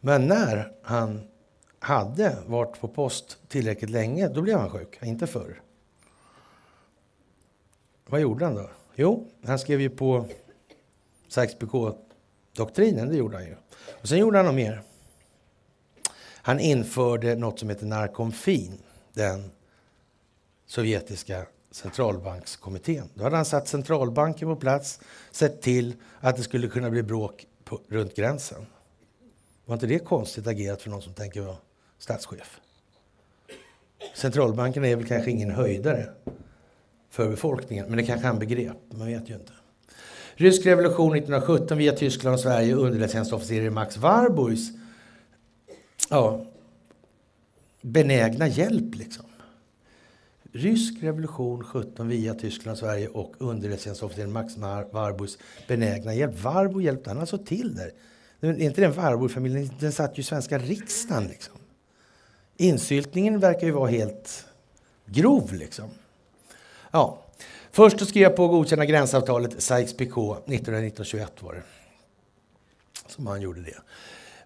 Men 0.00 0.26
när 0.26 0.72
han 0.82 1.28
hade 1.78 2.36
varit 2.46 2.80
på 2.80 2.88
post 2.88 3.38
tillräckligt 3.48 3.90
länge, 3.90 4.28
då 4.28 4.42
blev 4.42 4.58
han 4.58 4.70
sjuk. 4.70 4.98
Inte 5.02 5.26
förr. 5.26 5.62
Vad 8.06 8.20
gjorde 8.20 8.44
han 8.44 8.54
då? 8.54 8.70
Jo, 8.94 9.26
han 9.44 9.58
skrev 9.58 9.80
ju 9.80 9.90
på 9.90 10.26
Sykes-Picot-doktrinen, 11.28 13.08
det 13.08 13.16
gjorde 13.16 13.36
han 13.36 13.46
ju. 13.46 13.56
Och 14.00 14.08
sen 14.08 14.18
gjorde 14.18 14.38
han 14.38 14.46
något 14.46 14.54
mer. 14.54 14.82
Han 16.42 16.60
införde 16.60 17.34
något 17.34 17.58
som 17.58 17.68
heter 17.68 17.86
Narkomfin, 17.86 18.78
den 19.12 19.50
sovjetiska 20.66 21.46
centralbankskommittén. 21.76 23.08
Då 23.14 23.24
hade 23.24 23.36
han 23.36 23.44
satt 23.44 23.68
centralbanken 23.68 24.48
på 24.48 24.56
plats, 24.56 25.00
sett 25.30 25.62
till 25.62 25.94
att 26.20 26.36
det 26.36 26.42
skulle 26.42 26.68
kunna 26.68 26.90
bli 26.90 27.02
bråk 27.02 27.46
på, 27.64 27.80
runt 27.88 28.16
gränsen. 28.16 28.66
Var 29.64 29.74
inte 29.74 29.86
det 29.86 29.98
konstigt 29.98 30.46
agerat 30.46 30.82
för 30.82 30.90
någon 30.90 31.02
som 31.02 31.14
tänker 31.14 31.40
vara 31.40 31.56
statschef? 31.98 32.60
Centralbanken 34.14 34.84
är 34.84 34.96
väl 34.96 35.06
kanske 35.06 35.30
ingen 35.30 35.50
höjdare 35.50 36.08
för 37.10 37.28
befolkningen, 37.28 37.86
men 37.88 37.96
det 37.96 38.04
kanske 38.04 38.26
han 38.26 38.38
begrep, 38.38 38.76
man 38.90 39.06
vet 39.06 39.30
ju 39.30 39.34
inte. 39.34 39.52
Rysk 40.34 40.66
revolution 40.66 41.16
1917 41.16 41.78
via 41.78 41.92
Tyskland 41.92 42.34
och 42.34 42.40
Sverige 42.40 42.74
underrättelsetjänstofficer 42.74 43.70
Max 43.70 43.96
Warburgs 43.96 44.70
ja, 46.10 46.46
benägna 47.80 48.48
hjälp. 48.48 48.94
Liksom 48.94 49.26
rysk 50.56 51.02
revolution 51.02 51.64
17 51.64 52.08
via 52.08 52.34
Tyskland 52.34 52.72
och 52.72 52.78
Sverige 52.78 53.08
och 53.08 53.34
underrättelsetjänstofficeren 53.38 54.32
Max 54.32 54.56
Warburgs 54.56 55.38
benägna 55.68 56.14
hjälp. 56.14 56.40
Warburg 56.42 56.84
hjälpte 56.84 57.10
han 57.10 57.18
alltså 57.18 57.38
till 57.38 57.74
där. 57.74 57.92
är 58.40 58.60
inte 58.60 58.80
den 58.80 58.92
Warburg-familjen, 58.92 59.70
den 59.80 59.92
satt 59.92 60.18
ju 60.18 60.20
i 60.20 60.24
svenska 60.24 60.58
riksdagen 60.58 61.26
liksom. 61.26 61.54
Insyltningen 62.56 63.40
verkar 63.40 63.66
ju 63.66 63.72
vara 63.72 63.90
helt 63.90 64.46
grov 65.06 65.54
liksom. 65.54 65.90
Ja. 66.90 67.22
Först 67.70 68.02
att 68.02 68.08
skriva 68.08 68.30
på 68.30 68.44
att 68.44 68.50
godkänna 68.50 68.84
gränsavtalet 68.84 69.62
Sykes-Picot 69.62 70.36
1921 70.36 71.42
var 71.42 71.54
det. 71.54 71.62
Som 73.06 73.26
han 73.26 73.40
gjorde 73.40 73.62
det. 73.62 73.76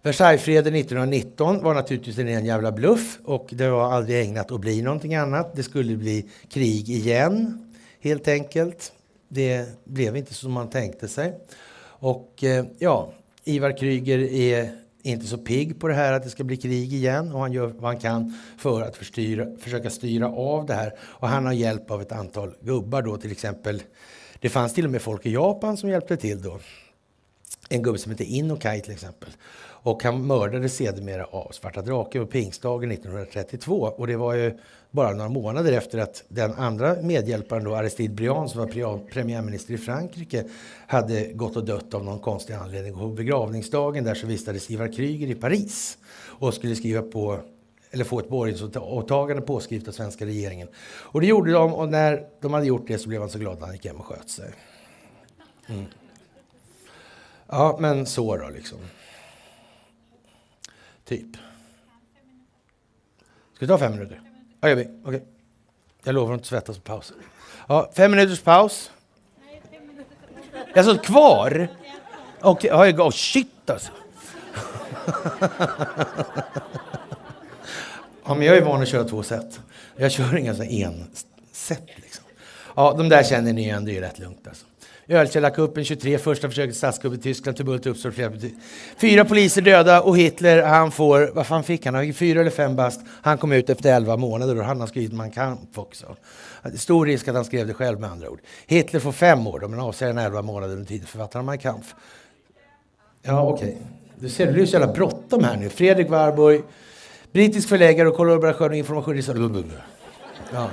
Versaillesfreden 0.03 0.75
1919 0.75 1.63
var 1.63 1.75
naturligtvis 1.75 2.19
en 2.19 2.27
ren 2.27 2.45
jävla 2.45 2.73
bluff 2.73 3.19
och 3.25 3.49
det 3.53 3.71
var 3.71 3.93
aldrig 3.93 4.21
ägnat 4.21 4.51
att 4.51 4.61
bli 4.61 4.83
någonting 4.83 5.15
annat. 5.15 5.57
Det 5.57 5.63
skulle 5.63 5.97
bli 5.97 6.29
krig 6.49 6.91
igen, 6.91 7.67
helt 8.01 8.29
enkelt. 8.29 8.93
Det 9.29 9.85
blev 9.85 10.17
inte 10.17 10.35
som 10.35 10.53
man 10.53 10.71
tänkte 10.71 11.09
sig. 11.09 11.39
Och 11.83 12.45
eh, 12.45 12.65
ja, 12.79 13.13
Ivar 13.45 13.79
Kryger 13.79 14.19
är 14.19 14.71
inte 15.03 15.27
så 15.27 15.39
pigg 15.39 15.81
på 15.81 15.89
det 15.89 15.95
här 15.95 16.13
att 16.13 16.23
det 16.23 16.31
ska 16.31 16.45
bli 16.45 16.57
krig 16.57 16.93
igen 16.93 17.33
och 17.33 17.41
han 17.41 17.53
gör 17.53 17.67
vad 17.67 17.91
han 17.91 18.01
kan 18.01 18.39
för 18.59 18.83
att 18.83 18.97
förstyra, 18.97 19.47
försöka 19.57 19.91
styra 19.91 20.29
av 20.29 20.67
det 20.67 20.75
här. 20.75 20.95
Och 21.01 21.29
han 21.29 21.47
har 21.47 21.53
hjälp 21.53 21.91
av 21.91 22.03
ett 22.03 22.13
antal 22.13 22.55
gubbar 22.61 23.03
då 23.03 23.17
till 23.17 23.33
exempel. 23.33 23.83
Det 24.39 24.49
fanns 24.49 24.75
till 24.75 24.85
och 24.85 24.91
med 24.91 25.03
folk 25.03 25.27
i 25.27 25.33
Japan 25.33 25.77
som 25.77 25.91
hjälpte 25.91 26.17
till 26.17 26.43
då. 26.43 26.59
En 27.69 27.83
gubbe 27.83 27.99
som 27.99 28.13
heter 28.13 28.25
Inokai 28.25 28.81
till 28.81 28.93
exempel. 28.93 29.31
Och 29.83 30.05
han 30.05 30.27
mördades 30.27 30.77
sedermera 30.77 31.25
av 31.25 31.53
Svarta 31.53 31.83
draken 31.83 32.27
på 32.27 32.31
pingstdagen 32.33 32.91
1932. 32.91 33.75
Och 33.75 34.07
det 34.07 34.17
var 34.17 34.35
ju 34.35 34.59
bara 34.91 35.13
några 35.13 35.29
månader 35.29 35.73
efter 35.73 35.99
att 35.99 36.25
den 36.29 36.53
andra 36.53 36.97
medhjälparen, 37.03 37.65
då, 37.65 37.75
Aristide 37.75 38.15
Briand, 38.15 38.51
som 38.51 38.61
var 38.61 39.11
premiärminister 39.11 39.75
i 39.75 39.79
Frankrike, 39.79 40.45
hade 40.87 41.25
gått 41.33 41.57
och 41.57 41.65
dött 41.65 41.95
av 41.95 42.05
någon 42.05 42.19
konstig 42.19 42.55
anledning. 42.55 42.95
Och 42.95 43.01
på 43.01 43.09
begravningsdagen 43.09 44.05
där 44.05 44.15
så 44.15 44.27
vistades 44.27 44.71
Ivar 44.71 44.93
Kryger 44.93 45.27
i 45.27 45.35
Paris 45.35 45.99
och 46.27 46.55
skulle 46.55 46.77
skriva 46.77 47.03
på 47.03 47.41
eller 47.91 48.05
få 48.05 48.21
ett 48.21 48.29
borgensåtagande 48.29 49.43
påskrivet 49.43 49.89
av 49.89 49.93
svenska 49.93 50.27
regeringen. 50.27 50.69
Och 50.85 51.21
det 51.21 51.27
gjorde 51.27 51.53
de 51.53 51.75
och 51.75 51.89
när 51.89 52.27
de 52.41 52.53
hade 52.53 52.67
gjort 52.67 52.87
det 52.87 52.99
så 52.99 53.09
blev 53.09 53.21
han 53.21 53.31
så 53.31 53.39
glad 53.39 53.53
att 53.53 53.61
han 53.61 53.73
gick 53.73 53.87
hem 53.87 53.97
och 53.97 54.07
sköt 54.07 54.31
sig. 54.31 54.53
Mm. 55.69 55.85
Ja, 57.47 57.77
men 57.81 58.07
så 58.07 58.37
då 58.37 58.49
liksom. 58.49 58.79
Typ. 61.11 61.37
Ska 63.55 63.67
vi 63.67 63.67
ta 63.67 63.79
fem 63.79 63.93
minuter? 63.93 64.21
Ja, 64.61 64.69
gör 64.69 64.77
vi. 64.77 64.85
Okej. 64.85 65.17
Okay. 65.17 65.21
Jag 66.03 66.15
lovar 66.15 66.33
att 66.33 66.39
inte 66.39 66.49
svettas 66.49 66.77
på 66.77 66.83
pausen. 66.83 67.17
Ja, 67.69 67.91
fem 67.95 68.11
minuters 68.11 68.41
paus. 68.41 68.91
Jag 70.75 70.85
satt 70.85 71.05
kvar? 71.05 71.69
Okej, 72.41 72.73
okay. 72.73 72.93
oh, 72.93 73.11
shit 73.11 73.71
alltså. 73.71 73.93
ja, 78.25 78.35
men 78.35 78.43
jag 78.43 78.57
är 78.57 78.65
van 78.65 78.83
att 78.83 78.89
köra 78.89 79.05
två 79.05 79.23
set. 79.23 79.61
Jag 79.97 80.13
kör 80.13 80.37
inga 80.37 80.53
en 80.53 81.11
set 81.53 81.89
liksom. 81.97 82.25
Ja, 82.77 82.95
de 82.99 83.09
där 83.09 83.23
känner 83.23 83.53
ni 83.53 83.63
igen, 83.63 83.85
det 83.85 83.97
är 83.97 84.01
rätt 84.01 84.19
lugnt 84.19 84.49
alltså. 84.49 84.67
Ölkällarkuppen 85.11 85.85
23, 85.85 86.19
första 86.19 86.49
försöket 86.49 86.77
statskupp 86.77 87.15
i 87.15 87.19
Tyskland, 87.19 87.57
tumult 87.57 87.87
uppstår 87.87 88.11
flera 88.11 88.33
Fyra 88.97 89.25
poliser 89.25 89.63
döda 89.63 90.03
och 90.03 90.19
Hitler, 90.19 90.63
han 90.63 90.93
får, 90.93 91.31
vad 91.35 91.47
fan 91.47 91.65
fick 91.65 91.87
han? 91.87 91.95
han 91.95 92.07
fick 92.07 92.17
Fyra 92.17 92.41
eller 92.41 92.51
fem 92.51 92.77
bast. 92.77 93.01
Han 93.23 93.39
kom 93.39 93.53
ut 93.53 93.71
efter 93.71 93.97
elva 93.97 94.17
månader 94.17 94.59
och 94.59 94.65
han 94.65 94.81
har 94.81 94.87
skrivit 94.87 95.13
Man 95.13 95.31
Kampf 95.31 95.79
också. 95.79 96.17
Stor 96.75 97.07
risk 97.07 97.29
att 97.29 97.35
han 97.35 97.45
skrev 97.45 97.67
det 97.67 97.75
själv 97.75 98.01
med 98.01 98.11
andra 98.11 98.31
ord. 98.31 98.41
Hitler 98.67 99.01
får 99.01 99.13
fem 99.13 99.47
år, 99.47 99.61
men 99.69 99.81
avsäger 99.81 100.11
en 100.13 100.19
elva 100.19 100.43
månader 100.43 100.75
under 100.75 100.87
tiden 100.87 101.07
författaren 101.07 101.47
Mein 101.47 101.59
Kampf. 101.59 101.95
Ja, 103.23 103.43
okej. 103.43 103.69
Okay. 103.69 103.81
Du 104.19 104.29
ser, 104.29 104.53
det 104.53 104.63
är 104.63 104.67
så 104.67 104.73
jävla 104.73 104.93
bråttom 104.93 105.45
här 105.45 105.57
nu. 105.57 105.69
Fredrik 105.69 106.09
Warburg, 106.09 106.63
brittisk 107.33 107.69
förläggare 107.69 108.09
och 108.09 108.17
kollaboratör 108.17 108.71
och 108.71 108.77
informationist. 108.77 109.31
Ja. 110.53 110.69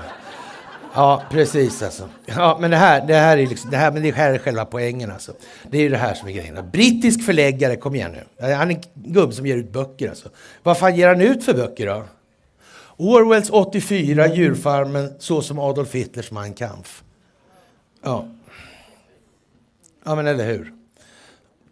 Ja, 0.94 1.24
precis 1.30 1.84
alltså. 1.84 2.10
Ja, 2.26 2.58
men 2.62 2.72
det 2.72 2.78
här, 2.78 3.08
det 3.08 3.14
här, 3.16 3.38
är, 3.38 3.48
liksom, 3.48 3.72
det 3.72 3.78
här, 3.78 3.92
men 3.92 4.04
det 4.04 4.12
här 4.12 4.34
är 4.34 4.38
själva 4.38 4.66
poängen 4.66 5.12
alltså. 5.12 5.34
Det 5.72 5.78
är 5.78 5.82
ju 5.82 5.90
det 5.90 5.98
här 5.98 6.14
som 6.14 6.28
är 6.28 6.32
grejen. 6.32 6.70
Brittisk 6.72 7.26
förläggare, 7.26 7.76
kom 7.76 7.96
igen 7.96 8.12
nu. 8.12 8.54
Han 8.54 8.72
är 8.72 8.76
en 8.76 8.82
gubbe 8.94 9.34
som 9.34 9.46
ger 9.46 9.58
ut 9.58 9.72
böcker 9.72 10.10
alltså. 10.10 10.30
Vad 10.64 10.78
fan 10.78 10.96
ger 10.96 11.08
han 11.08 11.22
ut 11.22 11.44
för 11.44 11.54
böcker 11.54 11.88
då? 11.88 12.04
Orwells 12.98 13.50
84, 13.50 14.36
Djurfarmen, 14.36 15.14
så 15.20 15.42
som 15.42 15.60
Adolf 15.60 15.96
Hitlers 15.96 16.32
Mein 16.32 16.54
Kampf. 16.54 17.04
Ja. 18.04 18.28
Ja, 20.04 20.16
men 20.16 20.28
eller 20.28 20.46
hur? 20.46 20.74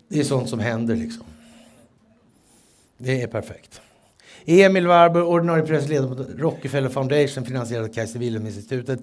Det 0.08 0.20
är 0.20 0.24
sånt 0.24 0.50
som 0.50 0.60
händer 0.60 0.96
liksom. 0.96 1.24
Det 2.98 3.22
är 3.22 3.28
perfekt. 3.28 3.82
Emil 4.46 4.88
Warburg, 4.88 5.26
ordinarie 5.26 5.64
pressledare 5.64 6.16
på 6.16 6.26
Rockefeller 6.38 6.90
Foundation, 6.90 7.46
finansierad 7.46 7.84
av 7.84 7.94
Kaiser 7.94 8.20
Wilhelm-institutet. 8.20 9.00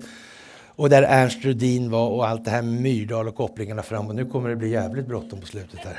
Och 0.76 0.90
där 0.90 1.02
Ernst 1.02 1.44
Rudin 1.44 1.90
var 1.90 2.08
och 2.08 2.28
allt 2.28 2.44
det 2.44 2.50
här 2.50 2.62
med 2.62 2.82
Myrdal 2.82 3.28
och 3.28 3.34
kopplingarna 3.34 3.82
fram. 3.82 4.08
Och 4.08 4.14
nu 4.14 4.26
kommer 4.26 4.48
det 4.48 4.56
bli 4.56 4.68
jävligt 4.68 5.06
bråttom 5.06 5.40
på 5.40 5.46
slutet 5.46 5.80
här. 5.80 5.98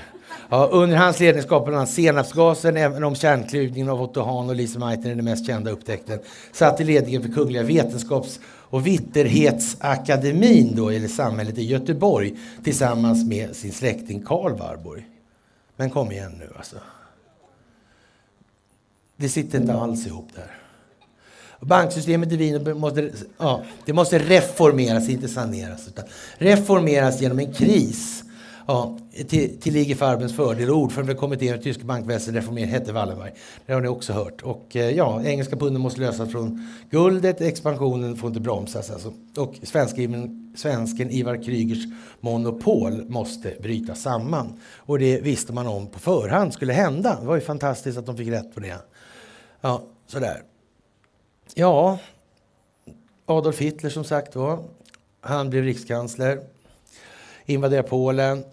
Ja, 0.50 0.70
under 0.72 0.98
hans 0.98 1.20
ledning 1.20 1.44
skapade 1.44 1.78
han 1.78 1.88
senapsgasen, 1.88 2.78
även 2.78 3.04
om 3.04 3.16
kärnklyvningen 3.16 3.90
av 3.90 4.02
Otto 4.02 4.22
Hahn 4.22 4.50
och 4.50 4.56
Lise 4.56 4.80
Meitner 4.80 5.12
är 5.12 5.16
den 5.16 5.26
mest 5.26 5.48
kända 5.48 5.72
upptäckten. 5.72 6.20
Satt 6.52 6.82
i 6.82 6.84
ledningen 6.84 7.22
för 7.22 7.30
Kungliga 7.30 7.64
Vetenskaps 7.64 8.40
och 8.46 8.88
Vitterhetsakademin 8.88 10.74
då, 10.76 10.90
eller 10.90 11.08
samhället 11.08 11.58
i 11.58 11.64
Göteborg 11.64 12.36
tillsammans 12.64 13.26
med 13.26 13.56
sin 13.56 13.72
släkting 13.72 14.24
Karl 14.26 14.52
Warburg. 14.52 15.06
Men 15.76 15.90
kom 15.90 16.12
igen 16.12 16.32
nu 16.40 16.50
alltså. 16.58 16.76
Det 19.24 19.30
sitter 19.30 19.58
inte 19.58 19.74
alls 19.74 20.08
ihop 20.08 20.28
där. 20.36 20.52
Banksystemet 21.62 22.32
i 22.32 22.38
Wien 22.38 22.80
måste, 22.80 23.12
ja, 23.38 23.64
det 23.86 23.94
måste 23.94 24.20
reformeras, 24.20 25.10
inte 25.10 25.28
saneras. 25.28 25.88
Utan 25.88 26.06
reformeras 26.38 27.22
genom 27.22 27.40
en 27.40 27.54
kris. 27.54 28.24
Ja, 28.68 28.98
till, 29.28 29.60
till 29.62 29.76
IG 29.76 29.98
Farbens 29.98 30.36
fördel. 30.36 30.70
Ordförande 30.70 31.14
för 31.14 31.20
kommittén 31.20 31.58
för 31.58 31.64
tyska 31.64 31.84
bankväsendet 31.84 32.44
reformering 32.44 32.70
hette 32.70 32.92
Wallenberg. 32.92 33.32
Det 33.66 33.74
har 33.74 33.82
ni 33.82 33.88
också 33.88 34.14
hört. 34.14 34.42
Och 34.42 34.76
eh, 34.76 34.90
ja, 34.90 35.24
engelska 35.24 35.56
punden 35.56 35.82
måste 35.82 36.00
lösas 36.00 36.32
från 36.32 36.68
guldet. 36.90 37.42
Expansionen 37.42 38.16
får 38.16 38.28
inte 38.28 38.40
bromsas. 38.40 38.92
Alltså. 38.92 39.14
Och 39.38 39.56
svensken, 39.64 40.54
svensken 40.58 41.10
Ivar 41.12 41.44
Krygers 41.44 41.86
monopol 42.20 43.06
måste 43.10 43.54
brytas 43.62 44.02
samman. 44.02 44.60
Och 44.78 45.00
det 45.00 45.22
visste 45.22 45.54
man 45.54 45.68
om 45.68 45.88
på 45.88 46.00
förhand 46.00 46.54
skulle 46.54 46.74
hända. 46.74 47.18
Det 47.20 47.28
var 47.28 47.36
ju 47.36 47.42
fantastiskt 47.42 47.98
att 47.98 48.06
de 48.06 48.18
fick 48.18 48.30
rätt 48.30 48.54
på 48.54 48.60
det. 48.60 48.78
Ja, 49.66 49.84
sådär. 50.08 50.44
Ja, 51.54 52.00
Adolf 53.26 53.60
Hitler 53.60 53.90
som 53.90 54.04
sagt 54.04 54.36
var. 54.36 54.64
Han 55.22 55.50
blev 55.50 55.64
rikskansler. 55.64 56.44
invaderade 57.46 57.88
Polen. 57.88 58.44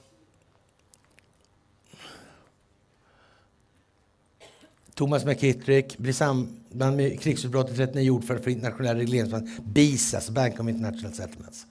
Thomas 4.94 5.24
McKittrick 5.24 5.98
blir 5.98 6.12
samband 6.12 6.96
med 6.96 7.20
krigsutbrottet 7.20 7.76
39 7.76 8.10
ordförande 8.10 8.44
för 8.44 8.50
internationella 8.50 9.00
regleringsbanken 9.00 9.64
BIS, 9.64 10.14
alltså 10.14 10.32
Bank 10.32 10.60
of 10.60 10.68
International 10.68 11.14
Settlements. 11.14 11.66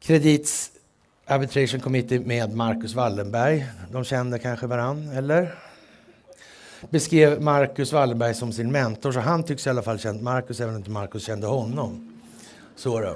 Kredits 0.00 0.72
Arbitration 1.26 1.80
Committee 1.80 2.20
med 2.20 2.54
Marcus 2.54 2.94
Wallenberg. 2.94 3.66
De 3.90 4.04
kände 4.04 4.38
kanske 4.38 4.66
varann, 4.66 5.08
eller? 5.08 5.71
Beskrev 6.90 7.42
Marcus 7.42 7.92
Wallenberg 7.92 8.34
som 8.34 8.52
sin 8.52 8.72
mentor, 8.72 9.12
så 9.12 9.20
han 9.20 9.42
tycks 9.42 9.66
i 9.66 9.70
alla 9.70 9.82
fall 9.82 9.98
känt 9.98 10.22
Marcus, 10.22 10.60
även 10.60 10.74
om 10.74 10.78
inte 10.78 10.90
Marcus 10.90 11.24
kände 11.24 11.46
honom. 11.46 12.12
Så 12.76 13.00
då. 13.00 13.14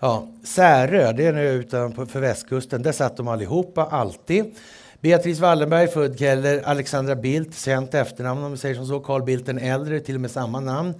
Ja, 0.00 0.28
Särö, 0.44 1.12
det 1.12 1.26
är 1.26 1.32
nu 1.32 1.48
utanför 1.48 2.20
västkusten. 2.20 2.82
Där 2.82 2.92
satt 2.92 3.16
de 3.16 3.28
allihopa, 3.28 3.84
alltid. 3.84 4.54
Beatrice 5.00 5.40
Wallenberg, 5.40 5.88
född 5.88 6.18
Keller, 6.18 6.62
Alexandra 6.64 7.16
Bildt, 7.16 7.58
känt 7.58 7.94
efternamn 7.94 8.42
om 8.42 8.52
vi 8.52 8.58
säger 8.58 8.74
som 8.74 8.86
så, 8.86 9.00
Carl 9.00 9.22
Bildt 9.22 9.46
den 9.46 9.58
äldre, 9.58 10.00
till 10.00 10.14
och 10.14 10.20
med 10.20 10.30
samma 10.30 10.60
namn 10.60 10.94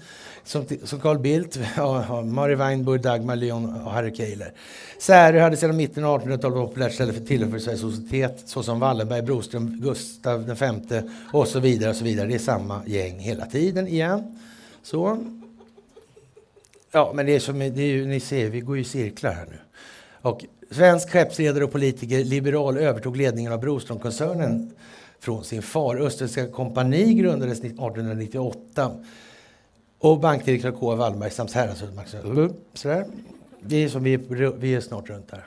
som, 0.44 0.66
som 0.84 1.00
Carl 1.00 1.18
Bildt, 1.18 1.58
Mary 1.76 2.24
Mari 2.24 2.54
Weinburg, 2.54 3.00
Dagmar 3.00 3.36
Leon 3.36 3.82
och 3.82 3.92
Harry 3.92 4.14
Keiler. 4.14 4.52
Särö 4.98 5.40
hade 5.40 5.56
sedan 5.56 5.76
mitten 5.76 6.04
av 6.04 6.20
1800-talet 6.20 6.56
varit 6.56 6.68
populärt 6.68 6.92
ställe 6.92 7.12
för 7.12 7.24
tillhörighet 7.24 7.64
för 7.64 7.76
societet 7.76 8.48
såsom 8.48 8.80
Wallenberg, 8.80 9.22
Broström, 9.22 9.80
Gustav 9.80 10.44
V 10.46 11.02
och 11.32 11.48
så 11.48 11.60
vidare. 11.60 11.90
och 11.90 11.96
så 11.96 12.04
vidare. 12.04 12.28
Det 12.28 12.34
är 12.34 12.38
samma 12.38 12.82
gäng 12.86 13.18
hela 13.18 13.46
tiden 13.46 13.88
igen. 13.88 14.38
Så. 14.82 15.24
Ja, 16.92 17.12
men 17.14 17.26
det 17.26 17.32
är 17.32 17.40
som 17.40 17.58
det 17.58 17.64
är 17.64 17.86
ju, 17.86 18.06
ni 18.06 18.20
ser, 18.20 18.50
vi 18.50 18.60
går 18.60 18.76
ju 18.76 18.82
i 18.82 18.84
cirklar 18.84 19.32
här 19.32 19.46
nu. 19.50 19.58
Och 20.22 20.44
svensk 20.70 21.10
skeppsredare 21.10 21.64
och 21.64 21.72
politiker, 21.72 22.24
liberal, 22.24 22.76
övertog 22.76 23.16
ledningen 23.16 23.52
av 23.52 23.60
Broströmkoncernen 23.60 24.72
från 25.20 25.44
sin 25.44 25.62
far. 25.62 25.96
Österrikska 25.96 26.48
kompani 26.48 27.14
grundades 27.14 27.58
1898 27.58 28.92
Och 29.98 30.20
bankdirektör 30.20 30.72
K. 30.72 30.94
Wallberg 30.94 31.30
samt 31.30 31.52
häradshövding 31.52 32.54
Sådär. 32.74 33.06
Vi 33.60 33.84
är, 33.84 33.88
som 33.88 34.02
vi, 34.02 34.16
vi 34.58 34.74
är 34.74 34.80
snart 34.80 35.08
runt 35.08 35.30
där. 35.30 35.44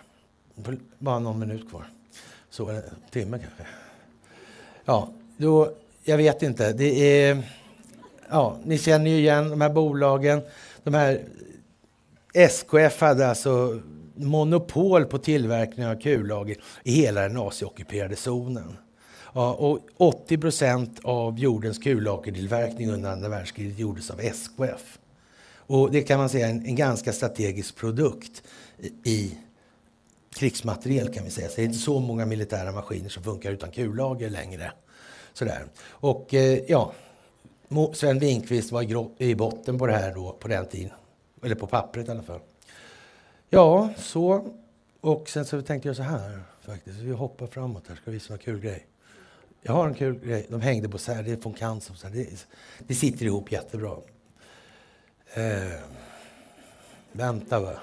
Bara 0.98 1.20
någon 1.20 1.40
minut 1.40 1.70
kvar. 1.70 1.86
Så 2.50 2.70
eh, 2.70 2.76
en 2.76 2.84
timme 3.12 3.40
kanske. 3.40 3.64
Ja, 4.86 5.10
då, 5.38 5.74
jag 6.04 6.18
vet 6.18 6.44
inte. 6.44 6.74
Det 6.74 7.20
är, 7.22 7.44
ja, 8.30 8.58
ni 8.64 8.78
känner 8.78 9.12
ju 9.12 9.18
igen 9.18 9.50
de 9.50 9.62
här 9.62 9.70
bolagen. 9.70 10.42
De 10.84 10.94
här, 10.94 11.22
SKF 12.34 13.02
hade 13.02 13.28
alltså 13.28 13.80
monopol 14.16 15.06
på 15.06 15.18
tillverkning 15.18 15.88
av 15.88 15.96
kullager 15.96 16.58
i 16.84 16.92
hela 16.92 17.22
den 17.22 17.34
nazioockuperade 17.34 18.16
zonen. 18.16 18.78
Ja, 19.34 19.54
och 19.54 19.80
80 19.98 20.38
procent 20.38 21.00
av 21.04 21.40
jordens 21.40 21.78
kullagertillverkning 21.78 22.90
under 22.92 23.12
andra 23.12 23.30
världskriget 23.30 23.80
gjordes 23.80 24.12
av 24.12 24.20
SKF. 24.20 25.00
Och 25.56 25.92
det 25.92 26.02
kan 26.02 26.20
man 26.20 26.30
säga 26.30 26.48
är 26.48 26.52
en, 26.52 26.66
en 26.66 26.76
ganska 26.76 27.14
strategisk 27.14 27.76
produkt 27.76 28.44
i, 28.80 29.12
i 29.12 29.38
krigsmateriel 30.36 31.14
kan 31.14 31.24
vi 31.24 31.30
säga. 31.30 31.50
Så 31.50 31.56
det 31.56 31.62
är 31.62 31.66
inte 31.66 31.80
så 31.80 32.00
många 32.00 32.26
militära 32.26 32.72
maskiner 32.72 33.10
som 33.10 33.24
funkar 33.24 33.52
utan 33.52 33.72
kullager 33.72 34.30
längre. 34.30 34.72
Sådär. 35.34 35.66
Och 35.90 36.34
eh, 36.34 36.60
ja, 36.68 36.94
Sven 37.94 38.20
Winkvist 38.20 38.72
var 38.72 38.82
i, 38.82 39.10
i 39.18 39.36
botten 39.36 39.78
på 39.78 39.88
det 39.88 39.94
här 39.94 40.14
då 40.14 40.32
på 40.32 40.48
den 40.48 40.66
tiden. 40.66 40.92
Eller 41.44 41.56
på 41.56 41.68
pappret 41.68 42.08
i 42.08 42.12
alla 42.12 42.24
fall. 42.24 42.40
Ja, 43.54 43.90
så. 43.98 44.54
Och 45.02 45.30
sen 45.30 45.46
så 45.46 45.62
tänkte 45.62 45.90
jag 45.90 45.96
så 45.96 46.04
här 46.04 46.42
faktiskt. 46.62 47.00
Vi 47.00 47.12
hoppar 47.12 47.48
framåt 47.48 47.84
här. 47.88 47.96
Ska 47.96 48.12
visa 48.12 48.34
en 48.34 48.40
kul 48.40 48.60
grej. 48.60 48.86
Jag 49.62 49.74
har 49.74 49.88
en 49.88 49.94
kul 49.94 50.20
grej. 50.20 50.46
De 50.50 50.62
hängde 50.62 50.90
på 50.90 50.98
så 50.98 51.12
här. 51.12 51.24
Det 51.24 51.32
är 51.32 51.38
från 51.38 51.54
Cancer. 51.54 51.94
Så 51.94 52.08
här. 52.08 52.16
Det, 52.16 52.46
det 52.88 52.96
sitter 52.96 53.26
ihop 53.26 53.52
jättebra. 53.52 53.98
Eh, 55.34 55.80
vänta 57.12 57.60
va. 57.60 57.74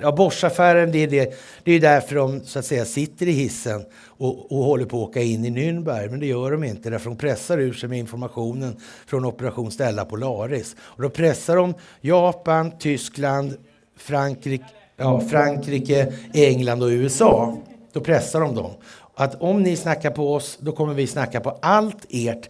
Ja, 0.00 0.12
Boschaffären, 0.12 0.92
det 0.92 0.98
är, 0.98 1.08
det. 1.08 1.34
det 1.64 1.72
är 1.72 1.80
därför 1.80 2.14
de 2.14 2.44
så 2.44 2.58
att 2.58 2.64
säga 2.64 2.84
sitter 2.84 3.28
i 3.28 3.32
hissen 3.32 3.84
och, 4.06 4.52
och 4.52 4.64
håller 4.64 4.84
på 4.84 5.02
att 5.02 5.08
åka 5.08 5.22
in 5.22 5.44
i 5.44 5.50
Nürnberg. 5.50 6.10
Men 6.10 6.20
det 6.20 6.26
gör 6.26 6.50
de 6.50 6.64
inte, 6.64 6.90
därför 6.90 7.10
de 7.10 7.16
pressar 7.16 7.58
ur 7.58 7.72
sig 7.72 7.88
med 7.88 7.98
informationen 7.98 8.76
från 9.06 9.24
Operation 9.24 9.70
Stella 9.70 10.04
Polaris. 10.04 10.76
Och 10.80 11.02
då 11.02 11.10
pressar 11.10 11.56
de 11.56 11.74
Japan, 12.00 12.78
Tyskland, 12.78 13.56
Frankrike, 13.98 14.64
ja, 14.96 15.20
Frankrike, 15.20 16.12
England 16.34 16.82
och 16.82 16.88
USA. 16.88 17.56
Då 17.92 18.00
pressar 18.00 18.40
de 18.40 18.54
dem. 18.54 18.70
Att 19.14 19.42
om 19.42 19.62
ni 19.62 19.76
snackar 19.76 20.10
på 20.10 20.34
oss, 20.34 20.58
då 20.60 20.72
kommer 20.72 20.94
vi 20.94 21.06
snacka 21.06 21.40
på 21.40 21.58
allt 21.62 22.06
ert. 22.08 22.48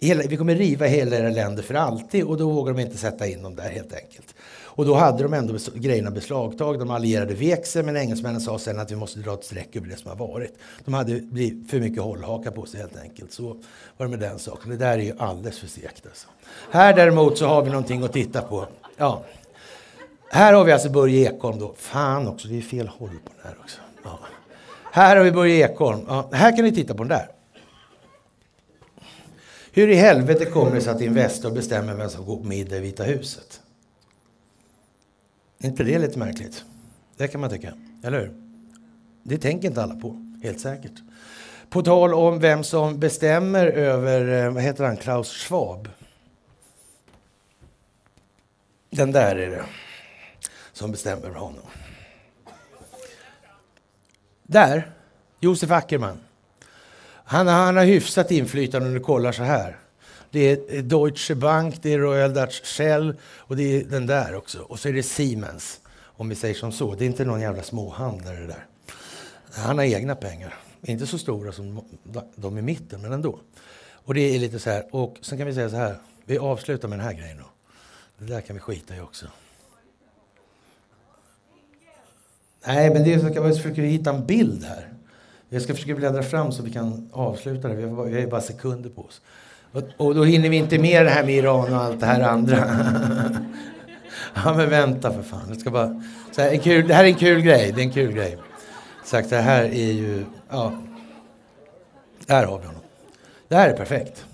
Hela, 0.00 0.22
vi 0.28 0.36
kommer 0.36 0.54
riva 0.54 0.86
hela 0.86 1.16
era 1.16 1.28
länder 1.28 1.62
för 1.62 1.74
alltid 1.74 2.24
och 2.24 2.36
då 2.36 2.50
vågar 2.50 2.72
de 2.74 2.80
inte 2.80 2.96
sätta 2.96 3.26
in 3.26 3.42
dem 3.42 3.56
där 3.56 3.70
helt 3.70 3.94
enkelt. 3.94 4.34
Och 4.78 4.86
då 4.86 4.94
hade 4.94 5.22
de 5.22 5.34
ändå 5.34 5.54
grejerna 5.74 6.10
beslagtagna. 6.10 6.78
De 6.78 6.90
allierade 6.90 7.34
vek 7.34 7.66
sig, 7.66 7.82
men 7.82 7.96
engelsmännen 7.96 8.40
sa 8.40 8.58
sen 8.58 8.78
att 8.78 8.90
vi 8.90 8.96
måste 8.96 9.20
dra 9.20 9.34
ett 9.34 9.44
streck 9.44 9.76
över 9.76 9.86
det 9.86 9.96
som 9.96 10.08
har 10.10 10.16
varit. 10.16 10.58
De 10.84 10.94
hade 10.94 11.20
blivit 11.20 11.70
för 11.70 11.80
mycket 11.80 12.02
hållhaka 12.02 12.50
på 12.50 12.66
sig 12.66 12.80
helt 12.80 12.98
enkelt. 12.98 13.32
Så 13.32 13.42
var 13.96 14.06
det 14.06 14.08
med 14.08 14.18
den 14.18 14.38
saken. 14.38 14.70
Det 14.70 14.76
där 14.76 14.98
är 14.98 15.02
ju 15.02 15.12
alldeles 15.18 15.58
för 15.58 15.66
segt 15.66 16.06
alltså. 16.06 16.28
Här 16.70 16.96
däremot 16.96 17.38
så 17.38 17.46
har 17.46 17.62
vi 17.62 17.70
någonting 17.70 18.02
att 18.02 18.12
titta 18.12 18.42
på. 18.42 18.66
Ja. 18.96 19.24
Här 20.30 20.52
har 20.52 20.64
vi 20.64 20.72
alltså 20.72 20.90
Börje 20.90 21.30
Ekholm 21.30 21.58
då. 21.58 21.74
Fan 21.76 22.28
också, 22.28 22.48
det 22.48 22.58
är 22.58 22.62
fel 22.62 22.88
håll 22.88 23.10
på 23.24 23.32
den 23.36 23.46
här 23.46 23.56
också. 23.60 23.80
Ja. 24.04 24.18
Här 24.92 25.16
har 25.16 25.24
vi 25.24 25.32
Börje 25.32 25.68
Ekholm. 25.68 26.04
Ja, 26.08 26.30
här 26.32 26.56
kan 26.56 26.64
ni 26.64 26.72
titta 26.72 26.94
på 26.94 27.02
den 27.02 27.08
där. 27.08 27.30
Hur 29.72 29.88
i 29.88 29.94
helvete 29.94 30.44
kommer 30.44 30.74
det 30.74 30.80
sig 30.80 30.92
att 30.92 31.00
Investor 31.00 31.50
bestämmer 31.50 31.94
vem 31.94 32.10
som 32.10 32.24
går 32.24 32.36
på 32.36 32.44
middag 32.44 32.76
i 32.76 32.80
Vita 32.80 33.04
huset? 33.04 33.60
Är 35.58 35.68
inte 35.68 35.84
det 35.84 35.98
lite 35.98 36.18
märkligt? 36.18 36.64
Det 37.16 37.28
kan 37.28 37.40
man 37.40 37.50
tycka, 37.50 37.72
eller 38.04 38.20
hur? 38.20 38.32
Det 39.22 39.38
tänker 39.38 39.68
inte 39.68 39.82
alla 39.82 39.94
på, 39.94 40.32
helt 40.42 40.60
säkert. 40.60 40.92
På 41.70 41.82
tal 41.82 42.14
om 42.14 42.38
vem 42.38 42.64
som 42.64 43.00
bestämmer 43.00 43.66
över, 43.66 44.44
eh, 44.44 44.52
vad 44.52 44.62
heter 44.62 44.84
han, 44.84 44.96
Klaus 44.96 45.32
Schwab. 45.32 45.88
Den 48.90 49.12
där 49.12 49.36
är 49.36 49.50
det 49.50 49.64
som 50.78 50.90
bestämmer 50.90 51.26
över 51.26 51.38
honom. 51.38 51.62
Där, 54.42 54.90
Josef 55.40 55.70
Ackerman. 55.70 56.18
Han, 57.24 57.46
han 57.46 57.76
har 57.76 57.84
hyfsat 57.84 58.30
inflytande 58.30 58.88
om 58.88 58.94
du 58.94 59.00
kollar 59.00 59.32
så 59.32 59.42
här. 59.42 59.78
Det 60.30 60.40
är 60.40 60.82
Deutsche 60.82 61.34
Bank, 61.34 61.82
det 61.82 61.92
är 61.92 61.98
Royal 61.98 62.34
Dutch 62.34 62.60
Shell 62.64 63.16
och 63.22 63.56
det 63.56 63.62
är 63.62 63.84
den 63.84 64.06
där 64.06 64.34
också. 64.34 64.58
Och 64.62 64.78
så 64.78 64.88
är 64.88 64.92
det 64.92 65.02
Siemens, 65.02 65.80
om 66.02 66.28
vi 66.28 66.34
säger 66.34 66.54
som 66.54 66.72
så. 66.72 66.94
Det 66.94 67.04
är 67.04 67.06
inte 67.06 67.24
någon 67.24 67.40
jävla 67.40 67.62
småhandlare 67.62 68.46
där. 68.46 68.66
Han 69.52 69.78
har 69.78 69.84
egna 69.84 70.14
pengar. 70.14 70.54
Inte 70.82 71.06
så 71.06 71.18
stora 71.18 71.52
som 71.52 71.84
de 72.34 72.58
i 72.58 72.62
mitten, 72.62 73.02
men 73.02 73.12
ändå. 73.12 73.38
Och 73.90 74.14
det 74.14 74.20
är 74.20 74.38
lite 74.38 74.58
så 74.58 74.70
här. 74.70 74.94
Och 74.94 75.16
sen 75.20 75.38
kan 75.38 75.46
vi 75.46 75.54
säga 75.54 75.70
så 75.70 75.76
här. 75.76 75.96
Vi 76.24 76.38
avslutar 76.38 76.88
med 76.88 76.98
den 76.98 77.06
här 77.06 77.14
grejen 77.14 77.38
då. 77.38 77.50
Det 78.18 78.32
där 78.34 78.40
kan 78.40 78.56
vi 78.56 78.60
skita 78.60 78.96
i 78.96 79.00
också. 79.00 79.26
Nej, 82.68 82.90
men 82.90 83.04
det 83.04 83.14
är 83.14 83.18
så 83.18 83.26
att 83.26 83.34
jag 83.34 83.56
försöker 83.56 83.82
hitta 83.82 84.10
en 84.10 84.26
bild 84.26 84.64
här. 84.64 84.88
Jag 85.48 85.62
ska 85.62 85.74
försöka 85.74 85.94
bläddra 85.94 86.22
fram 86.22 86.52
så 86.52 86.62
vi 86.62 86.70
kan 86.70 87.10
avsluta 87.12 87.68
det. 87.68 87.74
Vi 87.74 87.82
har 87.82 88.26
bara 88.26 88.40
sekunder 88.40 88.90
på 88.90 89.02
oss. 89.02 89.20
Och, 89.72 89.82
och 89.96 90.14
då 90.14 90.24
hinner 90.24 90.48
vi 90.48 90.56
inte 90.56 90.78
med 90.78 91.04
det 91.04 91.10
här 91.10 91.24
med 91.24 91.34
Iran 91.34 91.74
och 91.74 91.80
allt 91.80 92.00
det 92.00 92.06
här 92.06 92.20
andra. 92.20 92.56
ja, 94.34 94.54
men 94.54 94.70
vänta 94.70 95.12
för 95.12 95.22
fan. 95.22 95.48
Det, 95.48 95.54
ska 95.54 95.70
bara, 95.70 96.02
så 96.32 96.42
här, 96.42 96.50
en 96.50 96.60
kul, 96.60 96.88
det 96.88 96.94
här 96.94 97.04
är 97.04 97.08
en 97.08 97.14
kul 97.14 97.40
grej. 97.40 97.72
Det 97.72 97.80
är 97.80 97.84
en 97.84 97.92
kul 97.92 98.12
grej. 98.12 98.38
Sagt, 99.04 99.30
det 99.30 99.36
här 99.36 99.64
är 99.64 99.92
ju... 99.92 100.24
Ja. 100.50 100.72
Där 102.26 102.44
har 102.46 102.58
vi 102.58 102.66
honom. 102.66 102.82
Det 103.48 103.56
här 103.56 103.68
är 103.68 103.76
perfekt. 103.76 104.26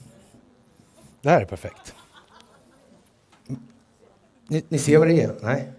Det 1.22 1.30
här 1.30 1.40
är 1.40 1.44
perfekt. 1.44 1.94
Ni, 4.48 4.64
ni 4.68 4.78
ser 4.78 4.98
vad 4.98 5.08
det 5.08 5.22
är? 5.22 5.34
Nej? 5.42 5.73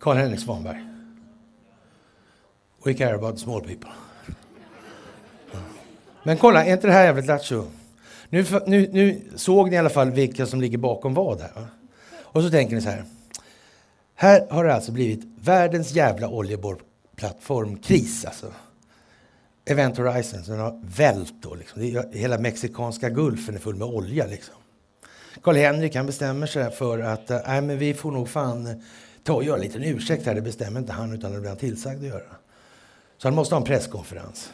Karl-Henrik 0.00 0.40
Svanberg. 0.40 0.84
We 2.84 2.94
care 2.94 3.14
about 3.14 3.38
small 3.38 3.60
people. 3.60 3.90
Men 6.22 6.36
kolla, 6.36 6.64
är 6.64 6.72
inte 6.72 6.86
det 6.86 6.92
här 6.92 7.04
jävligt 7.04 7.26
lattjo? 7.26 7.66
Nu, 8.28 8.44
nu, 8.66 8.88
nu, 8.92 9.22
såg 9.36 9.70
ni 9.70 9.74
i 9.74 9.78
alla 9.78 9.90
fall 9.90 10.10
vilka 10.10 10.46
som 10.46 10.60
ligger 10.60 10.78
bakom 10.78 11.14
vad 11.14 11.40
här. 11.40 11.66
Och 12.16 12.42
så 12.42 12.50
tänker 12.50 12.74
ni 12.74 12.80
så 12.80 12.88
här. 12.88 13.04
Här 14.14 14.46
har 14.50 14.64
det 14.64 14.74
alltså 14.74 14.92
blivit 14.92 15.20
världens 15.40 15.92
jävla 15.92 16.28
oljeborrplattformkris. 16.28 18.24
Alltså. 18.24 18.52
Event 19.64 19.96
Horizon, 19.96 20.42
den 20.46 20.58
har 20.58 20.80
vält 20.96 21.34
då. 21.40 21.54
Liksom. 21.54 22.02
hela 22.12 22.38
mexikanska 22.38 23.08
gulfen 23.08 23.54
är 23.54 23.58
full 23.58 23.76
med 23.76 23.88
olja. 23.88 24.26
Liksom. 24.26 24.54
Karl-Henrik 25.42 25.94
han 25.94 26.06
bestämmer 26.06 26.46
sig 26.46 26.70
för 26.70 26.98
att 26.98 27.30
äh, 27.30 27.40
men 27.46 27.78
vi 27.78 27.94
får 27.94 28.10
nog 28.10 28.28
fan 28.28 28.82
ta 29.28 29.34
och 29.34 29.44
göra 29.44 29.56
en 29.56 29.62
liten 29.62 29.82
ursäkt 29.82 30.26
här. 30.26 30.34
Det 30.34 30.40
bestämmer 30.40 30.80
inte 30.80 30.92
han, 30.92 31.12
utan 31.12 31.32
det 31.32 31.40
blir 31.40 31.48
han 31.48 31.58
tillsagd 31.58 31.98
att 31.98 32.08
göra. 32.08 32.36
Så 33.18 33.28
han 33.28 33.34
måste 33.34 33.54
ha 33.54 33.60
en 33.60 33.66
presskonferens. 33.66 34.52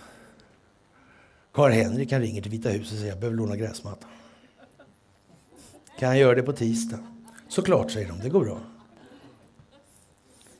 Karl-Henrik 1.52 2.12
han 2.12 2.20
ringer 2.20 2.42
till 2.42 2.50
Vita 2.50 2.68
huset 2.68 2.92
och 2.92 2.98
säger 2.98 3.12
jag 3.12 3.18
behöver 3.18 3.36
låna 3.36 3.56
gräsmattan. 3.56 4.10
Kan 5.98 6.08
jag 6.08 6.18
göra 6.18 6.34
det 6.34 6.42
på 6.42 6.52
tisdag? 6.52 6.98
Såklart, 7.48 7.90
säger 7.90 8.08
de. 8.08 8.18
Det 8.18 8.28
går 8.28 8.44
bra. 8.44 8.58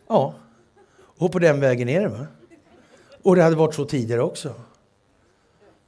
Ja, 0.08 0.34
och 0.96 1.32
på 1.32 1.38
den 1.38 1.60
vägen 1.60 1.88
är 1.88 2.00
det. 2.00 2.08
Va? 2.08 2.26
Och 3.22 3.36
det 3.36 3.42
hade 3.42 3.56
varit 3.56 3.74
så 3.74 3.84
tidigare 3.84 4.22
också. 4.22 4.54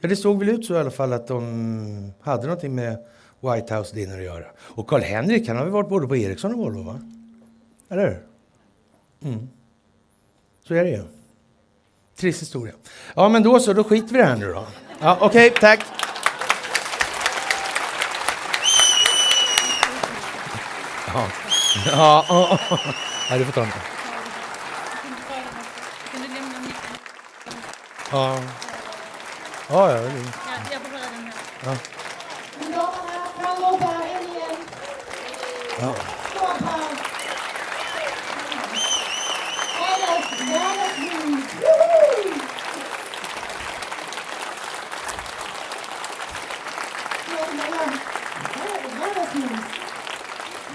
Ja, 0.00 0.08
det 0.08 0.16
såg 0.16 0.38
väl 0.38 0.48
ut 0.48 0.66
så 0.66 0.74
i 0.74 0.78
alla 0.78 0.90
fall 0.90 1.12
att 1.12 1.26
de 1.26 2.12
hade 2.20 2.42
någonting 2.42 2.74
med 2.74 3.04
White 3.40 3.76
House 3.76 3.94
Dinner 3.94 4.18
att 4.18 4.24
göra. 4.24 4.46
Och 4.58 4.86
Karl-Henrik 4.86 5.48
han 5.48 5.56
har 5.56 5.64
väl 5.64 5.72
varit 5.72 5.88
både 5.88 6.08
på 6.08 6.16
Ericsson 6.16 6.54
och 6.54 6.58
Volvo, 6.58 6.82
va? 6.82 7.15
Eller 7.88 8.08
hur? 8.08 8.26
Mm. 9.30 9.48
Så 10.68 10.74
är 10.74 10.84
det 10.84 10.90
ju. 10.90 11.04
Trist 12.16 12.42
historia. 12.42 12.72
Ja, 13.14 13.28
men 13.28 13.42
då 13.42 13.60
så, 13.60 13.72
då 13.72 13.84
skiter 13.84 14.08
vi 14.08 14.18
i 14.18 14.22
det 14.22 14.28
här 14.28 14.36
nu 14.36 14.52
då. 14.52 14.66
Ja, 15.00 15.18
Okej, 15.20 15.50
okay, 15.50 15.60
tack. 15.60 15.84
Ja, 21.06 21.28
ja, 21.86 22.24
ja, 22.28 22.78
ja. 23.30 23.38
du 23.38 23.44
får 23.44 23.52
ta 23.52 23.60
den. 23.60 23.70
Ja. 28.12 28.38
Ja, 29.68 29.90
ja. 29.90 30.02
Jag 30.02 30.82
får 30.82 30.90
hålla 30.90 31.04
den 31.10 31.24
här. 31.24 31.32
Ja. 31.64 31.76
Ja. 35.80 36.15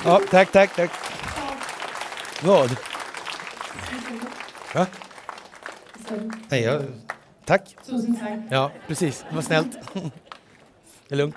Ja, 0.05 0.21
tack, 0.29 0.51
tack, 0.51 0.75
tack. 0.75 0.91
Vad? 2.43 2.77
Va? 4.75 4.87
Nej, 6.49 6.61
jag... 6.63 6.83
Tack. 7.45 7.75
Tusen 7.85 8.19
tack. 8.19 8.39
Ja, 8.49 8.71
precis. 8.87 9.25
Det 9.29 9.35
var 9.35 9.41
snällt. 9.41 9.77
Det 11.07 11.15
är 11.15 11.17
lugnt. 11.17 11.35